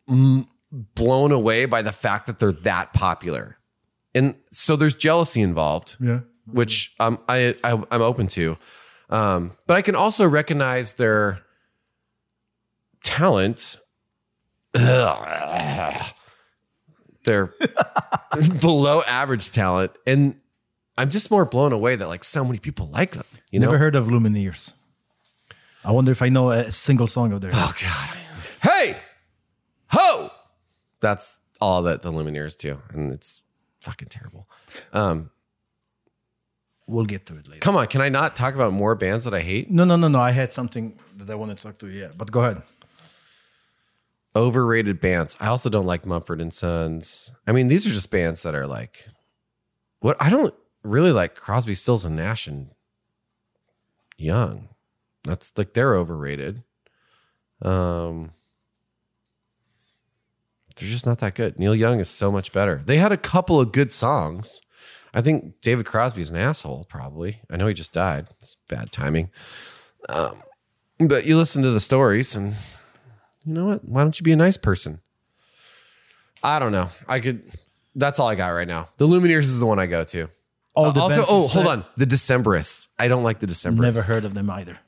m- 0.09 0.47
blown 0.71 1.31
away 1.31 1.65
by 1.65 1.81
the 1.81 1.91
fact 1.91 2.27
that 2.27 2.39
they're 2.39 2.51
that 2.51 2.93
popular, 2.93 3.57
and 4.13 4.35
so 4.51 4.75
there's 4.75 4.93
jealousy 4.93 5.41
involved, 5.41 5.97
yeah. 5.99 6.21
Which 6.45 6.93
um, 6.99 7.19
I, 7.27 7.55
I 7.63 7.72
I'm 7.91 8.01
open 8.01 8.27
to, 8.30 8.57
um, 9.09 9.51
but 9.68 9.77
I 9.77 9.81
can 9.81 9.95
also 9.95 10.27
recognize 10.27 10.93
their 10.93 11.41
talent. 13.03 13.77
They're 17.23 17.53
below 18.61 19.01
average 19.03 19.51
talent, 19.51 19.91
and 20.07 20.35
I'm 20.97 21.09
just 21.09 21.30
more 21.30 21.45
blown 21.45 21.73
away 21.73 21.95
that 21.95 22.07
like 22.07 22.23
so 22.23 22.43
many 22.43 22.57
people 22.57 22.88
like 22.88 23.11
them. 23.11 23.26
You 23.51 23.59
know, 23.59 23.68
Never 23.68 23.77
heard 23.77 23.95
of 23.95 24.07
Lumineers. 24.07 24.73
I 25.84 25.91
wonder 25.91 26.11
if 26.11 26.22
I 26.22 26.30
know 26.30 26.51
a 26.51 26.72
single 26.72 27.07
song 27.07 27.31
of 27.31 27.41
theirs. 27.41 27.55
Oh 27.57 27.73
God! 27.81 28.18
Hey, 28.61 28.97
ho! 29.88 30.31
That's 30.99 31.41
all 31.59 31.84
that 31.84 32.01
the 32.01 32.11
Lumineers 32.11 32.57
do, 32.57 32.81
and 32.91 33.11
it's 33.11 33.41
fucking 33.81 34.09
terrible. 34.09 34.47
Um, 34.93 35.31
We'll 36.87 37.05
get 37.05 37.25
to 37.27 37.37
it 37.37 37.47
later. 37.47 37.59
come 37.59 37.75
on, 37.75 37.87
can 37.87 38.01
I 38.01 38.09
not 38.09 38.35
talk 38.35 38.53
about 38.53 38.73
more 38.73 38.95
bands 38.95 39.25
that 39.25 39.33
I 39.33 39.39
hate? 39.39 39.69
No, 39.71 39.85
no, 39.85 39.95
no, 39.95 40.07
no. 40.07 40.19
I 40.19 40.31
had 40.31 40.51
something 40.51 40.99
that 41.17 41.29
I 41.29 41.35
wanted 41.35 41.57
to 41.57 41.63
talk 41.63 41.77
to 41.79 41.87
you. 41.87 42.01
Yeah, 42.01 42.09
but 42.17 42.31
go 42.31 42.41
ahead. 42.41 42.63
Overrated 44.35 44.99
bands. 44.99 45.37
I 45.39 45.47
also 45.47 45.69
don't 45.69 45.85
like 45.85 46.05
Mumford 46.05 46.41
and 46.41 46.53
Sons. 46.53 47.31
I 47.45 47.51
mean, 47.51 47.67
these 47.67 47.85
are 47.85 47.91
just 47.91 48.11
bands 48.11 48.43
that 48.43 48.55
are 48.55 48.67
like, 48.67 49.07
what? 49.99 50.17
I 50.19 50.29
don't 50.29 50.53
really 50.83 51.11
like 51.11 51.35
Crosby, 51.35 51.75
Stills, 51.75 52.05
and 52.05 52.15
Nash 52.15 52.47
and 52.47 52.71
Young. 54.17 54.69
That's 55.23 55.51
like 55.57 55.73
they're 55.73 55.95
overrated. 55.95 56.63
Um, 57.61 58.31
they're 60.75 60.89
just 60.89 61.05
not 61.05 61.19
that 61.19 61.35
good. 61.35 61.59
Neil 61.59 61.75
Young 61.75 61.99
is 61.99 62.09
so 62.09 62.31
much 62.31 62.51
better. 62.51 62.81
They 62.83 62.97
had 62.97 63.11
a 63.11 63.17
couple 63.17 63.59
of 63.59 63.71
good 63.71 63.93
songs. 63.93 64.61
I 65.13 65.21
think 65.21 65.61
David 65.61 65.85
Crosby 65.85 66.21
is 66.21 66.29
an 66.29 66.38
asshole. 66.38 66.85
Probably. 66.89 67.41
I 67.49 67.57
know 67.57 67.67
he 67.67 67.73
just 67.73 67.93
died. 67.93 68.27
It's 68.39 68.57
bad 68.67 68.91
timing. 68.91 69.29
Um, 70.09 70.41
but 70.99 71.25
you 71.25 71.38
listen 71.38 71.63
to 71.63 71.71
the 71.71 71.79
stories, 71.79 72.35
and 72.35 72.55
you 73.45 73.53
know 73.53 73.65
what? 73.65 73.85
Why 73.85 74.03
don't 74.03 74.19
you 74.19 74.23
be 74.23 74.31
a 74.31 74.38
nice 74.38 74.57
person? 74.57 75.01
I 76.43 76.59
don't 76.59 76.71
know. 76.71 76.89
I 77.07 77.19
could. 77.19 77.43
That's 77.95 78.19
all 78.19 78.27
I 78.27 78.35
got 78.35 78.49
right 78.49 78.67
now. 78.67 78.89
The 78.97 79.07
Lumineers 79.07 79.43
is 79.43 79.59
the 79.59 79.65
one 79.65 79.79
I 79.79 79.88
go 79.88 80.03
to. 80.03 80.29
All 80.73 80.91
the 80.91 81.01
also, 81.01 81.25
oh, 81.27 81.47
hold 81.47 81.67
on. 81.67 81.85
The 81.97 82.05
Decemberists. 82.05 82.88
I 82.97 83.07
don't 83.07 83.23
like 83.23 83.39
the 83.39 83.47
Decemberists. 83.47 83.81
Never 83.81 84.01
heard 84.01 84.23
of 84.23 84.33
them 84.33 84.49
either. 84.49 84.79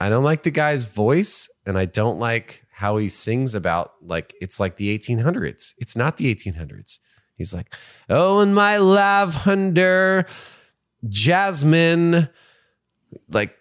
I 0.00 0.08
don't 0.08 0.24
like 0.24 0.44
the 0.44 0.50
guy's 0.50 0.86
voice, 0.86 1.50
and 1.66 1.76
I 1.76 1.84
don't 1.84 2.18
like 2.18 2.64
how 2.70 2.96
he 2.96 3.08
sings 3.08 3.54
about 3.54 3.94
like 4.00 4.34
it's 4.40 4.60
like 4.60 4.76
the 4.76 4.96
1800s. 4.96 5.74
It's 5.78 5.96
not 5.96 6.16
the 6.16 6.34
1800s. 6.34 7.00
He's 7.38 7.54
like, 7.54 7.74
oh, 8.10 8.40
and 8.40 8.54
my 8.54 8.76
lavender, 8.78 10.26
jasmine, 11.08 12.28
like 13.30 13.56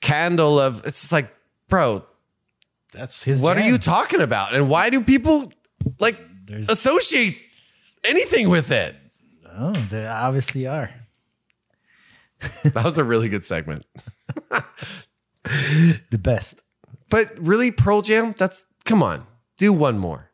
candle 0.00 0.58
of. 0.58 0.86
It's 0.86 1.10
like, 1.12 1.34
bro, 1.68 2.04
That's 2.92 3.22
his. 3.24 3.42
what 3.42 3.58
are 3.58 3.62
you 3.66 3.76
talking 3.78 4.20
about? 4.22 4.54
And 4.54 4.68
why 4.70 4.88
do 4.90 5.02
people 5.02 5.52
like 5.98 6.18
There's- 6.46 6.68
associate 6.70 7.36
anything 8.04 8.48
with 8.48 8.70
it? 8.70 8.94
Oh, 9.58 9.72
they 9.72 10.06
obviously 10.06 10.66
are. 10.66 10.90
That 12.64 12.84
was 12.84 12.96
a 12.96 13.04
really 13.04 13.28
good 13.28 13.44
segment. 13.44 13.84
The 15.44 16.18
best. 16.18 16.60
But 17.10 17.32
really, 17.38 17.70
Pearl 17.72 18.02
Jam, 18.02 18.34
that's 18.38 18.64
come 18.84 19.02
on, 19.02 19.26
do 19.58 19.72
one 19.72 19.98
more. 19.98 20.29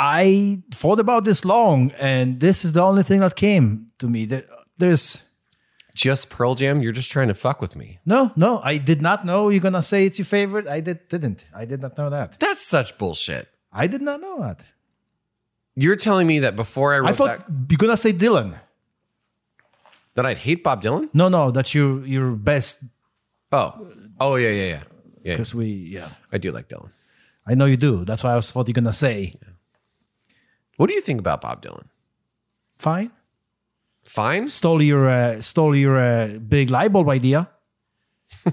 I 0.00 0.62
thought 0.72 0.98
about 1.00 1.24
this 1.24 1.44
long, 1.44 1.92
and 2.00 2.40
this 2.40 2.64
is 2.64 2.72
the 2.72 2.82
only 2.82 3.02
thing 3.02 3.20
that 3.20 3.36
came 3.36 3.88
to 3.98 4.08
me. 4.08 4.24
There- 4.26 4.44
There's 4.78 5.22
Just 5.94 6.30
Pearl 6.30 6.54
Jam, 6.54 6.80
you're 6.80 6.92
just 6.96 7.10
trying 7.10 7.28
to 7.28 7.34
fuck 7.34 7.60
with 7.60 7.74
me. 7.76 7.98
no, 8.06 8.32
no. 8.36 8.60
I 8.64 8.78
did 8.78 9.02
not 9.02 9.26
know 9.26 9.50
you're 9.50 9.60
gonna 9.68 9.82
say 9.82 10.06
it's 10.06 10.18
your 10.18 10.24
favorite. 10.24 10.66
I 10.66 10.80
did, 10.80 10.98
didn't. 11.08 11.44
I 11.54 11.66
did 11.66 11.80
not 11.82 11.98
know 11.98 12.08
that. 12.10 12.38
That's 12.40 12.62
such 12.62 12.96
bullshit. 12.96 13.48
I 13.72 13.86
did 13.88 14.00
not 14.00 14.20
know 14.20 14.40
that. 14.40 14.62
You're 15.76 15.96
telling 15.96 16.26
me 16.26 16.38
that 16.40 16.56
before 16.56 16.94
I 16.94 16.98
wrote 17.00 17.08
I 17.10 17.12
thought 17.12 17.38
that, 17.46 17.70
you're 17.70 17.76
gonna 17.84 17.96
say 17.96 18.12
Dylan. 18.12 18.58
that 20.14 20.24
I'd 20.26 20.38
hate 20.38 20.62
Bob 20.64 20.82
Dylan? 20.82 21.10
No, 21.12 21.28
no, 21.28 21.50
that's 21.50 21.74
your 21.74 22.04
your 22.06 22.30
best 22.32 22.82
Oh, 23.52 23.68
oh 24.20 24.36
yeah, 24.36 24.48
yeah, 24.50 24.68
yeah, 24.74 24.82
yeah. 25.24 25.32
because 25.34 25.54
we 25.54 25.66
yeah. 25.66 26.08
I 26.32 26.38
do 26.38 26.52
like 26.52 26.68
Dylan. 26.68 26.90
I 27.46 27.54
know 27.54 27.66
you 27.66 27.76
do. 27.76 28.04
That's 28.04 28.22
why 28.24 28.32
I 28.32 28.36
was 28.36 28.50
thought 28.52 28.68
you're 28.68 28.80
gonna 28.82 28.92
say 28.92 29.34
What 30.80 30.88
do 30.88 30.94
you 30.94 31.02
think 31.02 31.20
about 31.20 31.42
Bob 31.42 31.60
Dylan? 31.62 31.88
fine. 32.78 33.10
Fine. 34.06 34.48
Stole 34.48 34.80
your 34.82 35.10
uh, 35.10 35.40
stole 35.42 35.76
your 35.76 35.98
uh, 36.00 36.38
big 36.48 36.70
light 36.70 36.90
bulb 36.90 37.10
idea. 37.10 37.50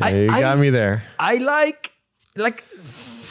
I- 0.00 0.14
you 0.14 0.30
I- 0.30 0.40
got 0.40 0.58
me 0.58 0.70
there. 0.70 1.02
I 1.18 1.36
like 1.36 1.92
like 2.36 2.64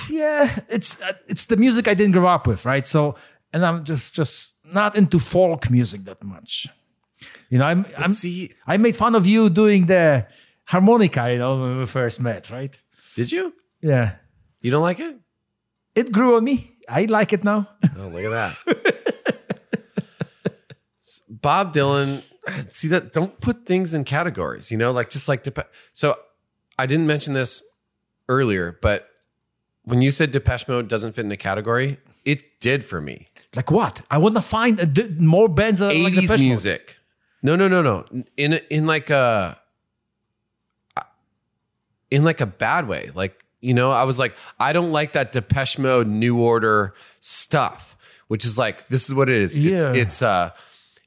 yeah, 0.09 0.59
it's 0.69 1.01
uh, 1.01 1.13
it's 1.27 1.45
the 1.45 1.57
music 1.57 1.87
I 1.87 1.93
didn't 1.95 2.13
grow 2.13 2.27
up 2.27 2.45
with, 2.47 2.63
right? 2.65 2.85
So 2.87 3.15
and 3.53 3.65
I'm 3.65 3.83
just 3.83 4.13
just 4.15 4.55
not 4.63 4.95
into 4.95 5.19
folk 5.19 5.69
music 5.69 6.03
that 6.05 6.23
much. 6.23 6.67
You 7.49 7.57
know, 7.59 7.65
I'm 7.65 7.85
I'm 7.97 8.11
see- 8.11 8.51
I 8.67 8.77
made 8.77 8.95
fun 8.95 9.15
of 9.15 9.25
you 9.25 9.49
doing 9.49 9.87
the 9.87 10.27
harmonica, 10.65 11.31
you 11.33 11.39
know, 11.39 11.59
when 11.61 11.77
we 11.79 11.85
first 11.87 12.21
met, 12.21 12.49
right? 12.51 12.77
Did 13.15 13.31
you? 13.31 13.53
Yeah. 13.81 14.11
You 14.61 14.71
don't 14.71 14.81
like 14.83 14.99
it? 14.99 15.17
It 15.95 16.11
grew 16.11 16.35
on 16.37 16.43
me. 16.43 16.75
I 16.89 17.05
like 17.05 17.33
it 17.33 17.43
now. 17.43 17.67
Oh, 17.99 18.07
look 18.09 18.23
at 18.25 18.29
that. 18.29 18.55
Bob 21.29 21.73
Dylan, 21.73 22.21
see 22.69 22.87
that 22.89 23.11
don't 23.13 23.39
put 23.41 23.65
things 23.65 23.93
in 23.93 24.03
categories, 24.03 24.71
you 24.71 24.77
know, 24.77 24.91
like 24.91 25.09
just 25.09 25.27
like 25.27 25.43
Depe- 25.43 25.65
so 25.93 26.15
I 26.77 26.85
didn't 26.85 27.07
mention 27.07 27.33
this 27.33 27.63
earlier, 28.29 28.77
but 28.81 29.09
when 29.83 30.01
you 30.01 30.11
said 30.11 30.31
Depeche 30.31 30.67
Mode 30.67 30.87
doesn't 30.87 31.13
fit 31.13 31.25
in 31.25 31.31
a 31.31 31.37
category, 31.37 31.97
it 32.25 32.59
did 32.59 32.83
for 32.85 32.99
me. 33.01 33.27
like 33.55 33.71
what? 33.71 34.01
I 34.11 34.17
want 34.17 34.35
to 34.35 34.41
find 34.41 35.19
more 35.19 35.47
bands 35.47 35.79
that 35.79 35.91
are 35.95 36.03
like 36.03 36.13
80s 36.13 36.21
Depeche 36.21 36.29
Mode. 36.29 36.41
music. 36.41 36.97
No, 37.41 37.55
no, 37.55 37.67
no, 37.67 37.81
no. 37.81 38.05
In 38.35 38.53
in 38.69 38.85
like 38.85 39.09
a 39.09 39.57
in 42.11 42.23
like 42.23 42.41
a 42.41 42.45
bad 42.47 42.87
way. 42.87 43.11
Like 43.15 43.45
You 43.59 43.73
know, 43.73 43.91
I 43.91 44.03
was 44.03 44.19
like, 44.19 44.35
I 44.59 44.71
don't 44.73 44.91
like 44.91 45.13
that 45.13 45.31
Depeche 45.31 45.79
Mode 45.79 46.07
New 46.07 46.39
Order 46.39 46.93
stuff, 47.21 47.97
which 48.27 48.45
is 48.45 48.57
like 48.57 48.87
this 48.89 49.07
is 49.09 49.15
what 49.15 49.29
it 49.29 49.35
is. 49.35 49.57
Yeah. 49.57 49.89
It's, 49.91 49.97
it's 49.97 50.21
uh, 50.21 50.49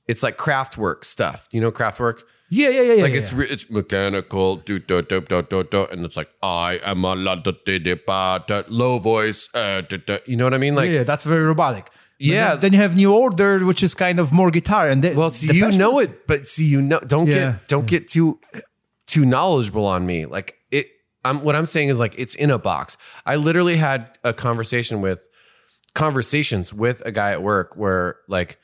it's 0.09 0.23
like 0.23 0.37
Kraftwerk 0.37 1.05
stuff. 1.05 1.47
You 1.53 1.61
know 1.61 1.71
Kraftwerk? 1.71 2.23
Yeah, 2.53 2.69
yeah, 2.71 2.83
yeah, 2.83 2.93
yeah. 2.95 3.03
Like 3.03 3.13
yeah, 3.13 3.19
it's 3.21 3.33
yeah. 3.33 3.39
re- 3.39 3.47
it's 3.49 3.71
mechanical, 3.71 4.57
do 4.57 4.81
do 4.81 5.03
do 5.03 5.21
do 5.21 5.43
do 5.43 5.63
do, 5.63 5.87
and 5.87 6.05
it's 6.05 6.17
like 6.17 6.31
I 6.43 6.81
am 6.85 7.05
a 7.05 7.15
la 7.15 7.37
da 7.37 7.53
da 7.65 7.79
da 7.79 7.95
ba 8.05 8.45
da 8.47 8.63
low 8.69 8.99
voice, 8.99 9.49
uh, 9.55 9.83
da, 9.83 9.99
da. 10.05 10.19
you 10.27 10.37
know 10.37 10.45
what 10.45 10.55
I 10.55 10.59
mean? 10.59 10.75
Like 10.75 10.91
yeah, 10.91 11.05
that's 11.05 11.25
very 11.25 11.45
robotic. 11.45 11.91
Yeah. 12.19 12.51
Then, 12.51 12.61
then 12.61 12.73
you 12.75 12.79
have 12.81 12.97
New 12.97 13.15
Order, 13.15 13.65
which 13.65 13.83
is 13.83 13.95
kind 13.95 14.19
of 14.19 14.31
more 14.33 14.51
guitar, 14.51 14.89
and 14.89 15.03
the, 15.03 15.15
Well, 15.15 15.31
see, 15.31 15.47
the 15.47 15.55
you 15.55 15.73
know 15.73 16.01
it, 16.01 16.27
but 16.27 16.47
see, 16.49 16.67
you 16.67 16.83
know, 16.83 17.01
don't 17.01 17.29
Yeah. 17.29 17.53
get 17.53 17.69
don't 17.69 17.87
get 17.87 18.09
too 18.09 18.41
too 19.07 19.25
knowledgeable 19.25 19.87
on 19.87 20.05
me. 20.05 20.27
Like 20.27 20.57
I'm 21.25 21.43
what 21.43 21.57
I'm 21.57 21.67
saying 21.67 21.89
is 21.89 21.99
like 21.99 22.15
it's 22.19 22.35
in 22.35 22.51
a 22.51 22.59
box. 22.59 22.97
I 23.27 23.37
literally 23.37 23.77
had 23.77 24.19
a 24.25 24.33
conversation 24.33 25.01
with 25.01 25.29
conversations 25.95 26.73
with 26.73 27.03
a 27.05 27.13
guy 27.13 27.33
at 27.33 27.43
work 27.43 27.77
where 27.77 28.17
like 28.29 28.59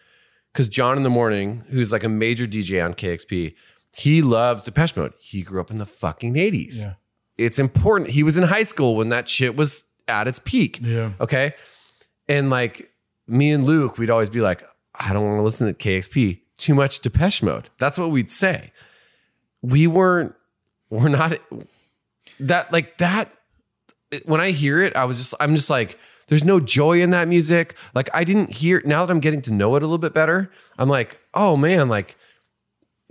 because 0.52 0.68
John 0.68 0.96
in 0.96 1.02
the 1.02 1.10
morning, 1.10 1.64
who's 1.68 1.92
like 1.92 2.02
a 2.02 2.08
major 2.08 2.46
DJ 2.46 2.82
on 2.82 2.94
KEXP, 2.94 3.54
he 3.94 4.22
loves 4.22 4.62
Depeche 4.62 4.96
Mode. 4.96 5.12
He 5.18 5.42
grew 5.42 5.60
up 5.60 5.70
in 5.70 5.78
the 5.78 5.84
fucking 5.86 6.34
80s. 6.34 6.84
Yeah. 6.84 6.94
It's 7.36 7.58
important. 7.58 8.10
He 8.10 8.22
was 8.22 8.38
in 8.38 8.44
high 8.44 8.62
school 8.62 8.96
when 8.96 9.10
that 9.10 9.28
shit 9.28 9.54
was 9.54 9.84
at 10.08 10.26
its 10.26 10.38
peak. 10.38 10.78
Yeah. 10.80 11.12
Okay. 11.20 11.52
And 12.28 12.48
like 12.48 12.90
me 13.26 13.52
and 13.52 13.64
Luke, 13.64 13.98
we'd 13.98 14.10
always 14.10 14.30
be 14.30 14.40
like, 14.40 14.62
I 14.94 15.12
don't 15.12 15.24
want 15.24 15.38
to 15.40 15.44
listen 15.44 15.66
to 15.66 15.74
KEXP. 15.74 16.40
Too 16.56 16.74
much 16.74 17.00
Depeche 17.00 17.42
Mode. 17.42 17.68
That's 17.78 17.98
what 17.98 18.10
we'd 18.10 18.30
say. 18.30 18.72
We 19.60 19.86
weren't, 19.86 20.34
we're 20.88 21.08
not 21.08 21.38
that 22.40 22.72
like 22.72 22.98
that. 22.98 23.32
When 24.24 24.40
I 24.40 24.52
hear 24.52 24.82
it, 24.82 24.96
I 24.96 25.04
was 25.04 25.18
just, 25.18 25.34
I'm 25.40 25.56
just 25.56 25.68
like, 25.68 25.98
there's 26.28 26.44
no 26.44 26.60
joy 26.60 27.00
in 27.00 27.10
that 27.10 27.28
music. 27.28 27.76
Like 27.94 28.08
I 28.14 28.24
didn't 28.24 28.52
hear, 28.52 28.82
now 28.84 29.04
that 29.04 29.12
I'm 29.12 29.20
getting 29.20 29.42
to 29.42 29.52
know 29.52 29.74
it 29.76 29.82
a 29.82 29.86
little 29.86 29.98
bit 29.98 30.14
better, 30.14 30.50
I'm 30.78 30.88
like, 30.88 31.20
oh 31.34 31.56
man, 31.56 31.88
like 31.88 32.16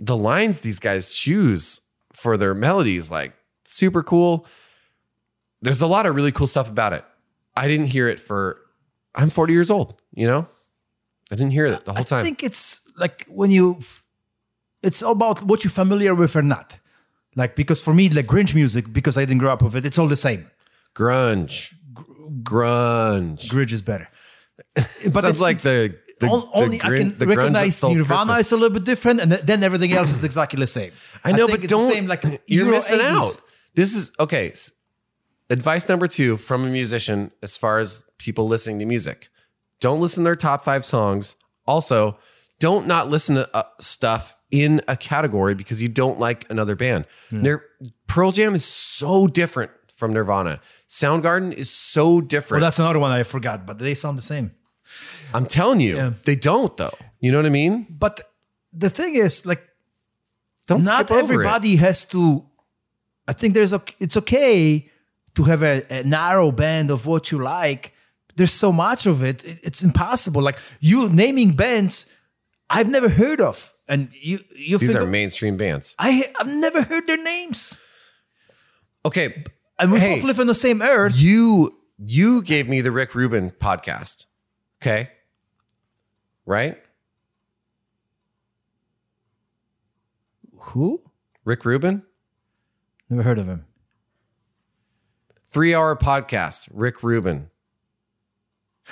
the 0.00 0.16
lines 0.16 0.60
these 0.60 0.80
guys 0.80 1.14
choose 1.14 1.82
for 2.12 2.36
their 2.36 2.54
melodies, 2.54 3.10
like 3.10 3.34
super 3.64 4.02
cool. 4.02 4.46
There's 5.62 5.80
a 5.80 5.86
lot 5.86 6.06
of 6.06 6.14
really 6.14 6.32
cool 6.32 6.46
stuff 6.46 6.68
about 6.68 6.92
it. 6.92 7.04
I 7.56 7.68
didn't 7.68 7.86
hear 7.86 8.08
it 8.08 8.20
for 8.20 8.60
I'm 9.14 9.30
40 9.30 9.52
years 9.52 9.70
old, 9.70 10.00
you 10.12 10.26
know? 10.26 10.46
I 11.30 11.34
didn't 11.34 11.52
hear 11.52 11.66
it 11.66 11.84
the 11.84 11.92
whole 11.92 12.00
I 12.00 12.04
time. 12.04 12.20
I 12.20 12.22
think 12.22 12.42
it's 12.42 12.80
like 12.96 13.26
when 13.28 13.50
you, 13.50 13.80
it's 14.82 15.02
all 15.02 15.12
about 15.12 15.42
what 15.42 15.64
you're 15.64 15.70
familiar 15.70 16.14
with 16.14 16.36
or 16.36 16.42
not. 16.42 16.78
Like 17.36 17.54
because 17.54 17.80
for 17.82 17.94
me, 17.94 18.08
like 18.08 18.26
Grinch 18.26 18.54
music, 18.54 18.92
because 18.92 19.16
I 19.16 19.22
didn't 19.26 19.38
grow 19.38 19.52
up 19.52 19.62
with 19.62 19.76
it, 19.76 19.84
it's 19.86 19.98
all 19.98 20.08
the 20.08 20.16
same. 20.16 20.50
grunge. 20.94 21.72
Grunge. 22.42 23.48
Grinch 23.48 23.72
is 23.72 23.82
better. 23.82 24.08
But 24.74 24.84
but 25.12 25.20
sounds 25.22 25.24
it's 25.24 25.40
like 25.40 25.60
the, 25.60 25.96
the, 26.20 26.28
On- 26.28 26.48
only 26.54 26.78
the 26.78 26.86
I 26.86 26.98
can 26.98 27.18
the 27.18 27.26
recognize 27.26 27.82
Nirvana 27.82 28.04
Christmas. 28.34 28.46
is 28.46 28.52
a 28.52 28.56
little 28.56 28.70
bit 28.74 28.84
different, 28.84 29.20
and 29.20 29.32
then 29.32 29.62
everything 29.62 29.92
else 29.92 30.10
is 30.10 30.24
exactly 30.24 30.58
the 30.58 30.66
same. 30.66 30.92
I 31.24 31.32
know, 31.32 31.46
think 31.46 31.58
but 31.60 31.64
it's 31.64 31.70
don't. 31.70 31.86
the 31.88 31.94
same. 31.94 32.06
Like 32.06 32.22
you're 32.46 32.64
Euro 32.64 32.70
missing 32.76 33.00
80s. 33.00 33.02
out. 33.04 33.40
This 33.74 33.94
is 33.94 34.12
okay. 34.18 34.52
Advice 35.50 35.88
number 35.88 36.08
two 36.08 36.36
from 36.38 36.64
a 36.64 36.68
musician, 36.68 37.30
as 37.42 37.56
far 37.56 37.78
as 37.78 38.04
people 38.18 38.48
listening 38.48 38.78
to 38.80 38.86
music, 38.86 39.28
don't 39.80 40.00
listen 40.00 40.24
to 40.24 40.28
their 40.28 40.36
top 40.36 40.62
five 40.62 40.84
songs. 40.84 41.36
Also, 41.66 42.18
don't 42.58 42.86
not 42.86 43.10
listen 43.10 43.36
to 43.36 43.56
uh, 43.56 43.62
stuff 43.80 44.35
in 44.50 44.80
a 44.88 44.96
category 44.96 45.54
because 45.54 45.82
you 45.82 45.88
don't 45.88 46.18
like 46.20 46.48
another 46.50 46.76
band. 46.76 47.06
Hmm. 47.30 47.42
Nir- 47.42 47.64
Pearl 48.06 48.32
Jam 48.32 48.54
is 48.54 48.64
so 48.64 49.26
different 49.26 49.70
from 49.94 50.12
Nirvana. 50.12 50.60
Soundgarden 50.88 51.52
is 51.52 51.70
so 51.70 52.20
different. 52.20 52.60
Well, 52.62 52.66
that's 52.68 52.78
another 52.78 52.98
one 53.00 53.10
I 53.10 53.22
forgot, 53.24 53.66
but 53.66 53.78
they 53.78 53.94
sound 53.94 54.16
the 54.18 54.22
same. 54.22 54.52
I'm 55.34 55.46
telling 55.46 55.80
you, 55.80 55.96
Yeah. 55.96 56.12
they 56.24 56.36
don't 56.36 56.76
though. 56.76 56.96
You 57.20 57.32
know 57.32 57.38
what 57.38 57.46
I 57.46 57.50
mean? 57.50 57.86
But 57.90 58.20
the 58.72 58.88
thing 58.90 59.16
is, 59.16 59.44
like, 59.46 59.62
Don't 60.66 60.82
not 60.84 61.10
over 61.10 61.20
it. 61.20 61.24
everybody 61.24 61.76
has 61.76 62.04
to. 62.06 62.44
I 63.26 63.32
think 63.32 63.54
there's 63.54 63.72
a. 63.72 63.80
It's 63.98 64.16
okay 64.16 64.88
to 65.34 65.42
have 65.44 65.62
a, 65.62 65.82
a 65.90 66.04
narrow 66.04 66.52
band 66.52 66.90
of 66.90 67.06
what 67.06 67.32
you 67.32 67.38
like. 67.42 67.92
There's 68.36 68.52
so 68.52 68.70
much 68.72 69.06
of 69.06 69.22
it. 69.22 69.44
it- 69.44 69.60
It's 69.64 69.82
impossible. 69.82 70.42
Like 70.42 70.58
you 70.80 71.08
naming 71.08 71.52
bands 71.56 72.06
I've 72.70 72.88
never 72.88 73.08
heard 73.08 73.40
of, 73.40 73.72
and 73.88 74.08
you 74.12 74.40
you 74.56 74.78
These 74.78 74.92
think 74.92 75.02
are 75.02 75.06
mainstream 75.06 75.56
bands. 75.56 75.94
I 75.98 76.32
I've 76.38 76.46
never 76.48 76.82
heard 76.82 77.06
their 77.06 77.22
names, 77.22 77.78
Okay, 79.04 79.44
and 79.78 79.92
we 79.92 80.00
Hey. 80.00 80.16
both 80.16 80.24
live 80.24 80.40
on 80.40 80.46
the 80.46 80.54
same 80.54 80.82
earth. 80.82 81.16
you 81.16 81.76
you 81.98 82.42
gave 82.42 82.68
me 82.68 82.80
the 82.80 82.90
Rick 82.90 83.14
Rubin 83.14 83.50
podcast. 83.52 84.26
Okay. 84.82 85.10
Right? 86.44 86.76
Who? 90.58 91.02
Rick 91.44 91.64
Rubin? 91.64 92.02
Never 93.08 93.22
heard 93.22 93.38
of 93.38 93.46
him. 93.46 93.66
Three 95.46 95.74
hour 95.74 95.94
podcast. 95.96 96.68
Rick 96.72 97.02
Rubin. 97.02 97.50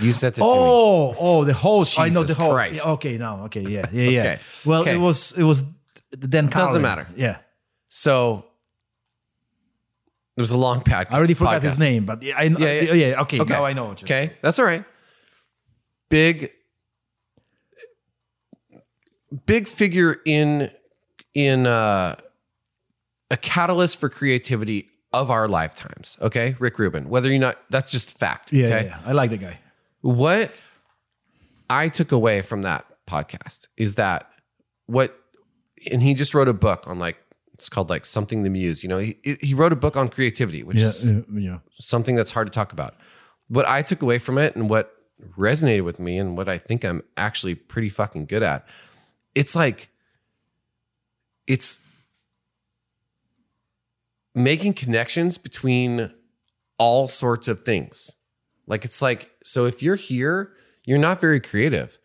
You 0.01 0.13
sent 0.13 0.37
it 0.39 0.41
to 0.41 0.47
me. 0.47 0.51
Oh, 0.53 1.15
oh, 1.19 1.45
the 1.45 1.55
host. 1.55 1.99
I 2.01 2.09
know 2.09 2.23
the 2.25 2.35
host. 2.35 2.51
Christ. 2.51 2.87
Okay, 2.87 3.17
now, 3.17 3.45
okay, 3.45 3.61
yeah, 3.63 3.87
yeah, 3.93 4.09
yeah. 4.09 4.21
Okay. 4.21 4.39
Well, 4.65 4.81
Okay. 4.83 4.95
it 4.95 4.99
was 4.99 5.33
it 5.39 5.45
was 5.45 5.63
Dan. 6.11 6.47
Doesn't 6.47 6.83
matter. 6.83 7.07
Yeah, 7.17 7.37
So 7.89 8.45
it 10.37 10.41
was 10.41 10.51
a 10.51 10.57
long 10.57 10.81
podcast. 10.81 11.13
I 11.13 11.17
already 11.19 11.35
forgot 11.35 11.63
his 11.63 11.79
name, 11.79 12.05
but 12.07 12.23
yeah, 12.23 12.35
I 12.37 12.49
know. 12.49 12.59
Yeah, 12.59 12.73
Yeah, 12.81 12.93
yeah. 12.93 13.07
yeah. 13.11 13.21
okay, 13.23 13.39
now 13.39 13.65
I 13.65 13.73
know. 13.73 13.91
Okay, 13.91 14.33
that's 14.43 14.59
all 14.59 14.65
right. 14.65 14.85
Big, 16.11 16.51
big 19.47 19.69
figure 19.69 20.21
in 20.25 20.71
in 21.35 21.67
uh, 21.67 22.17
a 23.31 23.37
catalyst 23.37 24.01
for 24.01 24.09
creativity 24.09 24.89
of 25.13 25.31
our 25.31 25.47
lifetimes. 25.49 26.17
Okay, 26.21 26.57
Rick 26.59 26.79
Rubin. 26.79 27.09
Whether 27.09 27.29
you're 27.31 27.39
not, 27.39 27.57
that's 27.71 27.91
just 27.91 28.19
fact. 28.19 28.53
Yeah, 28.53 28.67
okay? 28.67 28.85
yeah, 28.87 28.99
yeah. 28.99 28.99
I 29.07 29.13
like 29.13 29.31
the 29.31 29.37
guy. 29.39 29.59
What 30.05 30.51
I 31.71 31.89
took 31.89 32.13
away 32.13 32.43
from 32.43 32.61
that 32.61 32.85
podcast 33.07 33.69
is 33.79 33.95
that 33.95 34.31
what, 34.85 35.19
and 35.91 36.03
he 36.03 36.13
just 36.13 36.35
wrote 36.35 36.47
a 36.47 36.53
book 36.53 36.87
on 36.87 36.99
like 36.99 37.17
it's 37.55 37.71
called 37.71 37.89
like 37.89 38.05
something 38.05 38.43
the 38.43 38.51
muse. 38.51 38.83
You 38.83 38.91
know, 38.91 38.99
he 38.99 39.17
he 39.41 39.55
wrote 39.55 39.73
a 39.73 39.77
book 39.77 39.97
on 39.97 40.11
creativity, 40.11 40.63
which 40.63 40.79
Yeah, 40.79 40.89
is 40.89 41.11
yeah, 41.33 41.59
something 41.79 42.17
that's 42.17 42.33
hard 42.33 42.47
to 42.47 42.51
talk 42.51 42.75
about. 42.75 42.97
What 43.49 43.67
I 43.67 43.81
took 43.81 44.03
away 44.03 44.19
from 44.19 44.37
it 44.37 44.55
and 44.55 44.69
what 44.69 44.95
resonated 45.39 45.85
with 45.85 45.99
me 45.99 46.19
and 46.19 46.37
what 46.37 46.51
I 46.51 46.59
think 46.59 46.85
I'm 46.85 47.03
actually 47.17 47.55
pretty 47.55 47.89
fucking 47.89 48.27
good 48.27 48.43
at, 48.43 48.67
it's 49.35 49.57
like, 49.57 49.89
it's 51.47 51.81
making 54.35 54.75
connections 54.75 55.39
between 55.39 56.13
all 56.77 57.09
sorts 57.09 57.49
of 57.49 57.61
things. 57.61 58.17
Like, 58.67 58.85
it's 58.85 59.03
like, 59.03 59.31
so 59.45 59.67
if 59.67 59.83
you're 59.83 59.97
here, 59.97 60.53
you're 60.85 60.99
not 60.99 61.21
very 61.21 61.41
creative. 61.41 61.99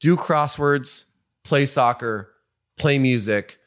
Do 0.00 0.16
crosswords, 0.16 1.04
play 1.44 1.66
soccer, 1.66 2.32
play 2.76 2.98
music, 2.98 3.58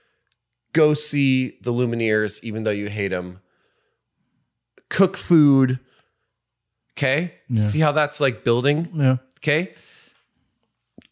go 0.74 0.94
see 0.94 1.58
the 1.62 1.74
Lumineers, 1.74 2.44
even 2.44 2.64
though 2.64 2.72
you 2.72 2.88
hate 2.90 3.10
them. 3.10 3.42
Cook 4.90 5.18
food. 5.18 5.80
Okay. 6.98 7.34
See 7.56 7.80
how 7.80 7.92
that's 7.92 8.20
like 8.22 8.44
building? 8.44 8.90
Yeah. 8.94 9.18
Okay. 9.40 9.74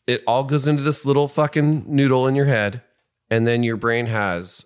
It 0.07 0.23
all 0.27 0.43
goes 0.43 0.67
into 0.67 0.83
this 0.83 1.05
little 1.05 1.27
fucking 1.27 1.85
noodle 1.87 2.27
in 2.27 2.35
your 2.35 2.45
head. 2.45 2.81
And 3.29 3.45
then 3.45 3.63
your 3.63 3.77
brain 3.77 4.07
has 4.07 4.65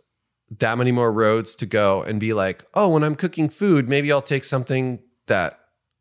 that 0.59 0.77
many 0.77 0.91
more 0.91 1.11
roads 1.11 1.55
to 1.55 1.65
go 1.65 2.03
and 2.03 2.19
be 2.19 2.33
like, 2.33 2.63
oh, 2.73 2.89
when 2.89 3.03
I'm 3.03 3.15
cooking 3.15 3.49
food, 3.49 3.87
maybe 3.87 4.11
I'll 4.11 4.21
take 4.21 4.43
something 4.43 4.99
that 5.27 5.59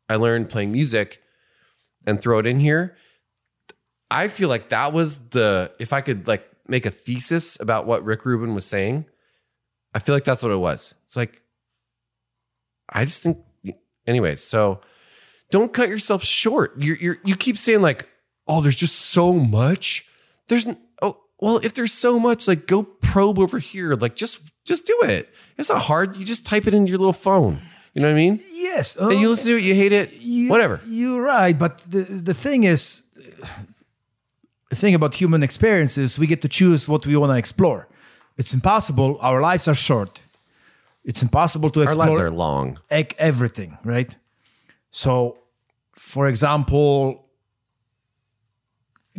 I 0.09 0.15
learned 0.15 0.49
playing 0.49 0.71
music 0.71 1.21
and 2.05 2.19
throw 2.19 2.39
it 2.39 2.45
in 2.45 2.59
here. 2.59 2.95
I 4.11 4.27
feel 4.27 4.49
like 4.49 4.69
that 4.69 4.93
was 4.93 5.29
the, 5.29 5.71
if 5.79 5.93
I 5.93 6.01
could 6.01 6.27
like 6.27 6.47
make 6.67 6.85
a 6.85 6.91
thesis 6.91 7.59
about 7.59 7.85
what 7.85 8.03
Rick 8.03 8.25
Rubin 8.25 8.53
was 8.53 8.65
saying, 8.65 9.05
I 9.93 9.99
feel 9.99 10.15
like 10.15 10.23
that's 10.23 10.43
what 10.43 10.51
it 10.51 10.57
was. 10.57 10.93
It's 11.05 11.15
like, 11.15 11.41
I 12.91 13.05
just 13.05 13.23
think, 13.23 13.37
anyways, 14.05 14.43
so 14.43 14.81
don't 15.51 15.73
cut 15.73 15.89
yourself 15.89 16.23
short. 16.23 16.73
You're, 16.77 16.97
you're, 16.97 17.17
you 17.23 17.35
keep 17.35 17.57
saying 17.57 17.81
like, 17.81 18.09
oh, 18.47 18.61
there's 18.61 18.75
just 18.75 18.97
so 18.97 19.33
much. 19.33 20.05
There's, 20.47 20.67
oh, 21.01 21.21
well, 21.39 21.57
if 21.63 21.73
there's 21.73 21.93
so 21.93 22.19
much, 22.19 22.47
like 22.47 22.67
go 22.67 22.83
probe 23.13 23.37
over 23.39 23.59
here. 23.59 23.89
Like 24.05 24.15
just, 24.23 24.39
just 24.65 24.85
do 24.85 24.97
it. 25.03 25.23
It's 25.57 25.69
not 25.69 25.81
hard. 25.91 26.15
You 26.17 26.25
just 26.25 26.45
type 26.45 26.65
it 26.67 26.73
into 26.73 26.89
your 26.89 26.99
little 27.03 27.19
phone. 27.27 27.55
You 27.93 28.01
know 28.01 28.07
what 28.09 28.13
I 28.19 28.23
mean? 28.25 28.39
Yes. 28.51 28.95
And 28.97 29.19
you 29.21 29.29
listen 29.29 29.47
to 29.51 29.57
it, 29.57 29.63
you 29.63 29.75
hate 29.75 29.93
it, 30.01 30.09
you- 30.31 30.49
whatever. 30.49 30.79
You're 30.87 31.21
right, 31.21 31.55
but 31.63 31.73
the 31.93 32.01
the 32.29 32.33
thing 32.33 32.63
is, 32.73 33.03
the 34.71 34.75
thing 34.75 34.95
about 34.95 35.13
human 35.21 35.43
experiences, 35.43 36.17
we 36.17 36.25
get 36.27 36.41
to 36.41 36.47
choose 36.49 36.89
what 36.91 37.05
we 37.05 37.15
want 37.15 37.31
to 37.35 37.37
explore. 37.37 37.87
It's 38.39 38.53
impossible. 38.53 39.17
Our 39.21 39.39
lives 39.51 39.67
are 39.67 39.75
short. 39.75 40.21
It's 41.09 41.21
impossible 41.21 41.69
to 41.75 41.81
explore. 41.81 42.05
Our 42.07 42.09
lives 42.17 42.21
are 42.31 42.31
long. 42.45 42.79
ec- 42.89 43.15
everything, 43.19 43.77
right? 43.83 44.11
So, 44.89 45.37
for 45.91 46.27
example, 46.27 47.25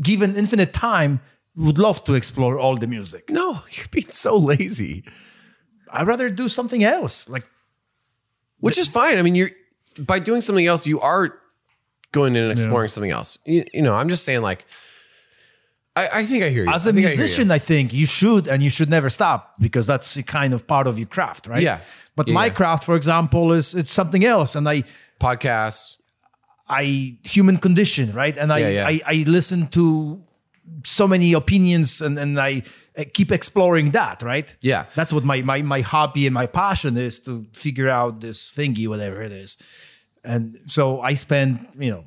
given 0.00 0.34
infinite 0.36 0.72
time, 0.72 1.20
would 1.56 1.78
love 1.78 2.04
to 2.04 2.14
explore 2.14 2.58
all 2.58 2.76
the 2.76 2.86
music. 2.86 3.30
No, 3.30 3.60
you're 3.70 3.86
being 3.90 4.08
so 4.10 4.36
lazy. 4.36 5.04
I'd 5.90 6.06
rather 6.06 6.28
do 6.28 6.48
something 6.48 6.82
else. 6.82 7.28
Like, 7.28 7.46
Which 8.58 8.78
is 8.78 8.88
fine. 8.88 9.18
I 9.18 9.22
mean, 9.22 9.34
you're 9.34 9.50
by 9.98 10.18
doing 10.18 10.40
something 10.42 10.66
else, 10.66 10.86
you 10.86 11.00
are 11.00 11.38
going 12.10 12.34
in 12.36 12.42
and 12.42 12.52
exploring 12.52 12.88
something 12.88 13.10
else. 13.12 13.38
You, 13.46 13.64
you 13.72 13.82
know, 13.82 13.94
I'm 13.94 14.08
just 14.08 14.24
saying, 14.24 14.42
like, 14.42 14.66
I, 15.96 16.08
I 16.12 16.24
think 16.24 16.42
I 16.42 16.48
hear 16.48 16.64
you. 16.64 16.70
as 16.70 16.86
I 16.86 16.90
a 16.90 16.92
think 16.92 17.06
I 17.06 17.10
hear 17.10 17.16
you. 17.16 17.22
musician, 17.22 17.50
I, 17.52 17.58
think 17.58 17.92
you 17.92 18.06
should 18.06 18.48
and 18.48 18.62
you 18.62 18.70
should 18.70 18.90
never 18.90 19.08
stop 19.08 19.54
because 19.60 19.86
that's 19.86 20.16
a 20.16 20.22
kind 20.24 20.52
of 20.52 20.66
part 20.66 20.88
of 20.88 20.98
your 20.98 21.06
craft, 21.06 21.46
right? 21.46 21.62
Yeah. 21.62 21.78
But 22.16 22.26
Yeah, 22.26 22.34
my 22.34 22.46
yeah. 22.46 22.52
craft, 22.52 22.82
for 22.82 22.96
example, 22.96 23.52
is 23.52 23.74
it's 23.76 23.92
something 23.92 24.24
else, 24.24 24.56
and 24.56 24.68
I 24.68 24.82
podcasts. 25.20 25.96
I 26.68 27.18
human 27.22 27.58
condition, 27.58 28.12
right? 28.12 28.36
And 28.36 28.52
I 28.52 28.58
Yeah, 28.58 28.68
yeah. 28.68 28.86
I, 28.88 29.00
I 29.06 29.24
listen 29.28 29.66
to 29.68 30.22
so 30.84 31.06
many 31.06 31.32
opinions, 31.32 32.00
and 32.00 32.18
and 32.18 32.38
I, 32.40 32.62
keep 33.12 33.30
exploring 33.32 33.90
that, 33.92 34.22
right? 34.22 34.54
Yeah. 34.60 34.86
that's 34.94 35.12
what 35.12 35.24
my 35.24 35.42
my 35.42 35.62
my 35.62 35.80
hobby 35.82 36.26
and 36.26 36.34
my 36.34 36.46
passion 36.46 36.96
is 36.96 37.20
to 37.20 37.46
figure 37.52 37.88
out 37.88 38.20
this 38.20 38.50
thingy, 38.50 38.86
whatever 38.88 39.22
it 39.22 39.32
is. 39.32 39.58
And 40.22 40.58
so 40.66 41.00
I 41.00 41.14
spend, 41.14 41.66
you 41.78 41.90
know, 41.90 42.04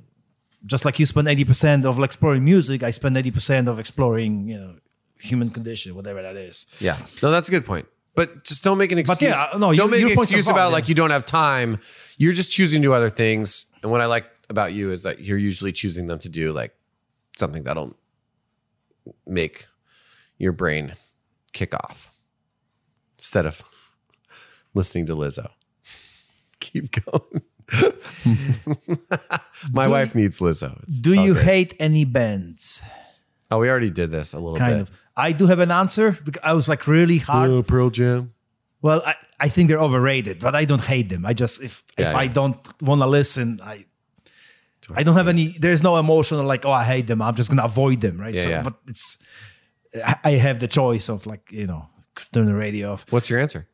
just 0.65 0.85
like 0.85 0.97
you 0.99 1.05
spend 1.05 1.27
eighty 1.27 1.45
percent 1.45 1.85
of 1.85 1.99
exploring 2.03 2.43
music, 2.43 2.83
I 2.83 2.91
spend 2.91 3.17
eighty 3.17 3.31
percent 3.31 3.67
of 3.67 3.79
exploring, 3.79 4.47
you 4.47 4.57
know, 4.59 4.75
human 5.19 5.49
condition, 5.49 5.93
whatever 5.95 6.21
that 6.21 6.35
is. 6.35 6.65
Yeah. 6.79 6.97
No, 7.21 7.29
that's 7.31 7.47
a 7.47 7.51
good 7.51 7.65
point. 7.65 7.85
But 8.15 8.43
just 8.43 8.63
don't 8.63 8.79
make 8.79 8.91
an 8.91 8.97
But 8.97 9.11
excuse. 9.11 9.29
yeah, 9.31 9.49
uh, 9.53 9.57
no, 9.59 9.69
you- 9.71 9.77
don't 9.77 9.91
make 9.91 9.99
your 10.01 10.11
an 10.11 10.17
excuse 10.19 10.47
about 10.47 10.69
it 10.69 10.71
like 10.73 10.85
yeah. 10.85 10.89
you 10.89 10.95
don't 10.95 11.11
have 11.11 11.25
time. 11.25 11.79
You're 12.17 12.33
just 12.33 12.51
choosing 12.51 12.81
to 12.81 12.87
do 12.87 12.93
other 12.93 13.11
things. 13.11 13.67
And 13.83 13.91
what 13.91 14.01
I 14.01 14.07
like 14.07 14.25
about 14.49 14.73
you 14.73 14.91
is 14.91 15.03
that 15.03 15.19
you're 15.21 15.37
usually 15.37 15.71
choosing 15.71 16.07
them 16.07 16.17
to 16.19 16.29
do 16.29 16.51
like 16.51 16.73
something 17.37 17.61
that'll 17.63 17.95
make 19.25 19.67
your 20.37 20.51
brain 20.53 20.93
kick 21.53 21.73
off 21.73 22.11
instead 23.17 23.45
of 23.45 23.63
listening 24.73 25.05
to 25.07 25.15
Lizzo. 25.15 25.49
Keep 26.59 27.03
going. 27.05 27.41
My 29.71 29.87
wife 29.87 30.15
needs 30.15 30.39
Lizzo. 30.39 30.81
It's 30.83 30.99
Do 30.99 31.13
you 31.13 31.33
great. 31.33 31.45
hate 31.45 31.73
any 31.79 32.05
bands? 32.05 32.81
Oh, 33.49 33.59
we 33.59 33.69
already 33.69 33.89
did 33.89 34.11
this 34.11 34.33
a 34.33 34.39
little 34.39 34.57
Kind 34.57 34.73
bit. 34.79 34.89
of. 34.89 35.01
I 35.15 35.31
do 35.31 35.47
have 35.47 35.59
an 35.59 35.71
answer 35.71 36.11
because 36.23 36.41
I 36.43 36.53
was 36.53 36.67
like 36.69 36.85
really 36.87 37.17
hard. 37.17 37.49
Oh, 37.49 37.63
Pearl 37.63 37.89
Jam. 37.89 38.33
Well, 38.81 39.01
I, 39.05 39.15
I 39.39 39.49
think 39.49 39.69
they're 39.69 39.79
overrated, 39.79 40.39
but 40.39 40.53
I 40.55 40.65
don't 40.65 40.83
hate 40.83 41.09
them. 41.09 41.25
I 41.25 41.33
just 41.33 41.63
if 41.63 41.83
Yeah, 41.97 42.09
if 42.11 42.15
I 42.15 42.27
don't 42.27 42.57
want 42.81 43.01
to 43.01 43.07
listen, 43.07 43.59
I 43.63 43.85
I 44.95 45.03
don't 45.03 45.15
have 45.15 45.27
any. 45.27 45.47
There's 45.59 45.83
no 45.83 45.97
emotional 45.97 46.43
like 46.45 46.65
oh 46.65 46.71
I 46.71 46.83
hate 46.83 47.07
them. 47.07 47.21
I'm 47.21 47.35
just 47.35 47.49
gonna 47.49 47.63
avoid 47.65 48.01
them, 48.01 48.19
right? 48.19 48.33
Yeah, 48.33 48.41
so, 48.41 48.49
yeah. 48.49 48.63
But 48.63 48.75
it's 48.87 49.17
I 50.23 50.31
have 50.31 50.59
the 50.59 50.67
choice 50.67 51.09
of 51.09 51.25
like 51.25 51.51
you 51.51 51.67
know 51.67 51.87
turn 52.31 52.45
the 52.45 52.55
radio 52.55 52.93
off. 52.93 53.05
What's 53.11 53.29
your 53.29 53.39
answer? 53.39 53.67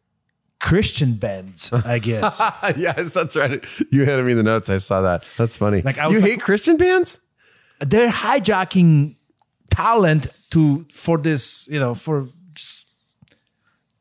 Christian 0.59 1.15
bands, 1.15 1.73
I 1.73 1.99
guess. 1.99 2.41
yes, 2.77 3.11
that's 3.11 3.35
right. 3.35 3.63
You 3.91 4.05
handed 4.05 4.25
me 4.25 4.33
the 4.33 4.43
notes. 4.43 4.69
I 4.69 4.77
saw 4.77 5.01
that. 5.01 5.25
That's 5.37 5.57
funny. 5.57 5.81
Like, 5.81 5.97
I 5.97 6.07
you 6.07 6.21
like- 6.21 6.31
hate 6.31 6.41
Christian 6.41 6.77
bands? 6.77 7.19
they're 7.79 8.09
hijacking 8.11 9.15
talent 9.69 10.29
to 10.51 10.85
for 10.91 11.17
this 11.17 11.67
you 11.67 11.79
know 11.79 11.93
for 11.95 12.29
just 12.53 12.82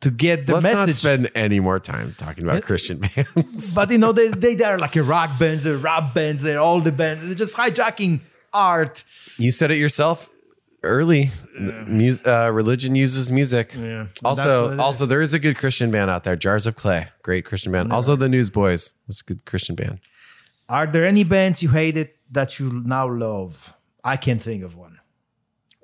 to 0.02 0.10
get 0.10 0.46
the 0.46 0.60
Let's 0.60 0.74
not 0.74 0.88
spend 0.90 1.30
any 1.34 1.60
more 1.60 1.78
time 1.80 2.14
talking 2.18 2.44
about 2.44 2.62
Christian 2.62 2.98
bands. 2.98 3.74
but 3.78 3.90
you 3.90 3.98
know 3.98 4.12
they 4.12 4.28
they 4.28 4.54
they 4.54 4.64
are 4.64 4.78
like 4.78 4.94
a 4.96 5.02
rock 5.02 5.38
bands, 5.38 5.64
they're 5.64 5.76
rap 5.76 6.14
bands, 6.14 6.42
they're 6.42 6.60
all 6.60 6.80
the 6.80 6.92
bands. 6.92 7.24
They're 7.24 7.34
just 7.34 7.56
hijacking 7.56 8.20
art. 8.52 9.04
you 9.38 9.50
said 9.50 9.70
it 9.70 9.76
yourself 9.78 10.28
early. 10.82 11.30
Mus- 11.58 12.22
uh, 12.26 12.50
religion 12.52 12.94
uses 12.94 13.30
music. 13.32 13.74
Yeah. 13.74 14.06
That's 14.22 14.24
Also, 14.24 14.64
what 14.64 14.72
it 14.74 14.80
also 14.80 15.06
there 15.06 15.20
is 15.22 15.32
a 15.32 15.38
good 15.38 15.56
Christian 15.56 15.90
band 15.90 16.10
out 16.10 16.24
there. 16.24 16.36
Jars 16.36 16.66
of 16.66 16.76
Clay, 16.76 17.08
great 17.22 17.44
Christian 17.44 17.72
band. 17.72 17.92
Also, 17.92 18.16
the 18.16 18.28
Newsboys 18.28 18.94
was 19.06 19.20
a 19.20 19.24
good 19.24 19.44
Christian 19.44 19.74
band. 19.76 20.00
Are 20.68 20.86
there 20.86 21.06
any 21.06 21.24
bands 21.24 21.62
you 21.62 21.70
hated 21.70 22.10
that 22.30 22.58
you 22.58 22.70
now 22.84 23.08
love? 23.08 23.72
I 24.04 24.16
can't 24.16 24.42
think 24.42 24.64
of 24.64 24.74
one. 24.76 24.98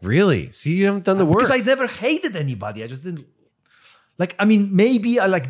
Really? 0.02 0.50
See, 0.50 0.74
you 0.76 0.86
haven't 0.86 1.04
done 1.04 1.18
the 1.18 1.24
work. 1.26 1.38
Because 1.38 1.50
I 1.50 1.58
never 1.58 1.86
hated 1.86 2.34
anybody. 2.36 2.82
I 2.82 2.86
just 2.86 3.02
didn't 3.04 3.26
like 4.18 4.34
I 4.38 4.44
mean, 4.44 4.74
maybe 4.74 5.18
I 5.20 5.26
like 5.26 5.46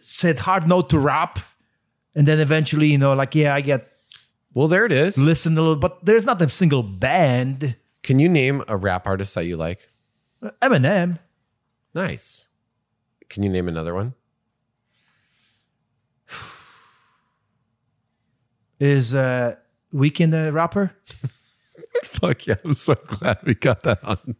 said 0.00 0.38
hard 0.38 0.68
no 0.68 0.82
to 0.82 0.98
rap. 0.98 1.38
And 2.14 2.26
then 2.26 2.40
eventually, 2.40 2.88
you 2.88 2.98
know, 2.98 3.14
like, 3.14 3.36
yeah, 3.36 3.54
I 3.54 3.60
get 3.60 3.90
well, 4.52 4.66
there 4.66 4.84
it 4.84 4.92
is. 4.92 5.16
Listen 5.16 5.56
a 5.56 5.60
little, 5.60 5.76
but 5.76 6.04
there's 6.04 6.26
not 6.26 6.42
a 6.42 6.48
single 6.48 6.82
band. 6.82 7.76
Can 8.02 8.18
you 8.18 8.28
name 8.28 8.64
a 8.66 8.76
rap 8.76 9.06
artist 9.06 9.34
that 9.36 9.44
you 9.44 9.56
like? 9.56 9.88
Eminem. 10.60 11.18
Nice. 11.94 12.48
Can 13.28 13.42
you 13.42 13.50
name 13.50 13.68
another 13.68 13.94
one? 13.94 14.14
Is 18.80 19.14
uh 19.14 19.56
Weeknd 19.92 20.32
a 20.32 20.50
rapper? 20.50 20.96
Fuck 22.02 22.46
yeah! 22.46 22.56
I'm 22.64 22.74
so 22.74 22.94
glad 22.94 23.38
we 23.44 23.54
got 23.54 23.82
that 23.82 24.02
on. 24.02 24.36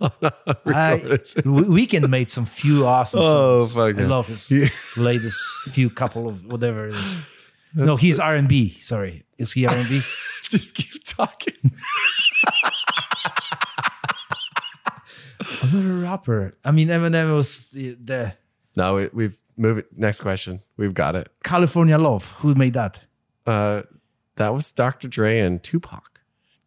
I, 0.00 1.18
We- 1.44 1.86
Weeknd 1.86 2.08
made 2.08 2.30
some 2.30 2.46
few 2.46 2.86
awesome 2.86 3.20
Oh, 3.22 3.64
songs. 3.64 3.74
fuck 3.74 3.96
I 3.98 4.02
yeah. 4.02 4.08
love 4.08 4.26
his 4.28 4.50
Yeah. 4.50 4.68
latest 4.96 5.40
few 5.70 5.90
couple 5.90 6.28
of 6.28 6.44
whatever 6.46 6.88
it 6.88 6.94
is. 6.94 7.20
no, 7.74 7.96
he's 7.96 8.18
R 8.20 8.34
and 8.34 8.48
B. 8.48 8.70
Sorry, 8.80 9.24
is 9.38 9.52
he 9.52 9.66
R 9.66 9.74
and 9.74 9.88
B? 9.88 10.00
Just 10.50 10.74
keep 10.74 11.02
talking. 11.04 11.54
Another 15.62 15.94
rapper. 16.02 16.56
I 16.64 16.70
mean, 16.72 16.88
Eminem 16.88 17.34
was 17.34 17.68
the, 17.68 17.96
the 18.02 18.34
No, 18.76 18.94
we, 18.96 19.08
we've 19.12 19.42
moved. 19.56 19.80
it. 19.80 19.86
Next 19.96 20.20
question. 20.20 20.62
We've 20.76 20.94
got 20.94 21.14
it. 21.16 21.28
California 21.44 21.98
Love. 21.98 22.30
Who 22.38 22.54
made 22.54 22.72
that? 22.74 23.00
Uh, 23.46 23.82
that 24.36 24.52
was 24.54 24.70
Dr. 24.72 25.08
Dre 25.08 25.38
and 25.40 25.62
Tupac. 25.62 26.20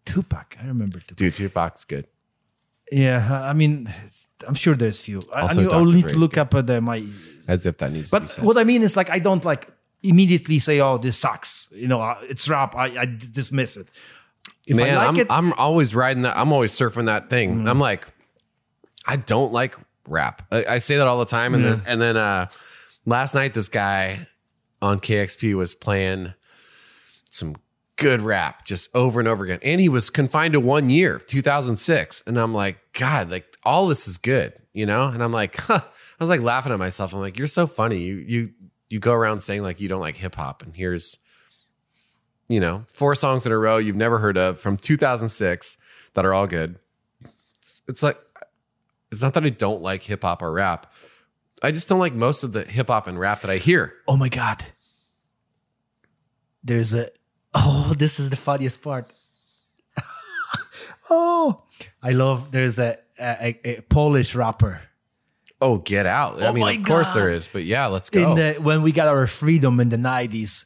Tupac. 0.06 0.58
I 0.62 0.68
remember 0.68 1.00
Tupac. 1.00 1.18
Dude, 1.18 1.34
Tupac's 1.34 1.86
good. 1.86 2.08
Yeah, 2.92 3.44
I 3.44 3.54
mean, 3.54 3.92
I'm 4.48 4.56
sure 4.56 4.76
there's 4.76 5.00
few. 5.00 5.22
I, 5.34 5.42
I 5.42 5.64
I'll 5.72 5.86
need 5.86 6.10
to 6.10 6.18
look 6.18 6.34
good. 6.34 6.42
up 6.42 6.54
at 6.56 6.68
the, 6.68 6.82
my. 6.82 7.06
As 7.48 7.66
if 7.66 7.78
that 7.78 7.92
needs 7.92 8.12
to 8.12 8.20
be 8.20 8.26
But 8.26 8.44
what 8.44 8.58
I 8.58 8.64
mean 8.64 8.84
is, 8.84 8.98
like, 8.98 9.10
I 9.10 9.20
don't 9.20 9.44
like 9.44 9.70
immediately 10.04 10.60
say, 10.60 10.80
"Oh, 10.82 10.98
this 10.98 11.18
sucks." 11.18 11.72
You 11.74 11.88
know, 11.88 12.16
it's 12.24 12.48
rap. 12.50 12.76
I, 12.76 13.02
I 13.02 13.06
dismiss 13.06 13.78
it. 13.78 13.90
If 14.68 14.78
Man, 14.78 14.98
I 14.98 14.98
like 14.98 15.08
I'm, 15.08 15.18
it, 15.18 15.28
I'm 15.30 15.54
always 15.54 15.96
riding 15.96 16.24
that. 16.24 16.38
I'm 16.38 16.54
always 16.54 16.72
surfing 16.72 17.06
that 17.06 17.30
thing. 17.30 17.68
I'm 17.68 17.80
like, 17.80 18.08
I 19.08 19.16
don't 19.16 19.52
like 19.52 19.76
rap. 20.08 20.44
I, 20.52 20.66
I 20.66 20.78
say 20.78 20.98
that 20.98 21.08
all 21.08 21.20
the 21.20 21.26
time. 21.26 21.56
And 21.56 21.64
then, 21.64 21.82
and 21.86 22.02
then, 22.02 22.18
uh, 22.18 22.48
last 23.06 23.34
night, 23.34 23.54
this 23.54 23.70
guy 23.70 24.28
on 24.82 25.00
KEXP 25.00 25.56
was 25.56 25.74
playing 25.74 26.34
some 27.30 27.56
good 28.02 28.22
rap 28.22 28.66
just 28.66 28.90
over 28.96 29.20
and 29.20 29.28
over 29.28 29.44
again. 29.44 29.60
And 29.62 29.80
he 29.80 29.90
was 29.90 30.10
confined 30.10 30.54
to 30.54 30.60
one 30.60 30.90
year, 30.90 31.20
2006. 31.20 32.24
And 32.26 32.40
I'm 32.40 32.54
like, 32.54 32.80
God, 32.94 33.30
like 33.30 33.56
all 33.64 33.88
this 33.88 34.08
is 34.08 34.18
good, 34.18 34.54
you 34.74 34.86
know? 34.86 35.04
And 35.04 35.24
I'm 35.24 35.32
like, 35.32 35.56
huh. 35.60 35.82
I 35.84 36.24
was 36.24 36.30
like 36.30 36.42
laughing 36.42 36.72
at 36.72 36.80
myself. 36.80 37.14
I'm 37.14 37.20
like, 37.20 37.38
you're 37.38 37.48
so 37.48 37.68
funny. 37.68 37.98
You, 37.98 38.16
you, 38.16 38.50
you 38.90 39.00
go 39.00 39.14
around 39.14 39.42
saying 39.42 39.64
like 39.64 39.80
you 39.80 39.88
don't 39.88 40.02
like 40.02 40.18
hip 40.18 40.36
hop. 40.36 40.62
And 40.64 40.76
here's, 40.76 41.20
you 42.50 42.60
know, 42.60 42.84
four 42.88 43.16
songs 43.16 43.46
in 43.46 43.52
a 43.52 43.58
row 43.58 43.78
you've 43.78 43.96
never 43.96 44.20
heard 44.20 44.38
of 44.38 44.60
from 44.60 44.78
2006 44.78 45.78
that 46.14 46.26
are 46.26 46.34
all 46.34 46.48
good. 46.48 46.78
It's, 47.60 47.82
it's 47.88 48.04
like, 48.04 48.20
it's 49.12 49.22
not 49.22 49.34
that 49.34 49.44
I 49.44 49.50
don't 49.50 49.82
like 49.82 50.04
hip 50.04 50.24
hop 50.24 50.42
or 50.42 50.52
rap. 50.52 50.92
I 51.62 51.72
just 51.72 51.88
don't 51.88 52.00
like 52.00 52.14
most 52.14 52.44
of 52.44 52.54
the 52.54 52.64
hip 52.64 52.88
hop 52.88 53.08
and 53.08 53.20
rap 53.20 53.42
that 53.42 53.52
I 53.52 53.58
hear. 53.58 53.94
oh 54.08 54.18
my 54.18 54.30
god, 54.30 54.66
there's 56.64 56.94
a. 56.94 57.10
Oh, 57.54 57.94
this 57.98 58.20
is 58.20 58.30
the 58.30 58.36
funniest 58.38 58.82
part. 58.82 59.12
oh, 61.10 61.64
I 62.02 62.12
love. 62.12 62.52
There's 62.52 62.80
a 62.80 62.98
a, 63.20 63.58
a- 63.64 63.78
a 63.78 63.82
Polish 63.82 64.36
rapper. 64.36 64.82
Oh, 65.62 65.78
get 65.78 66.06
out. 66.08 66.42
I 66.42 66.48
Oh 66.48 66.54
mean, 66.54 66.62
my 66.62 66.74
of 66.74 66.84
course 66.84 67.10
there 67.14 67.30
is, 67.30 67.48
but 67.48 67.64
yeah, 67.64 67.86
let's 67.88 68.10
go. 68.10 68.32
in 68.32 68.36
the 68.36 68.54
when 68.62 68.82
we 68.82 68.92
got 68.92 69.08
our 69.08 69.28
freedom 69.28 69.80
in 69.80 69.90
the 69.90 69.98
90s 69.98 70.66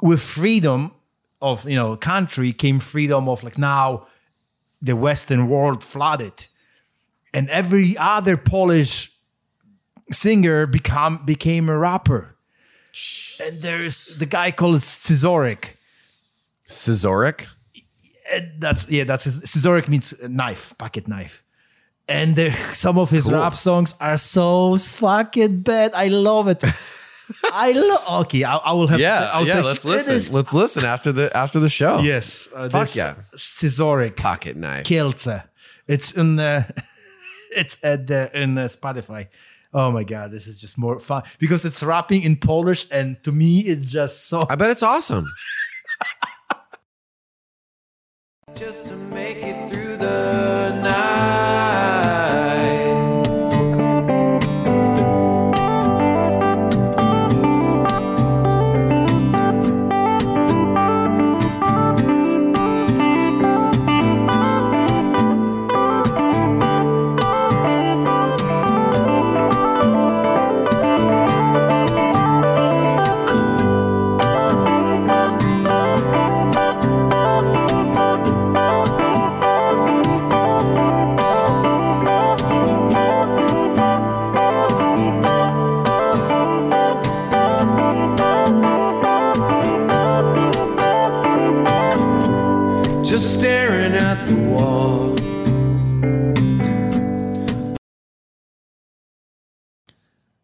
with 0.00 0.22
freedom 0.22 0.92
of 1.42 1.68
you 1.68 1.76
know 1.76 1.96
country 1.96 2.52
came 2.52 2.78
freedom 2.80 3.28
of 3.28 3.42
like 3.42 3.58
now 3.58 4.06
the 4.80 4.96
western 4.96 5.46
world 5.48 5.84
flooded 5.84 6.46
and 7.34 7.50
every 7.50 7.96
other 7.98 8.36
polish 8.38 9.12
singer 10.10 10.66
become 10.66 11.22
became 11.26 11.68
a 11.68 11.76
rapper 11.76 12.34
and 13.44 13.58
there's 13.60 14.16
the 14.18 14.26
guy 14.26 14.50
called 14.50 14.76
Scyzoryk. 14.76 15.76
Scisoric? 16.70 17.46
And 18.32 18.60
that's 18.60 18.88
yeah 18.88 19.04
that's 19.04 19.24
his, 19.24 19.40
Scyzoryk 19.40 19.88
means 19.88 20.14
knife 20.22 20.72
pocket 20.78 21.08
knife 21.08 21.42
and 22.10 22.36
the, 22.36 22.50
some 22.74 22.98
of 22.98 23.08
his 23.10 23.30
rap 23.32 23.54
songs 23.54 23.94
are 24.00 24.16
so 24.16 24.76
fucking 24.76 25.60
bad. 25.62 25.94
I 25.94 26.08
love 26.08 26.48
it. 26.48 26.62
I 27.44 27.72
love. 27.72 28.24
Okay, 28.26 28.42
I, 28.42 28.56
I 28.56 28.72
will 28.72 28.88
have. 28.88 28.98
Yeah, 28.98 29.30
I'll 29.32 29.46
yeah. 29.46 29.60
Let's 29.60 29.84
listen. 29.84 30.16
is- 30.16 30.32
Let's 30.32 30.52
listen 30.52 30.84
after 30.84 31.12
the 31.12 31.34
after 31.36 31.60
the 31.60 31.68
show. 31.68 32.00
Yes, 32.00 32.48
uh, 32.54 32.68
Fuck 32.68 32.82
this 32.88 32.96
yeah. 32.96 33.14
Scissoric 33.36 34.16
Pocket 34.16 34.56
knife. 34.56 34.84
Kielce. 34.84 35.44
It's 35.86 36.12
in. 36.12 36.40
Uh, 36.40 36.64
it's 37.52 37.78
at 37.84 38.08
the 38.08 38.30
in 38.34 38.58
uh, 38.58 38.62
Spotify. 38.64 39.28
Oh 39.72 39.92
my 39.92 40.02
god, 40.02 40.32
this 40.32 40.48
is 40.48 40.58
just 40.58 40.76
more 40.76 40.98
fun 40.98 41.22
because 41.38 41.64
it's 41.64 41.80
rapping 41.84 42.22
in 42.22 42.34
Polish, 42.36 42.86
and 42.90 43.22
to 43.22 43.30
me, 43.30 43.60
it's 43.60 43.88
just 43.88 44.26
so. 44.26 44.46
I 44.50 44.56
bet 44.56 44.70
it's 44.70 44.82
awesome. 44.82 45.26
Just 48.54 48.88
to 48.88 48.96
make 48.96 49.38
it 49.42 49.70
through 49.70 49.96
the 49.96 50.59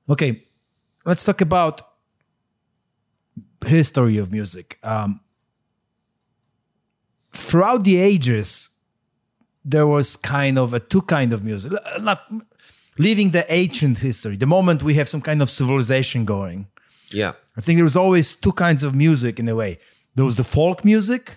Okay, 0.08 0.44
let's 1.04 1.24
talk 1.24 1.40
about 1.40 1.82
history 3.66 4.18
of 4.18 4.30
music. 4.30 4.78
Um, 4.82 5.20
throughout 7.32 7.84
the 7.84 7.96
ages, 7.96 8.70
there 9.64 9.86
was 9.86 10.16
kind 10.16 10.58
of 10.58 10.72
a 10.74 10.80
two 10.80 11.02
kind 11.02 11.32
of 11.32 11.42
music. 11.44 11.72
Not 12.00 12.20
leaving 12.98 13.30
the 13.32 13.44
ancient 13.52 13.98
history. 13.98 14.36
The 14.36 14.46
moment 14.46 14.82
we 14.82 14.94
have 14.94 15.08
some 15.08 15.20
kind 15.20 15.42
of 15.42 15.50
civilization 15.50 16.24
going, 16.24 16.68
Yeah. 17.12 17.32
I 17.56 17.60
think 17.60 17.78
there 17.78 17.84
was 17.84 17.96
always 17.96 18.34
two 18.34 18.52
kinds 18.52 18.82
of 18.82 18.94
music 18.94 19.38
in 19.38 19.48
a 19.48 19.54
way. 19.54 19.78
There 20.14 20.24
was 20.24 20.36
the 20.36 20.44
folk 20.44 20.84
music 20.84 21.36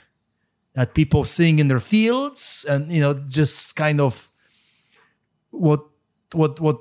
that 0.74 0.94
people 0.94 1.24
sing 1.24 1.60
in 1.60 1.68
their 1.68 1.80
fields, 1.80 2.66
and 2.70 2.92
you 2.92 3.02
know, 3.02 3.14
just 3.14 3.76
kind 3.76 4.00
of 4.00 4.30
what 5.52 5.82
what 6.34 6.60
what 6.60 6.78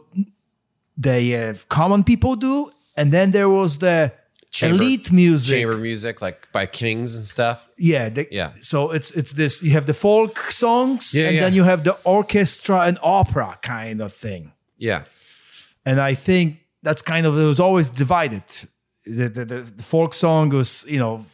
the 1.03 1.37
uh, 1.37 1.55
common 1.69 2.03
people 2.05 2.37
do. 2.37 2.71
And 2.97 3.13
then 3.13 3.31
there 3.31 3.49
was 3.49 3.79
the 3.79 4.13
Chamber- 4.51 4.83
elite 4.83 5.13
music. 5.13 5.57
Chamber 5.59 5.77
music, 5.77 6.21
like 6.23 6.49
by 6.53 6.67
kings 6.67 7.15
and 7.17 7.25
stuff. 7.25 7.69
Yeah, 7.77 8.09
the, 8.11 8.27
Yeah. 8.31 8.51
So 8.61 8.91
it's 8.91 9.11
it's 9.13 9.33
this. 9.33 9.63
You 9.63 9.71
have 9.73 9.87
the 9.87 9.95
folk 9.95 10.51
songs, 10.51 11.13
Yeah, 11.15 11.27
and 11.29 11.35
yeah. 11.37 11.43
then 11.45 11.55
you 11.55 11.65
have 11.65 11.83
the 11.83 11.97
orchestra 12.05 12.81
and 12.87 12.99
opera 13.03 13.59
kind 13.63 14.01
of 14.03 14.13
thing. 14.13 14.53
Yeah. 14.79 15.03
and 15.87 16.01
I 16.01 16.15
think 16.15 16.57
that's 16.83 17.03
kind 17.03 17.27
of 17.27 17.39
it 17.39 17.45
was 17.45 17.61
always 17.61 17.89
divided. 17.91 18.43
The, 19.05 19.29
the, 19.29 19.45
the, 19.45 19.61
the 19.77 19.83
folk 19.83 20.15
song 20.15 20.51
was, 20.51 20.85
you 20.89 20.99
know, 20.99 21.25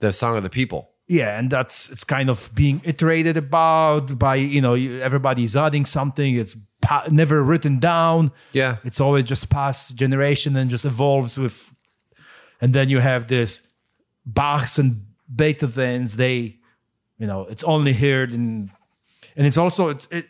The 0.00 0.12
song 0.12 0.36
of 0.36 0.42
the 0.42 0.50
people. 0.50 0.90
yeah, 1.08 1.38
and 1.38 1.50
that's 1.50 1.90
it's 1.90 2.04
kind 2.04 2.28
of 2.30 2.50
being 2.54 2.80
iterated 2.84 3.36
about 3.36 4.18
by 4.18 4.36
you 4.36 4.60
know 4.60 4.74
everybody's 5.02 5.56
adding 5.56 5.86
something. 5.86 6.36
It's 6.36 6.56
pa- 6.84 7.08
never 7.10 7.42
written 7.42 7.78
down. 7.80 8.30
Yeah. 8.52 8.76
It's 8.84 9.00
always 9.00 9.24
just 9.24 9.50
past 9.50 9.96
generation 9.96 10.56
and 10.56 10.70
just 10.70 10.84
evolves 10.84 11.38
with. 11.38 11.72
And 12.60 12.72
then 12.72 12.88
you 12.88 13.00
have 13.00 13.26
this 13.26 13.62
Bachs 14.30 14.78
and 14.78 15.06
Beethovens. 15.34 16.16
They, 16.16 16.58
you 17.18 17.26
know, 17.26 17.46
it's 17.46 17.64
only 17.64 17.92
heard 17.92 18.32
in, 18.32 18.70
and 19.36 19.46
it's 19.46 19.56
also 19.56 19.88
it's 19.88 20.06
it. 20.10 20.26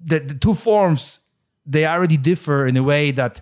The, 0.00 0.20
the 0.20 0.34
two 0.34 0.54
forms 0.54 1.20
they 1.66 1.84
already 1.84 2.16
differ 2.16 2.66
in 2.66 2.76
a 2.76 2.82
way 2.82 3.10
that 3.10 3.40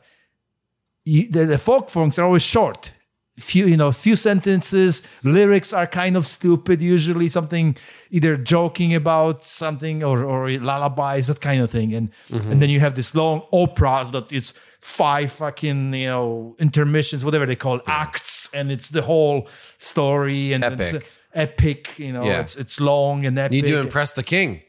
you, 1.05 1.29
the, 1.29 1.45
the 1.45 1.59
folk 1.59 1.91
songs 1.91 2.19
are 2.19 2.25
always 2.25 2.43
short 2.43 2.93
few 3.39 3.67
you 3.67 3.77
know 3.77 3.93
few 3.93 4.17
sentences 4.17 5.03
lyrics 5.23 5.71
are 5.73 5.87
kind 5.87 6.17
of 6.17 6.27
stupid 6.27 6.81
usually 6.81 7.29
something 7.29 7.77
either 8.11 8.35
joking 8.35 8.95
about 8.95 9.45
something 9.45 10.03
or 10.03 10.25
or 10.25 10.51
lullabies 10.53 11.27
that 11.27 11.41
kind 11.41 11.61
of 11.63 11.71
thing 11.71 11.95
and 11.95 12.11
and 12.31 12.63
then 12.63 12.71
you 12.71 12.81
have 12.81 12.95
this 12.95 13.15
long 13.15 13.43
operas 13.53 14.11
that 14.13 14.33
it's 14.33 14.55
five 14.81 15.31
fucking 15.31 15.93
you 15.93 16.07
know 16.07 16.57
intermissions 16.59 17.25
whatever 17.25 17.45
they 17.45 17.57
call 17.57 17.77
it, 17.77 17.83
acts 17.87 18.49
and 18.55 18.73
it's 18.73 18.89
the 18.89 19.03
whole 19.03 19.47
story 19.77 20.55
and 20.55 20.65
it's 20.65 20.95
Epic. 20.95 21.13
epic 21.35 21.99
you 21.99 22.13
know 22.13 22.25
Yeah. 22.25 22.41
it's 22.41 22.57
it's 22.57 22.81
long 22.81 23.27
and 23.27 23.39
epic 23.39 23.53
Need 23.53 23.67
to 23.67 23.79
impress 23.81 24.13
the 24.13 24.23
king. 24.23 24.63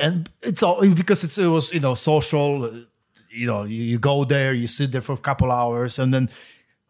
and 0.00 0.28
it's 0.42 0.62
all 0.64 0.80
because 0.94 1.22
it's, 1.22 1.38
it 1.38 1.46
was 1.46 1.72
you 1.72 1.80
know 1.80 1.94
social 1.94 2.64
uh, 2.64 2.70
you 3.30 3.46
know 3.46 3.62
you, 3.64 3.82
you 3.84 3.98
go 4.00 4.24
there 4.24 4.52
you 4.52 4.66
sit 4.66 4.90
there 4.90 5.00
for 5.02 5.12
a 5.12 5.18
couple 5.28 5.52
hours 5.52 5.98
and 6.00 6.12
then 6.12 6.28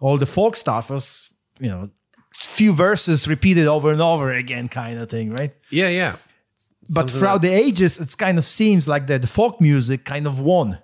all 0.00 0.18
the 0.18 0.26
folk 0.26 0.56
stuff 0.56 0.90
was 0.90 1.30
you 1.60 1.68
know 1.68 1.90
few 2.34 2.72
verses 2.72 3.26
repeated 3.26 3.66
over 3.66 3.90
and 3.92 4.00
over 4.00 4.32
again 4.32 4.68
kind 4.68 4.98
of 4.98 5.08
thing 5.10 5.32
right? 5.32 5.52
Yeah, 5.70 5.88
yeah. 5.88 6.12
but 6.94 7.00
Something 7.10 7.16
throughout 7.18 7.32
like- 7.34 7.42
the 7.42 7.52
ages 7.52 7.98
it 8.00 8.16
kind 8.16 8.38
of 8.38 8.44
seems 8.44 8.86
like 8.86 9.06
that 9.08 9.20
the 9.22 9.26
folk 9.28 9.60
music 9.60 10.04
kind 10.04 10.26
of 10.26 10.38
won 10.38 10.78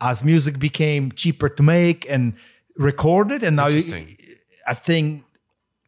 as 0.00 0.24
music 0.24 0.58
became 0.58 1.12
cheaper 1.12 1.48
to 1.48 1.62
make 1.62 2.08
and 2.10 2.34
recorded. 2.76 3.42
And 3.42 3.56
now 3.56 3.68
you, 3.68 3.82
i 4.66 4.74
think 4.74 5.24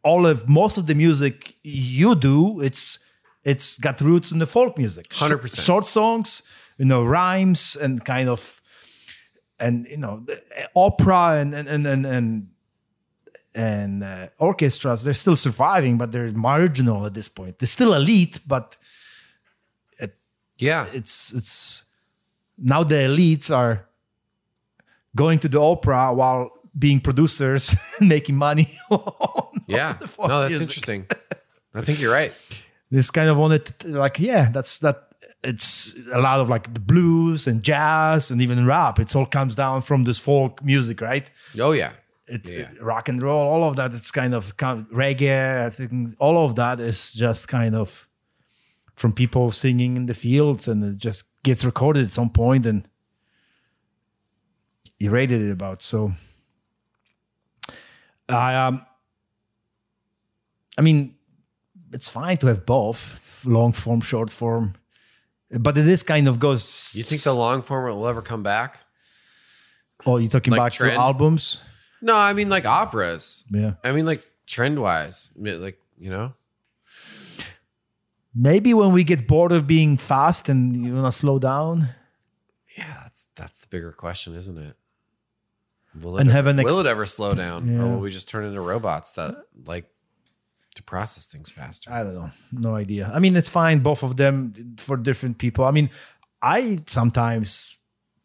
all 0.03 0.27
of 0.27 0.49
most 0.49 0.79
of 0.79 0.87
the 0.87 0.95
music 0.95 1.55
you 1.63 2.15
do 2.15 2.61
it's 2.61 2.99
it's 3.45 3.79
got 3.79 4.01
roots 4.01 4.33
in 4.33 4.39
the 4.39 4.47
folk 4.47 4.79
music. 4.79 5.09
100%. 5.11 5.65
short 5.65 5.87
songs 5.87 6.43
you 6.79 6.85
know 6.87 7.05
rhymes 7.05 7.77
and 7.77 8.05
kind 8.05 8.29
of 8.29 8.63
and 9.59 9.87
you 9.87 9.97
know 9.99 10.23
the 10.27 10.41
opera 10.75 11.39
and 11.41 11.53
and 11.55 11.69
and 11.69 11.87
and, 11.87 12.07
and 12.07 12.47
and 13.55 14.05
uh, 14.05 14.29
orchestras 14.39 15.03
they're 15.03 15.13
still 15.13 15.37
surviving 15.37 15.99
but 15.99 16.13
they're 16.13 16.31
marginal 16.33 17.05
at 17.07 17.15
this 17.15 17.29
point 17.29 17.59
they're 17.59 17.67
still 17.67 17.95
elite 17.95 18.41
but 18.47 18.77
Yeah. 20.59 20.87
it's 20.93 21.33
it's 21.33 21.85
now 22.59 22.85
the 22.85 22.97
elites 22.97 23.51
are 23.55 23.87
going 25.17 25.39
to 25.41 25.49
the 25.49 25.59
opera 25.61 26.13
while 26.13 26.51
being 26.79 27.01
producers 27.01 27.75
making 28.01 28.37
money 28.37 28.69
on 28.91 29.63
Yeah. 29.67 29.97
No, 30.19 30.41
that's 30.41 30.51
music. 30.51 30.69
interesting. 30.69 31.07
I 31.75 31.81
think 31.83 32.01
you're 32.01 32.13
right. 32.13 32.33
this 32.91 33.11
kind 33.11 33.29
of 33.31 33.37
wanted 33.39 33.65
to, 33.81 33.89
like 33.89 34.19
yeah 34.19 34.51
that's 34.51 34.79
that 34.81 35.07
it's 35.43 35.95
a 36.13 36.19
lot 36.21 36.41
of 36.41 36.49
like 36.51 36.73
the 36.75 36.81
blues 36.81 37.47
and 37.47 37.63
jazz 37.63 38.31
and 38.31 38.43
even 38.43 38.67
rap 38.67 38.99
it's 38.99 39.15
all 39.17 39.25
comes 39.27 39.55
down 39.55 39.81
from 39.83 40.05
this 40.05 40.19
folk 40.19 40.63
music 40.63 41.01
right 41.01 41.31
Oh 41.59 41.73
yeah. 41.73 41.93
It, 42.31 42.49
Yeah. 42.49 42.69
rock 42.81 43.09
and 43.09 43.23
roll 43.23 43.49
all 43.49 43.65
of 43.69 43.77
that 43.77 43.93
it's 43.95 44.11
kind 44.11 44.35
of, 44.35 44.57
kind 44.57 44.81
of 44.81 44.87
reggae 44.97 45.65
i 45.67 45.71
think 45.71 46.11
all 46.19 46.45
of 46.45 46.55
that 46.55 46.81
is 46.81 47.13
just 47.13 47.49
kind 47.49 47.75
of 47.75 48.07
from 48.95 49.13
people 49.13 49.51
singing 49.51 49.97
in 49.97 50.07
the 50.07 50.15
fields 50.15 50.69
and 50.69 50.85
it 50.85 50.97
just 50.99 51.25
gets 51.43 51.65
recorded 51.65 52.05
at 52.05 52.13
some 52.13 52.31
point 52.31 52.67
and 52.67 52.87
irradiated 54.99 55.51
about 55.51 55.83
so 55.83 56.13
i 58.29 58.55
um 58.55 58.85
i 60.79 60.83
mean 60.83 61.15
it's 61.93 62.09
fine 62.09 62.37
to 62.37 62.47
have 62.47 62.65
both 62.67 63.43
long 63.47 63.73
form 63.73 64.01
short 64.01 64.31
form 64.31 64.75
but 65.59 65.77
it 65.77 65.87
is 65.89 66.03
kind 66.03 66.29
of 66.29 66.39
goes 66.39 66.93
You 66.95 67.03
think 67.03 67.23
the 67.23 67.33
long 67.33 67.63
form 67.63 67.85
will 67.87 68.07
ever 68.07 68.23
come 68.23 68.43
back? 68.43 68.81
oh 70.07 70.19
you're 70.19 70.31
talking 70.31 70.53
like 70.55 70.73
trend? 70.73 70.97
albums 70.97 71.63
No, 72.03 72.15
I 72.15 72.33
mean 72.33 72.49
like 72.49 72.65
operas. 72.67 73.45
yeah 73.51 73.75
I 73.85 73.93
mean 73.93 74.07
like 74.07 74.23
trend 74.47 74.81
wise. 74.81 75.31
Like, 75.37 75.79
you 75.99 76.11
know? 76.11 76.35
Maybe 78.35 78.75
when 78.75 78.93
we 78.93 79.03
get 79.05 79.27
bored 79.27 79.53
of 79.53 79.67
being 79.67 79.97
fast 79.97 80.49
and 80.49 80.77
you 80.77 80.95
want 80.95 81.07
to 81.07 81.13
slow 81.13 81.39
down 81.39 81.89
Yeah, 82.79 83.01
that's 83.03 83.29
that's 83.35 83.59
the 83.59 83.67
bigger 83.67 83.93
question, 83.93 84.35
isn't 84.37 84.57
it? 84.59 84.77
Will 86.01 86.19
And 86.19 86.29
it, 86.31 86.33
have 86.33 86.47
an 86.47 86.59
ex- 86.61 86.71
will 86.71 86.79
it 86.81 86.87
ever 86.87 87.05
slow 87.07 87.35
down, 87.35 87.67
Yeah. 87.67 87.83
or 87.83 87.87
will 87.89 88.01
we 88.01 88.11
just 88.11 88.29
turn 88.29 88.45
into 88.45 88.61
robots 88.61 89.13
that 89.15 89.35
like 89.67 89.87
to 90.77 90.83
process 90.85 91.27
things 91.27 91.51
faster. 91.51 91.91
I 91.93 92.05
don't 92.05 92.15
know. 92.15 92.31
No 92.53 92.77
idea. 92.77 93.11
I 93.13 93.19
mean, 93.19 93.35
it's 93.37 93.49
fine, 93.49 93.81
both 93.81 94.05
of 94.05 94.17
them 94.17 94.77
for 94.79 94.97
different 94.97 95.39
people. 95.39 95.65
I 95.65 95.73
mean, 95.73 95.91
I 96.41 96.79
sometimes 96.87 97.77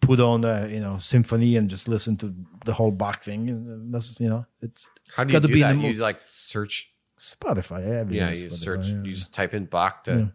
put 0.06 0.20
on 0.20 0.44
a 0.46 0.68
you 0.68 0.80
know 0.80 0.98
symphony 0.98 1.56
and 1.58 1.70
just 1.70 1.88
listen 1.88 2.18
to 2.18 2.34
the 2.66 2.74
whole 2.74 2.92
Bach 2.92 3.24
thing. 3.24 3.50
And 3.50 3.94
that's 3.94 4.20
you 4.20 4.30
know, 4.30 4.46
it's, 4.62 4.88
How 5.16 5.24
do 5.24 5.34
you 5.34 5.40
do 5.40 5.48
be 5.48 5.62
that? 5.62 5.78
You 5.78 5.94
like 5.94 6.20
search? 6.28 6.92
Spotify. 7.18 7.80
Yeah, 7.88 8.04
Yeah, 8.10 8.30
you 8.30 8.50
Spotify, 8.50 8.54
search. 8.54 8.88
yeah. 8.88 9.04
You 9.04 9.12
just 9.12 9.34
type 9.34 9.54
in 9.54 9.66
Bach 9.66 10.04
to. 10.04 10.32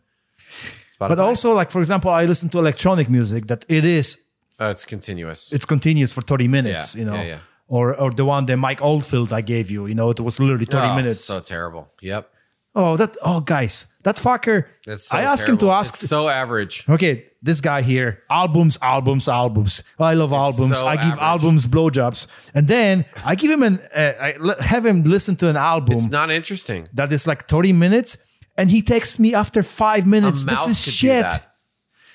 Spotify. 0.92 1.08
But 1.08 1.18
also, 1.18 1.52
like 1.54 1.70
for 1.70 1.78
example, 1.78 2.10
I 2.10 2.24
listen 2.26 2.48
to 2.50 2.58
electronic 2.58 3.08
music 3.08 3.46
that 3.46 3.64
it 3.68 3.84
is 3.84 4.26
oh, 4.58 4.70
it's 4.70 4.84
continuous. 4.84 5.52
it's 5.52 5.64
continuous 5.66 6.12
for 6.12 6.22
30 6.22 6.48
minutes, 6.48 6.94
Yeah, 6.94 6.98
you 7.00 7.06
know. 7.10 7.14
yeah, 7.14 7.26
yeah. 7.28 7.38
Or 7.68 7.94
or 8.00 8.10
the 8.10 8.24
one 8.24 8.46
that 8.46 8.56
Mike 8.56 8.82
Oldfield 8.82 9.32
I 9.32 9.42
gave 9.42 9.70
you, 9.70 9.86
you 9.86 9.94
know, 9.94 10.10
it 10.10 10.20
was 10.20 10.40
literally 10.40 10.64
30 10.66 10.86
Oh, 10.88 10.96
minutes. 10.96 11.20
So 11.24 11.38
terrible. 11.40 11.92
Yep. 12.00 12.28
oh, 12.74 12.96
that 12.96 13.16
oh 13.22 13.40
guys, 13.40 13.86
that 14.04 14.16
fucker. 14.16 14.64
It's 14.86 15.04
so 15.04 15.18
I 15.18 15.22
asked 15.22 15.48
him 15.48 15.56
to 15.58 15.70
ask 15.70 15.94
It's 15.94 16.08
so 16.08 16.28
average. 16.28 16.84
Okay, 16.88 17.26
this 17.42 17.60
guy 17.60 17.80
here, 17.82 18.22
albums, 18.28 18.76
albums, 18.82 19.28
albums. 19.28 19.82
I 19.98 20.14
love 20.14 20.32
albums. 20.32 20.78
so 20.78 20.86
I 20.86 20.96
give 20.96 21.04
average. 21.06 21.20
albums 21.22 21.66
blowjobs, 21.66 22.26
and 22.54 22.68
then 22.68 23.04
I 23.24 23.34
give 23.34 23.50
him 23.50 23.62
an, 23.62 23.80
uh, 23.94 24.12
I 24.20 24.54
have 24.64 24.84
him 24.84 25.04
listen 25.04 25.36
to 25.36 25.48
an 25.48 25.56
album 25.56 25.94
It's 25.96 26.08
not 26.10 26.30
interesting. 26.30 26.86
that 26.94 27.12
is 27.12 27.26
like 27.26 27.48
30 27.48 27.72
minutes, 27.72 28.18
and 28.58 28.70
he 28.70 28.82
texts 28.82 29.18
me 29.18 29.34
after 29.34 29.62
five 29.62 30.06
minutes. 30.06 30.44
This 30.44 30.66
is 30.68 30.78
shit. 30.80 31.24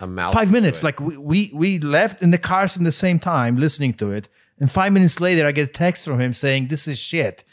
A 0.02 0.06
mouse. 0.08 0.34
Five 0.34 0.52
minutes. 0.52 0.84
Like 0.84 1.00
we, 1.00 1.18
we 1.18 1.52
we 1.54 1.80
left 1.80 2.22
in 2.22 2.30
the 2.32 2.38
cars 2.38 2.76
in 2.78 2.84
the 2.84 2.92
same 2.92 3.18
time 3.18 3.56
listening 3.56 3.94
to 3.96 4.12
it, 4.12 4.28
and 4.60 4.70
five 4.70 4.92
minutes 4.92 5.20
later 5.22 5.48
I 5.48 5.52
get 5.54 5.70
a 5.70 5.72
text 5.72 6.06
from 6.06 6.20
him 6.20 6.34
saying 6.34 6.68
this 6.68 6.88
is 6.88 7.00
shit. 7.00 7.44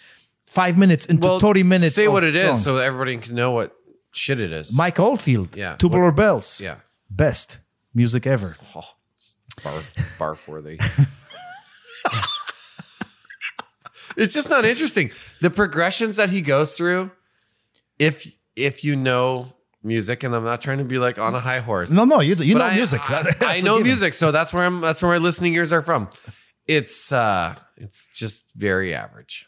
Five 0.47 0.77
minutes 0.77 1.07
into 1.07 1.27
well, 1.27 1.41
30 1.41 1.63
minutes. 1.63 1.95
Say 1.95 2.09
what 2.09 2.25
it 2.25 2.35
is, 2.35 2.49
song. 2.51 2.57
so 2.57 2.77
everybody 2.77 3.17
can 3.17 3.35
know 3.37 3.53
what 3.53 3.73
shit 4.11 4.41
it 4.41 4.53
is. 4.53 4.77
Mike 4.77 4.99
Oldfield, 5.01 5.57
Yeah. 5.57 5.77
Tubular 5.77 6.07
What- 6.07 6.17
Bells, 6.17 6.61
yeah. 6.61 6.77
best 7.09 7.59
music 7.95 8.27
ever. 8.27 8.57
Oh, 8.75 8.83
barf, 9.61 9.85
barf 10.19 10.49
worthy. 10.49 10.79
it's 14.17 14.35
just 14.35 14.51
not 14.51 14.65
interesting. 14.65 15.11
The 15.41 15.51
progressions 15.51 16.17
that 16.17 16.31
he 16.31 16.41
goes 16.41 16.77
through, 16.77 17.11
if 17.99 18.35
if 18.57 18.85
you 18.85 18.97
know 18.97 19.53
music, 19.83 20.23
and 20.23 20.35
I'm 20.35 20.45
not 20.45 20.61
trying 20.63 20.79
to 20.79 20.85
be 20.85 20.99
like 20.99 21.19
on 21.19 21.35
a 21.35 21.41
high 21.41 21.61
horse. 21.61 21.91
No, 21.91 22.05
no, 22.05 22.21
you 22.21 22.35
you 22.37 22.55
know 22.55 22.65
I, 22.65 22.75
music. 22.75 23.01
I, 23.11 23.23
That's 23.39 23.43
I 23.43 23.55
a 23.57 23.63
know 23.63 23.81
music, 23.81 24.15
so 24.15 24.31
that's 24.33 24.53
where 24.53 24.65
I'm. 24.65 24.81
That's 24.81 25.03
where 25.03 25.13
my 25.13 25.19
listening 25.19 25.55
ears 25.55 25.73
are 25.73 25.83
from. 25.83 26.09
It's 26.67 27.13
uh, 27.13 27.55
it's 27.77 28.09
just 28.15 28.45
very 28.55 28.95
average. 28.95 29.47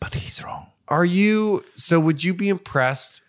but 0.00 0.14
he's 0.14 0.42
wrong. 0.42 0.68
Are 0.88 1.04
you? 1.04 1.64
So 1.74 1.98
would 1.98 2.22
you 2.22 2.34
be 2.34 2.48
impressed? 2.48 3.22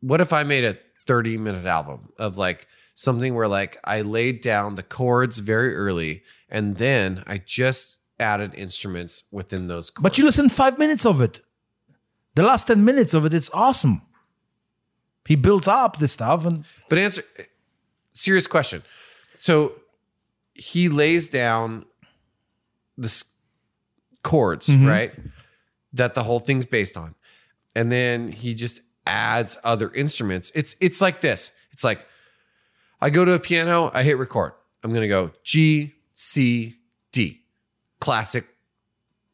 What 0.00 0.20
if 0.20 0.32
I 0.32 0.44
made 0.44 0.64
a 0.64 0.78
30 1.06 1.38
minute 1.38 1.66
album 1.66 2.10
of 2.18 2.36
like 2.38 2.66
something 3.00 3.34
where 3.34 3.48
like 3.48 3.78
I 3.82 4.02
laid 4.02 4.42
down 4.42 4.74
the 4.74 4.82
chords 4.82 5.38
very 5.38 5.74
early 5.74 6.22
and 6.50 6.76
then 6.76 7.24
I 7.26 7.38
just 7.38 7.96
added 8.18 8.54
instruments 8.54 9.24
within 9.30 9.68
those 9.68 9.88
chords. 9.88 10.02
But 10.02 10.18
you 10.18 10.24
listen 10.24 10.50
five 10.50 10.78
minutes 10.78 11.06
of 11.06 11.22
it. 11.22 11.40
The 12.34 12.42
last 12.42 12.66
ten 12.66 12.84
minutes 12.84 13.14
of 13.14 13.24
it, 13.24 13.32
it's 13.32 13.50
awesome. 13.54 14.02
He 15.24 15.34
builds 15.34 15.66
up 15.68 15.98
the 15.98 16.08
stuff, 16.08 16.44
and 16.44 16.64
But 16.88 16.98
answer 16.98 17.22
serious 18.12 18.46
question. 18.46 18.82
So 19.34 19.72
he 20.54 20.88
lays 20.88 21.28
down 21.28 21.86
the 22.98 23.24
chords, 24.22 24.66
mm-hmm. 24.66 24.86
right? 24.86 25.12
That 25.92 26.14
the 26.14 26.24
whole 26.24 26.40
thing's 26.40 26.66
based 26.66 26.96
on. 26.96 27.14
And 27.74 27.90
then 27.90 28.32
he 28.32 28.54
just 28.54 28.80
adds 29.06 29.56
other 29.64 29.90
instruments. 29.92 30.52
It's 30.54 30.76
it's 30.80 31.00
like 31.00 31.20
this. 31.20 31.52
It's 31.72 31.84
like 31.84 32.06
I 33.00 33.10
go 33.10 33.24
to 33.24 33.32
a 33.32 33.40
piano, 33.40 33.90
I 33.94 34.02
hit 34.02 34.18
record. 34.18 34.52
I'm 34.82 34.92
going 34.92 35.02
to 35.02 35.08
go 35.08 35.32
G 35.42 35.94
C 36.14 36.76
D. 37.12 37.40
Classic 38.00 38.46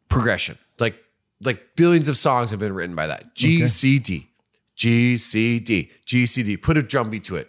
progression. 0.08 0.58
Like 0.78 0.96
like 1.40 1.76
billions 1.76 2.08
of 2.08 2.16
songs 2.16 2.50
have 2.50 2.60
been 2.60 2.74
written 2.74 2.96
by 2.96 3.06
that. 3.06 3.34
G 3.34 3.66
C 3.68 3.98
D. 3.98 4.28
G 4.74 5.18
C 5.18 5.58
D 5.60 5.90
G 6.04 6.26
C 6.26 6.42
D. 6.42 6.56
Put 6.56 6.76
a 6.76 6.82
drum 6.82 7.10
beat 7.10 7.24
to 7.24 7.36
it. 7.36 7.48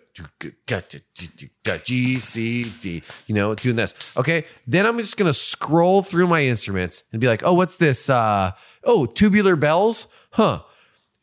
G 1.83 2.19
C 2.19 2.63
D. 2.79 3.03
You 3.25 3.35
know, 3.35 3.55
doing 3.55 3.75
this. 3.75 3.93
Okay. 4.15 4.45
Then 4.65 4.85
I'm 4.85 4.97
just 4.97 5.17
gonna 5.17 5.33
scroll 5.33 6.01
through 6.03 6.27
my 6.27 6.43
instruments 6.43 7.03
and 7.11 7.19
be 7.19 7.27
like, 7.27 7.43
oh, 7.43 7.53
what's 7.53 7.77
this? 7.77 8.09
Uh, 8.09 8.51
oh, 8.83 9.05
tubular 9.05 9.55
bells. 9.55 10.07
Huh. 10.31 10.63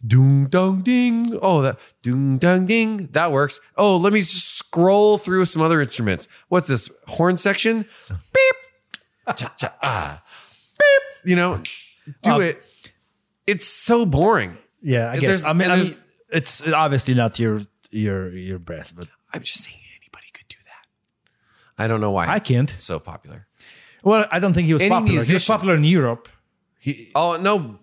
Doom 0.06 0.48
dong 0.48 0.82
ding. 0.82 1.38
Oh, 1.40 1.62
that 1.62 1.78
doom 2.02 2.36
dong 2.36 2.66
ding. 2.66 3.08
That 3.12 3.32
works. 3.32 3.60
Oh, 3.76 3.96
let 3.96 4.12
me 4.12 4.20
just 4.20 4.63
scroll 4.74 5.18
through 5.18 5.44
some 5.44 5.62
other 5.62 5.80
instruments. 5.80 6.26
What's 6.48 6.68
this? 6.68 6.90
Horn 7.06 7.36
section. 7.36 7.86
Beep. 8.08 9.36
Cha 9.36 9.54
cha 9.56 9.74
ah. 9.82 10.22
Beep. 10.78 11.30
You 11.30 11.36
know, 11.36 11.62
do 12.22 12.30
Um, 12.32 12.42
it. 12.42 12.62
It's 13.46 13.66
so 13.66 14.04
boring. 14.06 14.58
yeah, 14.82 15.10
I 15.10 15.14
guess. 15.18 15.42
there's- 15.42 15.44
I 15.44 15.52
mean, 15.52 15.70
I 15.70 15.76
mean, 15.76 15.94
it's 16.30 16.66
obviously 16.72 17.14
not 17.14 17.38
your 17.38 17.62
your 17.90 18.32
your 18.36 18.58
breath, 18.58 18.92
but 18.96 19.08
I'm 19.32 19.42
just 19.42 19.62
saying 19.64 19.78
anybody 20.02 20.26
could 20.32 20.48
do 20.48 20.56
that. 20.64 20.86
I 21.82 21.86
don't 21.86 22.00
know 22.00 22.10
why 22.10 22.26
I 22.26 22.40
can't. 22.40 22.74
So 22.78 22.98
popular. 22.98 23.46
well, 24.02 24.26
I 24.32 24.40
don't 24.40 24.52
think 24.54 24.66
he 24.66 24.72
was 24.74 24.82
Any 24.82 24.90
popular. 24.90 25.22
He 25.22 25.34
was 25.34 25.46
popular 25.46 25.74
in 25.76 25.84
Europe. 25.84 26.28
He, 26.80 27.10
Oh 27.14 27.36
no, 27.36 27.78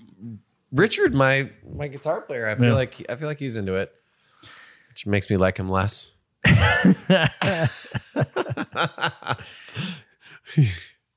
Richard, 0.72 1.14
my 1.16 1.50
my 1.74 1.88
guitar 1.88 2.22
player. 2.22 2.48
I 2.48 2.56
feel 2.56 2.66
Yeah. 2.66 2.74
like 2.76 2.94
I 3.10 3.16
feel 3.16 3.28
like 3.30 3.40
he's 3.40 3.56
into 3.56 3.76
it, 3.76 3.92
which 4.90 5.08
makes 5.08 5.30
me 5.30 5.38
like 5.38 5.58
him 5.58 5.70
less. 5.70 6.11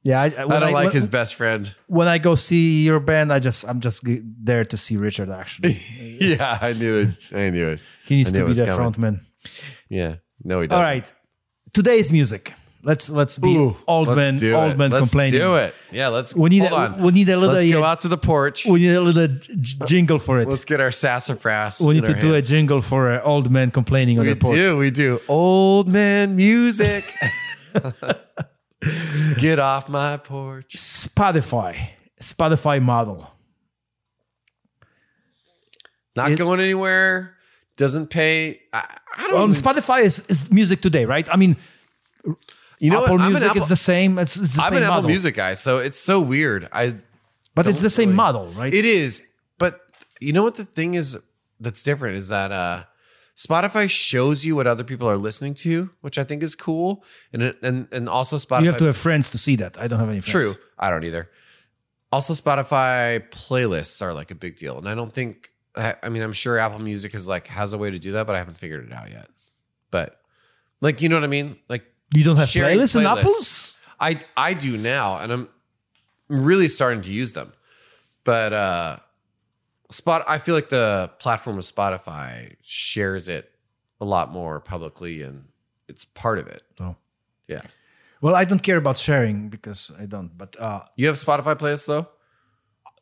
yeah, 0.02 0.20
I, 0.20 0.24
I 0.24 0.30
don't 0.30 0.72
like 0.72 0.86
when, 0.86 0.92
his 0.92 1.06
best 1.06 1.34
friend. 1.34 1.74
When 1.86 2.08
I 2.08 2.18
go 2.18 2.34
see 2.34 2.84
your 2.84 3.00
band, 3.00 3.32
I 3.32 3.38
just 3.38 3.64
I'm 3.66 3.80
just 3.80 4.04
there 4.04 4.64
to 4.64 4.76
see 4.76 4.96
Richard. 4.96 5.30
Actually, 5.30 5.78
yeah, 6.20 6.58
I 6.60 6.72
knew 6.74 6.96
it. 6.96 7.08
I 7.34 7.50
knew 7.50 7.68
it. 7.68 7.82
he 8.04 8.16
needs 8.16 8.32
to 8.32 8.46
be 8.46 8.52
the 8.52 8.64
frontman. 8.64 9.20
Yeah, 9.88 10.16
no, 10.42 10.60
he 10.60 10.66
doesn't. 10.66 10.78
All 10.78 10.84
right, 10.84 11.10
today's 11.72 12.12
music. 12.12 12.54
Let's 12.84 13.08
let's 13.08 13.38
be 13.38 13.48
Ooh, 13.56 13.76
old 13.86 14.08
let's 14.08 14.16
man 14.16 14.36
do 14.36 14.54
old 14.54 14.72
it. 14.72 14.78
man 14.78 14.90
Let's 14.90 15.08
complaining. 15.10 15.40
do 15.40 15.54
it. 15.56 15.74
Yeah, 15.90 16.08
let's. 16.08 16.34
We 16.36 16.50
need 16.50 16.58
hold 16.66 16.72
a- 16.72 16.76
on. 16.76 17.02
we 17.02 17.12
need 17.12 17.28
a 17.30 17.36
little- 17.36 17.54
Let's 17.54 17.72
go 17.72 17.82
out 17.82 18.00
to 18.00 18.08
the 18.08 18.18
porch. 18.18 18.66
We 18.66 18.80
need 18.80 18.94
a 18.94 19.00
little 19.00 19.26
j- 19.26 19.54
j- 19.58 19.78
jingle 19.86 20.18
for 20.18 20.38
it. 20.38 20.46
Let's 20.48 20.64
get 20.66 20.80
our 20.80 20.90
sassafras. 20.90 21.80
we 21.80 21.94
need 21.94 22.04
to 22.04 22.14
do 22.14 22.32
hands. 22.32 22.46
a 22.46 22.48
jingle 22.52 22.82
for 22.82 23.10
uh, 23.10 23.22
old 23.22 23.50
men 23.50 23.70
complaining 23.70 24.18
on 24.18 24.26
We 24.26 24.32
the 24.34 24.38
porch. 24.38 24.52
We 24.54 24.60
do. 24.60 24.76
We 24.76 24.90
do. 24.90 25.20
Old 25.28 25.88
man 25.88 26.36
music. 26.36 27.04
Get 29.38 29.58
off 29.58 29.88
my 29.88 30.18
porch. 30.18 30.74
Spotify, 30.76 31.88
Spotify 32.20 32.82
model. 32.82 33.32
Not 36.16 36.32
It- 36.32 36.38
going 36.38 36.60
anywhere. 36.60 37.34
Doesn't 37.76 38.08
pay. 38.08 38.60
I, 38.72 38.84
I 39.16 39.22
don't. 39.24 39.32
Well, 39.34 39.48
even- 39.48 39.54
Spotify 39.60 40.02
is, 40.02 40.20
is 40.28 40.52
music 40.52 40.80
today, 40.80 41.06
right? 41.06 41.26
I 41.32 41.36
mean, 41.36 41.56
you 42.84 42.90
know 42.90 43.04
Apple 43.04 43.18
what? 43.18 43.28
Music 43.28 43.50
Apple, 43.50 43.62
is 43.62 43.68
the 43.68 43.76
same. 43.76 44.18
It's, 44.18 44.36
it's 44.36 44.56
the 44.56 44.62
I'm 44.62 44.70
same 44.72 44.76
an 44.78 44.82
Apple 44.84 44.94
model, 44.96 45.10
Music 45.10 45.34
guy, 45.34 45.54
so 45.54 45.78
it's 45.78 45.98
so 45.98 46.20
weird. 46.20 46.68
I. 46.72 46.96
but 47.54 47.66
it's 47.66 47.80
the 47.82 47.90
same 47.90 48.10
really- 48.10 48.16
model, 48.16 48.46
right? 48.48 48.72
It 48.72 48.84
is, 48.84 49.22
but 49.58 49.80
you 50.20 50.32
know 50.32 50.42
what 50.42 50.56
the 50.56 50.64
thing 50.64 50.94
is 50.94 51.18
that's 51.60 51.82
different 51.82 52.16
is 52.16 52.28
that 52.28 52.52
uh 52.52 52.84
Spotify 53.36 53.90
shows 53.90 54.44
you 54.44 54.54
what 54.54 54.66
other 54.66 54.84
people 54.84 55.08
are 55.08 55.16
listening 55.16 55.54
to, 55.54 55.90
which 56.02 56.18
I 56.18 56.24
think 56.24 56.42
is 56.42 56.54
cool, 56.54 57.04
and 57.32 57.42
it, 57.42 57.56
and 57.62 57.88
and 57.90 58.08
also 58.08 58.36
Spotify. 58.36 58.60
you 58.60 58.66
have 58.68 58.76
to 58.78 58.84
have 58.84 58.96
friends 58.96 59.30
to 59.30 59.38
see 59.38 59.56
that. 59.56 59.76
I 59.78 59.88
don't 59.88 59.98
have 59.98 60.08
any 60.08 60.20
friends. 60.20 60.54
True. 60.54 60.62
I 60.78 60.90
don't 60.90 61.04
either. 61.04 61.30
Also, 62.12 62.32
Spotify 62.32 63.28
playlists 63.30 64.00
are 64.02 64.14
like 64.14 64.30
a 64.30 64.36
big 64.36 64.56
deal, 64.56 64.78
and 64.78 64.88
I 64.88 64.94
don't 64.94 65.12
think. 65.12 65.48
I 65.74 65.96
I 66.00 66.08
mean, 66.10 66.22
I'm 66.22 66.32
sure 66.32 66.58
Apple 66.58 66.78
Music 66.78 67.12
is 67.14 67.26
like 67.26 67.48
has 67.48 67.72
a 67.72 67.78
way 67.78 67.90
to 67.90 67.98
do 67.98 68.12
that, 68.12 68.26
but 68.26 68.36
I 68.36 68.38
haven't 68.38 68.58
figured 68.58 68.86
it 68.86 68.92
out 68.92 69.10
yet. 69.10 69.26
But 69.90 70.20
like, 70.80 71.02
you 71.02 71.08
know 71.08 71.16
what 71.16 71.24
I 71.24 71.28
mean? 71.28 71.56
Like, 71.68 71.84
You 72.14 72.24
don't 72.24 72.36
have 72.36 72.48
sharing 72.48 72.78
playlists, 72.78 72.98
in. 73.00 73.06
Apple's? 73.06 73.80
I 74.00 74.20
I 74.36 74.54
do 74.54 74.76
now, 74.76 75.18
and 75.18 75.32
I'm 75.32 75.48
really 76.28 76.68
starting 76.68 77.02
to 77.02 77.10
use 77.10 77.32
them. 77.32 77.52
But 78.24 78.52
uh 78.52 78.96
Spot, 79.90 80.24
I 80.26 80.38
feel 80.38 80.54
like 80.54 80.70
the 80.70 81.10
platform 81.18 81.56
of 81.56 81.62
Spotify 81.62 82.56
shares 82.62 83.28
it 83.28 83.50
a 84.00 84.04
lot 84.04 84.32
more 84.32 84.58
publicly, 84.58 85.22
and 85.22 85.44
it's 85.88 86.04
part 86.04 86.38
of 86.38 86.48
it. 86.48 86.62
Oh. 86.80 86.96
Yeah. 87.46 87.60
Well, 88.20 88.34
I 88.34 88.44
don't 88.44 88.62
care 88.62 88.78
about 88.78 88.96
sharing 88.96 89.50
because 89.50 89.92
I 90.00 90.06
don't. 90.06 90.36
But 90.36 90.56
uh, 90.58 90.80
You 90.96 91.06
have 91.08 91.16
Spotify 91.16 91.54
playlists 91.54 91.86
though. 91.86 92.08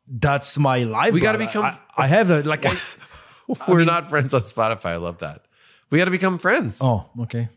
that's 0.09 0.59
my 0.59 0.83
life. 0.83 1.15
We 1.15 1.21
gotta 1.21 1.39
become- 1.39 1.65
I, 1.65 1.79
I 1.97 2.07
have 2.09 2.29
the 2.29 2.43
like. 2.47 2.67
I, 2.67 2.77
We're 3.69 3.85
not 3.85 4.11
friends 4.11 4.35
on 4.35 4.41
Spotify. 4.43 4.87
I 4.87 4.97
love 4.97 5.19
that. 5.19 5.47
We 5.91 5.99
got 5.99 6.07
to 6.07 6.11
become 6.11 6.39
friends. 6.39 6.81
oh, 6.83 7.11
okay. 7.21 7.49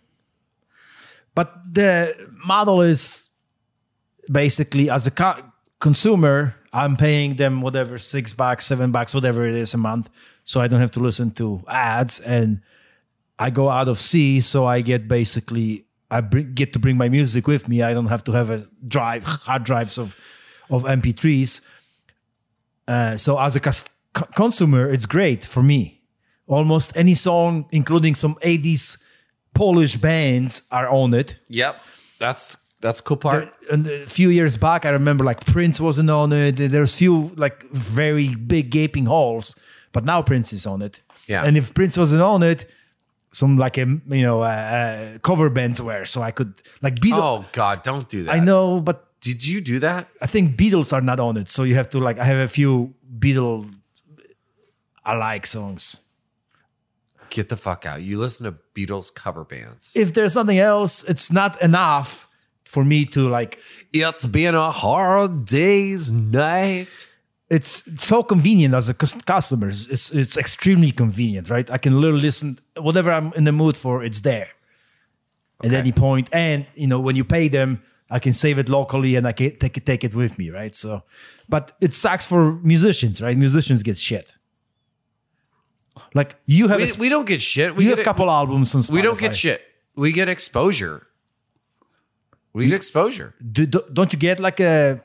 But 1.35 1.53
the 1.71 2.15
model 2.45 2.81
is 2.81 3.29
basically 4.31 4.89
as 4.89 5.05
a 5.05 5.11
co- 5.11 5.43
consumer, 5.79 6.55
I'm 6.73 6.97
paying 6.97 7.35
them 7.35 7.61
whatever 7.61 7.99
six 7.99 8.33
bucks, 8.33 8.65
seven 8.65 8.91
bucks, 8.91 9.13
whatever 9.13 9.45
it 9.45 9.55
is 9.55 9.73
a 9.73 9.77
month 9.77 10.09
so 10.45 10.61
I 10.61 10.67
don't 10.67 10.79
have 10.79 10.91
to 10.91 10.99
listen 10.99 11.31
to 11.31 11.63
ads, 11.67 12.19
and 12.21 12.61
I 13.37 13.49
go 13.49 13.67
out 13.67 13.89
of 13.89 13.99
C, 13.99 14.39
so 14.39 14.65
I 14.65 14.81
get 14.81 15.07
basically 15.07 15.85
I 16.09 16.21
bring, 16.21 16.53
get 16.53 16.71
to 16.73 16.79
bring 16.79 16.97
my 16.97 17.09
music 17.09 17.47
with 17.47 17.67
me. 17.67 17.81
I 17.81 17.93
don't 17.93 18.05
have 18.05 18.23
to 18.25 18.31
have 18.31 18.51
a 18.51 18.63
drive 18.87 19.25
hard 19.25 19.63
drives 19.63 19.97
of 19.97 20.15
of 20.69 20.83
MP3s. 20.83 21.61
Uh, 22.87 23.17
so 23.17 23.39
as 23.39 23.55
a 23.55 23.59
consumer, 24.35 24.87
it's 24.89 25.07
great 25.07 25.43
for 25.43 25.63
me. 25.63 26.01
Almost 26.47 26.95
any 26.95 27.15
song, 27.15 27.67
including 27.71 28.13
some 28.13 28.35
80s 28.35 29.01
Polish 29.55 29.95
bands, 29.95 30.61
are 30.69 30.87
on 30.87 31.13
it. 31.13 31.39
Yep. 31.49 31.81
That's 32.19 32.57
that's 32.81 33.01
cool 33.01 33.17
part. 33.17 33.51
And 33.71 33.87
a 33.87 34.05
few 34.05 34.29
years 34.29 34.57
back, 34.57 34.85
I 34.85 34.89
remember 34.89 35.23
like 35.23 35.45
Prince 35.45 35.79
wasn't 35.79 36.09
on 36.09 36.31
it. 36.33 36.57
There's 36.57 36.95
few 36.95 37.31
like 37.35 37.63
very 37.71 38.35
big 38.35 38.69
gaping 38.69 39.05
holes, 39.05 39.55
but 39.91 40.05
now 40.05 40.21
Prince 40.21 40.53
is 40.53 40.67
on 40.67 40.81
it. 40.83 41.01
Yeah. 41.27 41.43
And 41.45 41.57
if 41.57 41.73
Prince 41.73 41.97
wasn't 41.97 42.21
on 42.21 42.43
it, 42.43 42.65
some 43.31 43.57
like 43.57 43.77
a 43.77 43.87
you 43.87 44.21
know 44.21 44.41
uh, 44.41 44.45
uh, 44.45 45.17
cover 45.19 45.49
bands 45.49 45.81
were, 45.81 46.05
so 46.05 46.21
I 46.21 46.31
could 46.31 46.61
like 46.81 46.95
Beatles. 46.99 47.21
oh 47.21 47.45
God, 47.51 47.81
don't 47.81 48.07
do 48.07 48.23
that. 48.23 48.35
I 48.35 48.39
know, 48.39 48.79
but 48.79 49.01
Did 49.21 49.41
you 49.41 49.59
do 49.61 49.79
that? 49.79 50.07
I 50.21 50.27
think 50.27 50.55
Beatles 50.55 50.93
are 50.93 51.01
not 51.01 51.19
on 51.19 51.35
it, 51.37 51.49
so 51.49 51.63
you 51.63 51.75
have 51.75 51.89
to 51.89 51.99
like. 51.99 52.19
I 52.19 52.25
have 52.25 52.37
a 52.45 52.47
few 52.47 52.93
Beatles 53.19 53.73
I 55.03 55.15
like 55.15 55.45
songs. 55.47 56.01
Get 57.35 57.49
the 57.49 57.57
fuck 57.57 57.85
out. 57.85 58.01
You 58.01 58.17
listen 58.17 58.45
to 58.45 58.55
Beatles 58.73 59.13
cover 59.13 59.43
bands. 59.43 59.91
If 59.95 60.13
there's 60.13 60.31
something 60.31 60.57
else, 60.57 61.03
it's 61.03 61.29
not 61.31 61.61
enough 61.61 62.29
for 62.63 62.85
me 62.85 63.03
to 63.07 63.27
like. 63.27 63.59
It's 63.91 64.25
been 64.25 64.55
a 64.55 64.71
hard 64.71 65.43
day's 65.45 66.11
night. 66.11 66.87
It's 67.49 67.73
so 68.01 68.23
convenient 68.23 68.73
as 68.73 68.87
a 68.89 68.93
customer. 69.35 69.67
It's 69.67 70.11
it's 70.11 70.37
extremely 70.37 70.91
convenient, 70.91 71.49
right? 71.49 71.69
I 71.69 71.77
can 71.77 71.99
literally 71.99 72.21
listen 72.21 72.59
whatever 72.79 73.11
I'm 73.11 73.33
in 73.33 73.43
the 73.43 73.51
mood 73.51 73.75
for. 73.75 74.01
It's 74.01 74.21
there 74.21 74.47
at 75.61 75.67
Okay. 75.67 75.75
any 75.77 75.91
point, 75.91 76.29
and 76.31 76.65
you 76.75 76.87
know 76.87 76.99
when 77.01 77.15
you 77.17 77.25
pay 77.25 77.49
them, 77.49 77.81
I 78.09 78.19
can 78.19 78.33
save 78.33 78.57
it 78.59 78.69
locally 78.69 79.15
and 79.17 79.27
I 79.27 79.33
can 79.33 79.57
take 79.59 79.75
it 79.77 79.85
take 79.85 80.03
it 80.07 80.15
with 80.15 80.37
me, 80.39 80.49
right? 80.51 80.73
So, 80.73 81.03
but 81.49 81.75
it 81.81 81.93
sucks 81.93 82.25
for 82.25 82.53
musicians, 82.63 83.21
right? 83.21 83.37
Musicians 83.37 83.83
get 83.83 83.97
shit. 83.97 84.33
Like 86.13 86.35
you 86.45 86.67
have 86.67 86.77
We, 86.77 86.83
a, 86.83 86.95
we 86.99 87.09
don't 87.09 87.27
get 87.27 87.41
shit. 87.41 87.75
We 87.75 87.85
you 87.85 87.89
have 87.91 87.99
a 87.99 88.03
couple 88.03 88.29
albums 88.29 88.75
on 88.75 88.81
Spotify. 88.81 88.93
We 88.93 89.01
don't 89.01 89.19
get 89.19 89.35
shit. 89.35 89.61
We 89.95 90.11
get 90.11 90.29
exposure. 90.29 91.07
We 92.53 92.67
get 92.67 92.75
exposure. 92.75 93.33
Do, 93.51 93.65
do, 93.65 93.81
don't 93.91 94.13
you 94.13 94.19
get 94.19 94.39
like 94.39 94.59
a 94.59 95.01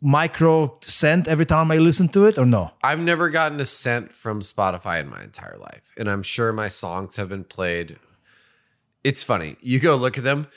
micro 0.00 0.78
cent 0.82 1.28
every 1.28 1.46
time 1.46 1.70
I 1.70 1.76
listen 1.78 2.08
to 2.08 2.26
it, 2.26 2.38
or 2.38 2.46
no? 2.46 2.72
I've 2.82 3.00
never 3.00 3.28
gotten 3.28 3.60
a 3.60 3.66
cent 3.66 4.12
from 4.12 4.40
Spotify 4.40 5.00
in 5.00 5.08
my 5.08 5.22
entire 5.22 5.56
life, 5.58 5.92
and 5.96 6.08
I'm 6.10 6.22
sure 6.22 6.52
my 6.52 6.68
songs 6.68 7.16
have 7.16 7.28
been 7.28 7.44
played. 7.44 7.98
It's 9.04 9.22
funny. 9.22 9.56
You 9.60 9.78
go 9.78 9.96
look 9.96 10.18
at 10.18 10.24
them. 10.24 10.48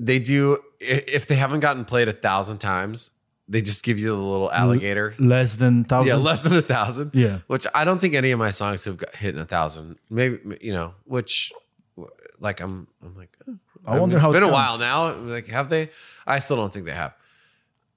They 0.00 0.18
do. 0.18 0.58
If 0.80 1.26
they 1.26 1.36
haven't 1.36 1.60
gotten 1.60 1.84
played 1.84 2.08
a 2.08 2.12
thousand 2.12 2.58
times, 2.58 3.10
they 3.48 3.62
just 3.62 3.82
give 3.82 3.98
you 3.98 4.08
the 4.08 4.22
little 4.22 4.52
alligator. 4.52 5.14
Less 5.18 5.56
than 5.56 5.84
thousand. 5.84 6.08
Yeah, 6.08 6.16
less 6.16 6.42
than 6.42 6.54
a 6.54 6.62
thousand. 6.62 7.12
Yeah. 7.14 7.38
which 7.46 7.66
I 7.74 7.84
don't 7.84 8.00
think 8.00 8.14
any 8.14 8.30
of 8.30 8.38
my 8.38 8.50
songs 8.50 8.84
have 8.84 8.98
got 8.98 9.14
hit 9.14 9.34
in 9.34 9.40
a 9.40 9.46
thousand. 9.46 9.98
Maybe 10.10 10.58
you 10.60 10.72
know, 10.72 10.94
which 11.04 11.52
like 12.40 12.60
I'm, 12.60 12.86
I'm 13.02 13.16
like, 13.16 13.36
oh, 13.48 13.58
I 13.86 13.98
wonder 13.98 14.16
it's 14.16 14.24
how 14.24 14.30
it's 14.30 14.38
been 14.38 14.48
a 14.48 14.52
while 14.52 14.78
now. 14.78 15.14
Like, 15.14 15.48
have 15.48 15.70
they? 15.70 15.90
I 16.26 16.38
still 16.38 16.56
don't 16.56 16.72
think 16.72 16.86
they 16.86 16.92
have. 16.92 17.14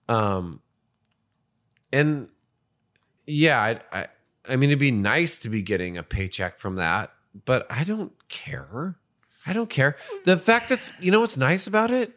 Um, 0.09 0.61
and 1.93 2.29
yeah, 3.25 3.59
I, 3.59 3.79
I, 3.91 4.07
I 4.49 4.55
mean, 4.55 4.69
it'd 4.69 4.79
be 4.79 4.91
nice 4.91 5.39
to 5.39 5.49
be 5.49 5.61
getting 5.61 5.97
a 5.97 6.03
paycheck 6.03 6.59
from 6.59 6.77
that, 6.77 7.11
but 7.45 7.67
I 7.69 7.83
don't 7.83 8.13
care. 8.27 8.95
I 9.45 9.53
don't 9.53 9.69
care. 9.69 9.95
The 10.25 10.37
fact 10.37 10.69
that's, 10.69 10.91
you 10.99 11.11
know, 11.11 11.21
what's 11.21 11.37
nice 11.37 11.67
about 11.67 11.91
it? 11.91 12.13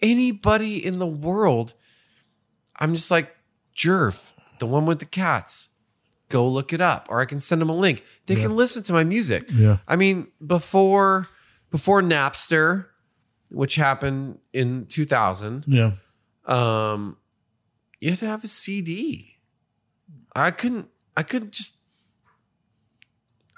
Anybody 0.00 0.84
in 0.84 0.98
the 0.98 1.06
world, 1.06 1.74
I'm 2.78 2.94
just 2.94 3.10
like, 3.10 3.34
Jerf, 3.76 4.32
the 4.60 4.66
one 4.66 4.86
with 4.86 4.98
the 5.00 5.06
cats. 5.06 5.68
Go 6.30 6.48
look 6.48 6.72
it 6.72 6.80
up, 6.80 7.06
or 7.10 7.20
I 7.20 7.26
can 7.26 7.38
send 7.38 7.60
them 7.60 7.68
a 7.68 7.76
link. 7.76 8.02
They 8.26 8.34
can 8.36 8.56
listen 8.56 8.82
to 8.84 8.92
my 8.92 9.04
music. 9.04 9.44
Yeah. 9.52 9.78
I 9.86 9.96
mean, 9.96 10.28
before 10.44 11.28
before 11.70 12.00
Napster, 12.02 12.86
which 13.50 13.74
happened 13.76 14.38
in 14.52 14.86
2000, 14.86 15.64
Yeah. 15.66 15.92
um, 16.46 17.18
you 18.00 18.10
had 18.10 18.18
to 18.20 18.26
have 18.26 18.42
a 18.42 18.48
CD. 18.48 19.36
I 20.34 20.50
couldn't. 20.50 20.88
I 21.16 21.22
couldn't 21.22 21.52
just. 21.52 21.74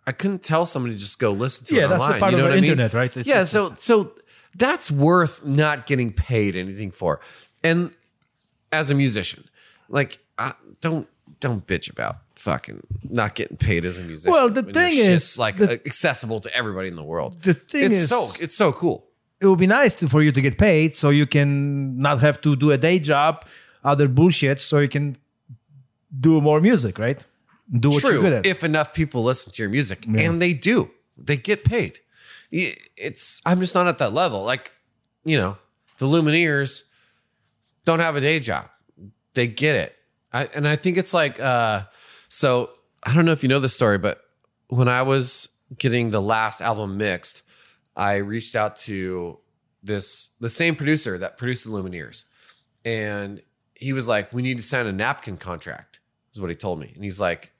I 0.06 0.12
couldn't 0.12 0.42
tell 0.42 0.66
somebody 0.66 0.94
to 0.94 0.98
just 1.00 1.18
go 1.18 1.32
listen 1.32 1.66
to 1.66 1.74
Yeah, 1.74 1.86
it 1.86 1.88
that's 1.88 2.06
the 2.06 2.18
part 2.18 2.32
you 2.32 2.38
know 2.38 2.44
of 2.46 2.50
the 2.52 2.58
I 2.58 2.60
mean? 2.60 2.70
internet, 2.70 2.92
right? 2.94 3.10
It's- 3.16 3.26
yeah, 3.26 3.42
it's- 3.42 3.50
so 3.50 3.74
so 3.78 4.12
that's 4.56 4.90
worth 4.90 5.44
not 5.44 5.86
getting 5.86 6.12
paid 6.12 6.54
anything 6.56 6.90
for. 6.90 7.20
And 7.62 7.90
as 8.80 8.90
a 8.90 8.94
musician, 8.94 9.42
like 9.88 10.18
I, 10.38 10.52
don't 10.80 11.06
don't 11.40 11.66
bitch 11.66 11.90
about 11.90 12.16
fucking 12.36 12.80
not 13.20 13.30
getting 13.38 13.56
paid 13.56 13.84
as 13.84 13.98
a 13.98 14.02
musician. 14.02 14.32
Well, 14.32 14.48
the 14.58 14.62
thing 14.78 14.92
is, 14.96 15.38
like 15.38 15.56
the- 15.56 15.80
accessible 15.90 16.40
to 16.46 16.50
everybody 16.60 16.88
in 16.88 16.96
the 17.02 17.08
world. 17.12 17.32
The 17.42 17.54
thing 17.54 17.84
it's 17.86 17.94
is- 17.94 18.08
so 18.14 18.20
it's 18.44 18.56
so 18.56 18.72
cool. 18.72 18.98
It 19.40 19.46
would 19.50 19.58
be 19.58 19.66
nice 19.66 19.94
to, 19.96 20.06
for 20.08 20.22
you 20.22 20.32
to 20.32 20.40
get 20.40 20.56
paid, 20.56 20.96
so 20.96 21.10
you 21.10 21.26
can 21.26 21.48
not 22.06 22.20
have 22.20 22.40
to 22.40 22.56
do 22.56 22.70
a 22.72 22.78
day 22.78 22.98
job, 22.98 23.44
other 23.84 24.08
bullshit, 24.08 24.58
so 24.60 24.78
you 24.78 24.88
can 24.88 25.14
do 26.28 26.40
more 26.40 26.58
music, 26.60 26.98
right? 26.98 27.20
Do 27.70 27.90
what 27.90 28.02
you're 28.02 28.22
good 28.22 28.32
at. 28.32 28.46
if 28.46 28.62
enough 28.64 28.94
people 28.94 29.22
listen 29.24 29.52
to 29.52 29.62
your 29.62 29.70
music, 29.70 30.06
and 30.06 30.40
they 30.40 30.52
do, 30.54 30.90
they 31.18 31.36
get 31.36 31.64
paid. 31.64 31.98
It's 32.50 33.40
I'm 33.44 33.60
just 33.60 33.74
not 33.74 33.86
at 33.88 33.98
that 33.98 34.12
level. 34.14 34.42
Like, 34.44 34.72
you 35.24 35.36
know, 35.36 35.58
the 35.98 36.06
Lumineers 36.06 36.84
don't 37.86 38.00
have 38.00 38.16
a 38.16 38.20
day 38.20 38.38
job. 38.38 38.68
They 39.32 39.46
get 39.46 39.76
it, 39.76 39.96
I, 40.32 40.48
and 40.54 40.68
I 40.68 40.76
think 40.76 40.98
it's 40.98 41.14
like, 41.14 41.40
uh, 41.40 41.84
so 42.28 42.70
I 43.02 43.14
don't 43.14 43.24
know 43.24 43.32
if 43.32 43.42
you 43.42 43.48
know 43.48 43.60
the 43.60 43.70
story, 43.70 43.96
but 43.96 44.20
when 44.68 44.88
I 44.88 45.00
was 45.00 45.48
getting 45.78 46.10
the 46.10 46.20
last 46.20 46.60
album 46.60 46.98
mixed, 46.98 47.42
I 47.96 48.16
reached 48.16 48.54
out 48.54 48.76
to 48.78 49.38
this 49.82 50.30
the 50.40 50.50
same 50.50 50.76
producer 50.76 51.16
that 51.16 51.38
produced 51.38 51.64
the 51.64 51.70
Lumineers, 51.70 52.24
and 52.84 53.40
he 53.74 53.94
was 53.94 54.06
like, 54.06 54.32
"We 54.34 54.42
need 54.42 54.58
to 54.58 54.62
sign 54.62 54.86
a 54.86 54.92
napkin 54.92 55.38
contract." 55.38 56.00
Is 56.34 56.40
what 56.40 56.50
he 56.50 56.56
told 56.56 56.80
me, 56.80 56.92
and 56.94 57.02
he's 57.02 57.18
like, 57.18 57.52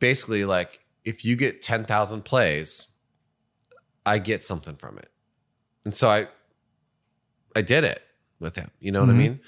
basically 0.00 0.44
like 0.44 0.80
if 1.04 1.24
you 1.24 1.36
get 1.36 1.62
10,000 1.62 2.22
plays, 2.22 2.88
I 4.04 4.18
get 4.18 4.42
something 4.42 4.76
from 4.76 4.98
it. 4.98 5.10
And 5.84 5.94
so 5.94 6.10
I 6.10 6.28
I 7.56 7.62
did 7.62 7.84
it 7.84 8.02
with 8.40 8.56
him, 8.56 8.70
you 8.80 8.90
know 8.92 9.00
what 9.00 9.10
I 9.10 9.14
mean? 9.14 9.40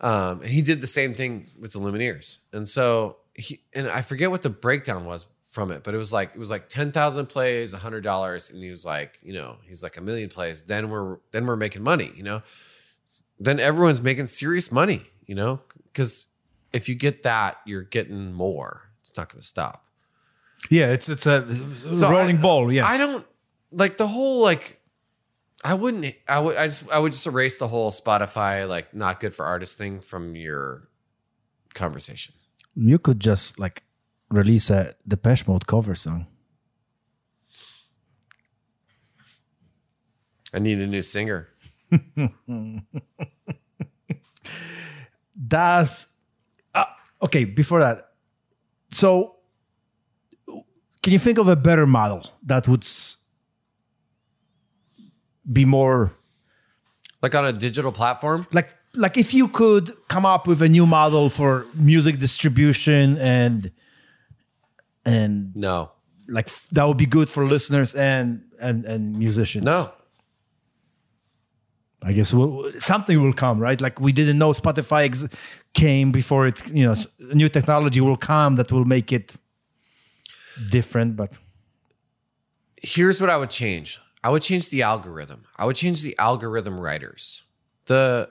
Um, 0.00 0.40
and 0.42 0.50
he 0.50 0.62
did 0.62 0.80
the 0.80 0.86
same 0.88 1.14
thing 1.14 1.48
with 1.58 1.72
the 1.72 1.78
Lumineers. 1.78 2.38
And 2.52 2.68
so 2.68 3.18
he 3.34 3.62
and 3.72 3.88
I 3.88 4.02
forget 4.02 4.30
what 4.30 4.42
the 4.42 4.50
breakdown 4.50 5.04
was 5.04 5.26
from 5.46 5.70
it, 5.70 5.84
but 5.84 5.94
it 5.94 5.98
was 5.98 6.12
like 6.12 6.32
it 6.34 6.38
was 6.38 6.50
like 6.50 6.68
10,000 6.68 7.26
plays, 7.26 7.72
a 7.72 7.78
$100 7.78 8.50
and 8.52 8.62
he 8.62 8.70
was 8.70 8.84
like, 8.84 9.18
you 9.22 9.32
know, 9.32 9.56
he's 9.68 9.82
like 9.82 9.96
a 9.96 10.00
million 10.00 10.28
plays, 10.28 10.64
then 10.64 10.90
we're 10.90 11.18
then 11.30 11.46
we're 11.46 11.56
making 11.56 11.82
money, 11.82 12.10
you 12.16 12.22
know? 12.24 12.42
Then 13.38 13.60
everyone's 13.60 14.02
making 14.02 14.26
serious 14.26 14.70
money, 14.72 15.02
you 15.26 15.34
know? 15.34 15.60
Cuz 15.94 16.26
if 16.72 16.88
you 16.88 16.94
get 16.94 17.22
that, 17.22 17.58
you're 17.66 17.82
getting 17.82 18.32
more. 18.32 18.90
It's 19.02 19.12
not 19.16 19.28
going 19.30 19.40
to 19.40 19.46
stop. 19.46 19.84
yeah, 20.70 20.90
it's 20.92 21.08
it's 21.08 21.26
a 21.26 21.44
So 21.76 22.10
rolling 22.10 22.38
I- 22.38 22.42
ball. 22.42 22.72
Yeah. 22.72 22.86
I 22.86 22.96
don't 22.98 23.26
like 23.70 23.98
the 23.98 24.06
whole 24.08 24.42
like 24.42 24.80
I 25.64 25.74
wouldn't 25.74 26.14
I 26.28 26.40
would 26.40 26.56
I 26.56 26.66
just 26.66 26.90
I 26.90 26.98
would 26.98 27.12
just 27.12 27.26
erase 27.26 27.58
the 27.58 27.68
whole 27.68 27.90
Spotify 27.90 28.68
like 28.68 28.92
not 28.94 29.20
good 29.20 29.32
for 29.34 29.44
artists 29.44 29.76
thing 29.76 30.00
from 30.00 30.34
your 30.36 30.88
conversation. 31.74 32.34
you 32.74 32.98
could 32.98 33.20
just 33.20 33.58
like 33.58 33.82
release 34.30 34.70
a 34.70 34.92
Depeche 35.06 35.46
Mode 35.46 35.66
cover 35.66 35.94
song. 35.94 36.26
I 40.54 40.58
need 40.58 40.78
a 40.80 40.86
new 40.86 41.02
singer. 41.02 41.48
Does 45.46 46.16
uh, 46.74 46.84
okay 47.22 47.44
before 47.44 47.80
that. 47.80 48.08
So, 48.90 49.36
can 51.02 51.12
you 51.12 51.18
think 51.18 51.38
of 51.38 51.48
a 51.48 51.56
better 51.56 51.86
model 51.86 52.26
that 52.44 52.68
would 52.68 52.84
s- 52.84 53.16
be 55.50 55.64
more 55.64 56.12
Like 57.22 57.34
on 57.34 57.44
a 57.44 57.52
digital 57.52 57.92
platform? 57.92 58.46
like 58.52 58.74
like 58.94 59.16
if 59.16 59.32
you 59.32 59.48
could 59.48 59.90
come 60.08 60.26
up 60.26 60.46
with 60.46 60.60
a 60.62 60.68
new 60.68 60.86
model 60.86 61.30
for 61.30 61.66
music 61.74 62.18
distribution 62.18 63.16
and 63.18 63.70
and 65.04 65.54
No. 65.56 65.90
like 66.28 66.48
that 66.72 66.84
would 66.86 66.98
be 66.98 67.06
good 67.06 67.28
for 67.30 67.46
listeners 67.46 67.94
and 67.94 68.42
and 68.60 68.84
and 68.84 69.18
musicians. 69.18 69.64
No. 69.64 69.90
I 72.04 72.12
guess 72.12 72.34
we'll, 72.34 72.70
something 72.80 73.22
will 73.22 73.32
come, 73.32 73.60
right? 73.60 73.80
Like 73.80 74.00
we 74.00 74.12
didn't 74.12 74.36
know 74.36 74.50
Spotify 74.52 75.04
ex- 75.04 75.28
came 75.72 76.10
before 76.10 76.48
it. 76.48 76.58
You 76.74 76.84
know, 76.86 76.92
s- 76.92 77.06
new 77.32 77.48
technology 77.48 78.00
will 78.00 78.16
come 78.16 78.56
that 78.56 78.72
will 78.72 78.84
make 78.84 79.12
it 79.12 79.34
different. 80.70 81.14
But 81.16 81.30
here's 82.76 83.20
what 83.20 83.30
I 83.30 83.36
would 83.36 83.50
change. 83.50 84.00
I 84.24 84.30
would 84.30 84.42
change 84.42 84.68
the 84.70 84.82
algorithm. 84.82 85.44
I 85.58 85.64
would 85.64 85.76
change 85.76 86.02
the 86.02 86.16
algorithm 86.18 86.78
writers. 86.78 87.42
The 87.86 88.30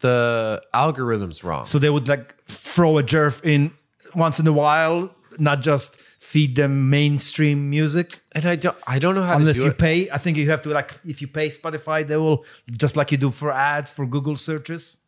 the 0.00 0.62
algorithm's 0.72 1.42
wrong. 1.42 1.64
so 1.64 1.78
they 1.78 1.90
would 1.90 2.06
like 2.06 2.38
throw 2.42 2.98
a 2.98 3.02
jerf 3.02 3.42
in 3.44 3.72
once 4.14 4.38
in 4.38 4.46
a 4.46 4.52
while, 4.52 5.10
not 5.38 5.60
just 5.60 5.96
feed 6.20 6.54
them 6.56 6.90
mainstream 6.90 7.68
music. 7.70 8.20
and 8.32 8.44
I 8.44 8.54
don't 8.56 8.76
I 8.86 8.98
don't 8.98 9.14
know 9.14 9.22
how 9.22 9.36
Unless 9.36 9.56
to 9.56 9.60
do 9.60 9.66
you 9.66 9.72
it. 9.72 9.78
pay, 9.78 10.10
I 10.10 10.18
think 10.18 10.36
you 10.36 10.50
have 10.50 10.62
to 10.62 10.68
like 10.70 10.98
if 11.04 11.20
you 11.20 11.26
pay 11.28 11.48
Spotify, 11.48 12.06
they 12.06 12.16
will 12.16 12.44
just 12.70 12.96
like 12.96 13.10
you 13.10 13.18
do 13.18 13.30
for 13.30 13.50
ads 13.50 13.90
for 13.90 14.06
Google 14.06 14.36
searches. 14.36 14.98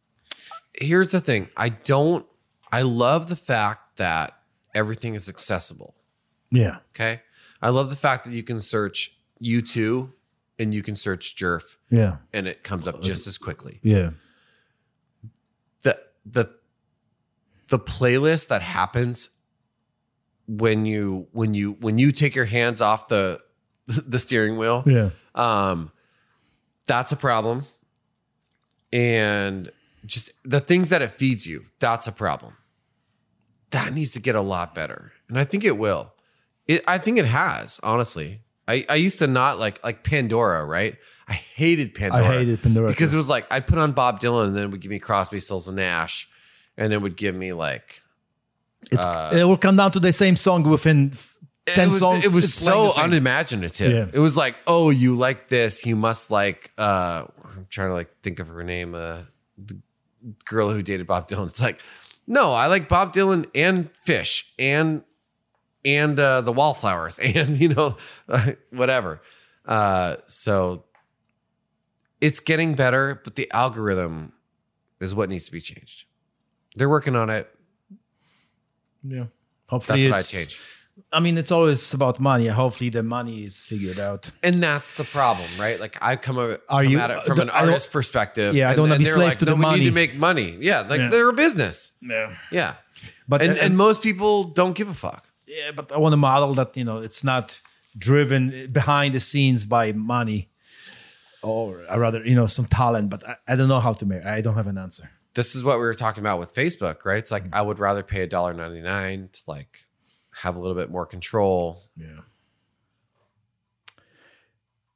Here's 0.74 1.10
the 1.10 1.20
thing. 1.20 1.51
I 1.56 1.68
don't 1.68 2.27
I 2.72 2.82
love 2.82 3.28
the 3.28 3.36
fact 3.36 3.97
that 3.98 4.32
everything 4.74 5.14
is 5.14 5.28
accessible. 5.28 5.94
Yeah, 6.51 6.78
Okay. 6.94 7.20
I 7.62 7.68
love 7.68 7.90
the 7.90 7.97
fact 7.97 8.24
that 8.24 8.32
you 8.32 8.43
can 8.43 8.59
search 8.59 9.16
U2 9.43 10.12
and 10.59 10.75
you 10.75 10.83
can 10.83 10.95
search 10.97 11.37
Jerf. 11.37 11.77
Yeah, 11.91 12.17
and 12.33 12.47
it 12.47 12.62
comes 12.62 12.87
up 12.87 13.01
just 13.03 13.27
as 13.27 13.39
quickly. 13.39 13.79
yeah. 13.83 14.11
the 15.83 15.99
the 16.27 16.51
the 17.69 17.79
playlist 17.79 18.49
that 18.49 18.62
happens 18.62 19.29
when 20.47 20.85
you 20.87 21.29
when 21.33 21.55
you 21.55 21.73
when 21.81 21.97
you 21.99 22.12
take 22.12 22.35
your 22.35 22.45
hands 22.45 22.81
off 22.81 23.09
the 23.09 23.41
the 23.87 24.19
steering 24.19 24.57
wheel 24.59 24.83
Yeah. 24.87 25.11
um 25.35 25.93
that's 26.87 27.12
a 27.12 27.17
problem. 27.17 27.67
And 28.93 29.71
just 30.05 30.33
the 30.45 30.61
things 30.61 30.89
that 30.89 31.03
it 31.03 31.09
feeds 31.12 31.47
you 31.47 31.65
that's 31.79 32.07
a 32.07 32.12
problem. 32.12 32.55
That 33.71 33.93
needs 33.95 34.11
to 34.12 34.21
get 34.21 34.35
a 34.35 34.41
lot 34.41 34.75
better. 34.75 35.12
And 35.29 35.39
i 35.39 35.45
think 35.45 35.65
it 35.65 35.79
will. 35.79 36.12
It, 36.67 36.83
i 36.89 36.99
think 36.99 37.19
it 37.19 37.27
has 37.27 37.79
honestly 37.83 38.41
I, 38.70 38.84
I 38.88 38.94
used 38.94 39.18
to 39.18 39.26
not 39.26 39.59
like 39.59 39.82
like 39.84 40.05
pandora 40.05 40.64
right 40.64 40.97
i 41.28 41.32
hated 41.34 41.94
pandora 41.94 42.24
I 42.24 42.38
hated 42.38 42.62
Pandora, 42.62 42.88
because 42.88 43.10
too. 43.10 43.16
it 43.16 43.18
was 43.18 43.28
like 43.28 43.52
i'd 43.52 43.66
put 43.66 43.78
on 43.78 43.92
bob 43.92 44.20
dylan 44.20 44.47
and 44.47 44.56
then 44.56 44.64
it 44.64 44.70
would 44.70 44.80
give 44.80 44.90
me 44.90 44.98
crosby 44.98 45.40
stills 45.40 45.68
and 45.68 45.76
nash 45.76 46.28
and 46.76 46.92
it 46.92 47.02
would 47.02 47.16
give 47.16 47.34
me 47.34 47.52
like 47.52 48.02
It, 48.90 48.98
it 49.38 49.44
will 49.44 49.59
come 49.59 49.76
down 49.76 49.90
to 49.92 50.01
the 50.01 50.12
same 50.12 50.36
song 50.36 50.62
within 50.62 51.12
ten 51.66 51.84
it 51.84 51.86
was, 51.88 51.98
songs. 51.98 52.24
It 52.24 52.34
was 52.34 52.55
so 52.55 52.90
unimaginative. 52.97 53.92
Yeah. 53.92 54.06
It 54.12 54.18
was 54.18 54.36
like, 54.36 54.56
oh, 54.66 54.90
you 54.90 55.14
like 55.14 55.48
this, 55.48 55.86
you 55.86 55.97
must 55.97 56.30
like. 56.30 56.72
uh 56.78 57.24
I'm 57.44 57.66
trying 57.68 57.90
to 57.90 57.94
like 57.94 58.10
think 58.22 58.38
of 58.38 58.48
her 58.48 58.64
name. 58.64 58.94
Uh, 58.94 59.22
the 59.59 59.78
girl 60.44 60.70
who 60.70 60.82
dated 60.82 61.06
Bob 61.06 61.28
Dylan. 61.28 61.48
It's 61.48 61.60
like, 61.60 61.80
no, 62.26 62.52
I 62.52 62.66
like 62.66 62.88
Bob 62.88 63.12
Dylan 63.12 63.47
and 63.55 63.90
Phish 64.06 64.44
and 64.59 65.02
and 65.85 66.19
uh, 66.19 66.40
the 66.43 66.52
Wallflowers 66.52 67.19
and 67.23 67.57
you 67.59 67.69
know 67.69 67.97
whatever. 68.70 69.20
Uh, 69.66 70.16
so 70.27 70.85
it's 72.20 72.40
getting 72.40 72.74
better, 72.74 73.20
but 73.24 73.36
the 73.36 73.51
algorithm 73.52 74.32
is 75.01 75.15
what 75.15 75.28
needs 75.28 75.47
to 75.47 75.52
be 75.52 75.61
changed. 75.61 76.05
They're 76.77 76.89
working 76.89 77.16
on 77.16 77.31
it. 77.31 77.48
Yeah. 79.02 79.24
Hopefully, 79.66 80.09
That's 80.09 80.32
what 80.35 80.39
I 80.39 80.43
change. 80.44 80.61
I 81.12 81.20
mean, 81.20 81.39
it's 81.39 81.51
always 81.51 81.94
about 81.94 82.20
money. 82.20 82.47
Hopefully, 82.48 82.90
the 82.90 83.02
money 83.02 83.44
is 83.44 83.61
figured 83.61 83.98
out. 83.98 84.31
And 84.43 84.62
that's 84.62 84.94
the 84.94 85.05
problem, 85.05 85.48
right? 85.59 85.81
Like 85.81 85.97
I 86.02 86.16
come, 86.16 86.36
a, 86.39 86.43
Are 86.69 86.82
come 86.82 86.86
you- 86.89 86.98
at 86.98 87.11
it 87.11 87.23
from 87.23 87.39
uh, 87.39 87.43
an 87.43 87.51
artist 87.51 87.90
perspective. 87.90 88.55
Yeah, 88.55 88.69
I 88.70 88.74
don't 88.74 88.89
wanna 88.89 88.98
be 88.98 89.05
they're 89.05 89.15
slave 89.15 89.28
like, 89.28 89.39
to 89.39 89.44
no, 89.47 89.52
the 89.52 89.57
we 89.57 89.61
need 89.62 89.66
money." 89.70 89.85
to 89.86 89.90
make 89.93 90.15
money. 90.16 90.59
Yeah, 90.61 90.81
like 90.81 90.98
Yeah. 91.01 91.11
they're 91.11 91.28
a 91.28 91.32
business. 91.32 91.93
Yeah. 92.02 92.35
Yeah, 92.52 92.74
But 93.28 93.40
and, 93.40 93.52
and, 93.52 93.61
and 93.61 93.77
most 93.77 94.02
people 94.02 94.44
don't 94.44 94.74
give 94.77 94.89
a 94.90 94.94
fuck. 94.94 95.27
Yeah, 95.51 95.72
but 95.72 95.90
I 95.90 95.98
want 95.98 96.14
a 96.14 96.16
model 96.16 96.55
that 96.55 96.77
you 96.77 96.85
know 96.85 96.98
it's 96.98 97.24
not 97.24 97.60
driven 97.98 98.52
eh, 98.55 98.66
behind 98.66 99.14
the 99.14 99.20
scenes 99.20 99.64
by 99.64 99.93
money, 99.93 100.48
or 101.43 101.85
I 101.90 101.97
rather 101.97 102.24
you 102.24 102.36
know 102.36 102.47
some 102.47 102.66
talent. 102.66 103.10
But 103.10 103.28
I, 103.28 103.36
I 103.48 103.56
don't 103.56 103.68
know 103.68 103.81
how 103.81 103.93
to 103.94 104.06
make. 104.06 104.24
I 104.24 104.40
don't 104.40 104.55
have 104.55 104.68
an 104.68 104.78
answer. 104.78 105.10
This 105.35 105.55
is 105.55 105.64
what 105.64 105.77
we 105.78 105.85
were 105.85 105.94
talking 105.94 106.22
about 106.22 106.39
with 106.39 106.55
Facebook, 106.55 107.05
right? 107.05 107.18
It's 107.18 107.32
like 107.32 107.44
mm. 107.44 107.55
I 107.55 107.62
would 107.62 107.81
rather 107.81 108.02
pay 108.05 108.22
a 108.22 108.27
dollar 108.28 108.55
ninety 108.55 108.81
nine 108.81 109.28
to 109.32 109.40
like 109.48 109.86
have 110.43 110.55
a 110.55 110.60
little 110.60 110.77
bit 110.77 110.90
more 110.90 111.06
control. 111.06 111.82
Yeah. 111.97 112.20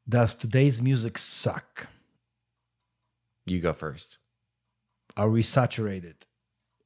Does 0.09 0.35
today's 0.35 0.81
music 0.81 1.19
suck? 1.19 1.89
You 3.47 3.61
go 3.61 3.73
first. 3.73 4.19
Are 5.17 5.31
we 5.31 5.43
saturated, 5.43 6.27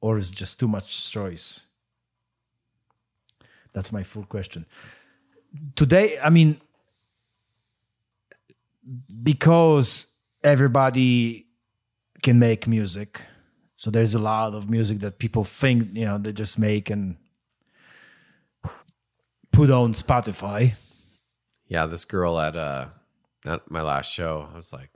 or 0.01 0.17
is 0.17 0.31
it 0.31 0.35
just 0.35 0.59
too 0.59 0.67
much 0.67 1.11
choice? 1.11 1.68
That's 3.73 3.91
my 3.91 4.03
full 4.03 4.23
question. 4.23 4.65
Today, 5.75 6.17
I 6.23 6.29
mean, 6.29 6.59
because 9.23 10.15
everybody 10.43 11.47
can 12.21 12.39
make 12.39 12.67
music, 12.67 13.21
so 13.75 13.89
there's 13.89 14.15
a 14.15 14.19
lot 14.19 14.53
of 14.53 14.69
music 14.69 14.99
that 14.99 15.19
people 15.19 15.43
think 15.43 15.95
you 15.95 16.05
know 16.05 16.17
they 16.17 16.33
just 16.33 16.59
make 16.59 16.89
and 16.89 17.17
put 19.51 19.71
on 19.71 19.93
Spotify. 19.93 20.73
Yeah, 21.67 21.85
this 21.85 22.05
girl 22.05 22.39
at 22.39 22.55
uh 22.55 22.89
at 23.45 23.69
my 23.71 23.81
last 23.81 24.11
show, 24.11 24.49
I 24.51 24.55
was 24.55 24.73
like, 24.73 24.89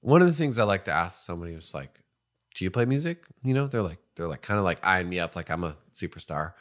one 0.00 0.22
of 0.22 0.28
the 0.28 0.34
things 0.34 0.58
I 0.58 0.64
like 0.64 0.84
to 0.84 0.92
ask 0.92 1.24
somebody 1.24 1.54
was 1.54 1.74
like, 1.74 2.00
"Do 2.54 2.64
you 2.64 2.70
play 2.70 2.84
music?" 2.84 3.24
You 3.42 3.54
know, 3.54 3.66
they're 3.66 3.82
like, 3.82 3.98
they're 4.16 4.28
like 4.28 4.42
kind 4.42 4.58
of 4.58 4.64
like 4.64 4.84
eyeing 4.86 5.08
me 5.08 5.18
up 5.18 5.36
like 5.36 5.50
I'm 5.50 5.64
a 5.64 5.76
superstar. 5.92 6.52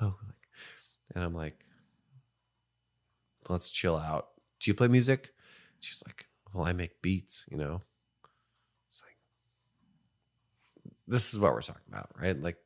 Oh, 0.00 0.14
like, 0.26 0.36
and 1.14 1.24
I'm 1.24 1.34
like, 1.34 1.64
let's 3.48 3.70
chill 3.70 3.96
out. 3.96 4.28
Do 4.60 4.70
you 4.70 4.74
play 4.74 4.88
music? 4.88 5.32
She's 5.80 6.02
like, 6.06 6.26
well, 6.52 6.64
I 6.64 6.72
make 6.72 7.02
beats. 7.02 7.44
You 7.50 7.58
know, 7.58 7.82
it's 8.88 9.02
like, 9.02 9.16
this 11.06 11.32
is 11.32 11.40
what 11.40 11.52
we're 11.52 11.62
talking 11.62 11.82
about, 11.88 12.10
right? 12.20 12.40
Like 12.40 12.56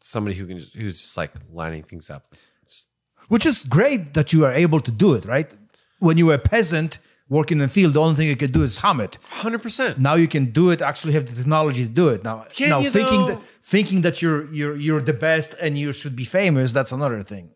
somebody 0.00 0.36
who 0.36 0.46
can 0.46 0.58
just 0.58 0.74
who's 0.74 1.00
just 1.00 1.16
like 1.16 1.32
lining 1.52 1.82
things 1.82 2.10
up. 2.10 2.34
Just 2.66 2.90
which 3.28 3.46
is 3.46 3.64
great 3.64 4.14
that 4.14 4.32
you 4.32 4.44
are 4.44 4.52
able 4.52 4.80
to 4.80 4.90
do 4.90 5.14
it, 5.14 5.24
right? 5.24 5.50
When 5.98 6.18
you 6.18 6.26
were 6.26 6.34
a 6.34 6.38
peasant 6.38 6.98
working 7.38 7.56
in 7.58 7.62
the 7.68 7.72
field, 7.78 7.90
the 7.94 8.00
only 8.06 8.14
thing 8.18 8.28
you 8.28 8.36
could 8.44 8.52
do 8.58 8.62
is 8.68 8.74
hum 8.84 9.00
it. 9.06 9.12
hundred 9.42 9.62
percent. 9.66 9.92
Now 10.08 10.14
you 10.22 10.28
can 10.34 10.44
do 10.60 10.64
it. 10.72 10.78
Actually, 10.90 11.12
have 11.18 11.26
the 11.30 11.34
technology 11.40 11.82
to 11.88 11.94
do 12.02 12.06
it. 12.14 12.22
Now, 12.28 12.36
Can 12.58 12.68
now 12.74 12.82
thinking 12.98 13.22
that 13.28 13.38
thinking 13.74 14.02
that 14.06 14.16
you're 14.22 14.42
you're 14.58 14.76
you're 14.84 15.00
the 15.12 15.18
best 15.28 15.50
and 15.64 15.70
you 15.82 15.92
should 16.00 16.16
be 16.22 16.24
famous, 16.40 16.72
that's 16.78 16.92
another 16.92 17.22
thing. 17.32 17.46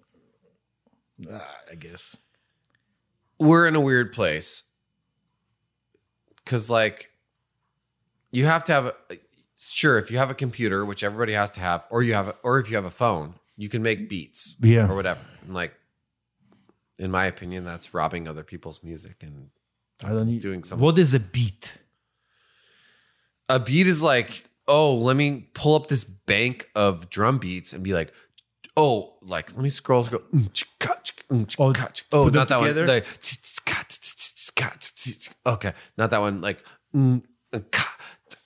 Uh, 1.30 1.40
I 1.72 1.74
guess. 1.86 2.02
we're 3.48 3.66
in 3.70 3.74
a 3.76 3.80
weird 3.88 4.08
place 4.18 4.50
because 6.44 6.68
like 6.70 6.98
you 8.30 8.44
have 8.46 8.62
to 8.64 8.72
have 8.72 8.86
a, 8.86 8.94
sure 9.58 9.98
if 9.98 10.10
you 10.10 10.18
have 10.18 10.30
a 10.30 10.34
computer 10.44 10.84
which 10.90 11.02
everybody 11.08 11.32
has 11.32 11.50
to 11.52 11.60
have 11.60 11.84
or 11.90 12.02
you 12.02 12.14
have 12.14 12.28
a, 12.28 12.34
or 12.42 12.58
if 12.60 12.70
you 12.70 12.76
have 12.76 12.84
a 12.84 12.90
phone 13.04 13.34
you 13.56 13.68
can 13.68 13.82
make 13.82 14.08
beats 14.08 14.56
Yeah. 14.60 14.88
or 14.90 14.94
whatever 14.94 15.20
and 15.44 15.54
like 15.54 15.74
in 16.98 17.10
my 17.10 17.26
opinion 17.26 17.64
that's 17.64 17.92
robbing 17.94 18.28
other 18.28 18.44
people's 18.44 18.82
music 18.82 19.16
and 19.22 19.50
I 20.04 20.08
don't 20.10 20.26
need 20.26 20.42
Doing 20.42 20.62
something. 20.64 20.84
What 20.84 20.98
is 20.98 21.14
a 21.14 21.20
beat? 21.20 21.72
a 23.48 23.60
beat 23.60 23.86
is 23.86 24.02
like 24.02 24.44
oh 24.66 24.96
let 24.96 25.14
me 25.16 25.48
pull 25.54 25.76
up 25.76 25.86
this 25.86 26.02
bank 26.02 26.68
of 26.74 27.08
drum 27.08 27.38
beats 27.38 27.72
and 27.72 27.84
be 27.84 27.94
like 27.94 28.12
oh 28.76 29.14
like 29.22 29.52
let 29.52 29.62
me 29.62 29.70
scroll 29.70 30.02
scroll. 30.02 30.22
Mm, 30.34 30.48
mm, 30.48 31.56
Oh, 31.58 31.72
chka, 31.72 31.74
chka. 31.74 31.92
to 31.92 32.04
oh 32.12 32.28
not 32.28 32.48
that 32.48 32.58
one. 32.58 32.74
ch- 33.22 33.36
okay 35.46 35.72
not 35.96 36.10
that 36.10 36.20
one. 36.20 36.40
Like 36.40 36.64
mm, 36.94 37.22
uh, 37.52 37.60
ka, 37.70 37.96
ch- 38.32 38.36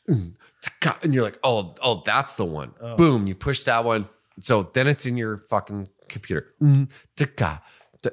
ch- 0.63 0.81
ka, 0.81 0.99
and 1.03 1.15
you're 1.15 1.25
like 1.25 1.39
oh 1.43 1.75
oh 1.83 2.03
that's 2.05 2.35
the 2.35 2.45
one. 2.45 2.73
Boom 2.97 3.27
you 3.27 3.35
push 3.35 3.65
that 3.65 3.85
one. 3.85 4.09
So 4.41 4.71
then 4.75 4.87
it's 4.87 5.07
in 5.07 5.17
your 5.17 5.37
fucking 5.39 5.89
computer. 6.09 6.55
Ch- 7.19 7.37
ka, 7.37 7.63
ch- 8.05 8.09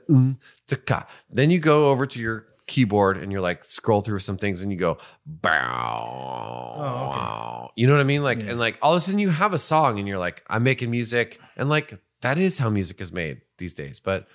ch- 0.70 0.86
ka. 0.86 1.06
then 1.30 1.50
you 1.52 1.60
go 1.60 1.90
over 1.92 2.06
to 2.06 2.20
your 2.22 2.48
keyboard 2.68 3.18
and 3.18 3.32
you're 3.32 3.42
like 3.42 3.64
scroll 3.64 4.02
through 4.02 4.20
some 4.20 4.38
things 4.38 4.62
and 4.62 4.72
you 4.72 4.78
go 4.78 4.98
bow. 5.26 6.76
Oh, 6.80 7.72
you 7.76 7.88
know 7.88 7.94
what 7.94 8.02
i 8.02 8.06
mean? 8.06 8.24
Like 8.24 8.42
and 8.42 8.60
like 8.60 8.78
all 8.82 8.94
of 8.94 8.98
a 8.98 9.02
sudden 9.02 9.20
you 9.20 9.30
have 9.30 9.54
a 9.54 9.60
song 9.60 10.00
and 10.00 10.08
you're 10.08 10.20
like 10.20 10.44
i'm 10.50 10.64
making 10.64 10.92
music. 10.92 11.40
And 11.56 11.70
like 11.70 12.00
that 12.22 12.38
is 12.38 12.58
how 12.58 12.70
music 12.70 13.02
is 13.02 13.12
made 13.12 13.42
these 13.58 13.74
days. 13.74 14.00
But 14.00 14.28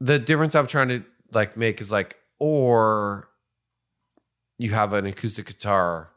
the 0.00 0.18
difference 0.18 0.54
i'm 0.54 0.66
trying 0.66 0.88
to 0.88 1.04
like 1.32 1.56
make 1.56 1.80
is 1.80 1.90
like 1.90 2.16
or 2.38 3.28
you 4.58 4.70
have 4.70 4.92
an 4.92 5.06
acoustic 5.06 5.46
guitar 5.46 6.10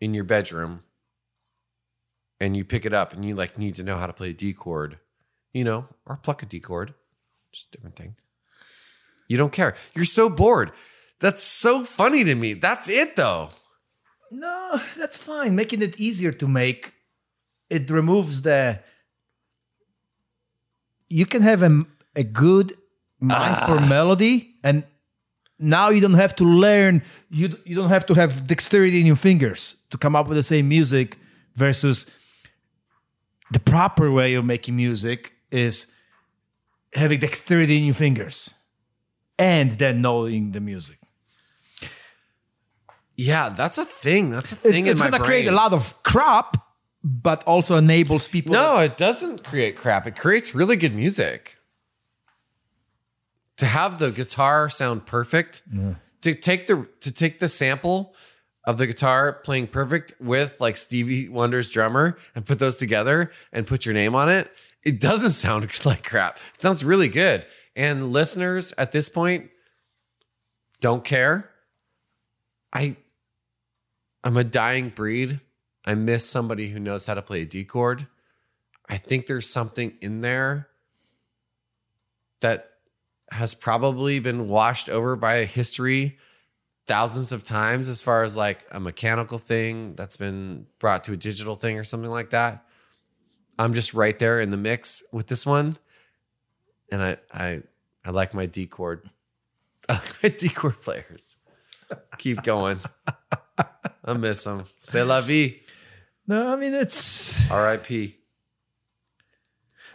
in 0.00 0.14
your 0.14 0.24
bedroom 0.24 0.82
and 2.40 2.56
you 2.56 2.64
pick 2.64 2.86
it 2.86 2.94
up 2.94 3.12
and 3.12 3.24
you 3.24 3.34
like 3.34 3.58
need 3.58 3.74
to 3.74 3.82
know 3.82 3.96
how 3.96 4.06
to 4.06 4.12
play 4.12 4.30
a 4.30 4.32
d 4.32 4.52
chord 4.52 4.98
you 5.52 5.64
know 5.64 5.86
or 6.06 6.16
pluck 6.16 6.42
a 6.42 6.46
d 6.46 6.60
chord 6.60 6.94
just 7.52 7.68
a 7.68 7.76
different 7.76 7.96
thing 7.96 8.14
you 9.28 9.36
don't 9.36 9.52
care 9.52 9.74
you're 9.94 10.04
so 10.04 10.28
bored 10.28 10.72
That's 11.20 11.42
so 11.42 11.84
funny 11.84 12.24
to 12.24 12.34
me. 12.34 12.54
That's 12.54 12.88
it 12.88 13.16
though. 13.16 13.50
No, 14.30 14.80
that's 14.96 15.18
fine. 15.18 15.56
Making 15.56 15.82
it 15.82 15.98
easier 15.98 16.32
to 16.32 16.46
make, 16.46 16.94
it 17.70 17.90
removes 17.90 18.42
the. 18.42 18.80
You 21.08 21.24
can 21.26 21.42
have 21.42 21.62
a, 21.62 21.86
a 22.14 22.22
good 22.22 22.76
mind 23.20 23.56
for 23.56 23.78
ah. 23.78 23.86
melody, 23.88 24.54
and 24.62 24.84
now 25.58 25.88
you 25.88 26.00
don't 26.00 26.14
have 26.14 26.36
to 26.36 26.44
learn. 26.44 27.02
You 27.30 27.58
you 27.64 27.74
don't 27.74 27.88
have 27.88 28.06
to 28.06 28.14
have 28.14 28.46
dexterity 28.46 29.00
in 29.00 29.06
your 29.06 29.16
fingers 29.16 29.82
to 29.90 29.98
come 29.98 30.14
up 30.14 30.28
with 30.28 30.36
the 30.36 30.42
same 30.42 30.68
music. 30.68 31.18
Versus 31.56 32.06
the 33.50 33.58
proper 33.58 34.12
way 34.12 34.34
of 34.34 34.44
making 34.44 34.76
music 34.76 35.32
is 35.50 35.90
having 36.94 37.18
dexterity 37.18 37.78
in 37.78 37.84
your 37.84 37.94
fingers, 37.94 38.54
and 39.38 39.72
then 39.78 40.00
knowing 40.02 40.52
the 40.52 40.60
music. 40.60 40.98
Yeah, 43.16 43.48
that's 43.48 43.78
a 43.78 43.84
thing. 43.84 44.30
That's 44.30 44.52
a 44.52 44.54
It's, 44.56 44.62
thing 44.62 44.86
in 44.86 44.92
it's 44.92 45.00
my 45.00 45.06
gonna 45.10 45.18
brain. 45.18 45.26
create 45.28 45.46
a 45.48 45.52
lot 45.52 45.72
of 45.72 46.00
crap, 46.04 46.56
but 47.02 47.42
also 47.44 47.76
enables 47.76 48.28
people. 48.28 48.52
No, 48.52 48.76
it 48.78 48.96
doesn't 48.96 49.42
create 49.44 49.76
crap. 49.76 50.06
It 50.06 50.16
creates 50.16 50.54
really 50.54 50.76
good 50.76 50.94
music. 50.94 51.56
To 53.56 53.66
have 53.66 53.98
the 53.98 54.12
guitar 54.12 54.68
sound 54.70 55.04
perfect, 55.04 55.62
to 56.22 56.32
take 56.34 56.68
the 56.68 56.86
to 57.00 57.10
take 57.12 57.40
the 57.40 57.48
sample 57.48 58.14
of 58.62 58.78
the 58.78 58.86
guitar 58.86 59.32
playing 59.32 59.66
perfect 59.66 60.12
with 60.20 60.60
like 60.60 60.76
Stevie 60.76 61.28
Wonder's 61.28 61.68
drummer 61.70 62.16
and 62.36 62.46
put 62.46 62.60
those 62.60 62.76
together 62.76 63.32
and 63.52 63.66
put 63.66 63.84
your 63.84 63.94
name 63.94 64.14
on 64.14 64.28
it, 64.28 64.48
it 64.84 65.00
doesn't 65.00 65.30
sound 65.44 65.68
like 65.84 66.04
crap. 66.08 66.36
It 66.54 66.62
sounds 66.62 66.84
really 66.84 67.08
good. 67.08 67.44
And 67.78 68.12
listeners 68.12 68.74
at 68.76 68.90
this 68.90 69.08
point 69.08 69.50
don't 70.80 71.04
care. 71.04 71.48
I 72.72 72.96
I'm 74.24 74.36
a 74.36 74.42
dying 74.42 74.88
breed. 74.90 75.40
I 75.86 75.94
miss 75.94 76.28
somebody 76.28 76.68
who 76.68 76.80
knows 76.80 77.06
how 77.06 77.14
to 77.14 77.22
play 77.22 77.42
a 77.42 77.46
D 77.46 77.64
chord. 77.64 78.08
I 78.88 78.96
think 78.96 79.26
there's 79.26 79.48
something 79.48 79.94
in 80.00 80.22
there 80.22 80.68
that 82.40 82.68
has 83.30 83.54
probably 83.54 84.18
been 84.18 84.48
washed 84.48 84.88
over 84.88 85.14
by 85.14 85.44
history 85.44 86.18
thousands 86.86 87.30
of 87.30 87.44
times 87.44 87.88
as 87.88 88.02
far 88.02 88.24
as 88.24 88.36
like 88.36 88.66
a 88.72 88.80
mechanical 88.80 89.38
thing 89.38 89.94
that's 89.94 90.16
been 90.16 90.66
brought 90.80 91.04
to 91.04 91.12
a 91.12 91.16
digital 91.16 91.54
thing 91.54 91.78
or 91.78 91.84
something 91.84 92.10
like 92.10 92.30
that. 92.30 92.64
I'm 93.56 93.72
just 93.72 93.94
right 93.94 94.18
there 94.18 94.40
in 94.40 94.50
the 94.50 94.56
mix 94.56 95.04
with 95.12 95.28
this 95.28 95.46
one. 95.46 95.76
And 96.90 97.02
I 97.02 97.16
I 97.32 97.62
I 98.04 98.10
like 98.10 98.34
my 98.34 98.46
D 98.46 98.66
chord. 98.66 99.08
I 99.88 99.94
like 99.94 100.22
my 100.22 100.28
D 100.30 100.48
chord 100.48 100.80
players. 100.80 101.36
Keep 102.18 102.42
going. 102.42 102.80
I 104.04 104.12
miss 104.14 104.44
them. 104.44 104.64
C'est 104.78 105.04
la 105.04 105.20
vie. 105.20 105.60
No, 106.26 106.46
I 106.52 106.56
mean 106.56 106.74
it's 106.74 107.50
R.I.P. 107.50 108.16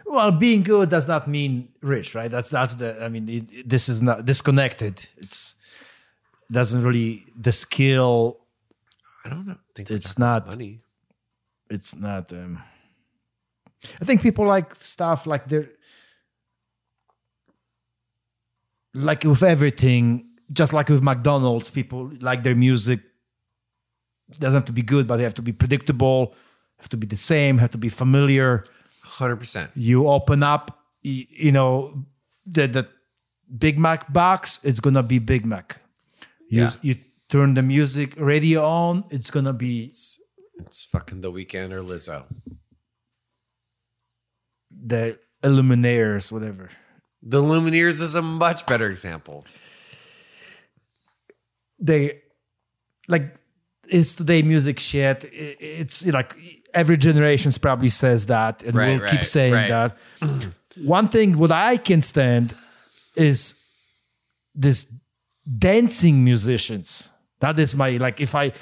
well, 0.06 0.30
being 0.32 0.62
good 0.62 0.88
does 0.88 1.06
not 1.08 1.26
mean 1.28 1.68
rich, 1.80 2.14
right? 2.14 2.30
That's 2.30 2.50
that's 2.50 2.74
the. 2.76 3.02
I 3.02 3.08
mean, 3.08 3.28
it, 3.28 3.68
this 3.68 3.88
is 3.88 4.02
not 4.02 4.24
disconnected. 4.24 5.06
It's 5.16 5.54
doesn't 6.50 6.82
really 6.82 7.24
the 7.40 7.52
skill. 7.52 8.38
I 9.24 9.28
don't 9.30 9.46
know. 9.46 9.56
Think 9.74 9.90
It's 9.90 10.18
not- 10.18 10.46
money. 10.46 10.80
It's 11.70 11.94
not. 11.96 12.30
Um, 12.32 12.62
I 14.00 14.04
think 14.04 14.20
people 14.22 14.46
like 14.46 14.74
stuff 14.76 15.26
like 15.26 15.48
they're 15.48 15.70
like 18.94 19.24
with 19.24 19.42
everything. 19.42 20.26
Just 20.52 20.72
like 20.72 20.88
with 20.88 21.02
McDonald's, 21.02 21.70
people 21.70 22.10
like 22.20 22.42
their 22.42 22.54
music. 22.54 23.00
Doesn't 24.32 24.54
have 24.54 24.64
to 24.66 24.72
be 24.72 24.82
good, 24.82 25.06
but 25.06 25.16
they 25.18 25.22
have 25.24 25.34
to 25.34 25.42
be 25.42 25.52
predictable. 25.52 26.34
Have 26.78 26.88
to 26.90 26.96
be 26.96 27.06
the 27.06 27.16
same. 27.16 27.58
Have 27.58 27.70
to 27.72 27.78
be 27.78 27.88
familiar. 27.88 28.64
Hundred 29.02 29.36
percent. 29.36 29.70
you 29.74 30.08
open 30.08 30.42
up 30.42 30.80
you 31.02 31.52
know 31.52 32.04
the 32.46 32.66
the 32.66 32.88
big 33.58 33.78
mac 33.78 34.10
box 34.12 34.58
it's 34.64 34.80
gonna 34.80 35.02
be 35.02 35.18
big 35.18 35.44
mac 35.44 35.78
you 36.48 36.62
Yeah. 36.62 36.72
you 36.80 36.96
turn 37.28 37.52
the 37.54 37.62
music 37.62 38.14
radio 38.16 38.64
on 38.64 39.04
it's 39.10 39.30
gonna 39.30 39.52
be 39.52 39.92
It's 40.60 40.84
fucking 40.90 41.20
the 41.20 41.30
Weeknd 41.30 41.70
or 41.72 41.82
Lizzo. 41.82 42.24
the 44.70 45.18
Lumineers 45.42 46.32
whatever 46.32 46.70
The 47.26 47.42
Lumineers 47.42 48.02
is 48.02 48.14
a 48.14 48.22
much 48.22 48.66
better 48.66 48.88
example. 48.90 49.46
they 51.78 52.20
like 53.08 53.34
is 53.88 54.14
today 54.14 54.42
music 54.42 54.78
shit 54.80 55.24
it's 55.32 56.06
like 56.06 56.34
every 56.72 56.96
generations 56.96 57.58
probably 57.58 57.90
says 57.90 58.26
that 58.26 58.62
and 58.62 58.74
Right, 58.74 58.98
we'll 58.98 59.08
keep 59.08 59.24
saying 59.24 59.52
right. 59.52 59.68
that 59.68 59.96
one 60.96 61.08
thing 61.08 61.36
what 61.38 61.50
i 61.52 61.76
can 61.76 62.00
stand 62.00 62.56
is 63.16 63.62
this 64.54 64.90
dancing 65.58 66.24
musicians 66.24 67.12
that 67.40 67.58
is 67.58 67.76
my 67.76 67.90
like 67.98 68.20
if 68.20 68.34
i 68.34 68.52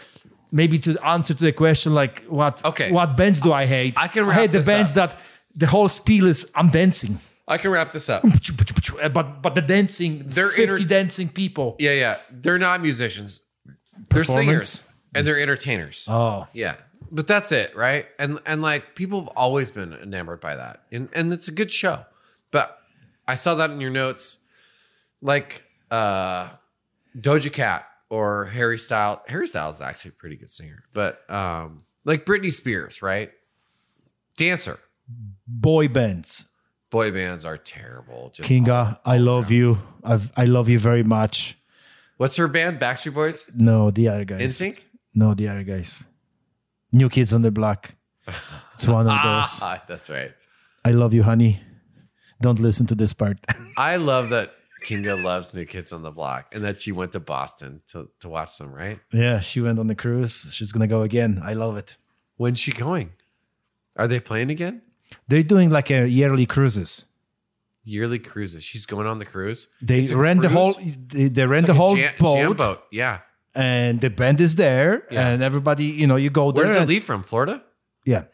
maybe 0.51 0.79
to 0.81 0.99
answer 1.07 1.35
to 1.35 1.45
the 1.45 1.53
question 1.53 1.95
like 1.95 2.25
what 2.25 2.65
Okay. 2.65 2.91
what 2.91 3.17
bands 3.17 3.41
do 3.41 3.53
i 3.53 3.65
hate 3.67 3.95
I 3.97 4.09
can 4.09 4.25
I 4.29 4.35
hate 4.35 4.51
the 4.53 4.63
bands 4.63 4.97
up. 4.97 5.11
that 5.13 5.21
the 5.55 5.67
whole 5.69 5.89
spiel 5.89 6.27
is 6.27 6.51
i'm 6.57 6.71
dancing 6.71 7.19
I 7.49 7.59
can 7.59 7.71
wrap 7.71 7.93
this 7.93 8.09
up. 8.09 8.23
but 9.13 9.43
but 9.43 9.55
the 9.55 9.63
dancing 9.63 10.23
They're 10.27 10.49
50 10.49 10.63
inter- 10.63 10.79
dancing 10.89 11.29
people 11.29 11.77
Yeah, 11.79 11.93
yeah. 11.93 12.19
They're 12.31 12.59
not 12.59 12.81
musicians. 12.81 13.43
They're 14.09 14.25
singers 14.25 14.85
and 15.15 15.27
they're 15.27 15.41
entertainers. 15.41 16.07
oh 16.09 16.47
Yeah. 16.53 16.77
But 17.11 17.27
that's 17.27 17.53
it, 17.53 17.77
right? 17.77 18.07
And 18.19 18.39
and 18.47 18.63
like 18.63 18.95
people 18.95 19.21
have 19.21 19.29
always 19.37 19.71
been 19.71 19.93
enamored 19.93 20.41
by 20.41 20.57
that. 20.57 20.85
And 20.91 21.09
and 21.15 21.33
it's 21.33 21.49
a 21.49 21.53
good 21.53 21.71
show. 21.71 22.05
But 22.51 22.79
I 23.29 23.35
saw 23.35 23.55
that 23.57 23.71
in 23.71 23.81
your 23.81 23.91
notes. 23.91 24.39
Like 25.21 25.65
uh 25.91 26.51
Doja 27.17 27.53
Cat 27.53 27.87
or 28.09 28.47
Harry 28.47 28.79
Styles. 28.79 29.19
Harry 29.29 29.47
Styles 29.47 29.77
is 29.77 29.81
actually 29.83 30.11
a 30.11 30.15
pretty 30.15 30.37
good 30.37 30.51
singer. 30.51 30.85
But 30.95 31.29
um 31.31 31.83
like 32.05 32.25
Britney 32.25 32.53
Spears, 32.53 33.03
right? 33.03 33.31
Dancer. 34.37 34.79
boy 35.47 35.89
bands 35.89 36.49
Boy 36.93 37.11
bands 37.11 37.47
are 37.47 37.57
terrible. 37.57 38.31
Just 38.35 38.49
Kinga, 38.49 38.99
I 39.05 39.17
love 39.17 39.51
you. 39.51 39.79
I've, 40.05 40.31
I 40.37 40.45
love 40.45 40.69
you 40.69 40.79
very 40.79 41.03
much. 41.03 41.59
What's 42.19 42.37
her 42.37 42.47
band? 42.47 42.79
Backstreet 42.79 43.15
Boys? 43.15 43.51
No, 43.55 43.91
the 43.91 44.09
other 44.09 44.27
guys. 44.27 44.41
NSYNC? 44.43 44.85
No, 45.15 45.33
the 45.33 45.49
other 45.49 45.63
guys. 45.63 46.07
New 46.93 47.09
Kids 47.09 47.33
on 47.33 47.41
the 47.41 47.51
Block. 47.51 47.95
It's 48.75 48.87
one 48.87 49.07
of 49.07 49.13
those. 49.25 49.61
Ah, 49.63 49.83
that's 49.89 50.11
right. 50.11 50.33
I 50.85 50.91
love 50.91 51.15
you, 51.15 51.23
honey. 51.23 51.61
Don't 52.43 52.61
listen 52.61 52.87
to 52.89 52.95
this 52.95 53.15
part. 53.15 53.39
I 53.79 53.97
love 53.97 54.29
that 54.29 54.53
Kinga 54.85 55.21
loves 55.21 55.55
New 55.55 55.65
Kids 55.65 55.95
on 55.95 56.03
the 56.03 56.11
Block 56.11 56.55
and 56.55 56.63
that 56.63 56.79
she 56.79 56.93
went 56.93 57.13
to 57.13 57.21
Boston 57.21 57.81
to, 57.93 58.11
to 58.21 58.29
watch 58.29 58.59
them, 58.59 58.71
right? 58.71 59.01
yeah, 59.15 59.41
she 59.41 59.63
went 59.63 59.79
on 59.79 59.87
the 59.87 59.95
cruise. 59.95 60.49
She's 60.53 60.73
gonna 60.73 60.87
go 60.87 61.01
again. 61.03 61.41
I 61.43 61.55
love 61.55 61.79
it. 61.79 61.97
When's 62.37 62.61
she 62.61 62.73
going? 62.73 63.13
Are 63.97 64.07
they 64.07 64.21
playing 64.21 64.51
again? 64.51 64.83
They're 65.29 65.43
doing 65.43 65.71
like 65.71 65.91
a 65.91 66.09
yearly 66.09 66.47
cruises. 66.47 67.05
Yearly 67.85 68.19
cruises. 68.19 68.63
She's 68.63 68.87
going 68.87 69.07
on 69.07 69.19
the 69.19 69.25
cruise. 69.25 69.69
They 69.81 69.99
It's 69.99 70.13
a 70.13 70.17
rent 70.17 70.41
the 70.43 70.49
cruise? 70.49 70.77
whole. 70.77 70.95
They, 71.09 71.29
they 71.29 71.47
rent 71.47 71.65
It's 71.65 71.67
the 71.67 71.73
like 71.73 71.79
a 71.81 71.83
whole 71.83 71.97
jam, 71.97 72.13
boat, 72.19 72.35
jam 72.37 72.53
boat. 72.55 72.83
Yeah. 72.93 73.19
and 73.55 74.01
the 74.01 74.09
band 74.09 74.41
is 74.41 74.55
there, 74.57 75.05
Yeah. 75.11 75.29
and 75.29 75.43
everybody, 75.43 75.85
you 75.85 76.07
know, 76.07 76.17
you 76.17 76.31
go 76.31 76.53
there. 76.53 76.63
Where 76.65 76.67
does 76.67 76.77
it 76.77 76.81
and- 76.83 76.89
leave 76.89 77.05
from? 77.05 77.23
Florida? 77.23 77.63
Yeah. 78.07 78.25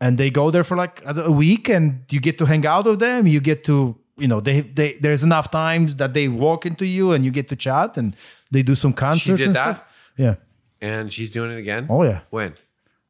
And 0.00 0.16
they 0.18 0.30
go 0.30 0.50
there 0.50 0.64
for 0.64 0.76
like 0.76 1.02
a 1.06 1.30
week 1.30 1.68
and 1.68 2.04
you 2.10 2.20
get 2.20 2.36
to 2.38 2.44
hang 2.46 2.64
out 2.66 2.84
with 2.84 2.98
them. 3.00 3.26
You 3.26 3.40
get 3.40 3.64
to, 3.64 3.96
you 4.18 4.28
know, 4.28 4.40
they, 4.40 4.60
they 4.60 4.94
there's 5.00 5.24
enough 5.24 5.50
time 5.50 5.86
that 5.96 6.12
they 6.14 6.28
walk 6.28 6.66
into 6.66 6.84
you 6.86 7.12
and 7.12 7.24
you 7.24 7.30
get 7.30 7.48
to 7.48 7.56
chat 7.56 7.96
and 7.96 8.14
they 8.50 8.62
do 8.62 8.74
some 8.74 8.92
concerts 8.92 9.38
did 9.38 9.46
and 9.48 9.56
that? 9.56 9.76
stuff. 9.76 9.84
Yeah. 10.16 10.34
And 10.80 11.10
she's 11.12 11.30
doing 11.30 11.50
it 11.52 11.58
again? 11.58 11.86
Oh 11.88 12.02
yeah. 12.04 12.20
When? 12.30 12.54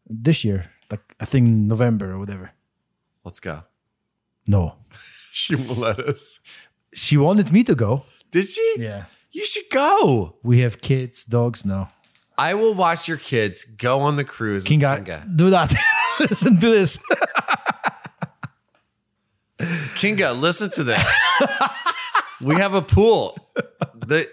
This 0.08 0.44
year. 0.44 0.70
Like 0.90 1.02
I 1.20 1.24
think 1.24 1.46
November 1.48 2.12
or 2.12 2.18
whatever. 2.18 2.50
Let's 3.24 3.40
go. 3.40 3.62
No. 4.46 4.74
She 5.36 5.56
won't 5.56 5.78
let 5.80 5.98
us. 5.98 6.38
She 6.94 7.16
wanted 7.16 7.50
me 7.50 7.64
to 7.64 7.74
go. 7.74 8.04
Did 8.30 8.44
she? 8.44 8.76
Yeah. 8.78 9.06
You 9.32 9.44
should 9.44 9.64
go. 9.68 10.36
We 10.44 10.60
have 10.60 10.80
kids, 10.80 11.24
dogs 11.24 11.64
now. 11.64 11.90
I 12.38 12.54
will 12.54 12.72
watch 12.72 13.08
your 13.08 13.16
kids 13.16 13.64
go 13.64 13.98
on 13.98 14.14
the 14.14 14.22
cruise. 14.22 14.62
with 14.62 14.70
Kinga, 14.80 15.36
do 15.36 15.50
that. 15.50 15.74
Listen 16.20 16.60
to 16.60 16.70
this. 16.70 16.98
Kinga, 19.58 20.38
listen 20.40 20.70
to 20.70 20.84
this. 20.84 21.02
we 22.40 22.54
have 22.56 22.74
a 22.74 22.82
pool. 22.82 23.36
The 23.96 24.28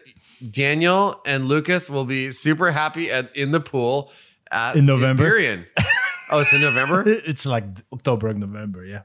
Daniel 0.49 1.21
and 1.25 1.45
Lucas 1.47 1.89
will 1.89 2.05
be 2.05 2.31
super 2.31 2.71
happy 2.71 3.09
at 3.11 3.35
in 3.35 3.51
the 3.51 3.59
pool 3.59 4.11
at 4.51 4.75
In 4.75 4.85
November? 4.85 5.23
Empyrean. 5.25 5.65
Oh, 6.31 6.39
it's 6.39 6.53
in 6.53 6.61
November. 6.61 7.03
it's 7.05 7.45
like 7.45 7.63
October 7.93 8.27
and 8.29 8.39
November, 8.39 8.85
yeah. 8.85 9.01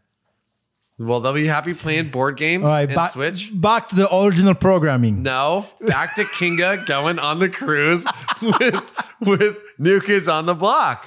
Well, 0.98 1.20
they'll 1.20 1.35
be 1.35 1.47
happy 1.47 1.74
playing 1.74 2.09
board 2.09 2.39
games 2.39 2.65
All 2.65 2.70
right, 2.70 2.89
and 2.89 2.94
back, 2.94 3.11
Switch. 3.11 3.51
back 3.53 3.89
to 3.89 3.97
the 3.97 4.15
original 4.16 4.55
programming. 4.55 5.23
No, 5.23 5.66
back 5.81 6.15
to 6.15 6.24
Kinga 6.24 6.86
going 6.86 7.19
on 7.19 7.39
the 7.39 7.51
cruise 7.51 8.07
with 8.40 8.82
with 9.20 9.59
New 9.78 10.01
Kids 10.01 10.27
on 10.27 10.47
the 10.47 10.55
Block. 10.55 11.07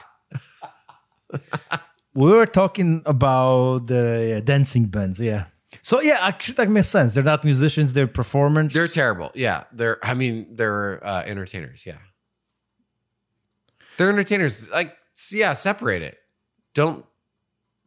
We 2.14 2.32
were 2.32 2.46
talking 2.46 3.02
about 3.06 3.88
the 3.88 4.42
dancing 4.46 4.86
bands, 4.88 5.20
yeah. 5.20 5.46
So 5.82 6.02
yeah, 6.02 6.18
actually 6.22 6.56
that 6.56 6.70
makes 6.70 6.90
sense. 6.90 7.16
They're 7.16 7.24
not 7.24 7.44
musicians; 7.44 7.94
they're 7.94 8.08
performers. 8.08 8.74
They're 8.74 8.88
terrible. 8.88 9.32
Yeah, 9.34 9.64
they're. 9.72 9.98
I 10.04 10.14
mean, 10.14 10.56
they're 10.56 11.04
uh, 11.04 11.24
entertainers. 11.26 11.86
Yeah, 11.86 11.98
they're 13.98 14.10
entertainers. 14.10 14.70
Like, 14.70 14.96
yeah, 15.32 15.54
separate 15.54 16.02
it. 16.02 16.18
Don't 16.74 17.06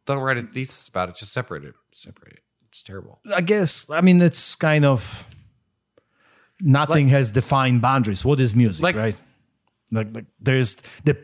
don't 0.05 0.19
write 0.19 0.37
a 0.37 0.41
thesis 0.43 0.87
about 0.87 1.09
it. 1.09 1.15
Just 1.15 1.31
separate 1.33 1.63
it. 1.63 1.73
Separate 1.91 2.33
it. 2.33 2.43
It's 2.69 2.83
terrible. 2.83 3.19
I 3.33 3.41
guess. 3.41 3.89
I 3.89 4.01
mean, 4.01 4.21
it's 4.21 4.55
kind 4.55 4.83
of 4.85 5.25
nothing 6.59 7.07
has 7.09 7.31
defined 7.31 7.81
boundaries. 7.81 8.23
What 8.25 8.39
is 8.39 8.55
music, 8.55 8.83
Like- 8.83 8.95
right? 8.95 9.15
Like, 9.91 10.07
like 10.13 10.25
there's 10.39 10.75
the 11.05 11.15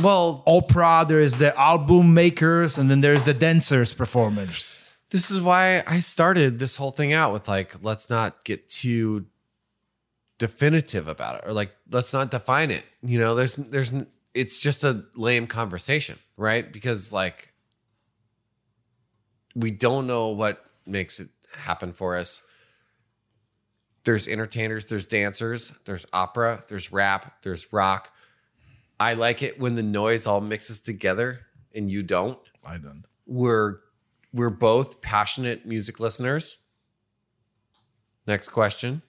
Well, 0.00 0.42
opera, 0.46 1.04
there's 1.06 1.36
the 1.38 1.58
album 1.60 2.14
makers, 2.14 2.78
and 2.78 2.90
then 2.90 3.00
there's 3.00 3.24
the 3.24 3.34
dancers, 3.34 3.92
performers. 3.92 4.82
this 5.10 5.30
is 5.30 5.40
why 5.40 5.82
I 5.86 5.98
started 6.00 6.58
this 6.60 6.76
whole 6.76 6.92
thing 6.92 7.12
out 7.12 7.32
with 7.32 7.48
like, 7.48 7.74
let's 7.82 8.08
not 8.08 8.44
get 8.44 8.68
too 8.68 9.26
definitive 10.38 11.08
about 11.08 11.36
it, 11.36 11.42
or 11.46 11.52
like, 11.52 11.72
let's 11.90 12.12
not 12.12 12.30
define 12.30 12.70
it. 12.70 12.84
You 13.02 13.18
know, 13.18 13.34
there's 13.34 13.56
there's 13.56 13.92
it's 14.34 14.60
just 14.60 14.84
a 14.84 15.04
lame 15.14 15.46
conversation, 15.46 16.18
right? 16.36 16.70
Because 16.70 17.12
like, 17.12 17.52
we 19.54 19.70
don't 19.70 20.06
know 20.06 20.28
what 20.28 20.64
makes 20.86 21.20
it 21.20 21.28
happen 21.54 21.92
for 21.92 22.16
us. 22.16 22.42
There's 24.04 24.28
entertainers, 24.28 24.86
there's 24.86 25.06
dancers, 25.06 25.72
there's 25.84 26.06
opera, 26.12 26.62
there's 26.68 26.92
rap, 26.92 27.42
there's 27.42 27.72
rock. 27.72 28.12
I 28.98 29.14
like 29.14 29.42
it 29.42 29.58
when 29.58 29.74
the 29.74 29.82
noise 29.82 30.26
all 30.26 30.40
mixes 30.40 30.80
together 30.80 31.40
and 31.74 31.90
you 31.90 32.02
don't 32.02 32.38
I 32.64 32.76
don't. 32.76 33.04
we're 33.26 33.78
we're 34.32 34.50
both 34.50 35.00
passionate 35.00 35.66
music 35.66 35.98
listeners. 35.98 36.58
Next 38.26 38.48
question. 38.50 39.02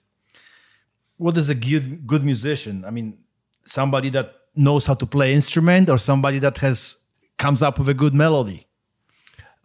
What 1.16 1.36
is 1.36 1.48
a 1.48 1.54
good 1.54 2.06
good 2.06 2.24
musician? 2.24 2.84
I 2.84 2.90
mean, 2.90 3.18
somebody 3.64 4.10
that 4.10 4.34
knows 4.54 4.86
how 4.86 4.94
to 4.94 5.06
play 5.06 5.32
instrument, 5.34 5.88
or 5.88 5.98
somebody 5.98 6.38
that 6.40 6.58
has 6.58 6.98
comes 7.38 7.62
up 7.62 7.78
with 7.78 7.88
a 7.88 7.94
good 7.94 8.14
melody. 8.14 8.66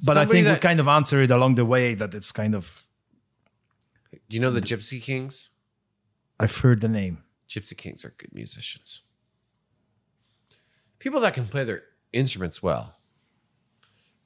But 0.06 0.18
I 0.18 0.22
Somebody 0.22 0.44
think 0.44 0.56
we 0.56 0.60
kind 0.60 0.80
of 0.80 0.88
answer 0.88 1.22
it 1.22 1.32
along 1.32 1.56
the 1.56 1.66
way 1.66 1.96
that 1.96 2.14
it's 2.14 2.32
kind 2.32 2.56
of. 2.56 2.84
Do 4.30 4.36
you 4.36 4.40
know 4.40 4.52
the 4.52 4.62
Gypsy 4.62 5.02
Kings? 5.02 5.50
I've 6.40 6.56
heard 6.58 6.82
the 6.82 6.88
name. 6.88 7.24
Gypsy 7.50 7.76
Kings 7.76 8.06
are 8.06 8.14
good 8.18 8.34
musicians. 8.34 9.02
People 11.00 11.20
that 11.22 11.34
can 11.34 11.48
play 11.48 11.64
their 11.64 11.84
instruments 12.14 12.62
well. 12.62 12.96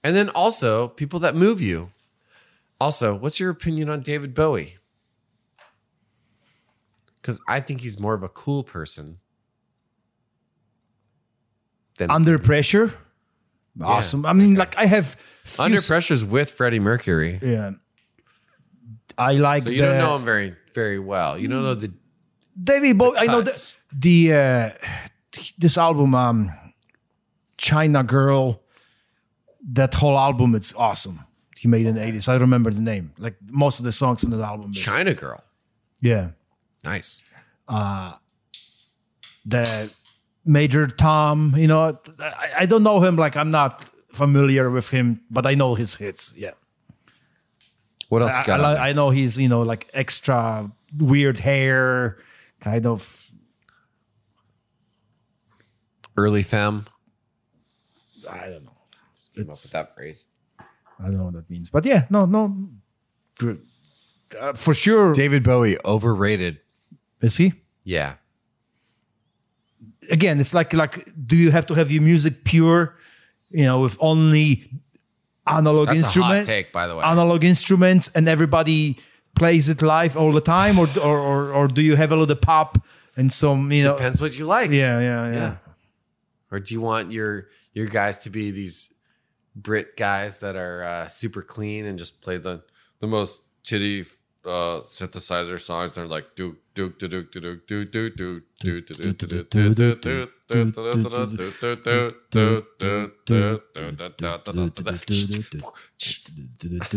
And 0.03 0.15
then 0.15 0.29
also 0.29 0.87
people 0.87 1.19
that 1.19 1.35
move 1.35 1.61
you. 1.61 1.91
Also, 2.79 3.15
what's 3.15 3.39
your 3.39 3.49
opinion 3.49 3.89
on 3.89 4.01
David 4.01 4.33
Bowie? 4.33 4.77
Because 7.15 7.39
I 7.47 7.59
think 7.59 7.81
he's 7.81 7.99
more 7.99 8.15
of 8.15 8.23
a 8.23 8.29
cool 8.29 8.63
person 8.63 9.19
than 12.01 12.11
Under 12.11 12.37
pressure, 12.39 12.87
awesome. 13.81 14.25
I 14.25 14.33
mean, 14.33 14.55
like 14.55 14.73
I 14.77 14.85
have 14.85 15.15
few 15.43 15.63
Under 15.65 15.77
s- 15.77 15.87
Pressure's 15.87 16.23
with 16.25 16.49
Freddie 16.51 16.79
Mercury. 16.79 17.39
Yeah, 17.41 17.71
I 19.17 19.33
like 19.33 19.63
So 19.63 19.69
you 19.69 19.77
the 19.81 19.87
don't 19.87 19.97
know 19.99 20.15
him 20.17 20.25
very, 20.25 20.53
very 20.73 20.99
well. 20.99 21.37
You 21.37 21.47
don't 21.47 21.63
know 21.63 21.75
the 21.75 21.91
David 22.61 22.97
Bowie. 22.97 23.17
I 23.17 23.25
know 23.27 23.41
the 23.41 23.51
cuts. 23.51 23.75
the 23.93 24.33
uh, 24.33 24.69
this 25.57 25.77
album, 25.77 26.15
um, 26.15 26.51
China 27.57 28.03
Girl. 28.03 28.61
That 29.73 29.93
whole 29.93 30.17
album, 30.17 30.55
it's 30.55 30.73
awesome. 30.75 31.19
He 31.59 31.67
made 31.67 31.85
in 31.85 31.93
the 31.95 32.03
eighties. 32.03 32.27
I 32.27 32.35
remember 32.37 32.71
the 32.71 32.81
name. 32.81 33.13
Like 33.19 33.35
most 33.47 33.77
of 33.79 33.85
the 33.85 33.91
songs 33.91 34.23
in 34.23 34.31
that 34.31 34.41
album. 34.41 34.71
Is, 34.71 34.79
China 34.79 35.13
Girl. 35.13 35.43
Yeah, 36.01 36.29
Nice. 36.83 37.21
the 39.45 39.89
Major 40.45 40.87
Tom. 40.87 41.53
You 41.57 41.67
know, 41.67 41.99
I, 42.19 42.51
I 42.59 42.65
don't 42.65 42.83
know 42.83 43.01
him. 43.01 43.15
Like 43.15 43.35
I'm 43.35 43.51
not 43.51 43.83
familiar 44.11 44.69
with 44.69 44.89
him, 44.89 45.21
but 45.29 45.45
I 45.45 45.55
know 45.55 45.75
his 45.75 45.95
hits. 45.95 46.33
Yeah. 46.35 46.51
What 48.09 48.21
else 48.21 48.33
I, 48.33 48.43
got? 48.45 48.59
I, 48.61 48.89
I 48.89 48.93
know 48.93 49.09
he's 49.09 49.39
you 49.39 49.47
know 49.47 49.61
like 49.61 49.89
extra 49.93 50.71
weird 50.97 51.39
hair, 51.39 52.17
kind 52.59 52.85
of. 52.85 53.17
Early 56.17 56.43
femme. 56.43 56.85
I 58.29 58.49
don't 58.49 58.65
know. 58.65 58.71
Came 59.33 59.45
up 59.45 59.49
with 59.51 59.71
that 59.71 59.95
phrase. 59.95 60.27
I 60.59 61.05
don't 61.05 61.17
know 61.17 61.23
what 61.25 61.33
that 61.33 61.49
means, 61.49 61.69
but 61.69 61.85
yeah, 61.85 62.05
no, 62.09 62.25
no, 62.25 62.69
Uh, 64.39 64.53
for 64.53 64.73
sure. 64.73 65.13
David 65.13 65.43
Bowie 65.43 65.77
overrated. 65.83 66.59
Is 67.21 67.37
he? 67.37 67.53
Yeah. 67.83 68.15
Again, 70.09 70.39
it's 70.39 70.53
like 70.53 70.73
like, 70.73 71.05
do 71.25 71.37
you 71.37 71.51
have 71.51 71.65
to 71.67 71.73
have 71.75 71.91
your 71.91 72.01
music 72.01 72.43
pure, 72.43 72.95
you 73.51 73.65
know, 73.65 73.81
with 73.81 73.97
only 73.99 74.69
analog 75.45 75.89
instruments? 75.89 76.47
That's 76.47 76.59
a 76.59 76.63
take, 76.63 76.71
by 76.71 76.87
the 76.87 76.95
way. 76.95 77.03
analog 77.03 77.43
instruments, 77.43 78.09
and 78.15 78.27
everybody 78.27 78.97
plays 79.35 79.69
it 79.69 79.81
live 79.81 80.17
all 80.17 80.31
the 80.31 80.41
time, 80.41 80.79
or 80.79 80.87
or 80.99 81.19
or, 81.19 81.53
or 81.53 81.67
do 81.67 81.81
you 81.81 81.95
have 81.95 82.11
a 82.11 82.15
little 82.15 82.35
pop 82.35 82.77
and 83.15 83.31
some, 83.31 83.71
you 83.71 83.83
know? 83.83 83.95
Depends 83.95 84.21
what 84.21 84.37
you 84.37 84.45
like. 84.45 84.71
Yeah, 84.71 84.99
yeah, 84.99 85.31
yeah. 85.31 85.33
Yeah. 85.33 85.55
Or 86.51 86.59
do 86.59 86.73
you 86.73 86.81
want 86.81 87.11
your 87.11 87.47
your 87.73 87.87
guys 87.87 88.17
to 88.19 88.29
be 88.29 88.51
these 88.51 88.89
Brit 89.55 89.97
guys 89.97 90.39
that 90.39 90.55
are 90.55 90.83
uh, 90.83 91.07
super 91.07 91.41
clean 91.41 91.85
and 91.85 91.99
just 91.99 92.21
play 92.21 92.37
the 92.37 92.63
the 92.99 93.07
most 93.07 93.41
titty 93.63 94.05
uh, 94.45 94.81
synthesizer 94.85 95.59
songs? 95.59 95.95
They're 95.95 96.07
like 96.07 96.35
do 96.35 96.57
do 96.73 96.89
do 96.97 97.07
do 97.07 97.23
do 97.23 97.39
do 97.41 97.85
do 97.85 97.85
do 97.85 98.09
do 98.09 98.39
do 98.39 98.81
do 98.81 99.13
do 99.13 99.43
do 99.43 99.73
do 99.73 99.95
do 99.95 100.25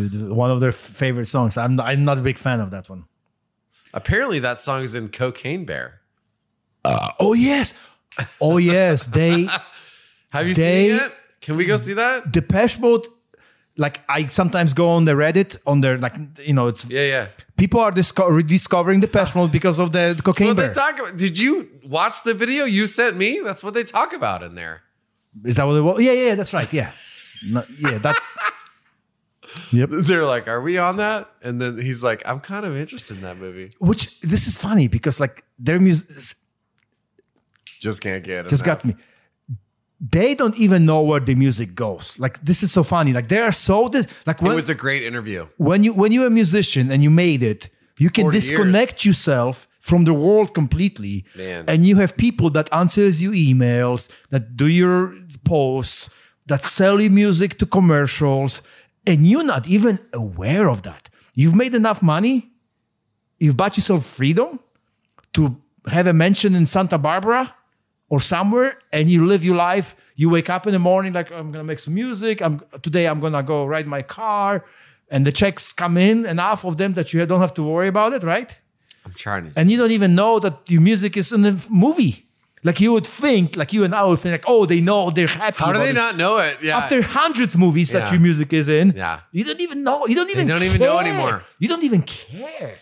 do 0.08 0.34
One 0.34 0.50
of 0.50 0.60
their 0.60 0.72
favorite 0.72 1.26
songs. 1.26 1.56
I'm 1.56 1.80
I'm 1.80 2.04
not 2.04 2.18
a 2.18 2.22
big 2.22 2.38
fan 2.38 2.60
of 2.60 2.70
that 2.70 2.88
one. 2.88 3.04
Apparently, 3.92 4.38
that 4.40 4.60
song 4.60 4.82
is 4.82 4.94
in 4.94 5.08
Cocaine 5.08 5.64
Bear. 5.64 6.00
Oh 6.84 7.34
yes, 7.34 7.74
oh 8.40 8.58
yes. 8.58 9.06
They 9.06 9.48
Have 10.30 10.48
you 10.48 10.54
They- 10.54 10.88
seen 10.88 11.06
it? 11.06 11.12
Can 11.40 11.56
we 11.56 11.66
go 11.66 11.76
see 11.76 11.92
that? 11.94 12.32
Depeche 12.32 12.78
Mode. 12.78 13.06
Like 13.76 14.00
I 14.08 14.28
sometimes 14.28 14.72
go 14.72 14.88
on 14.90 15.04
the 15.04 15.12
Reddit 15.12 15.58
on 15.66 15.80
their 15.80 15.98
like 15.98 16.14
you 16.38 16.52
know 16.54 16.68
it's 16.68 16.84
Yeah, 16.88 17.06
yeah. 17.06 17.26
people 17.56 17.80
are 17.80 17.90
disco- 17.90 18.28
rediscovering 18.28 19.00
the 19.00 19.08
Depeche 19.08 19.34
Mode 19.34 19.50
because 19.50 19.80
of 19.80 19.90
the 19.90 20.20
cocaine 20.22 20.48
What 20.48 20.56
they 20.58 20.68
talk 20.72 20.98
about? 21.00 21.16
Did 21.16 21.38
you 21.38 21.68
watch 21.84 22.22
the 22.22 22.34
video 22.34 22.64
you 22.66 22.86
sent 22.86 23.16
me? 23.16 23.40
That's 23.42 23.62
what 23.64 23.74
they 23.74 23.82
talk 23.82 24.12
about 24.14 24.42
in 24.44 24.54
there. 24.54 24.82
Is 25.44 25.56
that 25.56 25.66
what 25.66 25.74
it 25.76 25.80
was? 25.80 26.00
Yeah, 26.00 26.12
yeah, 26.12 26.34
that's 26.36 26.54
right. 26.54 26.72
Yeah, 26.72 26.92
No, 27.50 27.64
yeah, 27.80 27.98
that. 27.98 28.16
yep. 29.72 29.88
They're 29.90 30.24
like, 30.24 30.46
"Are 30.46 30.60
we 30.60 30.78
on 30.78 30.96
that?" 30.98 31.28
And 31.42 31.60
then 31.60 31.78
he's 31.78 32.04
like, 32.04 32.22
"I'm 32.26 32.38
kind 32.40 32.64
of 32.64 32.76
interested 32.76 33.16
in 33.16 33.22
that 33.22 33.38
movie. 33.38 33.70
Which 33.80 34.20
this 34.20 34.46
is 34.46 34.56
funny 34.56 34.86
because 34.88 35.18
like 35.18 35.42
their 35.58 35.80
music 35.80 36.36
Just 37.80 38.00
can't 38.02 38.22
get 38.22 38.46
it. 38.46 38.48
just 38.50 38.64
got 38.64 38.84
me. 38.84 38.94
They 40.10 40.34
don't 40.34 40.56
even 40.56 40.84
know 40.84 41.00
where 41.02 41.20
the 41.20 41.34
music 41.34 41.74
goes. 41.74 42.18
Like 42.18 42.40
this 42.44 42.62
is 42.62 42.70
so 42.72 42.82
funny. 42.82 43.12
Like 43.12 43.28
they 43.28 43.40
are 43.40 43.52
so 43.52 43.88
this 43.88 44.06
like 44.26 44.42
It 44.42 44.48
was 44.48 44.68
a 44.68 44.74
great 44.74 45.02
interview. 45.02 45.46
when 45.56 45.82
you 45.84 45.94
when 45.94 46.12
you're 46.12 46.26
a 46.26 46.30
musician 46.42 46.90
and 46.92 47.02
you 47.02 47.10
made 47.10 47.42
it, 47.42 47.70
you 47.98 48.10
can 48.10 48.24
40 48.24 48.36
years. 48.36 48.48
disconnect 48.48 49.04
yourself 49.04 49.66
from 49.80 50.04
the 50.04 50.12
world 50.14 50.52
completely. 50.54 51.24
Man. 51.36 51.64
And 51.68 51.86
you 51.86 51.96
have 51.96 52.16
people 52.16 52.50
that 52.50 52.68
answers 52.72 53.22
you 53.22 53.30
emails, 53.32 54.10
that 54.30 54.56
do 54.56 54.66
your 54.66 55.14
posts, 55.44 56.10
that 56.46 56.62
sell 56.62 57.00
you 57.00 57.10
music 57.10 57.58
to 57.58 57.66
commercials, 57.66 58.62
and 59.06 59.26
you're 59.26 59.44
not 59.44 59.66
even 59.66 59.98
aware 60.12 60.68
of 60.68 60.82
that. 60.82 61.08
You've 61.34 61.54
made 61.54 61.74
enough 61.74 62.02
money, 62.02 62.50
you've 63.40 63.56
bought 63.56 63.76
yourself 63.76 64.04
freedom 64.04 64.60
to 65.34 65.56
have 65.86 66.06
a 66.06 66.12
mansion 66.12 66.54
in 66.54 66.66
Santa 66.66 66.98
Barbara 66.98 67.54
or 68.14 68.20
somewhere 68.34 68.70
and 68.96 69.04
you 69.14 69.20
live 69.32 69.42
your 69.48 69.58
life 69.68 69.88
you 70.20 70.26
wake 70.36 70.48
up 70.56 70.62
in 70.68 70.72
the 70.78 70.84
morning 70.90 71.12
like 71.18 71.28
i'm 71.38 71.48
gonna 71.52 71.68
make 71.72 71.80
some 71.86 71.94
music 72.02 72.36
i'm 72.46 72.54
today 72.88 73.04
i'm 73.10 73.20
gonna 73.24 73.42
go 73.54 73.58
ride 73.74 73.86
my 73.96 74.02
car 74.18 74.50
and 75.12 75.20
the 75.28 75.32
checks 75.40 75.64
come 75.82 75.94
in 76.10 76.16
enough 76.34 76.60
of 76.68 76.74
them 76.80 76.90
that 76.98 77.06
you 77.12 77.18
don't 77.30 77.40
have 77.46 77.54
to 77.58 77.62
worry 77.72 77.88
about 77.94 78.10
it 78.16 78.22
right 78.34 78.50
I'm 79.06 79.14
trying 79.24 79.44
to. 79.46 79.50
and 79.58 79.64
you 79.70 79.76
don't 79.80 79.94
even 79.98 80.12
know 80.20 80.32
that 80.44 80.54
your 80.74 80.82
music 80.90 81.12
is 81.22 81.28
in 81.36 81.42
the 81.48 81.54
movie 81.84 82.14
Like 82.68 82.80
you 82.84 82.90
would 82.96 83.08
think, 83.22 83.46
like 83.60 83.70
you 83.76 83.84
and 83.86 83.92
I 84.00 84.02
would 84.08 84.20
think, 84.22 84.32
like, 84.38 84.46
oh, 84.54 84.62
they 84.72 84.80
know 84.88 85.00
they're 85.16 85.34
happy. 85.42 85.58
How 85.62 85.70
do 85.76 85.80
they 85.86 85.92
it. 85.96 86.04
not 86.04 86.12
know 86.22 86.34
it? 86.48 86.54
Yeah. 86.68 86.78
After 86.80 86.96
hundred 87.20 87.50
movies 87.64 87.88
that 87.94 88.02
Yeah. 88.04 88.12
your 88.14 88.22
music 88.28 88.48
is 88.60 88.66
in, 88.80 88.86
Yeah. 88.96 89.16
you 89.36 89.44
don't 89.48 89.60
even 89.66 89.78
know. 89.86 89.98
You 90.10 90.16
don't 90.20 90.30
even. 90.34 90.44
don't 90.52 90.66
even 90.70 90.80
know 90.88 90.96
anymore. 91.06 91.36
You 91.62 91.68
don't 91.72 91.84
even 91.88 92.02
care. 92.18 92.74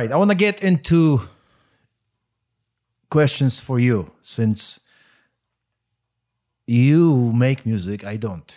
Right, 0.00 0.12
I 0.12 0.16
want 0.16 0.30
to 0.30 0.36
get 0.36 0.62
into 0.62 1.20
questions 3.10 3.60
for 3.60 3.78
you 3.78 4.10
since 4.22 4.80
you 6.66 7.32
make 7.32 7.66
music. 7.66 8.04
I 8.04 8.16
don't. 8.16 8.50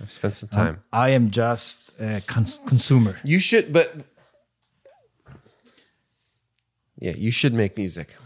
I've 0.00 0.10
spent 0.10 0.36
some 0.36 0.48
time. 0.48 0.68
Um, 0.68 0.78
I 0.92 1.10
am 1.10 1.30
just 1.30 1.90
a 2.00 2.22
cons- 2.26 2.60
consumer. 2.66 3.18
you 3.22 3.38
should, 3.38 3.70
but 3.72 3.94
yeah, 6.98 7.12
you 7.16 7.30
should 7.30 7.52
make 7.52 7.76
music. 7.76 8.16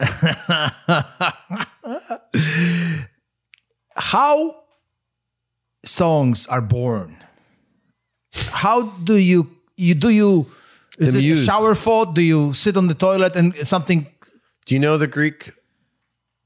How 3.96 4.56
songs 5.84 6.46
are 6.46 6.60
born? 6.60 7.16
How 8.32 8.82
do 8.82 9.16
you 9.16 9.50
you 9.76 9.94
do 9.94 10.10
you 10.10 10.46
is 11.00 11.14
The 11.14 11.30
it 11.30 11.32
a 11.32 11.36
shower 11.44 11.74
thought? 11.74 12.14
Do 12.14 12.20
you 12.22 12.52
sit 12.52 12.76
on 12.76 12.88
the 12.88 12.94
toilet 12.94 13.36
and 13.36 13.54
something 13.66 14.06
Do 14.66 14.74
you 14.74 14.80
know 14.80 14.98
the 14.98 15.06
Greek 15.08 15.52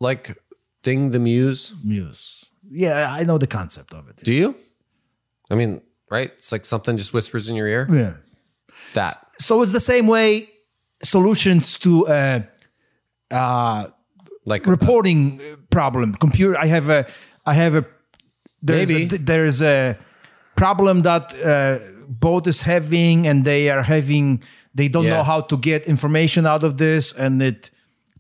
like 0.00 0.36
thing, 0.82 1.10
the 1.12 1.18
muse? 1.18 1.74
muse? 1.84 2.44
Yeah, 2.70 3.20
I 3.20 3.24
know 3.24 3.38
the 3.38 3.46
concept 3.46 3.92
of 3.92 4.08
it. 4.08 4.16
Do 4.24 4.32
you? 4.32 4.54
I 5.50 5.54
mean, 5.54 5.80
right? 6.10 6.30
It's 6.38 6.52
like 6.52 6.64
something 6.66 6.96
just 6.96 7.12
whispers 7.12 7.48
in 7.50 7.56
your 7.56 7.68
ear. 7.68 7.86
Yeah. 7.90 8.14
That. 8.94 9.14
So 9.38 9.62
it's 9.62 9.72
the 9.72 9.80
same 9.80 10.06
way 10.06 10.48
solutions 11.02 11.78
to 11.78 12.06
uh, 12.06 12.40
uh, 13.30 13.86
Like 14.46 14.66
reporting 14.66 15.40
problem. 15.70 16.14
Computer. 16.14 16.56
I 16.58 16.66
have 16.66 16.88
a. 16.90 17.06
I 17.46 17.54
have 17.54 17.74
a. 17.78 17.84
There's 18.62 18.90
Maybe. 18.90 19.14
A, 19.14 19.18
there's 19.18 19.60
a 19.62 19.96
problem 20.56 21.02
that 21.02 21.32
uh, 21.34 21.78
boat 22.08 22.46
is 22.46 22.62
having, 22.62 23.26
and 23.26 23.44
they 23.44 23.68
are 23.70 23.82
having. 23.82 24.42
They 24.74 24.88
don't 24.88 25.04
Yeah. 25.04 25.16
know 25.18 25.22
how 25.22 25.40
to 25.42 25.56
get 25.56 25.84
information 25.86 26.46
out 26.46 26.64
of 26.64 26.76
this, 26.78 27.12
and 27.12 27.42
it 27.42 27.70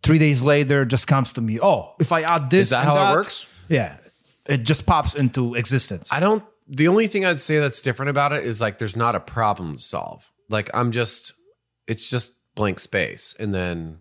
three 0.02 0.18
days 0.18 0.42
later 0.42 0.84
just 0.84 1.06
comes 1.06 1.32
to 1.32 1.40
me. 1.40 1.58
Oh, 1.60 1.94
if 1.98 2.12
I 2.12 2.22
add 2.22 2.50
this, 2.50 2.68
Is 2.68 2.70
that 2.70 2.84
how 2.84 3.12
it 3.12 3.16
works? 3.16 3.46
Yeah, 3.68 3.96
it 4.46 4.58
just 4.64 4.86
pops 4.86 5.14
into 5.14 5.54
existence. 5.54 6.12
I 6.12 6.20
don't. 6.20 6.44
The 6.68 6.88
only 6.88 7.06
thing 7.08 7.24
I'd 7.24 7.40
say 7.40 7.58
that's 7.58 7.80
different 7.82 8.10
about 8.10 8.32
it 8.32 8.44
is 8.44 8.60
like 8.60 8.78
there's 8.78 8.96
not 8.96 9.14
a 9.14 9.20
problem 9.20 9.76
to 9.76 9.82
solve. 9.82 10.30
Like 10.48 10.70
I'm 10.74 10.92
just, 10.92 11.32
it's 11.86 12.08
just 12.08 12.32
blank 12.54 12.78
space, 12.78 13.34
and 13.38 13.52
then 13.52 13.98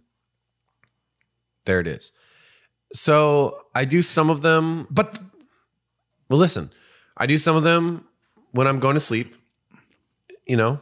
there 1.66 1.80
it 1.80 1.88
is. 1.88 2.12
So 2.94 3.66
I 3.74 3.86
do 3.86 4.02
some 4.02 4.30
of 4.30 4.42
them. 4.42 4.88
but 4.92 5.18
Well, 6.30 6.40
listen, 6.40 6.72
I 7.18 7.26
do 7.26 7.38
some 7.38 7.56
of 7.56 7.64
them 7.64 8.06
when 8.52 8.68
I'm 8.68 8.80
going 8.80 8.94
to 8.96 9.00
sleep. 9.00 9.36
You 10.46 10.58
know, 10.58 10.82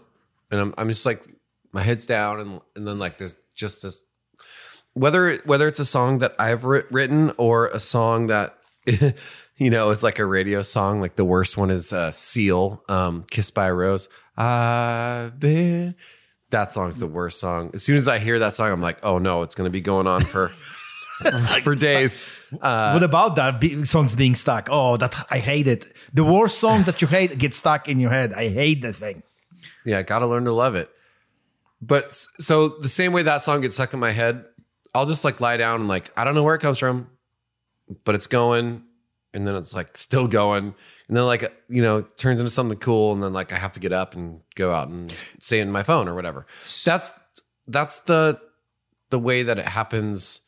and 0.50 0.60
I'm 0.60 0.74
I'm 0.78 0.88
just 0.88 1.06
like 1.06 1.24
my 1.72 1.82
head's 1.82 2.06
down, 2.06 2.40
and 2.40 2.62
and 2.76 2.88
then 2.88 3.00
like 3.00 3.18
there's 3.18 3.36
just 3.56 3.84
this 3.84 4.02
whether 4.94 5.36
whether 5.46 5.68
it's 5.68 5.80
a 5.80 5.86
song 5.86 6.20
that 6.20 6.36
I've 6.40 6.66
writ- 6.66 6.92
written 6.92 7.32
or 7.38 7.68
a 7.68 7.80
song 7.80 8.28
that 8.28 8.58
you 8.86 9.70
know 9.70 9.92
it's 9.92 10.04
like 10.04 10.20
a 10.20 10.26
radio 10.26 10.64
song. 10.64 11.02
Like 11.02 11.16
the 11.16 11.26
worst 11.26 11.58
one 11.58 11.70
is 11.70 11.94
uh, 11.94 12.12
Seal, 12.12 12.84
um, 12.90 13.26
"Kissed 13.30 13.54
by 13.54 13.68
a 13.68 13.74
Rose." 13.74 14.10
I've 14.38 15.40
been. 15.40 15.96
That 16.50 16.72
song's 16.72 16.98
the 16.98 17.08
worst 17.08 17.40
song. 17.40 17.72
As 17.74 17.84
soon 17.84 17.96
as 17.96 18.10
I 18.10 18.20
hear 18.20 18.40
that 18.40 18.56
song, 18.56 18.72
I'm 18.72 18.82
like, 18.82 19.06
oh 19.06 19.20
no, 19.20 19.42
it's 19.44 19.56
gonna 19.56 19.70
be 19.70 19.80
going 19.82 20.08
on 20.08 20.26
for 20.26 20.50
for 21.64 21.76
days. 21.76 22.20
Uh, 22.62 22.92
what 22.92 23.04
about 23.04 23.36
that 23.38 23.62
be- 23.62 23.86
songs 23.86 24.16
being 24.16 24.36
stuck? 24.36 24.68
Oh, 24.70 24.98
that 24.98 25.16
I 25.30 25.40
hate 25.40 25.68
it. 25.70 25.86
The 26.14 26.26
worst 26.26 26.60
song 26.60 26.84
that 26.84 27.02
you 27.02 27.08
hate 27.08 27.38
gets 27.38 27.56
stuck 27.56 27.88
in 27.88 28.00
your 28.00 28.10
head. 28.10 28.34
I 28.34 28.50
hate 28.50 28.82
that 28.82 28.96
thing. 28.96 29.24
Yeah, 29.86 30.02
got 30.04 30.20
to 30.20 30.28
learn 30.28 30.46
to 30.46 30.52
love 30.52 30.76
it. 30.76 30.90
But 31.82 32.14
so 32.40 32.70
the 32.70 32.90
same 32.90 33.12
way 33.14 33.24
that 33.24 33.44
song 33.44 33.62
gets 33.62 33.76
stuck 33.76 33.94
in 33.94 34.00
my 34.00 34.12
head, 34.12 34.46
I'll 34.94 35.06
just 35.08 35.24
like 35.24 35.42
lie 35.42 35.58
down 35.58 35.80
and 35.82 35.88
like 35.90 36.12
I 36.18 36.24
don't 36.24 36.36
know 36.36 36.44
where 36.44 36.56
it 36.56 36.60
comes 36.62 36.78
from, 36.78 37.10
but 38.04 38.14
it's 38.16 38.28
going, 38.28 38.84
and 39.34 39.48
then 39.48 39.56
it's 39.56 39.74
like 39.74 39.98
still 39.98 40.28
going, 40.28 40.76
and 41.08 41.18
then 41.18 41.26
like 41.26 41.52
you 41.70 41.82
know 41.82 42.02
turns 42.18 42.40
into 42.40 42.52
something 42.52 42.78
cool, 42.78 43.14
and 43.14 43.24
then 43.24 43.34
like 43.34 43.52
I 43.52 43.56
have 43.56 43.72
to 43.74 43.80
get 43.80 43.94
up 43.94 44.14
and 44.16 44.42
go 44.56 44.72
out 44.72 44.90
and 44.90 45.12
say 45.40 45.58
it 45.60 45.64
in 45.64 45.72
my 45.72 45.82
phone 45.84 46.08
or 46.08 46.14
whatever. 46.14 46.46
That's 46.86 47.14
that's 47.68 48.00
the 48.02 48.40
the 49.10 49.20
way 49.20 49.42
that 49.44 49.58
it 49.58 49.66
happens 49.66 50.42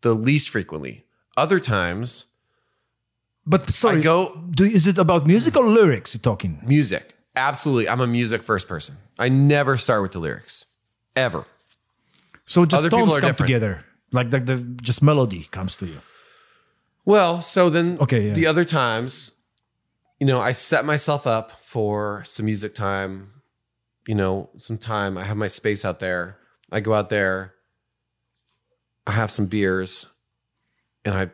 the 0.00 0.14
least 0.14 0.50
frequently. 0.50 1.04
Other 1.36 1.58
times, 1.60 2.26
But 3.46 3.68
sorry, 3.70 3.98
I 4.00 4.02
go- 4.02 4.34
Do 4.50 4.64
is 4.64 4.86
it 4.86 4.98
about 4.98 5.26
music 5.26 5.56
or 5.56 5.68
lyrics? 5.68 6.14
You're 6.14 6.20
talking. 6.22 6.60
music. 6.64 7.13
Absolutely, 7.36 7.88
I'm 7.88 8.00
a 8.00 8.06
music 8.06 8.42
first 8.44 8.68
person. 8.68 8.96
I 9.18 9.28
never 9.28 9.76
start 9.76 10.02
with 10.02 10.12
the 10.12 10.18
lyrics, 10.20 10.66
ever. 11.16 11.44
So 12.44 12.64
just 12.64 12.80
Other 12.84 12.90
tones 12.90 13.12
come 13.14 13.20
different. 13.30 13.38
together, 13.48 13.84
like 14.12 14.30
the, 14.30 14.40
the 14.40 14.56
just 14.82 15.02
melody 15.02 15.44
comes 15.50 15.76
to 15.76 15.86
you. 15.86 16.00
Well, 17.04 17.42
so 17.42 17.68
then 17.70 17.98
Okay, 18.00 18.28
yeah. 18.28 18.34
the 18.34 18.46
other 18.46 18.64
times, 18.64 19.32
you 20.20 20.26
know, 20.26 20.40
I 20.40 20.52
set 20.52 20.84
myself 20.84 21.26
up 21.26 21.52
for 21.62 22.22
some 22.24 22.46
music 22.46 22.74
time, 22.74 23.30
you 24.06 24.14
know, 24.14 24.48
some 24.58 24.78
time. 24.78 25.18
I 25.18 25.24
have 25.24 25.36
my 25.36 25.48
space 25.48 25.84
out 25.84 26.00
there. 26.00 26.38
I 26.70 26.80
go 26.80 26.94
out 26.94 27.08
there, 27.10 27.54
I 29.06 29.12
have 29.12 29.30
some 29.30 29.46
beers, 29.46 30.06
and 31.04 31.14
I 31.14 31.30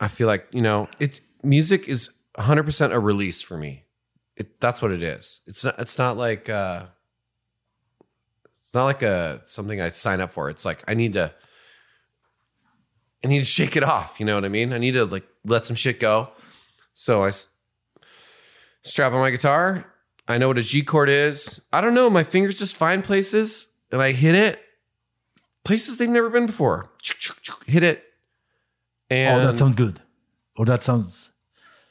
I 0.00 0.08
feel 0.08 0.26
like, 0.26 0.46
you 0.50 0.60
know, 0.62 0.88
it 0.98 1.20
music 1.42 1.88
is 1.88 2.10
100% 2.38 2.92
a 2.92 2.98
release 2.98 3.40
for 3.42 3.56
me. 3.56 3.83
It 4.36 4.60
that's 4.60 4.82
what 4.82 4.90
it 4.90 5.02
is. 5.02 5.40
It's 5.46 5.64
not 5.64 5.78
it's 5.78 5.98
not 5.98 6.16
like 6.16 6.48
uh 6.48 6.86
it's 8.64 8.74
not 8.74 8.84
like 8.84 9.02
a 9.02 9.42
something 9.44 9.80
I 9.80 9.90
sign 9.90 10.20
up 10.20 10.30
for. 10.30 10.50
It's 10.50 10.64
like 10.64 10.82
I 10.88 10.94
need 10.94 11.12
to 11.14 11.32
I 13.24 13.28
need 13.28 13.38
to 13.38 13.44
shake 13.44 13.76
it 13.76 13.82
off. 13.84 14.18
You 14.18 14.26
know 14.26 14.34
what 14.34 14.44
I 14.44 14.48
mean? 14.48 14.72
I 14.72 14.78
need 14.78 14.92
to 14.92 15.04
like 15.04 15.24
let 15.44 15.64
some 15.64 15.76
shit 15.76 16.00
go. 16.00 16.30
So 16.92 17.22
I 17.24 17.28
s- 17.28 17.48
strap 18.82 19.12
on 19.12 19.20
my 19.20 19.30
guitar. 19.30 19.92
I 20.26 20.38
know 20.38 20.48
what 20.48 20.58
a 20.58 20.62
G 20.62 20.82
chord 20.82 21.08
is. 21.08 21.60
I 21.72 21.80
don't 21.80 21.94
know. 21.94 22.08
My 22.10 22.24
fingers 22.24 22.58
just 22.58 22.76
find 22.76 23.04
places 23.04 23.68
and 23.92 24.00
I 24.02 24.12
hit 24.12 24.34
it. 24.34 24.60
Places 25.64 25.96
they've 25.98 26.08
never 26.10 26.28
been 26.28 26.46
before. 26.46 26.90
Hit 27.66 27.82
it. 27.82 28.04
And 29.10 29.40
oh, 29.40 29.46
that 29.46 29.56
sounds 29.56 29.76
good. 29.76 30.00
Or 30.56 30.64
that 30.66 30.82
sounds. 30.82 31.30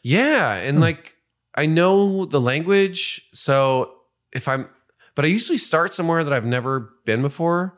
yeah. 0.03 0.55
And 0.55 0.79
like 0.79 1.15
I 1.55 1.65
know 1.65 2.25
the 2.25 2.41
language, 2.41 3.29
so 3.33 3.95
if 4.31 4.47
I'm, 4.47 4.69
but 5.15 5.25
I 5.25 5.27
usually 5.27 5.57
start 5.57 5.93
somewhere 5.93 6.23
that 6.23 6.33
I've 6.33 6.45
never 6.45 6.93
been 7.05 7.21
before. 7.21 7.77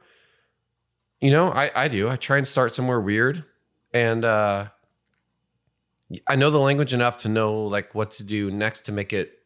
You 1.20 1.32
know, 1.32 1.50
I 1.50 1.72
I 1.76 1.88
do. 1.88 2.10
I 2.10 2.16
try 2.16 2.38
and 2.38 2.48
start 2.48 2.74
somewhere 2.74 3.02
weird, 3.02 3.44
and 3.94 4.24
uh, 4.24 4.68
I 6.28 6.36
know 6.36 6.50
the 6.50 6.60
language 6.60 6.94
enough 6.94 7.18
to 7.20 7.30
know 7.30 7.64
like 7.64 7.94
what 7.94 8.12
to 8.12 8.24
do 8.24 8.52
next 8.52 8.82
to 8.82 8.92
make 8.92 9.12
it 9.12 9.40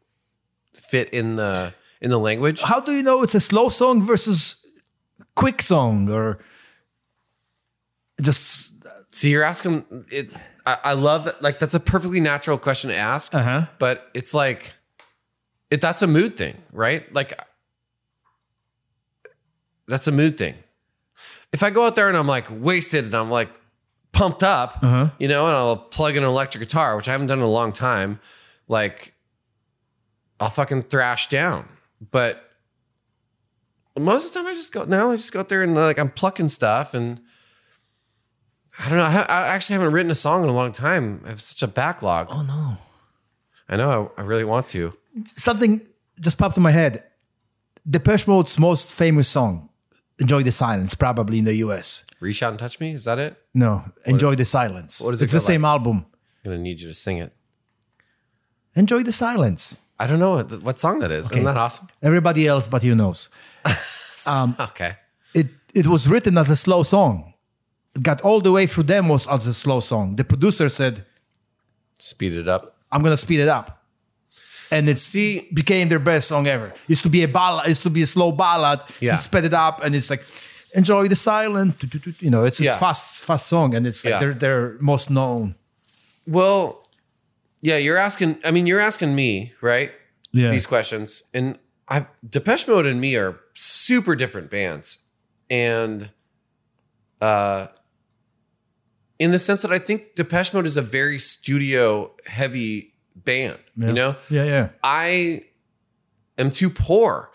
fit 0.73 1.09
in 1.09 1.35
the 1.35 1.73
in 2.01 2.09
the 2.09 2.19
language. 2.19 2.61
How 2.61 2.79
do 2.79 2.91
you 2.91 3.03
know 3.03 3.23
it's 3.23 3.35
a 3.35 3.39
slow 3.39 3.69
song 3.69 4.01
versus 4.01 4.65
quick 5.35 5.61
song 5.61 6.09
or 6.09 6.39
just 8.21 8.79
See, 9.11 9.31
you're 9.31 9.43
asking 9.43 9.85
it. 10.11 10.33
I, 10.65 10.77
I 10.83 10.93
love 10.93 11.25
that. 11.25 11.41
Like 11.41 11.59
that's 11.59 11.73
a 11.73 11.79
perfectly 11.79 12.19
natural 12.19 12.57
question 12.57 12.89
to 12.89 12.95
ask. 12.95 13.33
Uh-huh. 13.33 13.65
But 13.79 14.09
it's 14.13 14.33
like, 14.33 14.73
it 15.71 15.81
that's 15.81 16.01
a 16.01 16.07
mood 16.07 16.35
thing, 16.37 16.57
right? 16.71 17.11
Like, 17.13 17.39
that's 19.87 20.07
a 20.07 20.11
mood 20.11 20.37
thing. 20.37 20.55
If 21.51 21.63
I 21.63 21.69
go 21.71 21.85
out 21.85 21.95
there 21.95 22.07
and 22.07 22.17
I'm 22.17 22.27
like 22.27 22.47
wasted 22.49 23.05
and 23.05 23.15
I'm 23.15 23.31
like 23.31 23.49
pumped 24.11 24.43
up, 24.43 24.77
Uh-huh. 24.83 25.09
you 25.19 25.27
know, 25.27 25.47
and 25.47 25.55
I'll 25.55 25.77
plug 25.77 26.15
in 26.15 26.23
an 26.23 26.29
electric 26.29 26.61
guitar, 26.63 26.95
which 26.95 27.07
I 27.07 27.11
haven't 27.11 27.27
done 27.27 27.39
in 27.39 27.43
a 27.45 27.49
long 27.49 27.71
time, 27.71 28.19
like 28.67 29.13
I'll 30.39 30.49
fucking 30.49 30.83
thrash 30.83 31.27
down. 31.29 31.67
But 32.11 32.43
most 33.97 34.27
of 34.27 34.33
the 34.33 34.39
time, 34.39 34.47
I 34.47 34.53
just 34.53 34.71
go 34.71 34.85
now. 34.85 35.11
I 35.11 35.15
just 35.17 35.33
go 35.33 35.39
out 35.41 35.49
there 35.49 35.61
and 35.63 35.75
like 35.75 35.97
I'm 35.99 36.11
plucking 36.11 36.49
stuff 36.49 36.93
and. 36.93 37.19
I 38.79 38.87
don't 38.89 38.97
know. 38.97 39.03
I, 39.03 39.09
ha- 39.11 39.25
I 39.29 39.47
actually 39.47 39.73
haven't 39.73 39.91
written 39.91 40.09
a 40.11 40.15
song 40.15 40.43
in 40.43 40.49
a 40.49 40.53
long 40.53 40.71
time. 40.71 41.21
I 41.25 41.29
have 41.29 41.41
such 41.41 41.61
a 41.63 41.67
backlog. 41.67 42.27
oh 42.31 42.43
no. 42.43 42.77
I 43.67 43.75
know. 43.77 44.11
I, 44.17 44.21
I 44.21 44.23
really 44.25 44.45
want 44.45 44.67
to. 44.69 44.93
Something 45.25 45.81
just 46.19 46.37
popped 46.37 46.57
in 46.57 46.63
my 46.63 46.71
head. 46.71 47.03
Depeche 47.89 48.27
Mode's 48.27 48.57
most 48.59 48.91
famous 48.93 49.27
song, 49.27 49.69
Enjoy 50.19 50.43
the 50.43 50.51
Silence, 50.51 50.95
probably 50.95 51.39
in 51.39 51.45
the 51.45 51.55
US. 51.55 52.05
Reach 52.19 52.41
out 52.43 52.51
and 52.51 52.59
touch 52.59 52.79
me. 52.79 52.93
Is 52.93 53.03
that 53.05 53.19
it? 53.19 53.35
No, 53.53 53.83
Enjoy 54.05 54.35
the 54.35 54.45
Silence. 54.45 55.01
What 55.01 55.13
is 55.13 55.21
it 55.21 55.25
it's 55.25 55.33
the 55.33 55.39
go 55.39 55.43
same 55.45 55.65
album. 55.65 56.05
I'm 56.45 56.51
gonna 56.51 56.63
need 56.63 56.81
you 56.81 56.87
to 56.87 56.93
sing 56.93 57.17
it. 57.17 57.33
Enjoy 58.75 59.03
the 59.03 59.11
Silence. 59.11 59.77
I 59.99 60.07
don't 60.07 60.19
know 60.19 60.35
what, 60.37 60.61
what 60.63 60.79
song 60.79 60.99
that 60.99 61.11
is. 61.11 61.29
Isn't 61.31 61.43
that 61.43 61.57
awesome? 61.57 61.87
Everybody 62.01 62.47
else 62.47 62.67
but 62.67 62.83
you 62.83 62.95
knows. 62.95 63.29
Um, 64.27 64.53
okay. 64.59 64.97
It 65.33 65.47
it 65.73 65.87
was 65.87 66.09
written 66.09 66.37
as 66.37 66.49
a 66.49 66.55
slow 66.57 66.83
song. 66.83 67.28
Got 68.01 68.21
all 68.21 68.39
the 68.41 68.51
way 68.51 68.67
through 68.67 68.83
demos 68.85 69.27
as 69.27 69.47
a 69.47 69.53
slow 69.53 69.79
song. 69.79 70.15
The 70.15 70.23
producer 70.23 70.69
said, 70.69 71.05
Speed 71.99 72.33
it 72.33 72.47
up. 72.47 72.77
I'm 72.91 73.01
gonna 73.03 73.17
speed 73.17 73.39
it 73.41 73.47
up. 73.49 73.83
And 74.71 74.87
it 74.87 74.99
See- 74.99 75.47
became 75.53 75.89
their 75.89 75.99
best 75.99 76.27
song 76.27 76.47
ever. 76.47 76.71
Used 76.87 77.03
to 77.03 77.09
be 77.09 77.23
a 77.23 77.27
ballad, 77.27 77.67
used 77.67 77.83
to 77.83 77.89
be 77.89 78.03
a 78.03 78.05
slow 78.07 78.31
ballad. 78.31 78.79
Yeah. 78.99 79.11
He 79.11 79.17
sped 79.17 79.43
it 79.45 79.53
up 79.53 79.83
and 79.83 79.95
it's 79.95 80.09
like 80.09 80.23
enjoy 80.73 81.07
the 81.07 81.15
silence. 81.15 81.75
You 82.19 82.29
know, 82.29 82.45
it's 82.45 82.59
a 82.59 82.65
Yeah. 82.65 82.77
fast, 82.77 83.25
fast 83.25 83.47
song, 83.47 83.73
and 83.75 83.85
it's 83.87 84.05
like 84.05 84.13
Yeah. 84.13 84.19
they're 84.19 84.33
they're 84.35 84.77
most 84.79 85.09
known. 85.09 85.55
Well, 86.27 86.87
yeah, 87.61 87.77
you're 87.77 87.97
asking. 87.97 88.37
I 88.45 88.51
mean, 88.51 88.67
you're 88.67 88.79
asking 88.79 89.15
me, 89.15 89.53
right? 89.61 89.91
Yeah. 90.31 90.51
These 90.51 90.67
questions, 90.67 91.23
and 91.33 91.57
I 91.89 92.05
Depeche 92.29 92.67
Mode 92.67 92.85
and 92.85 93.01
me 93.01 93.15
are 93.15 93.39
super 93.55 94.15
different 94.15 94.49
bands, 94.51 94.99
and 95.49 96.11
uh, 97.19 97.67
in 99.19 99.31
the 99.31 99.39
sense 99.39 99.61
that 99.61 99.71
I 99.71 99.79
think 99.79 100.15
Depeche 100.15 100.53
Mode 100.53 100.65
is 100.65 100.77
a 100.77 100.81
very 100.81 101.19
studio 101.19 102.11
heavy 102.25 102.93
band. 103.15 103.59
You 103.75 103.93
know, 103.93 104.15
Yeah, 104.29 104.45
yeah. 104.45 104.69
I 104.83 105.43
am 106.37 106.49
too 106.49 106.69
poor 106.69 107.31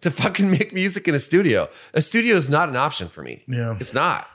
to 0.00 0.10
fucking 0.10 0.50
make 0.58 0.72
music 0.72 1.06
in 1.06 1.14
a 1.14 1.18
studio. 1.18 1.68
A 1.94 2.00
studio 2.02 2.36
is 2.36 2.48
not 2.50 2.68
an 2.68 2.76
option 2.76 3.08
for 3.08 3.22
me. 3.22 3.44
Yeah. 3.46 3.76
It's 3.78 3.94
not. 3.94 4.28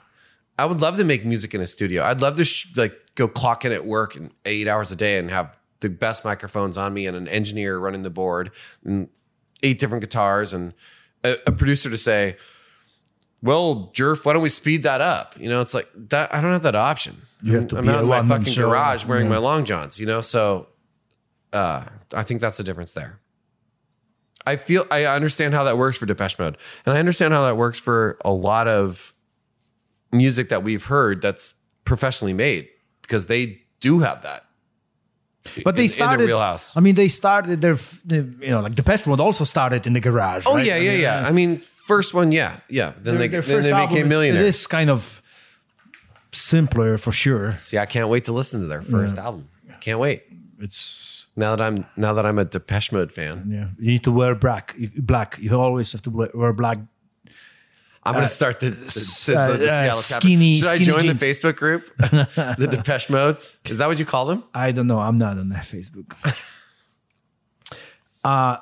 I 0.58 0.64
would 0.64 0.80
love 0.80 0.96
to 0.96 1.04
make 1.04 1.24
music 1.26 1.54
in 1.54 1.60
a 1.60 1.66
studio. 1.66 2.02
I'd 2.02 2.20
love 2.20 2.36
to 2.36 2.44
sh- 2.44 2.74
like 2.76 2.94
go 3.14 3.28
clock 3.28 3.64
in 3.64 3.72
at 3.72 3.84
work 3.84 4.14
and 4.16 4.30
eight 4.44 4.68
hours 4.68 4.90
a 4.92 4.96
day 4.96 5.18
and 5.18 5.30
have 5.30 5.58
the 5.80 5.88
best 5.90 6.24
microphones 6.24 6.78
on 6.78 6.94
me 6.94 7.06
and 7.06 7.16
an 7.16 7.28
engineer 7.28 7.78
running 7.78 8.02
the 8.02 8.10
board 8.10 8.50
and 8.84 9.08
eight 9.62 9.78
different 9.78 10.00
guitars 10.02 10.54
and 10.54 10.72
a, 11.24 11.36
a 11.46 11.52
producer 11.52 11.90
to 11.90 11.98
say, 11.98 12.36
well, 13.42 13.92
Jerf, 13.94 14.24
why 14.24 14.32
don't 14.32 14.42
we 14.42 14.48
speed 14.48 14.82
that 14.84 15.00
up? 15.00 15.34
You 15.38 15.48
know, 15.48 15.60
it's 15.60 15.74
like 15.74 15.88
that. 16.10 16.34
I 16.34 16.40
don't 16.40 16.52
have 16.52 16.62
that 16.62 16.74
option. 16.74 17.22
You 17.42 17.54
have 17.56 17.68
to 17.68 17.76
I'm 17.78 17.84
be 17.84 17.90
out 17.90 18.02
in 18.02 18.08
my 18.08 18.22
fucking 18.26 18.44
show. 18.46 18.68
garage 18.68 19.04
wearing 19.04 19.26
Yeah. 19.26 19.30
my 19.32 19.38
long 19.38 19.64
johns, 19.64 20.00
you 20.00 20.06
know? 20.06 20.20
So 20.22 20.68
uh, 21.52 21.84
I 22.14 22.22
think 22.22 22.40
that's 22.40 22.56
the 22.56 22.64
difference 22.64 22.92
there. 22.92 23.20
I 24.46 24.56
feel 24.56 24.86
I 24.90 25.04
understand 25.06 25.54
how 25.54 25.64
that 25.64 25.76
works 25.76 25.98
for 25.98 26.06
Depeche 26.06 26.38
Mode, 26.38 26.56
and 26.86 26.94
I 26.94 26.98
understand 26.98 27.34
how 27.34 27.44
that 27.46 27.56
works 27.56 27.80
for 27.80 28.16
a 28.24 28.30
lot 28.30 28.68
of 28.68 29.12
music 30.12 30.48
that 30.50 30.62
we've 30.62 30.84
heard 30.86 31.20
that's 31.20 31.54
professionally 31.84 32.32
made 32.32 32.68
because 33.02 33.26
they 33.26 33.62
do 33.80 33.98
have 34.00 34.22
that. 34.22 34.44
But 35.64 35.76
they 35.76 35.82
in- 35.82 35.84
in 35.84 35.88
the 35.88 35.88
started. 35.88 36.26
wheelhouse. 36.26 36.76
I 36.76 36.80
mean, 36.80 36.94
they 36.94 37.08
started 37.08 37.60
their, 37.60 37.76
you 38.08 38.50
know, 38.50 38.60
like 38.60 38.74
the 38.76 38.82
Depeche 38.82 39.06
Mode 39.06 39.20
also 39.20 39.44
started 39.44 39.86
in 39.86 39.92
the 39.92 40.00
garage. 40.00 40.44
Oh 40.46 40.54
right? 40.56 40.66
yeah, 40.66 40.74
I 40.74 40.78
yeah, 40.78 40.90
mean, 40.90 41.00
yeah. 41.00 41.24
I 41.28 41.32
mean, 41.32 41.62
first 41.86 42.14
one, 42.14 42.32
yeah, 42.32 42.56
yeah. 42.68 42.92
Then 42.96 43.14
their- 43.14 43.18
they 43.18 43.28
their 43.28 43.40
then 43.42 43.62
first 43.62 43.70
they 43.70 43.86
became 43.86 44.08
millionaires. 44.08 44.44
It 44.44 44.48
is 44.48 44.66
kind 44.66 44.90
of 44.90 45.22
simpler 46.32 46.98
for 46.98 47.12
sure. 47.12 47.56
See, 47.56 47.78
I 47.78 47.86
can't 47.86 48.08
wait 48.08 48.24
to 48.24 48.32
listen 48.32 48.60
to 48.60 48.66
their 48.66 48.82
first 48.82 49.18
album. 49.18 49.48
Can't 49.80 49.98
wait. 50.00 50.24
It's 50.58 51.26
Now 51.36 51.54
that 51.54 51.62
I'm 51.62 51.86
now 51.96 52.14
that 52.14 52.26
I'm 52.26 52.38
a 52.38 52.44
Depeche 52.44 52.90
Mode 52.92 53.12
fan, 53.12 53.44
yeah. 53.48 53.68
You 53.78 53.92
need 53.92 54.04
to 54.04 54.12
wear 54.12 54.34
black. 54.34 54.74
Black. 54.96 55.36
You 55.38 55.56
always 55.58 55.92
have 55.92 56.02
to 56.02 56.10
wear- 56.10 56.52
black. 56.52 56.78
I'm 58.04 58.14
gonna 58.14 58.28
start 58.28 58.60
the, 58.60 58.70
the, 58.70 58.76
the, 58.76 59.56
the 59.58 59.72
uh, 59.72 59.92
chapter. 59.92 60.26
skinny- 60.26 60.56
Should 60.60 60.68
I 60.68 60.78
join 60.78 61.00
jeans. 61.02 61.20
the 61.20 61.26
Facebook 61.26 61.56
group, 61.56 61.90
the 61.98 62.68
Depeche 62.70 63.10
Modes? 63.10 63.56
Is 63.66 63.78
that 63.78 63.88
what 63.88 63.98
you 63.98 64.04
call 64.06 64.26
them? 64.26 64.44
I 64.54 64.70
don't 64.72 64.86
know. 64.86 64.98
I'm 65.00 65.18
not 65.18 65.38
on 65.38 65.48
that 65.50 65.64
Facebook. 65.64 66.14
uh, 68.24 68.58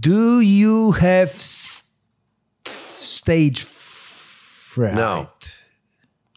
do 0.00 0.40
you 0.40 0.92
have 0.92 1.28
s- 1.30 1.82
stage 3.20 3.64
fright? 3.64 4.94
No. 4.94 5.28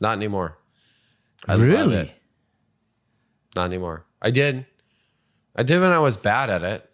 Not 0.01 0.18
anymore. 0.18 0.57
I 1.47 1.55
Really? 1.55 2.14
Not 3.55 3.65
anymore. 3.65 4.05
I 4.22 4.31
did. 4.31 4.65
I 5.55 5.64
did 5.64 5.80
when 5.80 5.91
I 5.91 5.99
was 5.99 6.18
bad 6.18 6.49
at 6.49 6.64
it. 6.64 6.89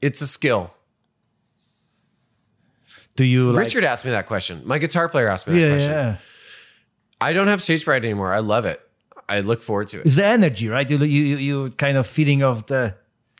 It's 0.00 0.20
a 0.20 0.26
skill. 0.26 0.74
Do 3.14 3.24
you 3.24 3.52
like? 3.52 3.66
Richard 3.66 3.84
asked 3.84 4.04
me 4.04 4.10
that 4.10 4.26
question. 4.26 4.62
My 4.64 4.78
guitar 4.78 5.08
player 5.08 5.28
asked 5.28 5.46
me 5.46 5.54
that 5.54 5.60
yeah, 5.60 5.70
question. 5.70 5.90
yeah. 5.92 6.16
I 7.20 7.32
don't 7.34 7.48
have 7.48 7.62
stage 7.62 7.84
fright 7.84 8.04
anymore. 8.04 8.32
I 8.32 8.40
love 8.40 8.64
it. 8.64 8.80
I 9.28 9.40
look 9.40 9.62
forward 9.62 9.88
to 9.88 10.00
it. 10.00 10.06
It's 10.06 10.16
the 10.16 10.24
energy, 10.26 10.68
right? 10.68 10.88
You 10.88 10.98
you 10.98 11.06
you, 11.06 11.36
you 11.36 11.70
kind 11.72 11.96
of 11.96 12.06
feeding 12.06 12.42
off 12.42 12.66
the. 12.66 12.96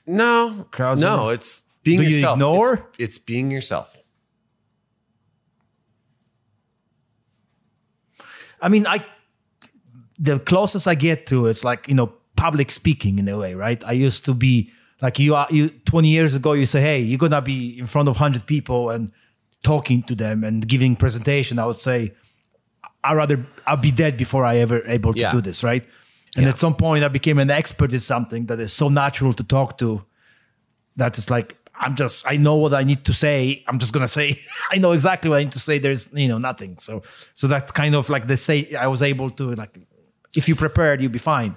No, 0.06 0.66
Crowds 0.70 1.00
no, 1.00 1.30
it's 1.30 1.62
being 1.82 2.00
Do 2.00 2.08
you 2.08 2.28
ignore? 2.28 2.90
It's, 2.94 3.16
it's 3.16 3.18
being 3.18 3.50
yourself. 3.50 3.96
I 8.62 8.68
mean, 8.68 8.86
I 8.86 9.04
the 10.18 10.38
closest 10.38 10.86
I 10.86 10.94
get 10.94 11.26
to 11.26 11.46
it's 11.46 11.64
like 11.64 11.88
you 11.88 11.94
know 11.94 12.12
public 12.36 12.70
speaking 12.70 13.18
in 13.18 13.28
a 13.28 13.36
way, 13.36 13.54
right? 13.54 13.82
I 13.84 13.92
used 13.92 14.24
to 14.24 14.34
be 14.34 14.70
like 15.00 15.18
you 15.18 15.34
are 15.34 15.46
you 15.50 15.68
20 15.84 16.08
years 16.08 16.34
ago. 16.34 16.52
You 16.54 16.66
say, 16.66 16.80
hey, 16.80 17.00
you're 17.00 17.18
gonna 17.18 17.42
be 17.42 17.78
in 17.78 17.86
front 17.86 18.08
of 18.08 18.14
100 18.16 18.46
people 18.46 18.90
and 18.90 19.12
talking 19.64 20.02
to 20.04 20.14
them 20.14 20.44
and 20.44 20.66
giving 20.66 20.96
presentation. 20.96 21.58
I 21.58 21.66
would 21.66 21.76
say, 21.76 22.14
I 23.04 23.14
rather 23.14 23.44
I'll 23.66 23.76
be 23.76 23.90
dead 23.90 24.16
before 24.16 24.44
I 24.44 24.56
ever 24.58 24.82
able 24.86 25.12
to 25.12 25.20
Yeah. 25.20 25.32
do 25.32 25.40
this, 25.40 25.62
right? 25.62 25.84
And 26.36 26.46
at 26.46 26.58
some 26.58 26.74
point, 26.74 27.04
I 27.04 27.08
became 27.08 27.38
an 27.38 27.50
expert 27.50 27.92
in 27.92 28.00
something 28.00 28.46
that 28.46 28.58
is 28.58 28.72
so 28.72 28.88
natural 28.88 29.34
to 29.34 29.44
talk 29.44 29.76
to 29.78 30.02
that 30.96 31.18
it's 31.18 31.28
like 31.28 31.56
I'm 31.82 31.94
just 31.96 32.24
I 32.26 32.36
know 32.36 32.56
what 32.56 32.72
I 32.72 32.84
need 32.84 33.04
to 33.06 33.12
say. 33.12 33.64
I'm 33.68 33.78
just 33.78 33.92
gonna 33.92 34.08
say 34.08 34.38
I 34.70 34.78
know 34.78 34.92
exactly 34.92 35.28
what 35.30 35.40
I 35.40 35.44
need 35.44 35.52
to 35.52 35.58
say. 35.58 35.78
There's 35.78 36.12
you 36.14 36.28
know 36.28 36.38
nothing. 36.38 36.78
So 36.78 37.02
so 37.34 37.46
that's 37.48 37.72
kind 37.72 37.94
of 37.94 38.08
like 38.08 38.26
the 38.28 38.36
state 38.36 38.74
I 38.74 38.86
was 38.86 39.02
able 39.02 39.30
to 39.30 39.52
like 39.62 39.76
if 40.36 40.48
you 40.48 40.54
prepared, 40.56 41.02
you'd 41.02 41.12
be 41.12 41.18
fine. 41.18 41.54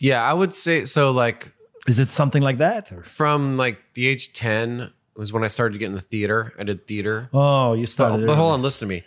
Yeah, 0.00 0.22
I 0.22 0.32
would 0.34 0.54
say 0.54 0.84
so. 0.84 1.10
Like 1.12 1.52
Is 1.86 1.98
it 1.98 2.10
something 2.10 2.42
like 2.42 2.58
that? 2.58 2.92
Or? 2.92 3.02
from 3.04 3.56
like 3.56 3.78
the 3.94 4.06
age 4.06 4.32
ten 4.32 4.92
was 5.16 5.32
when 5.32 5.44
I 5.44 5.48
started 5.48 5.74
to 5.74 5.78
get 5.78 5.86
in 5.86 5.94
the 5.94 6.00
theater. 6.00 6.52
I 6.58 6.64
did 6.64 6.86
theater. 6.88 7.28
Oh, 7.32 7.74
you 7.74 7.82
But, 7.84 7.88
started. 7.88 8.26
but 8.26 8.34
hold 8.36 8.52
on, 8.52 8.62
listen 8.62 8.88
to 8.88 8.94
me. 8.94 9.04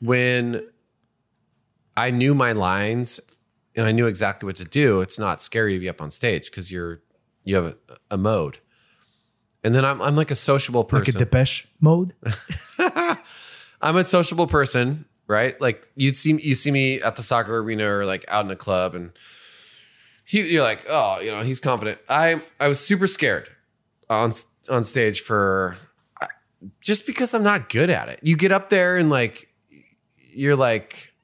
When 0.00 0.62
I 1.96 2.10
knew 2.12 2.32
my 2.34 2.52
lines 2.52 3.18
and 3.74 3.84
I 3.84 3.90
knew 3.92 4.06
exactly 4.06 4.46
what 4.46 4.56
to 4.56 4.64
do, 4.64 5.00
it's 5.00 5.18
not 5.18 5.42
scary 5.42 5.72
to 5.74 5.80
be 5.80 5.88
up 5.88 6.00
on 6.00 6.10
stage 6.12 6.48
because 6.50 6.70
you're 6.70 7.02
you 7.44 7.56
have 7.56 7.66
a, 7.66 7.76
a 8.12 8.16
mode. 8.16 8.58
And 9.64 9.74
then 9.74 9.84
I'm 9.84 10.00
I'm 10.00 10.16
like 10.16 10.30
a 10.30 10.34
sociable 10.36 10.82
like 10.82 11.02
a 11.02 11.04
person. 11.06 11.18
Depeche 11.18 11.68
mode. 11.80 12.14
I'm 13.80 13.96
a 13.96 14.04
sociable 14.04 14.46
person, 14.46 15.04
right? 15.26 15.60
Like 15.60 15.88
you'd 15.96 16.16
see 16.16 16.40
you 16.40 16.54
see 16.54 16.70
me 16.70 17.00
at 17.02 17.16
the 17.16 17.22
soccer 17.22 17.58
arena 17.58 17.88
or 17.88 18.04
like 18.06 18.24
out 18.28 18.44
in 18.44 18.50
a 18.50 18.56
club 18.56 18.94
and 18.94 19.12
he, 20.24 20.42
you're 20.42 20.62
like, 20.62 20.84
oh, 20.90 21.20
you 21.20 21.30
know, 21.30 21.42
he's 21.42 21.60
confident. 21.60 21.98
I 22.08 22.40
I 22.60 22.68
was 22.68 22.78
super 22.80 23.06
scared 23.06 23.48
on 24.10 24.32
on 24.68 24.84
stage 24.84 25.20
for 25.20 25.76
just 26.80 27.06
because 27.06 27.34
I'm 27.34 27.42
not 27.42 27.68
good 27.68 27.90
at 27.90 28.08
it. 28.08 28.20
You 28.22 28.36
get 28.36 28.52
up 28.52 28.68
there 28.68 28.96
and 28.96 29.10
like 29.10 29.48
you're 30.32 30.56
like 30.56 31.14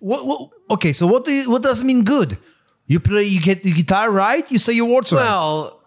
What, 0.00 0.26
what, 0.26 0.50
okay, 0.70 0.92
so 0.92 1.06
what 1.06 1.24
do 1.24 1.32
you, 1.32 1.50
what 1.50 1.62
does 1.62 1.82
it 1.82 1.84
mean 1.84 2.04
good? 2.04 2.38
You 2.86 3.00
play, 3.00 3.24
you 3.24 3.40
get 3.40 3.64
the 3.64 3.72
guitar 3.72 4.10
right, 4.10 4.48
you 4.50 4.58
say 4.58 4.72
your 4.72 4.86
words 4.86 5.12
right. 5.12 5.22
well 5.22 5.77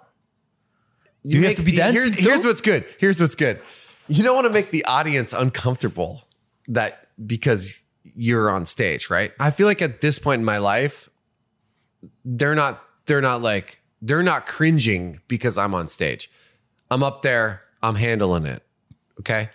you 1.23 1.43
have 1.45 1.56
to 1.56 1.61
be 1.64 1.73
dancing 1.76 2.02
Here's, 2.14 2.19
here's 2.19 2.45
what's 2.45 2.61
good. 2.61 2.85
Here's 2.99 3.19
what's 3.19 3.35
good. 3.35 3.61
You 4.07 4.23
don't 4.23 4.35
want 4.35 4.48
to 4.48 4.53
make 4.53 4.72
the 4.72 4.84
audience 4.85 5.34
uncomfortable 5.34 6.23
that 6.68 7.07
because 7.26 7.81
you're 8.15 8.49
on 8.49 8.65
stage, 8.65 9.10
right? 9.10 9.31
I 9.39 9.52
feel 9.52 9.68
like 9.68 9.81
at 9.81 10.02
this 10.02 10.19
point 10.19 10.39
in 10.39 10.45
my 10.45 10.57
life, 10.57 11.10
they're 12.26 12.56
not 12.56 12.81
they're 13.06 13.22
not 13.22 13.41
like 13.41 13.80
they're 14.02 14.23
not 14.23 14.45
cringing 14.48 15.22
because 15.27 15.57
I'm 15.57 15.73
on 15.76 15.88
stage. 15.88 16.30
I'm 16.89 17.03
up 17.03 17.22
there, 17.22 17.61
I'm 17.84 17.95
handling 17.95 18.45
it. 18.45 18.64
Okay. 19.19 19.49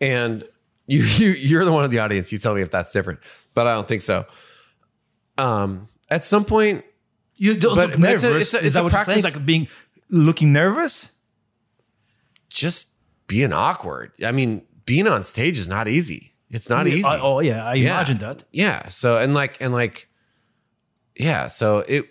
And 0.00 0.44
you, 0.86 1.02
you 1.02 1.30
you're 1.30 1.64
the 1.64 1.72
one 1.72 1.84
in 1.84 1.90
the 1.90 1.98
audience. 2.00 2.30
You 2.32 2.38
tell 2.38 2.54
me 2.54 2.60
if 2.62 2.70
that's 2.70 2.92
different, 2.92 3.20
but 3.54 3.66
I 3.66 3.74
don't 3.74 3.88
think 3.88 4.02
so. 4.02 4.26
Um, 5.38 5.88
at 6.10 6.24
some 6.24 6.44
point, 6.44 6.84
You 7.36 7.54
don't 7.54 7.74
But- 7.74 7.90
look 7.92 8.00
but 8.00 8.10
it's 8.10 8.24
a- 8.24 8.36
it's 8.38 8.54
a- 8.54 8.64
Is 8.64 8.74
that 8.74 8.84
what 8.84 8.92
you're 8.92 9.04
saying? 9.04 9.20
practice- 9.22 9.34
Like 9.34 9.46
being 9.46 9.66
looking 10.12 10.52
nervous? 10.52 11.18
just 12.48 12.88
being 13.28 13.50
awkward. 13.52 14.12
I 14.22 14.30
mean, 14.30 14.60
being 14.84 15.08
on 15.08 15.22
stage 15.22 15.56
is 15.58 15.66
not 15.66 15.88
easy. 15.88 16.34
It's 16.50 16.68
not 16.68 16.86
easy. 16.86 17.02
I- 17.04 17.18
oh 17.18 17.40
yeah, 17.40 17.64
I 17.64 17.74
Yeah. 17.74 17.94
imagine 17.94 18.18
that. 18.18 18.44
Yeah. 18.52 18.88
So 18.88 19.16
and 19.16 19.32
like 19.32 19.56
and 19.62 19.72
like, 19.72 20.06
yeah. 21.16 21.48
So 21.48 21.78
it, 21.88 22.04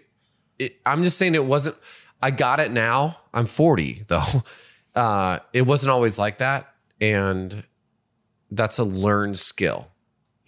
it. 0.57 0.77
I'm 0.83 1.03
just 1.03 1.19
saying 1.19 1.35
it 1.35 1.45
wasn't. 1.45 1.75
I 2.23 2.31
got 2.31 2.59
it 2.59 2.71
now. 2.71 3.17
I'm 3.35 3.45
40 3.45 4.05
though. 4.07 4.43
Uh, 4.95 5.39
it 5.53 5.61
wasn't 5.61 5.91
always 5.91 6.17
like 6.17 6.39
that, 6.39 6.73
and 6.99 7.63
that's 8.49 8.79
a 8.79 8.83
learned 8.83 9.37
skill. 9.37 9.89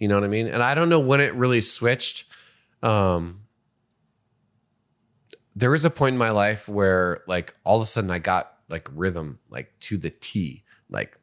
You 0.00 0.08
know 0.08 0.16
what 0.16 0.24
I 0.24 0.28
mean? 0.28 0.48
And 0.48 0.60
I 0.60 0.74
don't 0.74 0.88
know 0.88 0.98
when 1.00 1.20
it 1.20 1.34
really 1.34 1.60
switched. 1.60 2.24
Um, 2.82 3.42
there 5.56 5.70
was 5.70 5.84
a 5.84 5.90
point 5.90 6.14
in 6.14 6.18
my 6.18 6.30
life 6.30 6.68
where 6.68 7.22
like 7.26 7.54
all 7.64 7.76
of 7.76 7.82
a 7.82 7.86
sudden 7.86 8.10
I 8.10 8.18
got 8.18 8.52
like 8.68 8.88
rhythm 8.92 9.38
like 9.50 9.78
to 9.80 9.96
the 9.96 10.10
T, 10.10 10.64
like, 10.88 11.18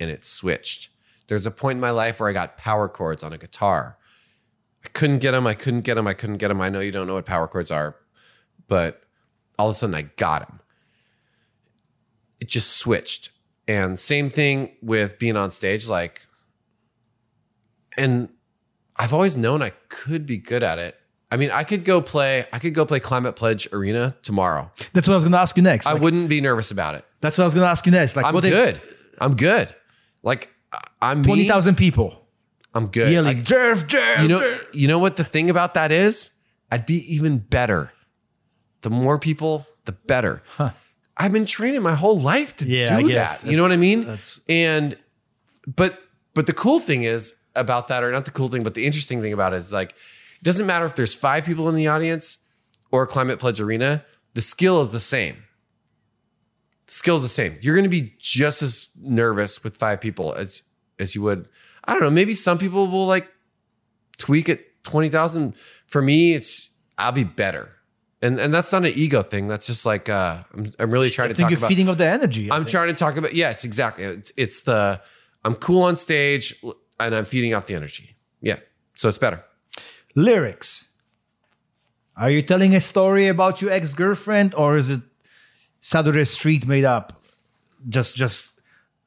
and 0.00 0.10
it 0.10 0.24
switched. 0.24 0.90
There's 1.28 1.46
a 1.46 1.50
point 1.50 1.76
in 1.76 1.80
my 1.80 1.90
life 1.90 2.20
where 2.20 2.28
I 2.28 2.32
got 2.32 2.56
power 2.56 2.88
chords 2.88 3.22
on 3.22 3.32
a 3.32 3.38
guitar. 3.38 3.98
I 4.84 4.88
couldn't 4.88 5.18
get 5.18 5.32
them. 5.32 5.46
I 5.46 5.54
couldn't 5.54 5.82
get 5.82 5.94
them. 5.94 6.06
I 6.06 6.14
couldn't 6.14 6.38
get 6.38 6.48
them. 6.48 6.60
I 6.60 6.68
know 6.68 6.80
you 6.80 6.92
don't 6.92 7.06
know 7.06 7.14
what 7.14 7.26
power 7.26 7.46
chords 7.46 7.70
are, 7.70 7.96
but 8.66 9.02
all 9.58 9.68
of 9.68 9.72
a 9.72 9.74
sudden 9.74 9.94
I 9.94 10.02
got 10.02 10.46
them. 10.46 10.60
It 12.40 12.48
just 12.48 12.76
switched. 12.76 13.30
And 13.66 14.00
same 14.00 14.30
thing 14.30 14.76
with 14.80 15.18
being 15.18 15.36
on 15.36 15.50
stage. 15.50 15.88
Like, 15.88 16.26
and 17.96 18.30
I've 18.96 19.12
always 19.12 19.36
known 19.36 19.60
I 19.60 19.70
could 19.88 20.24
be 20.24 20.38
good 20.38 20.62
at 20.62 20.78
it. 20.78 20.96
I 21.30 21.36
mean, 21.36 21.50
I 21.50 21.62
could 21.64 21.84
go 21.84 22.00
play. 22.00 22.44
I 22.52 22.58
could 22.58 22.72
go 22.74 22.86
play 22.86 23.00
Climate 23.00 23.36
Pledge 23.36 23.68
Arena 23.72 24.16
tomorrow. 24.22 24.70
That's 24.94 25.06
what 25.06 25.14
I 25.14 25.16
was 25.18 25.24
going 25.24 25.32
to 25.32 25.38
ask 25.38 25.56
you 25.56 25.62
next. 25.62 25.86
I 25.86 25.94
wouldn't 25.94 26.28
be 26.28 26.40
nervous 26.40 26.70
about 26.70 26.94
it. 26.94 27.04
that's 27.20 27.36
what 27.36 27.44
I 27.44 27.46
was 27.46 27.54
going 27.54 27.64
to 27.66 27.70
ask 27.70 27.84
you 27.86 27.92
next. 27.92 28.16
Like, 28.16 28.24
I'm 28.26 28.34
what 28.34 28.44
if 28.44 28.52
good. 28.52 28.80
I'm 29.20 29.34
good. 29.36 29.74
Like 30.22 30.50
I'm 31.02 31.22
twenty 31.22 31.46
thousand 31.46 31.76
people 31.76 32.26
I'm 32.74 32.86
good. 32.88 33.12
yelling, 33.12 33.38
I- 33.38 33.42
"Jerv, 33.42 33.86
Jerv"? 33.86 34.22
you 34.22 34.28
know, 34.28 34.40
Jerv." 34.40 34.74
you 34.74 34.88
know 34.88 34.98
what 34.98 35.16
the 35.16 35.24
thing 35.24 35.50
about 35.50 35.74
that 35.74 35.92
is? 35.92 36.30
I'd 36.70 36.86
be 36.86 36.96
even 37.14 37.38
better. 37.38 37.92
The 38.82 38.90
more 38.90 39.18
people, 39.18 39.66
the 39.86 39.92
better. 39.92 40.42
I've 41.16 41.32
been 41.32 41.46
training 41.46 41.82
my 41.82 41.94
whole 41.94 42.18
life 42.18 42.56
to 42.58 42.68
Yeah, 42.68 43.00
do 43.00 43.08
that. 43.14 43.44
You 43.44 43.56
know 43.56 43.62
what 43.64 43.72
I 43.72 43.76
mean? 43.76 44.00
That's- 44.02 44.40
and 44.48 44.96
but 45.66 45.98
but 46.34 46.46
the 46.46 46.52
cool 46.52 46.78
thing 46.78 47.02
is 47.04 47.34
about 47.56 47.88
that, 47.88 48.02
or 48.04 48.12
not 48.12 48.24
the 48.24 48.30
cool 48.30 48.48
thing, 48.48 48.62
but 48.62 48.74
the 48.74 48.86
interesting 48.86 49.20
thing 49.20 49.32
about 49.32 49.52
it 49.52 49.56
is 49.56 49.72
like 49.72 49.94
it 50.40 50.44
doesn't 50.44 50.66
matter 50.66 50.84
if 50.84 50.94
there's 50.94 51.14
five 51.14 51.44
people 51.44 51.68
in 51.68 51.74
the 51.74 51.88
audience 51.88 52.38
or 52.90 53.06
Climate 53.06 53.38
Pledge 53.38 53.60
Arena, 53.60 54.04
the 54.34 54.40
skill 54.40 54.80
is 54.82 54.90
the 54.90 55.00
same. 55.00 55.42
The 56.86 56.92
skill 56.92 57.16
is 57.16 57.22
the 57.22 57.28
same. 57.28 57.58
You're 57.60 57.76
gonna 57.76 57.88
be 57.88 58.14
just 58.18 58.62
as 58.62 58.88
nervous 59.00 59.62
with 59.64 59.76
five 59.76 60.00
people 60.00 60.32
as 60.34 60.62
as 60.98 61.14
you 61.14 61.22
would. 61.22 61.48
I 61.84 61.92
don't 61.92 62.02
know, 62.02 62.10
maybe 62.10 62.34
some 62.34 62.58
people 62.58 62.86
will 62.86 63.06
like 63.06 63.28
tweak 64.18 64.48
it 64.48 64.82
20,000. 64.84 65.54
For 65.86 66.02
me, 66.02 66.34
it's 66.34 66.70
I'll 66.96 67.12
be 67.12 67.24
better. 67.24 67.70
And 68.22 68.38
and 68.40 68.52
that's 68.52 68.72
not 68.72 68.84
an 68.84 68.92
ego 68.94 69.22
thing. 69.22 69.48
That's 69.48 69.66
just 69.66 69.84
like 69.86 70.08
uh 70.08 70.42
I'm, 70.54 70.72
I'm 70.78 70.90
really 70.90 71.10
trying 71.10 71.26
I 71.26 71.32
to 71.32 71.34
think 71.34 71.44
talk 71.44 71.50
you're 71.50 71.58
about 71.58 71.68
feeding 71.68 71.88
off 71.88 71.98
the 71.98 72.06
energy. 72.06 72.50
I 72.50 72.56
I'm 72.56 72.62
think. 72.62 72.70
trying 72.70 72.88
to 72.88 72.94
talk 72.94 73.16
about 73.16 73.34
yes, 73.34 73.64
exactly. 73.64 74.04
It's, 74.04 74.32
it's 74.36 74.62
the 74.62 75.00
I'm 75.44 75.54
cool 75.54 75.82
on 75.82 75.96
stage 75.96 76.54
and 76.98 77.14
I'm 77.14 77.24
feeding 77.24 77.54
off 77.54 77.66
the 77.66 77.74
energy. 77.74 78.16
Yeah. 78.40 78.58
So 78.94 79.08
it's 79.08 79.18
better. 79.18 79.44
Lyrics. 80.18 80.90
Are 82.16 82.30
you 82.30 82.42
telling 82.42 82.74
a 82.74 82.80
story 82.80 83.28
about 83.28 83.62
your 83.62 83.70
ex 83.70 83.94
girlfriend, 83.94 84.54
or 84.54 84.76
is 84.76 84.90
it 84.90 85.00
Saturday 85.80 86.24
Street 86.24 86.66
made 86.66 86.84
up? 86.84 87.22
Just, 87.88 88.16
just, 88.16 88.60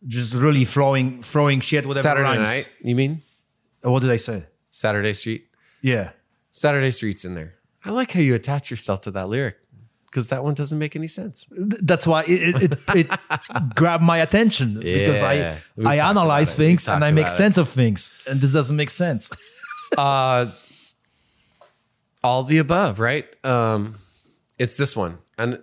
just 0.07 0.33
really 0.33 0.63
throwing, 0.65 1.21
throwing 1.21 1.59
shit. 1.59 1.85
Whatever 1.85 2.03
Saturday 2.03 2.29
rhymes. 2.29 2.49
night, 2.49 2.73
you 2.81 2.95
mean? 2.95 3.21
What 3.81 4.01
did 4.01 4.11
I 4.11 4.17
say? 4.17 4.45
Saturday 4.69 5.13
Street. 5.13 5.45
Yeah. 5.81 6.11
Saturday 6.51 6.91
Street's 6.91 7.25
in 7.25 7.33
there. 7.35 7.55
I 7.83 7.89
like 7.89 8.11
how 8.13 8.21
you 8.21 8.33
attach 8.35 8.71
yourself 8.71 9.01
to 9.01 9.11
that 9.11 9.27
lyric 9.27 9.57
because 10.05 10.29
that 10.29 10.43
one 10.43 10.53
doesn't 10.53 10.77
make 10.79 10.95
any 10.95 11.07
sense. 11.07 11.49
That's 11.51 12.05
why 12.07 12.23
it, 12.27 12.63
it, 12.63 12.73
it, 12.95 13.09
it 13.11 13.75
grabbed 13.75 14.03
my 14.03 14.19
attention 14.19 14.75
because 14.75 15.21
Yeah. 15.21 15.27
I 15.27 15.57
We've 15.75 15.87
I 15.87 15.95
analyze 15.95 16.53
about 16.53 16.59
it. 16.59 16.63
We've 16.63 16.67
things 16.69 16.87
and 16.87 17.03
I 17.03 17.11
make 17.11 17.29
sense 17.29 17.57
of 17.57 17.67
things, 17.67 18.21
and 18.29 18.39
this 18.39 18.53
doesn't 18.53 18.75
make 18.75 18.89
sense. 18.91 19.31
Uh 19.97 20.45
all 22.23 22.43
the 22.43 22.57
above, 22.57 22.99
right? 22.99 23.25
Um 23.45 23.95
it's 24.59 24.77
this 24.77 24.95
one. 24.95 25.17
And 25.37 25.59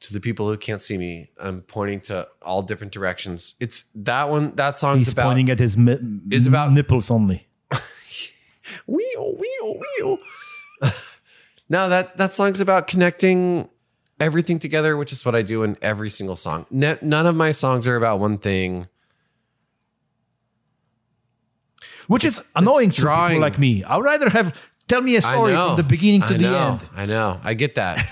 to 0.00 0.12
the 0.12 0.20
people 0.20 0.48
who 0.48 0.56
can't 0.56 0.80
see 0.82 0.96
me, 0.98 1.30
I'm 1.40 1.60
pointing 1.62 2.00
to 2.02 2.28
all 2.42 2.62
different 2.62 2.92
directions. 2.92 3.54
It's 3.60 3.84
that 3.94 4.28
one, 4.30 4.54
that 4.56 4.76
song's 4.78 5.06
He's 5.06 5.12
about 5.12 5.24
pointing 5.26 5.50
at 5.50 5.58
his 5.58 5.76
mi- 5.76 5.98
Is 6.30 6.46
about- 6.46 6.72
nipples 6.72 7.10
only. 7.10 7.46
wheel, 8.86 9.36
wheel, 9.36 9.80
wheel. 9.98 10.18
no, 11.68 11.88
that 11.88 12.16
that 12.16 12.32
song's 12.32 12.60
about 12.60 12.86
connecting 12.86 13.68
everything 14.20 14.58
together, 14.58 14.96
which 14.96 15.12
is 15.12 15.24
what 15.24 15.34
I 15.36 15.42
do 15.42 15.62
in 15.62 15.76
every 15.82 16.10
single 16.10 16.34
song. 16.36 16.66
Ne- 16.70 16.98
none 17.02 17.26
of 17.26 17.36
my 17.36 17.50
songs 17.52 17.86
are 17.86 17.96
about 17.96 18.18
one 18.20 18.38
thing. 18.38 18.88
which 22.08 22.24
is 22.24 22.42
annoying 22.56 22.90
to 22.90 23.00
drawing. 23.02 23.32
people 23.32 23.42
like 23.42 23.58
me. 23.58 23.84
I'd 23.84 24.02
rather 24.02 24.30
have 24.30 24.56
tell 24.88 25.00
me 25.00 25.16
a 25.16 25.22
story 25.22 25.54
from 25.54 25.76
the 25.76 25.82
beginning 25.82 26.22
to 26.22 26.34
I 26.34 26.36
the 26.36 26.38
know, 26.38 26.68
end. 26.72 26.88
I 26.96 27.06
know. 27.06 27.40
I 27.42 27.54
get 27.54 27.76
that. 27.76 28.04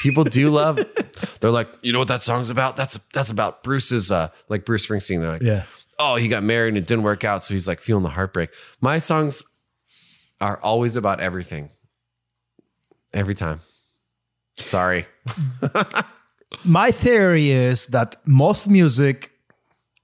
People 0.00 0.24
do 0.24 0.48
love. 0.50 0.78
They're 1.40 1.50
like, 1.50 1.68
you 1.82 1.92
know 1.92 1.98
what 1.98 2.08
that 2.08 2.22
song's 2.22 2.48
about? 2.50 2.76
That's 2.76 2.98
that's 3.12 3.30
about 3.30 3.62
Bruce's, 3.62 4.10
uh, 4.10 4.28
like 4.48 4.64
Bruce 4.64 4.86
Springsteen. 4.86 5.20
They're 5.20 5.32
like, 5.32 5.42
Yeah. 5.42 5.64
oh, 5.98 6.16
he 6.16 6.28
got 6.28 6.42
married 6.42 6.68
and 6.68 6.78
it 6.78 6.86
didn't 6.86 7.04
work 7.04 7.24
out, 7.24 7.44
so 7.44 7.52
he's 7.54 7.68
like 7.68 7.80
feeling 7.80 8.02
the 8.04 8.08
heartbreak. 8.10 8.50
My 8.80 8.98
songs 8.98 9.44
are 10.40 10.58
always 10.62 10.96
about 10.96 11.20
everything, 11.20 11.68
every 13.12 13.34
time. 13.34 13.60
Sorry. 14.56 15.06
My 16.64 16.90
theory 16.90 17.50
is 17.50 17.86
that 17.88 18.16
most 18.26 18.68
music, 18.68 19.30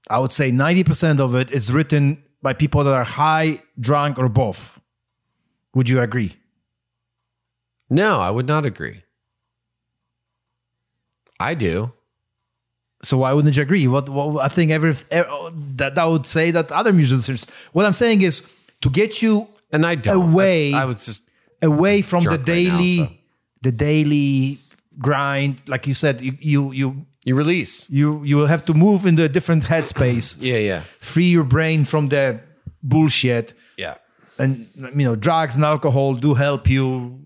I 0.09 0.19
would 0.19 0.31
say 0.31 0.51
90% 0.51 1.19
of 1.19 1.35
it 1.35 1.51
is 1.51 1.73
written 1.73 2.23
by 2.41 2.53
people 2.53 2.83
that 2.83 2.93
are 2.93 3.03
high, 3.03 3.59
drunk, 3.79 4.17
or 4.17 4.29
both. 4.29 4.76
Would 5.77 5.89
you 5.89 6.01
agree? 6.01 6.35
No, 7.91 8.19
I 8.19 8.31
would 8.31 8.47
not 8.47 8.65
agree. 8.65 9.03
I 11.39 11.53
do. 11.53 11.91
So 13.03 13.19
why 13.19 13.31
wouldn't 13.33 13.55
you 13.55 13.61
agree? 13.61 13.87
What, 13.87 14.09
what 14.09 14.43
I 14.43 14.47
think 14.47 14.71
every 14.71 14.95
eh, 15.11 15.23
that 15.75 15.93
that 15.93 16.05
would 16.05 16.25
say 16.25 16.49
that 16.49 16.71
other 16.71 16.91
musicians. 16.91 17.45
What 17.73 17.85
I'm 17.85 17.93
saying 17.93 18.23
is 18.23 18.41
to 18.81 18.89
get 18.89 19.21
you 19.21 19.47
And 19.71 19.85
I 19.85 19.93
don't. 19.93 20.31
Away. 20.31 20.71
That's- 20.71 20.81
I 20.81 20.85
was 20.85 21.05
just 21.05 21.29
away 21.61 22.01
from 22.01 22.23
the 22.23 22.37
Drunk 22.37 22.47
right 22.47 22.65
now, 22.67 22.77
daily, 22.77 22.97
so. 22.97 23.09
the 23.61 23.71
daily 23.71 24.59
grind. 24.97 25.61
Like 25.67 25.85
you 25.85 25.93
said, 25.93 26.21
you 26.21 26.33
you 26.53 26.71
you 26.71 27.05
you 27.23 27.35
release. 27.35 27.87
you 27.89 28.23
you 28.23 28.35
will 28.37 28.47
have 28.47 28.63
to 28.65 28.73
move 28.73 29.05
into 29.05 29.23
a 29.23 29.29
different 29.29 29.63
headspace. 29.65 30.37
Yeah, 30.39 30.57
yeah. 30.57 30.81
Free 31.11 31.29
your 31.37 31.43
brain 31.43 31.85
from 31.85 32.09
the 32.09 32.39
bullshit. 32.81 33.53
Yeah. 33.77 33.95
And 34.39 34.67
you 34.75 35.03
know 35.05 35.15
drugs 35.15 35.55
and 35.55 35.65
alcohol 35.65 36.13
do 36.15 36.33
help 36.33 36.69
you 36.69 37.21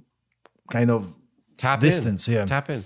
kind 0.69 0.89
of 0.91 1.13
Tap 1.57 1.79
Distance, 1.79 2.27
in. 2.27 2.33
yeah. 2.33 2.45
Tap 2.45 2.69
in. 2.69 2.85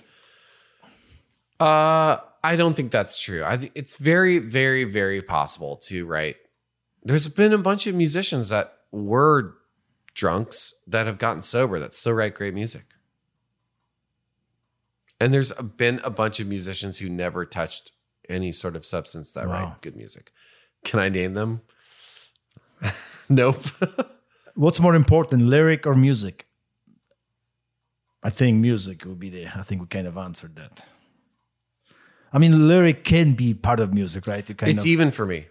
Uh 1.60 2.18
I 2.44 2.56
don't 2.56 2.76
think 2.76 2.92
that's 2.92 3.20
true. 3.22 3.44
I 3.44 3.58
think 3.58 3.72
it's 3.74 3.96
very, 3.96 4.38
very, 4.38 4.84
very 4.84 5.22
possible 5.22 5.78
to 5.88 6.06
write. 6.06 6.36
There's 7.04 7.28
been 7.28 7.54
a 7.54 7.58
bunch 7.58 7.88
of 7.88 7.96
musicians 7.96 8.50
that 8.50 8.72
were 8.92 9.56
drunks 10.14 10.72
that 10.86 11.08
have 11.08 11.18
gotten 11.18 11.42
sober 11.42 11.80
that 11.80 11.96
still 11.96 12.14
write 12.14 12.36
great 12.36 12.54
music. 12.54 12.84
And 15.20 15.34
there's 15.34 15.52
been 15.54 16.00
a 16.04 16.10
bunch 16.12 16.40
of 16.40 16.46
musicians 16.48 17.00
who 17.00 17.10
never 17.10 17.46
touched 17.46 17.92
any 18.30 18.52
sort 18.52 18.76
of 18.76 18.86
substance 18.86 19.34
that 19.34 19.48
Wow. 19.48 19.54
write 19.54 19.82
good 19.82 19.96
music. 19.96 20.32
Can 20.84 21.00
I 21.00 21.10
name 21.10 21.34
them? 21.34 21.62
nope. 23.30 23.58
What's 24.56 24.80
more 24.80 24.96
important, 24.96 25.44
lyric 25.44 25.86
or 25.86 25.96
music? 25.96 26.48
I 28.24 28.30
think 28.30 28.60
music 28.60 29.06
would 29.06 29.20
be 29.20 29.30
the. 29.30 29.48
I 29.48 29.64
think 29.64 29.82
we 29.82 29.88
kind 29.88 30.08
of 30.08 30.18
answered 30.18 30.56
that. 30.56 30.84
I 32.34 32.40
mean, 32.40 32.68
lyric 32.68 33.04
can 33.04 33.34
be 33.34 33.54
part 33.54 33.80
of 33.80 33.94
music, 33.94 34.28
right? 34.28 34.46
Kind 34.46 34.72
it's 34.72 34.84
of, 34.84 34.88
even 34.88 35.12
for 35.12 35.26
me. 35.26 35.48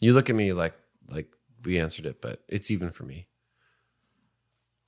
You 0.00 0.12
look 0.12 0.28
at 0.28 0.36
me 0.36 0.52
like 0.52 0.74
like 1.08 1.28
we 1.64 1.78
answered 1.78 2.06
it, 2.06 2.20
but 2.20 2.42
it's 2.48 2.70
even 2.70 2.90
for 2.90 3.04
me. 3.04 3.26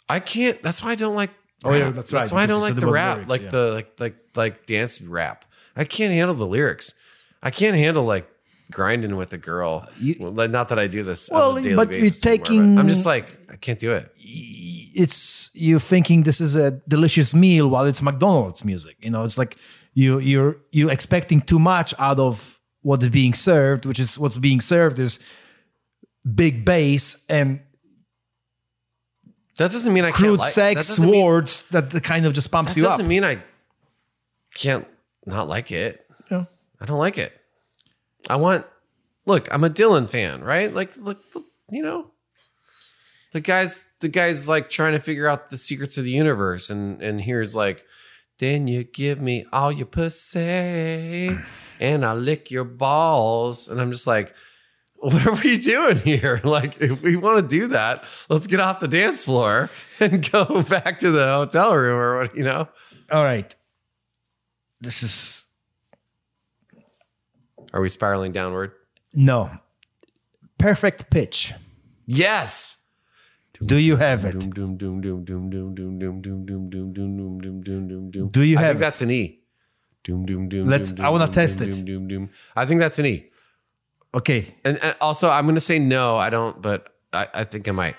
I 0.09 0.19
can't. 0.21 0.61
That's 0.63 0.83
why 0.83 0.91
I 0.91 0.95
don't 0.95 1.15
like. 1.15 1.31
Oh, 1.63 1.75
yeah, 1.75 1.91
that's 1.91 2.13
right, 2.13 2.21
That's 2.21 2.33
why 2.33 2.43
I 2.43 2.47
don't 2.47 2.63
like 2.63 2.75
the 2.75 2.87
rap, 2.87 3.17
lyrics, 3.17 3.31
like 3.31 3.43
yeah. 3.43 3.49
the 3.51 3.73
like 3.73 4.01
like 4.01 4.17
like 4.35 4.67
dance 4.67 5.01
rap. 5.01 5.45
I 5.77 5.85
can't 5.85 6.13
handle 6.13 6.35
the 6.35 6.47
lyrics. 6.47 6.95
I 7.43 7.51
can't 7.51 7.77
handle 7.77 8.05
like 8.05 8.29
grinding 8.71 9.17
with 9.17 9.33
a 9.33 9.39
girl. 9.39 9.89
You- 9.99 10.17
well, 10.21 10.49
not 10.49 10.69
that 10.69 10.79
I 10.79 10.87
do 10.87 11.03
this. 11.03 11.29
Well, 11.33 11.53
on 11.53 11.59
a 11.59 11.63
daily 11.63 11.77
but 11.77 11.91
you're 11.91 12.01
basis 12.03 12.27
anymore, 12.27 12.47
taking- 12.47 12.79
I'm 12.79 12.89
just 12.89 13.07
like 13.07 13.27
I 13.51 13.57
can't 13.57 13.79
do 13.79 13.93
it. 13.93 14.11
it's 14.95 15.51
you 15.55 15.79
thinking 15.79 16.23
this 16.25 16.41
is 16.41 16.55
a 16.57 16.71
delicious 16.89 17.35
meal 17.35 17.69
while 17.69 17.85
it's 17.85 18.03
McDonald's 18.03 18.65
music. 18.65 18.97
You 19.01 19.11
know, 19.11 19.25
it's 19.25 19.39
like 19.39 19.57
you 19.95 20.19
you're 20.19 20.57
you 20.71 20.91
expecting 20.91 21.41
too 21.41 21.59
much 21.59 21.95
out 21.99 22.19
of 22.19 22.59
what 22.83 23.03
is 23.03 23.09
being 23.09 23.35
served, 23.35 23.85
which 23.87 24.01
is 24.01 24.19
what's 24.19 24.39
being 24.39 24.61
served 24.61 24.99
is 24.99 25.19
big 26.35 26.65
bass 26.65 27.25
and 27.29 27.61
That 29.59 29.71
doesn't 29.73 29.93
mean 29.93 30.05
I 30.05 30.11
crude 30.13 30.29
can't 30.29 30.41
like, 30.41 30.53
sex 30.53 30.87
that 30.87 30.95
doesn't 30.97 31.11
mean- 31.11 31.25
words 31.25 31.65
that 31.71 31.91
the 31.91 32.01
kind 32.01 32.25
of 32.27 32.33
just 32.33 32.51
pumps 32.51 32.75
That 32.75 32.81
you 32.81 32.87
up. 32.87 32.93
doesn't 32.93 33.09
mean 33.09 33.25
I 33.25 33.43
can't 34.55 34.87
not 35.27 35.49
like 35.49 35.71
it. 35.71 36.07
Yeah. 36.31 36.45
I 36.81 36.87
don't 36.87 36.99
like 36.99 37.19
it. 37.19 37.33
I 38.29 38.37
want 38.37 38.67
look, 39.27 39.53
I'm 39.53 39.65
a 39.65 39.71
Dylan 39.71 40.09
fan, 40.09 40.43
right? 40.43 40.73
Like 40.73 40.97
look, 40.97 41.23
you 41.71 41.83
know. 41.83 42.11
The 43.33 43.41
guy's 43.41 43.85
the 44.01 44.09
guy's 44.09 44.49
like 44.49 44.71
trying 44.71 44.93
to 44.93 44.99
figure 44.99 45.29
out 45.29 45.51
the 45.51 45.57
secrets 45.57 45.97
of 45.97 46.05
the 46.05 46.11
universe 46.11 46.69
and 46.69 47.01
and 47.01 47.21
here's 47.21 47.55
like 47.55 47.85
then 48.39 48.67
you 48.67 48.83
give 48.83 49.21
me 49.21 49.47
all 49.53 49.71
your 49.71 49.87
pussy 49.87 51.39
and 51.79 52.05
I 52.05 52.15
lick 52.15 52.51
your 52.51 52.65
balls 52.65 53.69
and 53.69 53.81
I'm 53.81 53.93
just 53.93 54.07
like 54.07 54.35
what 55.01 55.27
are 55.27 55.35
we 55.43 55.59
doing 55.59 55.97
here? 55.97 56.41
Like, 56.51 56.81
if 56.81 57.01
we 57.03 57.17
want 57.17 57.49
to 57.49 57.61
do 57.61 57.69
that, 57.69 58.05
let's 58.29 58.47
get 58.47 58.61
off 58.61 58.81
the 58.81 58.89
dance 58.89 59.25
floor 59.25 59.71
and 60.01 60.31
go 60.31 60.63
back 60.69 60.99
to 61.01 61.11
the 61.11 61.27
hotel 61.27 61.77
room 61.77 61.99
or 61.99 62.19
what, 62.19 62.37
you 62.37 62.45
know? 62.45 62.69
All 63.11 63.25
right. 63.25 63.55
This 64.81 65.03
is 65.03 65.47
are 67.73 67.81
we 67.81 67.89
spiraling 67.89 68.33
downward? 68.33 68.73
No. 69.15 69.51
Perfect 70.59 71.11
pitch. 71.11 71.55
Yes. 72.07 72.79
Do 73.61 73.77
you 73.77 73.97
have 73.97 74.25
it? 74.25 74.39
Do 74.39 74.47
you 78.43 78.57
have 78.57 78.65
I 78.65 78.69
think 78.69 78.77
it? 78.77 78.81
that's 78.81 79.03
an 79.03 79.11
E. 79.11 79.41
Doom, 80.03 80.25
doom, 80.25 80.49
doom. 80.49 80.67
Let's. 80.69 80.99
I 80.99 81.11
want 81.11 81.31
to 81.31 81.35
test 81.35 81.61
it. 81.61 81.85
Doom, 81.85 82.09
doom. 82.09 82.31
I 82.57 82.65
think 82.65 82.81
that's 82.81 82.99
an 82.99 83.05
E. 83.07 83.27
Okay. 84.15 84.55
And, 84.65 84.97
also, 85.01 85.29
I'm 85.29 85.45
going 85.45 85.57
to 85.57 85.61
say 85.61 85.79
no. 85.79 86.17
I 86.17 86.31
don't, 86.31 86.63
but 86.63 86.95
I 87.13 87.45
think 87.45 87.69
I 87.69 87.73
might. 87.73 87.97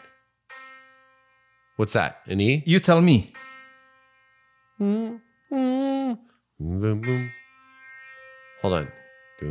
What's 1.75 1.93
that? 1.93 2.21
An 2.25 2.41
E? 2.41 2.63
You 2.65 2.79
tell 2.79 3.01
me. 3.01 3.33
Hold 4.79 5.19
on. 8.73 8.87
I 9.43 9.47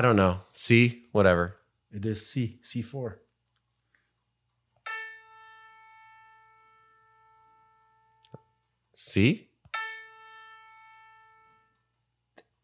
don't 0.00 0.16
know. 0.16 0.40
C, 0.54 1.02
whatever. 1.12 1.56
It 1.92 2.06
is 2.06 2.26
C, 2.26 2.58
C4. 2.62 3.16
C? 8.94 9.50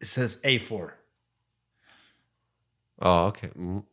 It 0.01 0.07
says 0.07 0.41
A4. 0.43 0.93
Oh, 3.03 3.27
okay. 3.27 3.49
Mm. 3.49 3.85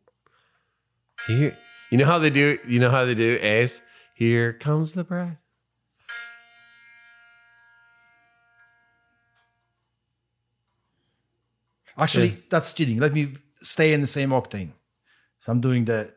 Here, 1.28 1.58
you 1.92 1.98
know 1.98 2.06
how 2.06 2.18
they 2.18 2.30
do, 2.30 2.60
you 2.66 2.80
know 2.80 2.90
how 2.90 3.04
they 3.04 3.14
do 3.14 3.38
A's? 3.42 3.82
Here 4.14 4.54
comes 4.54 4.94
the 4.94 5.04
bride. 5.04 5.36
Actually, 11.98 12.30
Yeah. 12.30 12.36
that's 12.50 12.74
cheating. 12.74 12.98
Let 13.00 13.14
me 13.14 13.34
stay 13.62 13.94
in 13.94 14.02
the 14.02 14.08
same 14.08 14.30
octane. 14.30 14.72
So 15.40 15.52
I'm 15.52 15.62
doing 15.62 15.86
the 15.86 16.14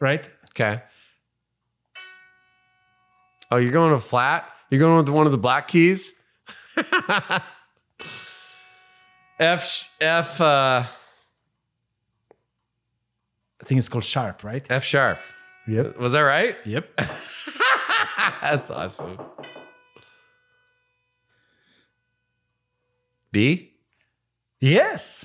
right. 0.00 0.28
Okay. 0.50 0.82
Oh, 3.50 3.56
you're 3.56 3.72
going 3.72 3.92
to 3.92 3.98
flat. 4.00 4.50
You're 4.70 4.80
going 4.80 4.96
with 4.98 5.08
one 5.08 5.26
of 5.26 5.32
the 5.32 5.38
black 5.38 5.68
keys. 5.68 6.12
F 9.40 9.94
F 10.00 10.40
uh, 10.40 10.82
I 10.84 10.86
think 13.64 13.78
it's 13.78 13.88
called 13.88 14.04
sharp, 14.04 14.42
right? 14.44 14.66
F 14.68 14.84
sharp. 14.84 15.18
Yep. 15.68 15.98
Was 15.98 16.12
that 16.12 16.20
right? 16.22 16.56
Yep. 16.64 16.88
That's 18.40 18.70
awesome. 18.70 19.18
B? 23.38 23.72
yes. 24.60 25.24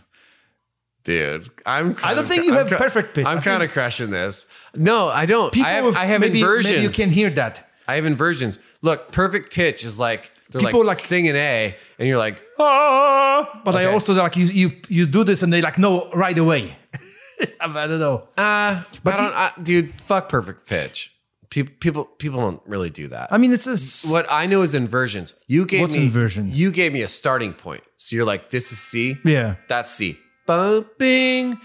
Dude, 1.03 1.49
I'm. 1.65 1.97
I 2.01 2.13
don't 2.13 2.23
kinda- 2.23 2.23
think 2.23 2.45
you 2.45 2.51
I'm 2.53 2.59
have 2.59 2.67
cru- 2.69 2.77
perfect 2.77 3.13
pitch. 3.15 3.25
I'm 3.25 3.41
kind 3.41 3.61
of 3.61 3.71
crushing 3.71 4.09
this. 4.09 4.47
No, 4.73 5.09
I 5.09 5.25
don't. 5.25 5.51
People 5.51 5.67
I 5.69 5.73
have, 5.73 5.85
with 5.85 5.97
I 5.97 6.05
have 6.05 6.21
maybe, 6.21 6.39
inversions. 6.39 6.71
maybe 6.75 6.83
you 6.83 6.89
can 6.89 7.09
hear 7.09 7.29
that. 7.31 7.69
I 7.89 7.95
have 7.95 8.05
inversions. 8.05 8.57
Look, 8.81 9.11
perfect 9.11 9.51
pitch 9.53 9.83
is 9.83 9.99
like 9.99 10.31
they're 10.49 10.61
People 10.61 10.79
like, 10.79 10.95
like- 10.97 10.99
singing 10.99 11.35
A, 11.35 11.75
and 11.99 12.07
you're 12.07 12.17
like, 12.17 12.41
ah. 12.57 13.61
But 13.65 13.75
I 13.75 13.85
also 13.87 14.13
like 14.13 14.37
you 14.37 14.45
you 14.45 14.71
you 14.87 15.05
do 15.05 15.25
this 15.25 15.43
and 15.43 15.51
they 15.51 15.61
like 15.61 15.77
no 15.77 16.09
right 16.11 16.37
away. 16.37 16.77
I 17.59 17.87
don't 17.87 17.99
know. 17.99 18.27
Uh, 18.37 18.83
But 19.03 19.13
I 19.15 19.17
don't, 19.17 19.33
I, 19.33 19.51
dude. 19.61 19.93
Fuck 19.95 20.29
perfect 20.29 20.69
pitch. 20.69 21.11
People, 21.53 21.73
people, 21.79 22.05
people 22.05 22.39
don't 22.41 22.59
really 22.65 22.89
do 22.89 23.07
that. 23.09 23.27
I 23.31 23.37
mean, 23.37 23.53
it's 23.53 23.67
a 23.67 23.73
s- 23.73 24.11
what 24.11 24.25
I 24.31 24.47
know 24.47 24.63
is 24.63 24.73
inversions. 24.73 25.35
You 25.45 25.67
gave 25.67 25.81
What's 25.81 25.95
me 25.95 26.05
inversion? 26.05 26.47
You 26.49 26.71
gave 26.71 26.91
me 26.91 27.03
a 27.03 27.07
starting 27.07 27.53
point. 27.53 27.83
So 27.95 28.15
you're 28.15 28.25
like, 28.25 28.49
this 28.49 28.71
is 28.71 28.79
C. 28.79 29.17
yeah 29.23 29.55
That's 29.67 29.91
C. 29.93 30.17
Bumping. 30.47 31.59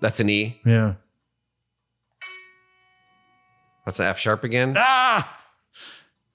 That's 0.00 0.18
an 0.18 0.28
E. 0.28 0.60
yeah. 0.66 0.94
That's 3.86 4.00
an 4.00 4.06
F 4.06 4.18
sharp 4.18 4.42
again. 4.44 4.74
Ah 4.76 5.38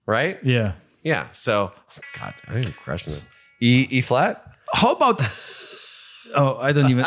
Right? 0.05 0.39
yeah. 0.43 0.73
Yeah. 1.03 1.27
So, 1.33 1.71
God, 2.19 2.33
I 2.47 2.59
am 2.59 2.71
crushing 2.71 3.07
this. 3.11 3.27
E 3.59 3.85
E 3.89 3.99
flat. 4.01 4.43
How 4.73 4.93
about? 4.93 5.19
oh, 6.35 6.57
I 6.61 6.71
don't 6.71 6.89
even. 6.89 7.05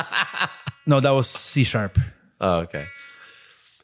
No, 0.86 1.00
that 1.00 1.10
was 1.10 1.28
C 1.30 1.64
sharp. 1.64 1.98
Oh, 2.40 2.58
okay. 2.60 2.86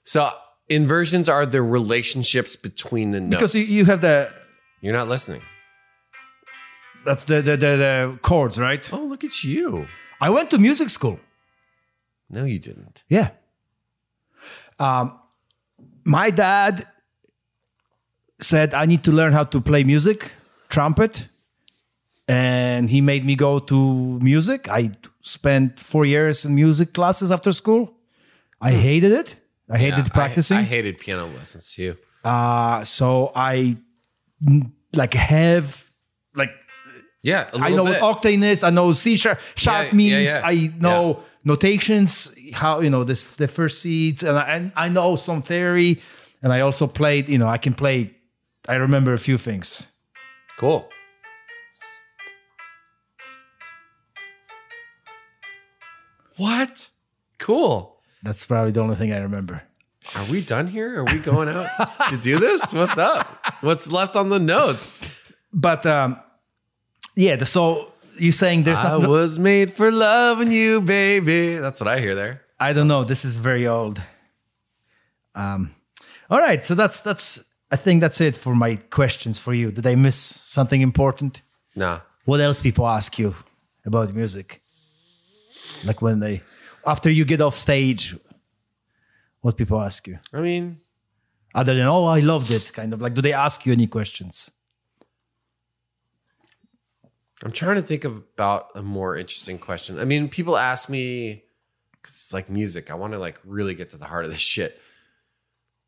So 0.05 0.31
inversions 0.69 1.29
are 1.29 1.47
the 1.47 1.63
relationships 1.63 2.57
between 2.57 3.13
the 3.13 3.21
notes. 3.21 3.37
Because 3.37 3.55
you, 3.55 3.63
you 3.79 3.85
have 3.85 4.01
the 4.01 4.33
You're 4.81 4.95
not 4.95 5.09
listening. 5.09 5.43
that's 7.05 7.25
the, 7.25 7.43
the 7.43 7.57
the 7.57 7.77
the 7.77 8.19
chords, 8.23 8.59
right? 8.59 8.89
Oh, 8.93 9.05
look 9.05 9.25
at 9.25 9.45
you. 9.45 9.87
I 10.21 10.31
went 10.31 10.51
to 10.51 10.59
music 10.59 10.89
school. 10.89 11.19
No, 12.31 12.45
you 12.45 12.59
didn't. 12.59 13.03
Yeah. 13.09 13.31
Um, 14.79 15.19
my 16.05 16.31
dad 16.31 16.85
said 18.41 18.75
I 18.75 18.87
need 18.87 19.05
to 19.05 19.13
learn 19.13 19.33
how 19.33 19.45
to 19.45 19.61
play 19.61 19.85
music, 19.85 20.33
trumpet, 20.69 21.29
and 22.27 22.91
he 22.91 23.01
made 23.01 23.25
me 23.25 23.37
go 23.37 23.59
to 23.59 24.19
music. 24.21 24.69
I 24.69 24.91
spent 25.21 25.79
four 25.79 26.05
years 26.07 26.45
in 26.45 26.55
music 26.55 26.93
classes 26.95 27.31
after 27.31 27.53
school. 27.53 27.93
I 28.61 28.73
hated 28.73 29.13
it. 29.13 29.37
I 29.71 29.79
hated 29.79 29.99
Yeah, 29.99 30.05
I- 30.07 30.09
practicing. 30.09 30.59
I, 30.59 30.63
hated 30.63 30.99
piano 30.99 31.27
lessons 31.27 31.73
too. 31.73 31.97
uh, 32.25 32.85
so 32.85 33.33
I 33.35 33.77
like 34.95 35.15
have 35.15 35.85
like 36.35 36.51
Yeah, 37.23 37.49
a 37.53 37.59
I 37.59 37.71
know 37.71 37.85
bit. 37.87 38.01
what 38.03 38.23
octane 38.23 38.43
is. 38.45 38.63
I 38.63 38.71
know 38.71 38.93
C 38.93 39.17
sharp, 39.17 39.39
sharp 39.57 39.87
yeah, 39.91 39.97
means. 39.97 40.31
yeah. 40.31 40.41
I 40.45 40.71
know 40.79 41.23
notations, 41.45 42.35
how 42.53 42.81
you 42.81 42.91
know 42.91 43.05
this 43.05 43.25
the 43.37 43.49
first 43.49 43.81
seeds, 43.81 44.23
and 44.23 44.37
I, 44.39 44.43
and 44.57 44.73
I 44.77 44.89
know 44.91 45.17
some 45.17 45.43
theory. 45.43 46.01
And 46.43 46.53
I 46.53 46.61
also 46.61 46.87
played. 46.87 47.29
You 47.31 47.39
know, 47.39 47.49
I 47.49 47.57
can 47.59 47.73
play. 47.75 48.11
I 48.69 48.75
remember 48.77 49.15
a 49.15 49.19
few 49.19 49.39
things. 49.39 49.87
Cool. 50.59 50.89
What? 56.37 56.89
Cool. 57.39 57.94
That's 58.25 58.45
probably 58.47 58.73
the 58.73 58.81
only 58.81 58.97
thing 58.97 59.13
I 59.13 59.19
remember. 59.19 59.63
Are 60.17 60.25
we 60.31 60.43
done 60.43 60.67
here? 60.67 61.01
Are 61.01 61.05
we 61.05 61.19
going 61.19 61.49
out 61.49 61.67
to 62.11 62.17
do 62.17 62.39
this? 62.39 62.73
What's 62.73 62.99
up? 62.99 63.47
What's 63.61 63.91
left 63.91 64.17
on 64.17 64.31
the 64.31 64.39
notes? 64.39 64.99
But 65.53 65.87
um, 65.87 66.19
yeah, 67.17 67.37
the, 67.37 67.47
so 67.47 67.93
you're 68.19 68.33
saying 68.33 68.65
there's 68.65 68.81
I 68.81 68.99
not. 68.99 69.09
was 69.09 69.39
made 69.39 69.73
for 69.73 69.91
loving 69.91 70.51
you, 70.51 70.81
baby. 70.81 71.57
That's 71.57 71.81
what 71.81 71.89
I 71.89 72.01
hear 72.01 72.15
there. 72.15 72.43
I 72.59 72.73
don't 72.73 72.89
know. 72.89 73.05
This 73.05 73.25
is 73.25 73.37
very 73.37 73.67
old. 73.67 74.01
Um, 75.35 75.75
all 76.31 76.39
right, 76.41 76.65
so 76.65 76.75
that's 76.75 77.01
that's. 77.01 77.51
I 77.71 77.77
think 77.77 78.01
that's 78.01 78.21
it 78.21 78.37
for 78.37 78.55
my 78.55 78.77
questions 78.77 79.39
for 79.39 79.53
you. 79.53 79.71
Did 79.71 79.87
I 79.87 79.97
miss 79.97 80.17
something 80.17 80.81
important? 80.81 81.43
Nah. 81.75 82.01
What 82.25 82.41
else 82.41 82.63
people 82.63 82.87
ask 82.87 83.19
you 83.19 83.35
about 83.85 84.15
music? 84.15 84.63
Like 85.85 86.01
when 86.01 86.21
they, 86.21 86.43
after 86.87 87.11
you 87.11 87.25
get 87.25 87.41
off 87.41 87.55
stage, 87.55 88.17
what 89.41 89.57
people 89.57 89.81
ask 89.81 90.07
you? 90.07 90.19
I 90.33 90.41
mean, 90.41 90.81
Other 91.55 91.75
than 91.75 91.87
oh, 91.87 92.07
I 92.07 92.21
loved 92.21 92.51
it, 92.51 92.73
kind 92.73 92.93
of 92.93 93.01
like. 93.01 93.15
Do 93.15 93.23
they 93.23 93.33
ask 93.33 93.65
you 93.67 93.73
any 93.73 93.87
questions? 93.87 94.51
I'm 97.45 97.53
trying 97.53 97.77
to 97.77 97.83
think 97.83 98.05
of 98.05 98.17
about 98.17 98.71
a 98.75 98.83
more 98.83 99.17
interesting 99.17 99.59
question. 99.59 99.99
I 99.99 100.05
mean, 100.05 100.29
people 100.29 100.57
ask 100.57 100.89
me 100.89 101.45
because 101.93 102.15
it's 102.15 102.33
like 102.33 102.49
music. 102.49 102.91
I 102.91 102.95
want 102.95 103.13
to 103.13 103.19
like 103.19 103.39
really 103.45 103.75
get 103.75 103.91
to 103.91 103.99
the 103.99 104.07
heart 104.07 104.25
of 104.25 104.31
this 104.31 104.41
shit. 104.55 104.81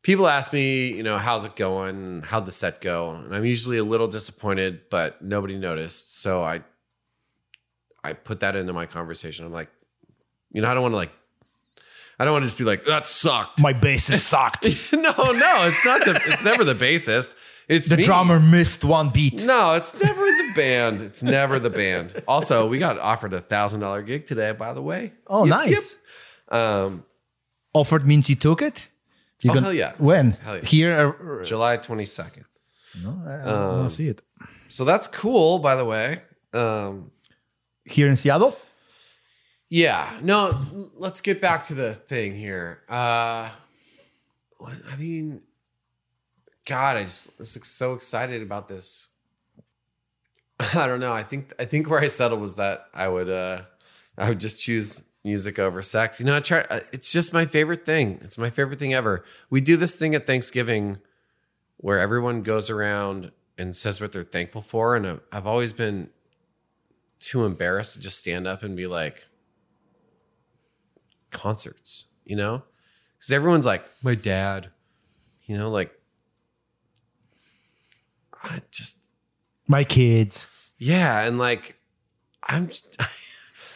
People 0.03 0.27
ask 0.27 0.53
me, 0.53 0.93
you 0.93 1.03
know, 1.03 1.17
how's 1.17 1.43
it 1.43 1.55
going? 1.55 2.21
How'd 2.21 2.45
the 2.45 2.51
set 2.51 2.79
go? 2.79 3.11
And 3.11 3.35
I'm 3.35 3.43
usually 3.43 3.77
a 3.77 3.83
little 3.83 4.07
disappointed, 4.07 4.89
but 4.89 5.21
nobody 5.21 5.57
noticed. 5.57 6.21
So 6.21 6.43
I 6.43 6.63
I 8.03 8.13
put 8.13 8.39
that 8.39 8.55
into 8.55 8.71
my 8.71 8.85
conversation. 8.85 9.45
I'm 9.45 9.51
like, 9.51 9.69
you 10.51 10.61
know, 10.61 10.69
I 10.69 10.73
don't 10.73 10.83
want 10.83 10.93
to 10.93 10.97
like 10.97 11.11
I 12.19 12.25
don't 12.25 12.33
want 12.33 12.43
to 12.43 12.47
just 12.47 12.57
be 12.57 12.63
like, 12.63 12.85
that 12.85 13.07
sucked. 13.07 13.61
My 13.61 13.73
bassist 13.73 14.21
sucked. 14.21 14.63
no, 14.93 15.11
no, 15.33 15.67
it's 15.67 15.85
not 15.85 16.03
the 16.03 16.19
it's 16.25 16.43
never 16.43 16.63
the 16.63 16.73
bassist. 16.75 17.35
It's 17.67 17.89
the 17.89 17.97
me. 17.97 18.03
drummer 18.03 18.39
missed 18.39 18.83
one 18.85 19.09
beat. 19.09 19.43
No, 19.43 19.73
it's 19.75 19.93
never 19.93 20.21
the 20.21 20.51
band. 20.55 21.01
It's 21.01 21.21
never 21.21 21.59
the 21.59 21.69
band. 21.69 22.23
Also, 22.27 22.65
we 22.67 22.79
got 22.79 22.97
offered 22.97 23.33
a 23.33 23.41
thousand 23.41 23.81
dollar 23.81 24.01
gig 24.01 24.25
today, 24.25 24.51
by 24.53 24.73
the 24.73 24.81
way. 24.81 25.11
Oh, 25.27 25.45
Yep, 25.45 25.49
nice. 25.49 25.97
yep. 26.51 26.59
Um, 26.59 27.03
Offered 27.73 28.07
means 28.07 28.29
you 28.29 28.35
took 28.35 28.61
it. 28.61 28.87
You 29.43 29.51
Oh, 29.51 29.53
gonna- 29.53 29.65
hell 29.67 29.73
yeah. 29.73 29.93
When? 29.99 30.31
Hell 30.31 30.55
yeah. 30.57 30.63
Here, 30.63 31.41
July 31.43 31.77
twenty 31.77 32.05
second. 32.05 32.45
No, 33.03 33.21
I 33.27 33.49
Um, 33.49 33.77
want 33.79 33.91
see 33.91 34.07
it. 34.07 34.21
So 34.69 34.85
that's 34.85 35.05
cool, 35.07 35.59
by 35.59 35.75
the 35.75 35.85
way. 35.85 36.21
Um, 36.53 37.11
Here 37.85 38.07
in 38.07 38.15
Seattle. 38.15 38.57
Yeah. 39.69 40.19
No, 40.21 40.59
let's 40.95 41.21
get 41.21 41.41
back 41.41 41.65
to 41.65 41.73
the 41.73 41.93
thing 41.93 42.35
here. 42.35 42.81
Uh, 42.89 43.49
I 44.65 44.95
mean, 44.97 45.41
God, 46.65 46.97
I 46.97 47.03
just 47.03 47.37
was 47.39 47.57
so 47.63 47.93
excited 47.93 48.41
about 48.41 48.67
this. 48.67 49.09
I 50.75 50.87
don't 50.87 50.99
know. 50.99 51.13
I 51.13 51.23
think 51.23 51.53
I 51.59 51.65
think 51.65 51.89
where 51.89 51.99
I 51.99 52.07
settled 52.07 52.41
was 52.41 52.55
that 52.55 52.85
I 52.93 53.07
would 53.07 53.29
uh, 53.29 53.61
I 54.17 54.29
would 54.29 54.39
just 54.39 54.61
choose 54.61 55.03
music 55.23 55.59
over 55.59 55.81
sex. 55.81 56.19
You 56.19 56.25
know, 56.25 56.37
I 56.37 56.39
try. 56.39 56.61
uh, 56.61 56.79
It's 56.91 57.11
just 57.11 57.33
my 57.33 57.45
favorite 57.45 57.85
thing. 57.85 58.19
It's 58.23 58.37
my 58.37 58.49
favorite 58.49 58.79
thing 58.79 58.93
ever. 58.93 59.23
We 59.49 59.61
do 59.61 59.77
this 59.77 59.93
thing 59.95 60.15
at 60.15 60.25
Thanksgiving 60.25 60.97
where 61.77 61.99
everyone 61.99 62.41
goes 62.41 62.69
around 62.69 63.31
and 63.57 63.75
says 63.75 64.01
what 64.01 64.11
they're 64.11 64.23
thankful 64.23 64.61
for, 64.61 64.95
and 64.95 65.05
I've, 65.05 65.19
I've 65.31 65.47
always 65.47 65.73
been 65.73 66.09
too 67.19 67.45
embarrassed 67.45 67.93
to 67.93 67.99
just 67.99 68.17
stand 68.19 68.47
up 68.47 68.63
and 68.63 68.75
be 68.75 68.87
like, 68.87 69.27
concerts. 71.31 72.05
You 72.25 72.35
know, 72.35 72.63
because 73.17 73.31
everyone's 73.31 73.65
like, 73.65 73.83
my 74.03 74.15
dad. 74.15 74.69
You 75.45 75.57
know, 75.57 75.69
like. 75.69 75.91
I 78.43 78.61
just 78.71 78.97
My 79.67 79.83
kids. 79.83 80.45
yeah, 80.77 81.23
and 81.23 81.37
like 81.37 81.75
I'm 82.43 82.67
just, 82.67 83.01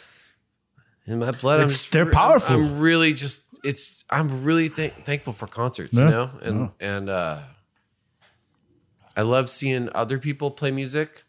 in 1.08 1.20
my 1.20 1.32
blood. 1.32 1.60
I'm 1.60 1.68
just, 1.70 1.92
they're 1.92 2.04
I'm- 2.06 2.12
powerful. 2.14 2.56
I'm, 2.56 2.80
really 2.80 3.14
just 3.14 3.42
it's 3.64 4.04
I'm 4.10 4.44
really 4.44 4.70
thank 4.70 5.04
thankful 5.04 5.34
for 5.34 5.48
concerts, 5.48 5.98
Yeah, 5.98 6.04
you 6.06 6.10
know, 6.12 6.30
and 6.42 6.70
and 6.80 7.10
uh, 7.10 7.40
I 9.18 9.22
love 9.24 9.50
seeing 9.50 9.90
other 9.94 10.20
people 10.20 10.52
play 10.52 10.72
music. 10.72 11.24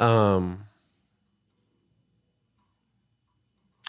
Um, 0.00 0.65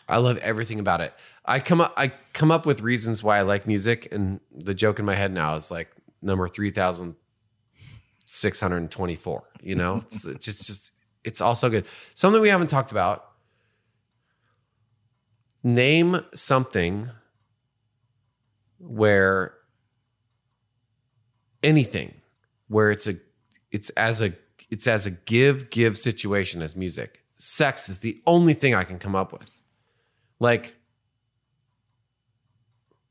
I 0.08 0.18
love 0.18 0.38
everything 0.38 0.80
about 0.80 1.02
it. 1.02 1.14
I 1.46 1.60
come 1.60 1.82
up 1.82 1.94
I 1.98 2.14
come 2.34 2.52
up 2.52 2.66
with 2.66 2.82
reasons 2.82 3.24
why 3.24 3.38
I 3.38 3.42
like 3.42 3.68
music, 3.68 4.08
and 4.12 4.40
the 4.52 4.74
joke 4.74 5.00
in 5.00 5.06
my 5.06 5.16
head 5.16 5.32
now 5.32 5.56
is 5.56 5.70
like 5.70 5.92
number 6.22 6.48
three 6.48 6.72
thousand 6.72 7.16
six 8.26 8.60
hundred 8.60 8.78
and 8.78 8.92
twenty 8.92 9.16
four. 9.16 9.44
You 9.62 9.76
know, 9.76 9.98
it's, 10.06 10.26
it's 10.26 10.46
just 10.46 10.68
just 10.68 10.92
it's 11.24 11.42
also 11.42 11.70
good. 11.70 11.86
Something 12.14 12.42
we 12.42 12.50
haven't 12.50 12.68
talked 12.68 12.92
about. 12.92 13.26
Name 15.64 16.22
something 16.34 17.10
where 18.80 19.54
anything 21.64 22.14
where 22.68 22.92
it's 22.92 23.08
a 23.08 23.16
it's 23.72 23.90
as 23.92 24.22
a 24.22 24.34
it's 24.70 24.88
as 24.88 25.06
a 25.06 25.12
give 25.12 25.70
give 25.70 25.98
situation 25.98 26.62
as 26.62 26.76
music. 26.76 27.24
Sex 27.38 27.90
is 27.90 28.00
the 28.00 28.22
only 28.26 28.54
thing 28.54 28.74
I 28.74 28.84
can 28.84 28.98
come 29.00 29.16
up 29.16 29.32
with. 29.32 29.57
Like 30.40 30.76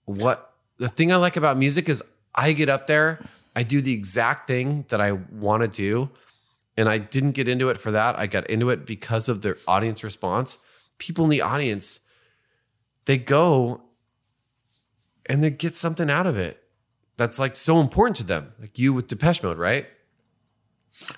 what 0.05 0.55
the 0.79 0.89
thing 0.89 1.13
I 1.13 1.17
like 1.17 1.37
about 1.37 1.57
music 1.57 1.89
is 1.89 2.03
I 2.35 2.53
get 2.53 2.69
up 2.69 2.87
there, 2.87 3.25
I 3.55 3.63
do 3.63 3.81
the 3.81 3.93
exact 3.93 4.47
thing 4.47 4.85
that 4.89 5.01
I 5.01 5.13
want 5.13 5.63
to 5.63 5.69
do, 5.69 6.11
and 6.77 6.89
I 6.89 6.99
didn't 6.99 7.33
get 7.33 7.49
into 7.49 7.69
it 7.69 7.79
for 7.79 7.91
that. 7.91 8.19
I 8.19 8.27
got 8.27 8.49
into 8.49 8.71
it 8.71 8.87
because 8.87 9.29
of 9.29 9.43
the 9.43 9.57
audience 9.67 10.05
response. 10.05 10.59
People 10.99 11.25
in 11.25 11.31
the 11.31 11.41
audience, 11.41 12.01
they 13.07 13.19
go 13.19 13.83
and 15.27 15.43
they 15.43 15.51
get 15.51 15.75
something 15.75 16.11
out 16.11 16.27
of 16.27 16.37
it 16.37 16.63
that's 17.17 17.39
like 17.39 17.57
so 17.57 17.81
important 17.81 18.17
to 18.17 18.25
them. 18.25 18.53
Like 18.61 18.79
you 18.79 18.93
with 18.93 19.09
Depeche 19.09 19.43
Mode, 19.43 19.59
right? 19.59 19.87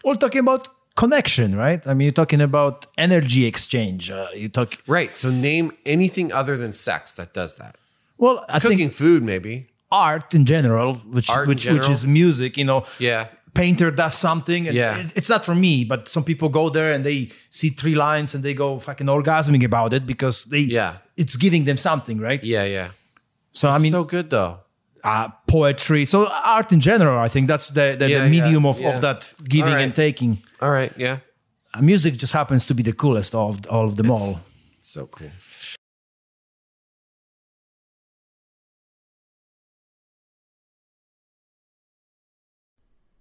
We're 0.05 0.15
talking 0.15 0.41
about 0.41 0.69
connection, 1.03 1.49
right? 1.67 1.81
I 1.87 1.91
mean, 1.95 2.05
you're 2.09 2.21
talking 2.23 2.43
about 2.51 2.75
energy 3.07 3.43
exchange. 3.53 4.03
Uh, 4.11 4.27
you 4.43 4.49
talk. 4.59 4.71
Right. 4.97 5.13
So 5.23 5.27
name 5.49 5.67
anything 5.95 6.27
other 6.41 6.55
than 6.63 6.73
sex 6.89 7.01
that 7.19 7.31
does 7.41 7.53
that. 7.61 7.73
Well, 8.23 8.37
I 8.49 8.59
Cooking 8.61 8.79
think 8.79 8.93
food, 9.03 9.23
maybe. 9.33 9.55
art 9.91 10.35
in 10.39 10.45
general, 10.45 10.89
which 11.17 11.31
Art 11.31 11.47
which 11.51 11.65
which 11.77 11.89
is 11.95 12.01
music. 12.21 12.51
You 12.61 12.67
know, 12.71 12.81
Yeah. 12.99 13.23
painter 13.55 13.91
does 14.03 14.15
something. 14.29 14.63
And 14.69 14.77
Yeah. 14.77 14.99
it- 15.03 15.13
it's 15.19 15.31
not 15.35 15.43
for 15.49 15.55
me, 15.67 15.75
but 15.93 16.01
some 16.15 16.25
people 16.31 16.49
go 16.61 16.65
there 16.77 16.91
and 16.95 17.03
they 17.09 17.19
see 17.59 17.71
three 17.81 17.95
lines 18.07 18.35
and 18.35 18.43
they 18.47 18.55
go 18.65 18.69
fucking 18.87 19.09
orgasming 19.17 19.65
about 19.65 19.91
it 19.97 20.03
because 20.13 20.37
they 20.53 20.65
Yeah. 20.79 20.93
it's 21.17 21.37
giving 21.45 21.65
them 21.69 21.77
something, 21.89 22.19
right? 22.29 22.43
Yeah, 22.45 22.65
yeah. 22.77 22.89
So 23.53 23.65
I 23.77 23.79
mean, 23.79 23.93
so 23.93 24.05
good 24.05 24.29
though. 24.31 24.53
Uh, 25.05 25.29
poetry. 25.47 26.05
So 26.05 26.27
art 26.29 26.73
in 26.73 26.81
general, 26.81 27.19
I 27.19 27.29
think 27.29 27.49
that's 27.49 27.69
the 27.69 27.97
the, 27.99 28.11
Yeah, 28.11 28.25
the 28.25 28.31
medium 28.31 28.65
yeah, 28.65 28.71
of, 28.71 28.81
yeah. 28.81 28.95
of 28.95 29.01
that 29.01 29.33
giving 29.49 29.73
All 29.73 29.77
right. 29.77 29.85
and 29.85 29.95
taking. 29.95 30.39
All 30.61 30.71
right. 30.71 30.93
Yeah. 30.97 31.19
Uh, 31.75 31.83
music 31.83 32.17
just 32.17 32.33
happens 32.33 32.67
to 32.67 32.75
be 32.75 32.83
the 32.83 32.93
coolest 32.95 33.35
of 33.35 33.67
all 33.69 33.85
of 33.87 33.97
them 33.97 34.11
all. 34.11 34.41
So 34.81 35.07
cool. 35.07 35.29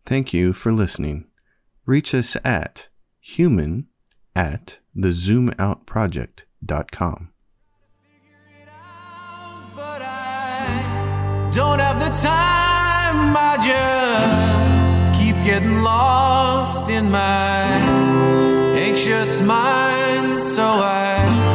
Thank 0.06 0.34
you 0.34 0.54
for 0.54 0.72
listening. 0.72 1.26
Reach 1.86 2.16
us 2.16 2.38
at 2.44 2.88
human 3.20 3.88
at 4.36 4.80
thezoomoutproject.com. 4.96 7.30
don't 11.58 11.80
have 11.80 12.00
the 12.00 12.14
time. 12.22 13.36
I 13.36 13.58
just 13.74 15.12
keep 15.16 15.36
getting 15.44 15.82
lost 15.82 16.88
in 16.88 17.10
my 17.10 17.64
anxious 18.78 19.42
mind. 19.42 20.40
So 20.40 20.62
I 20.62 21.47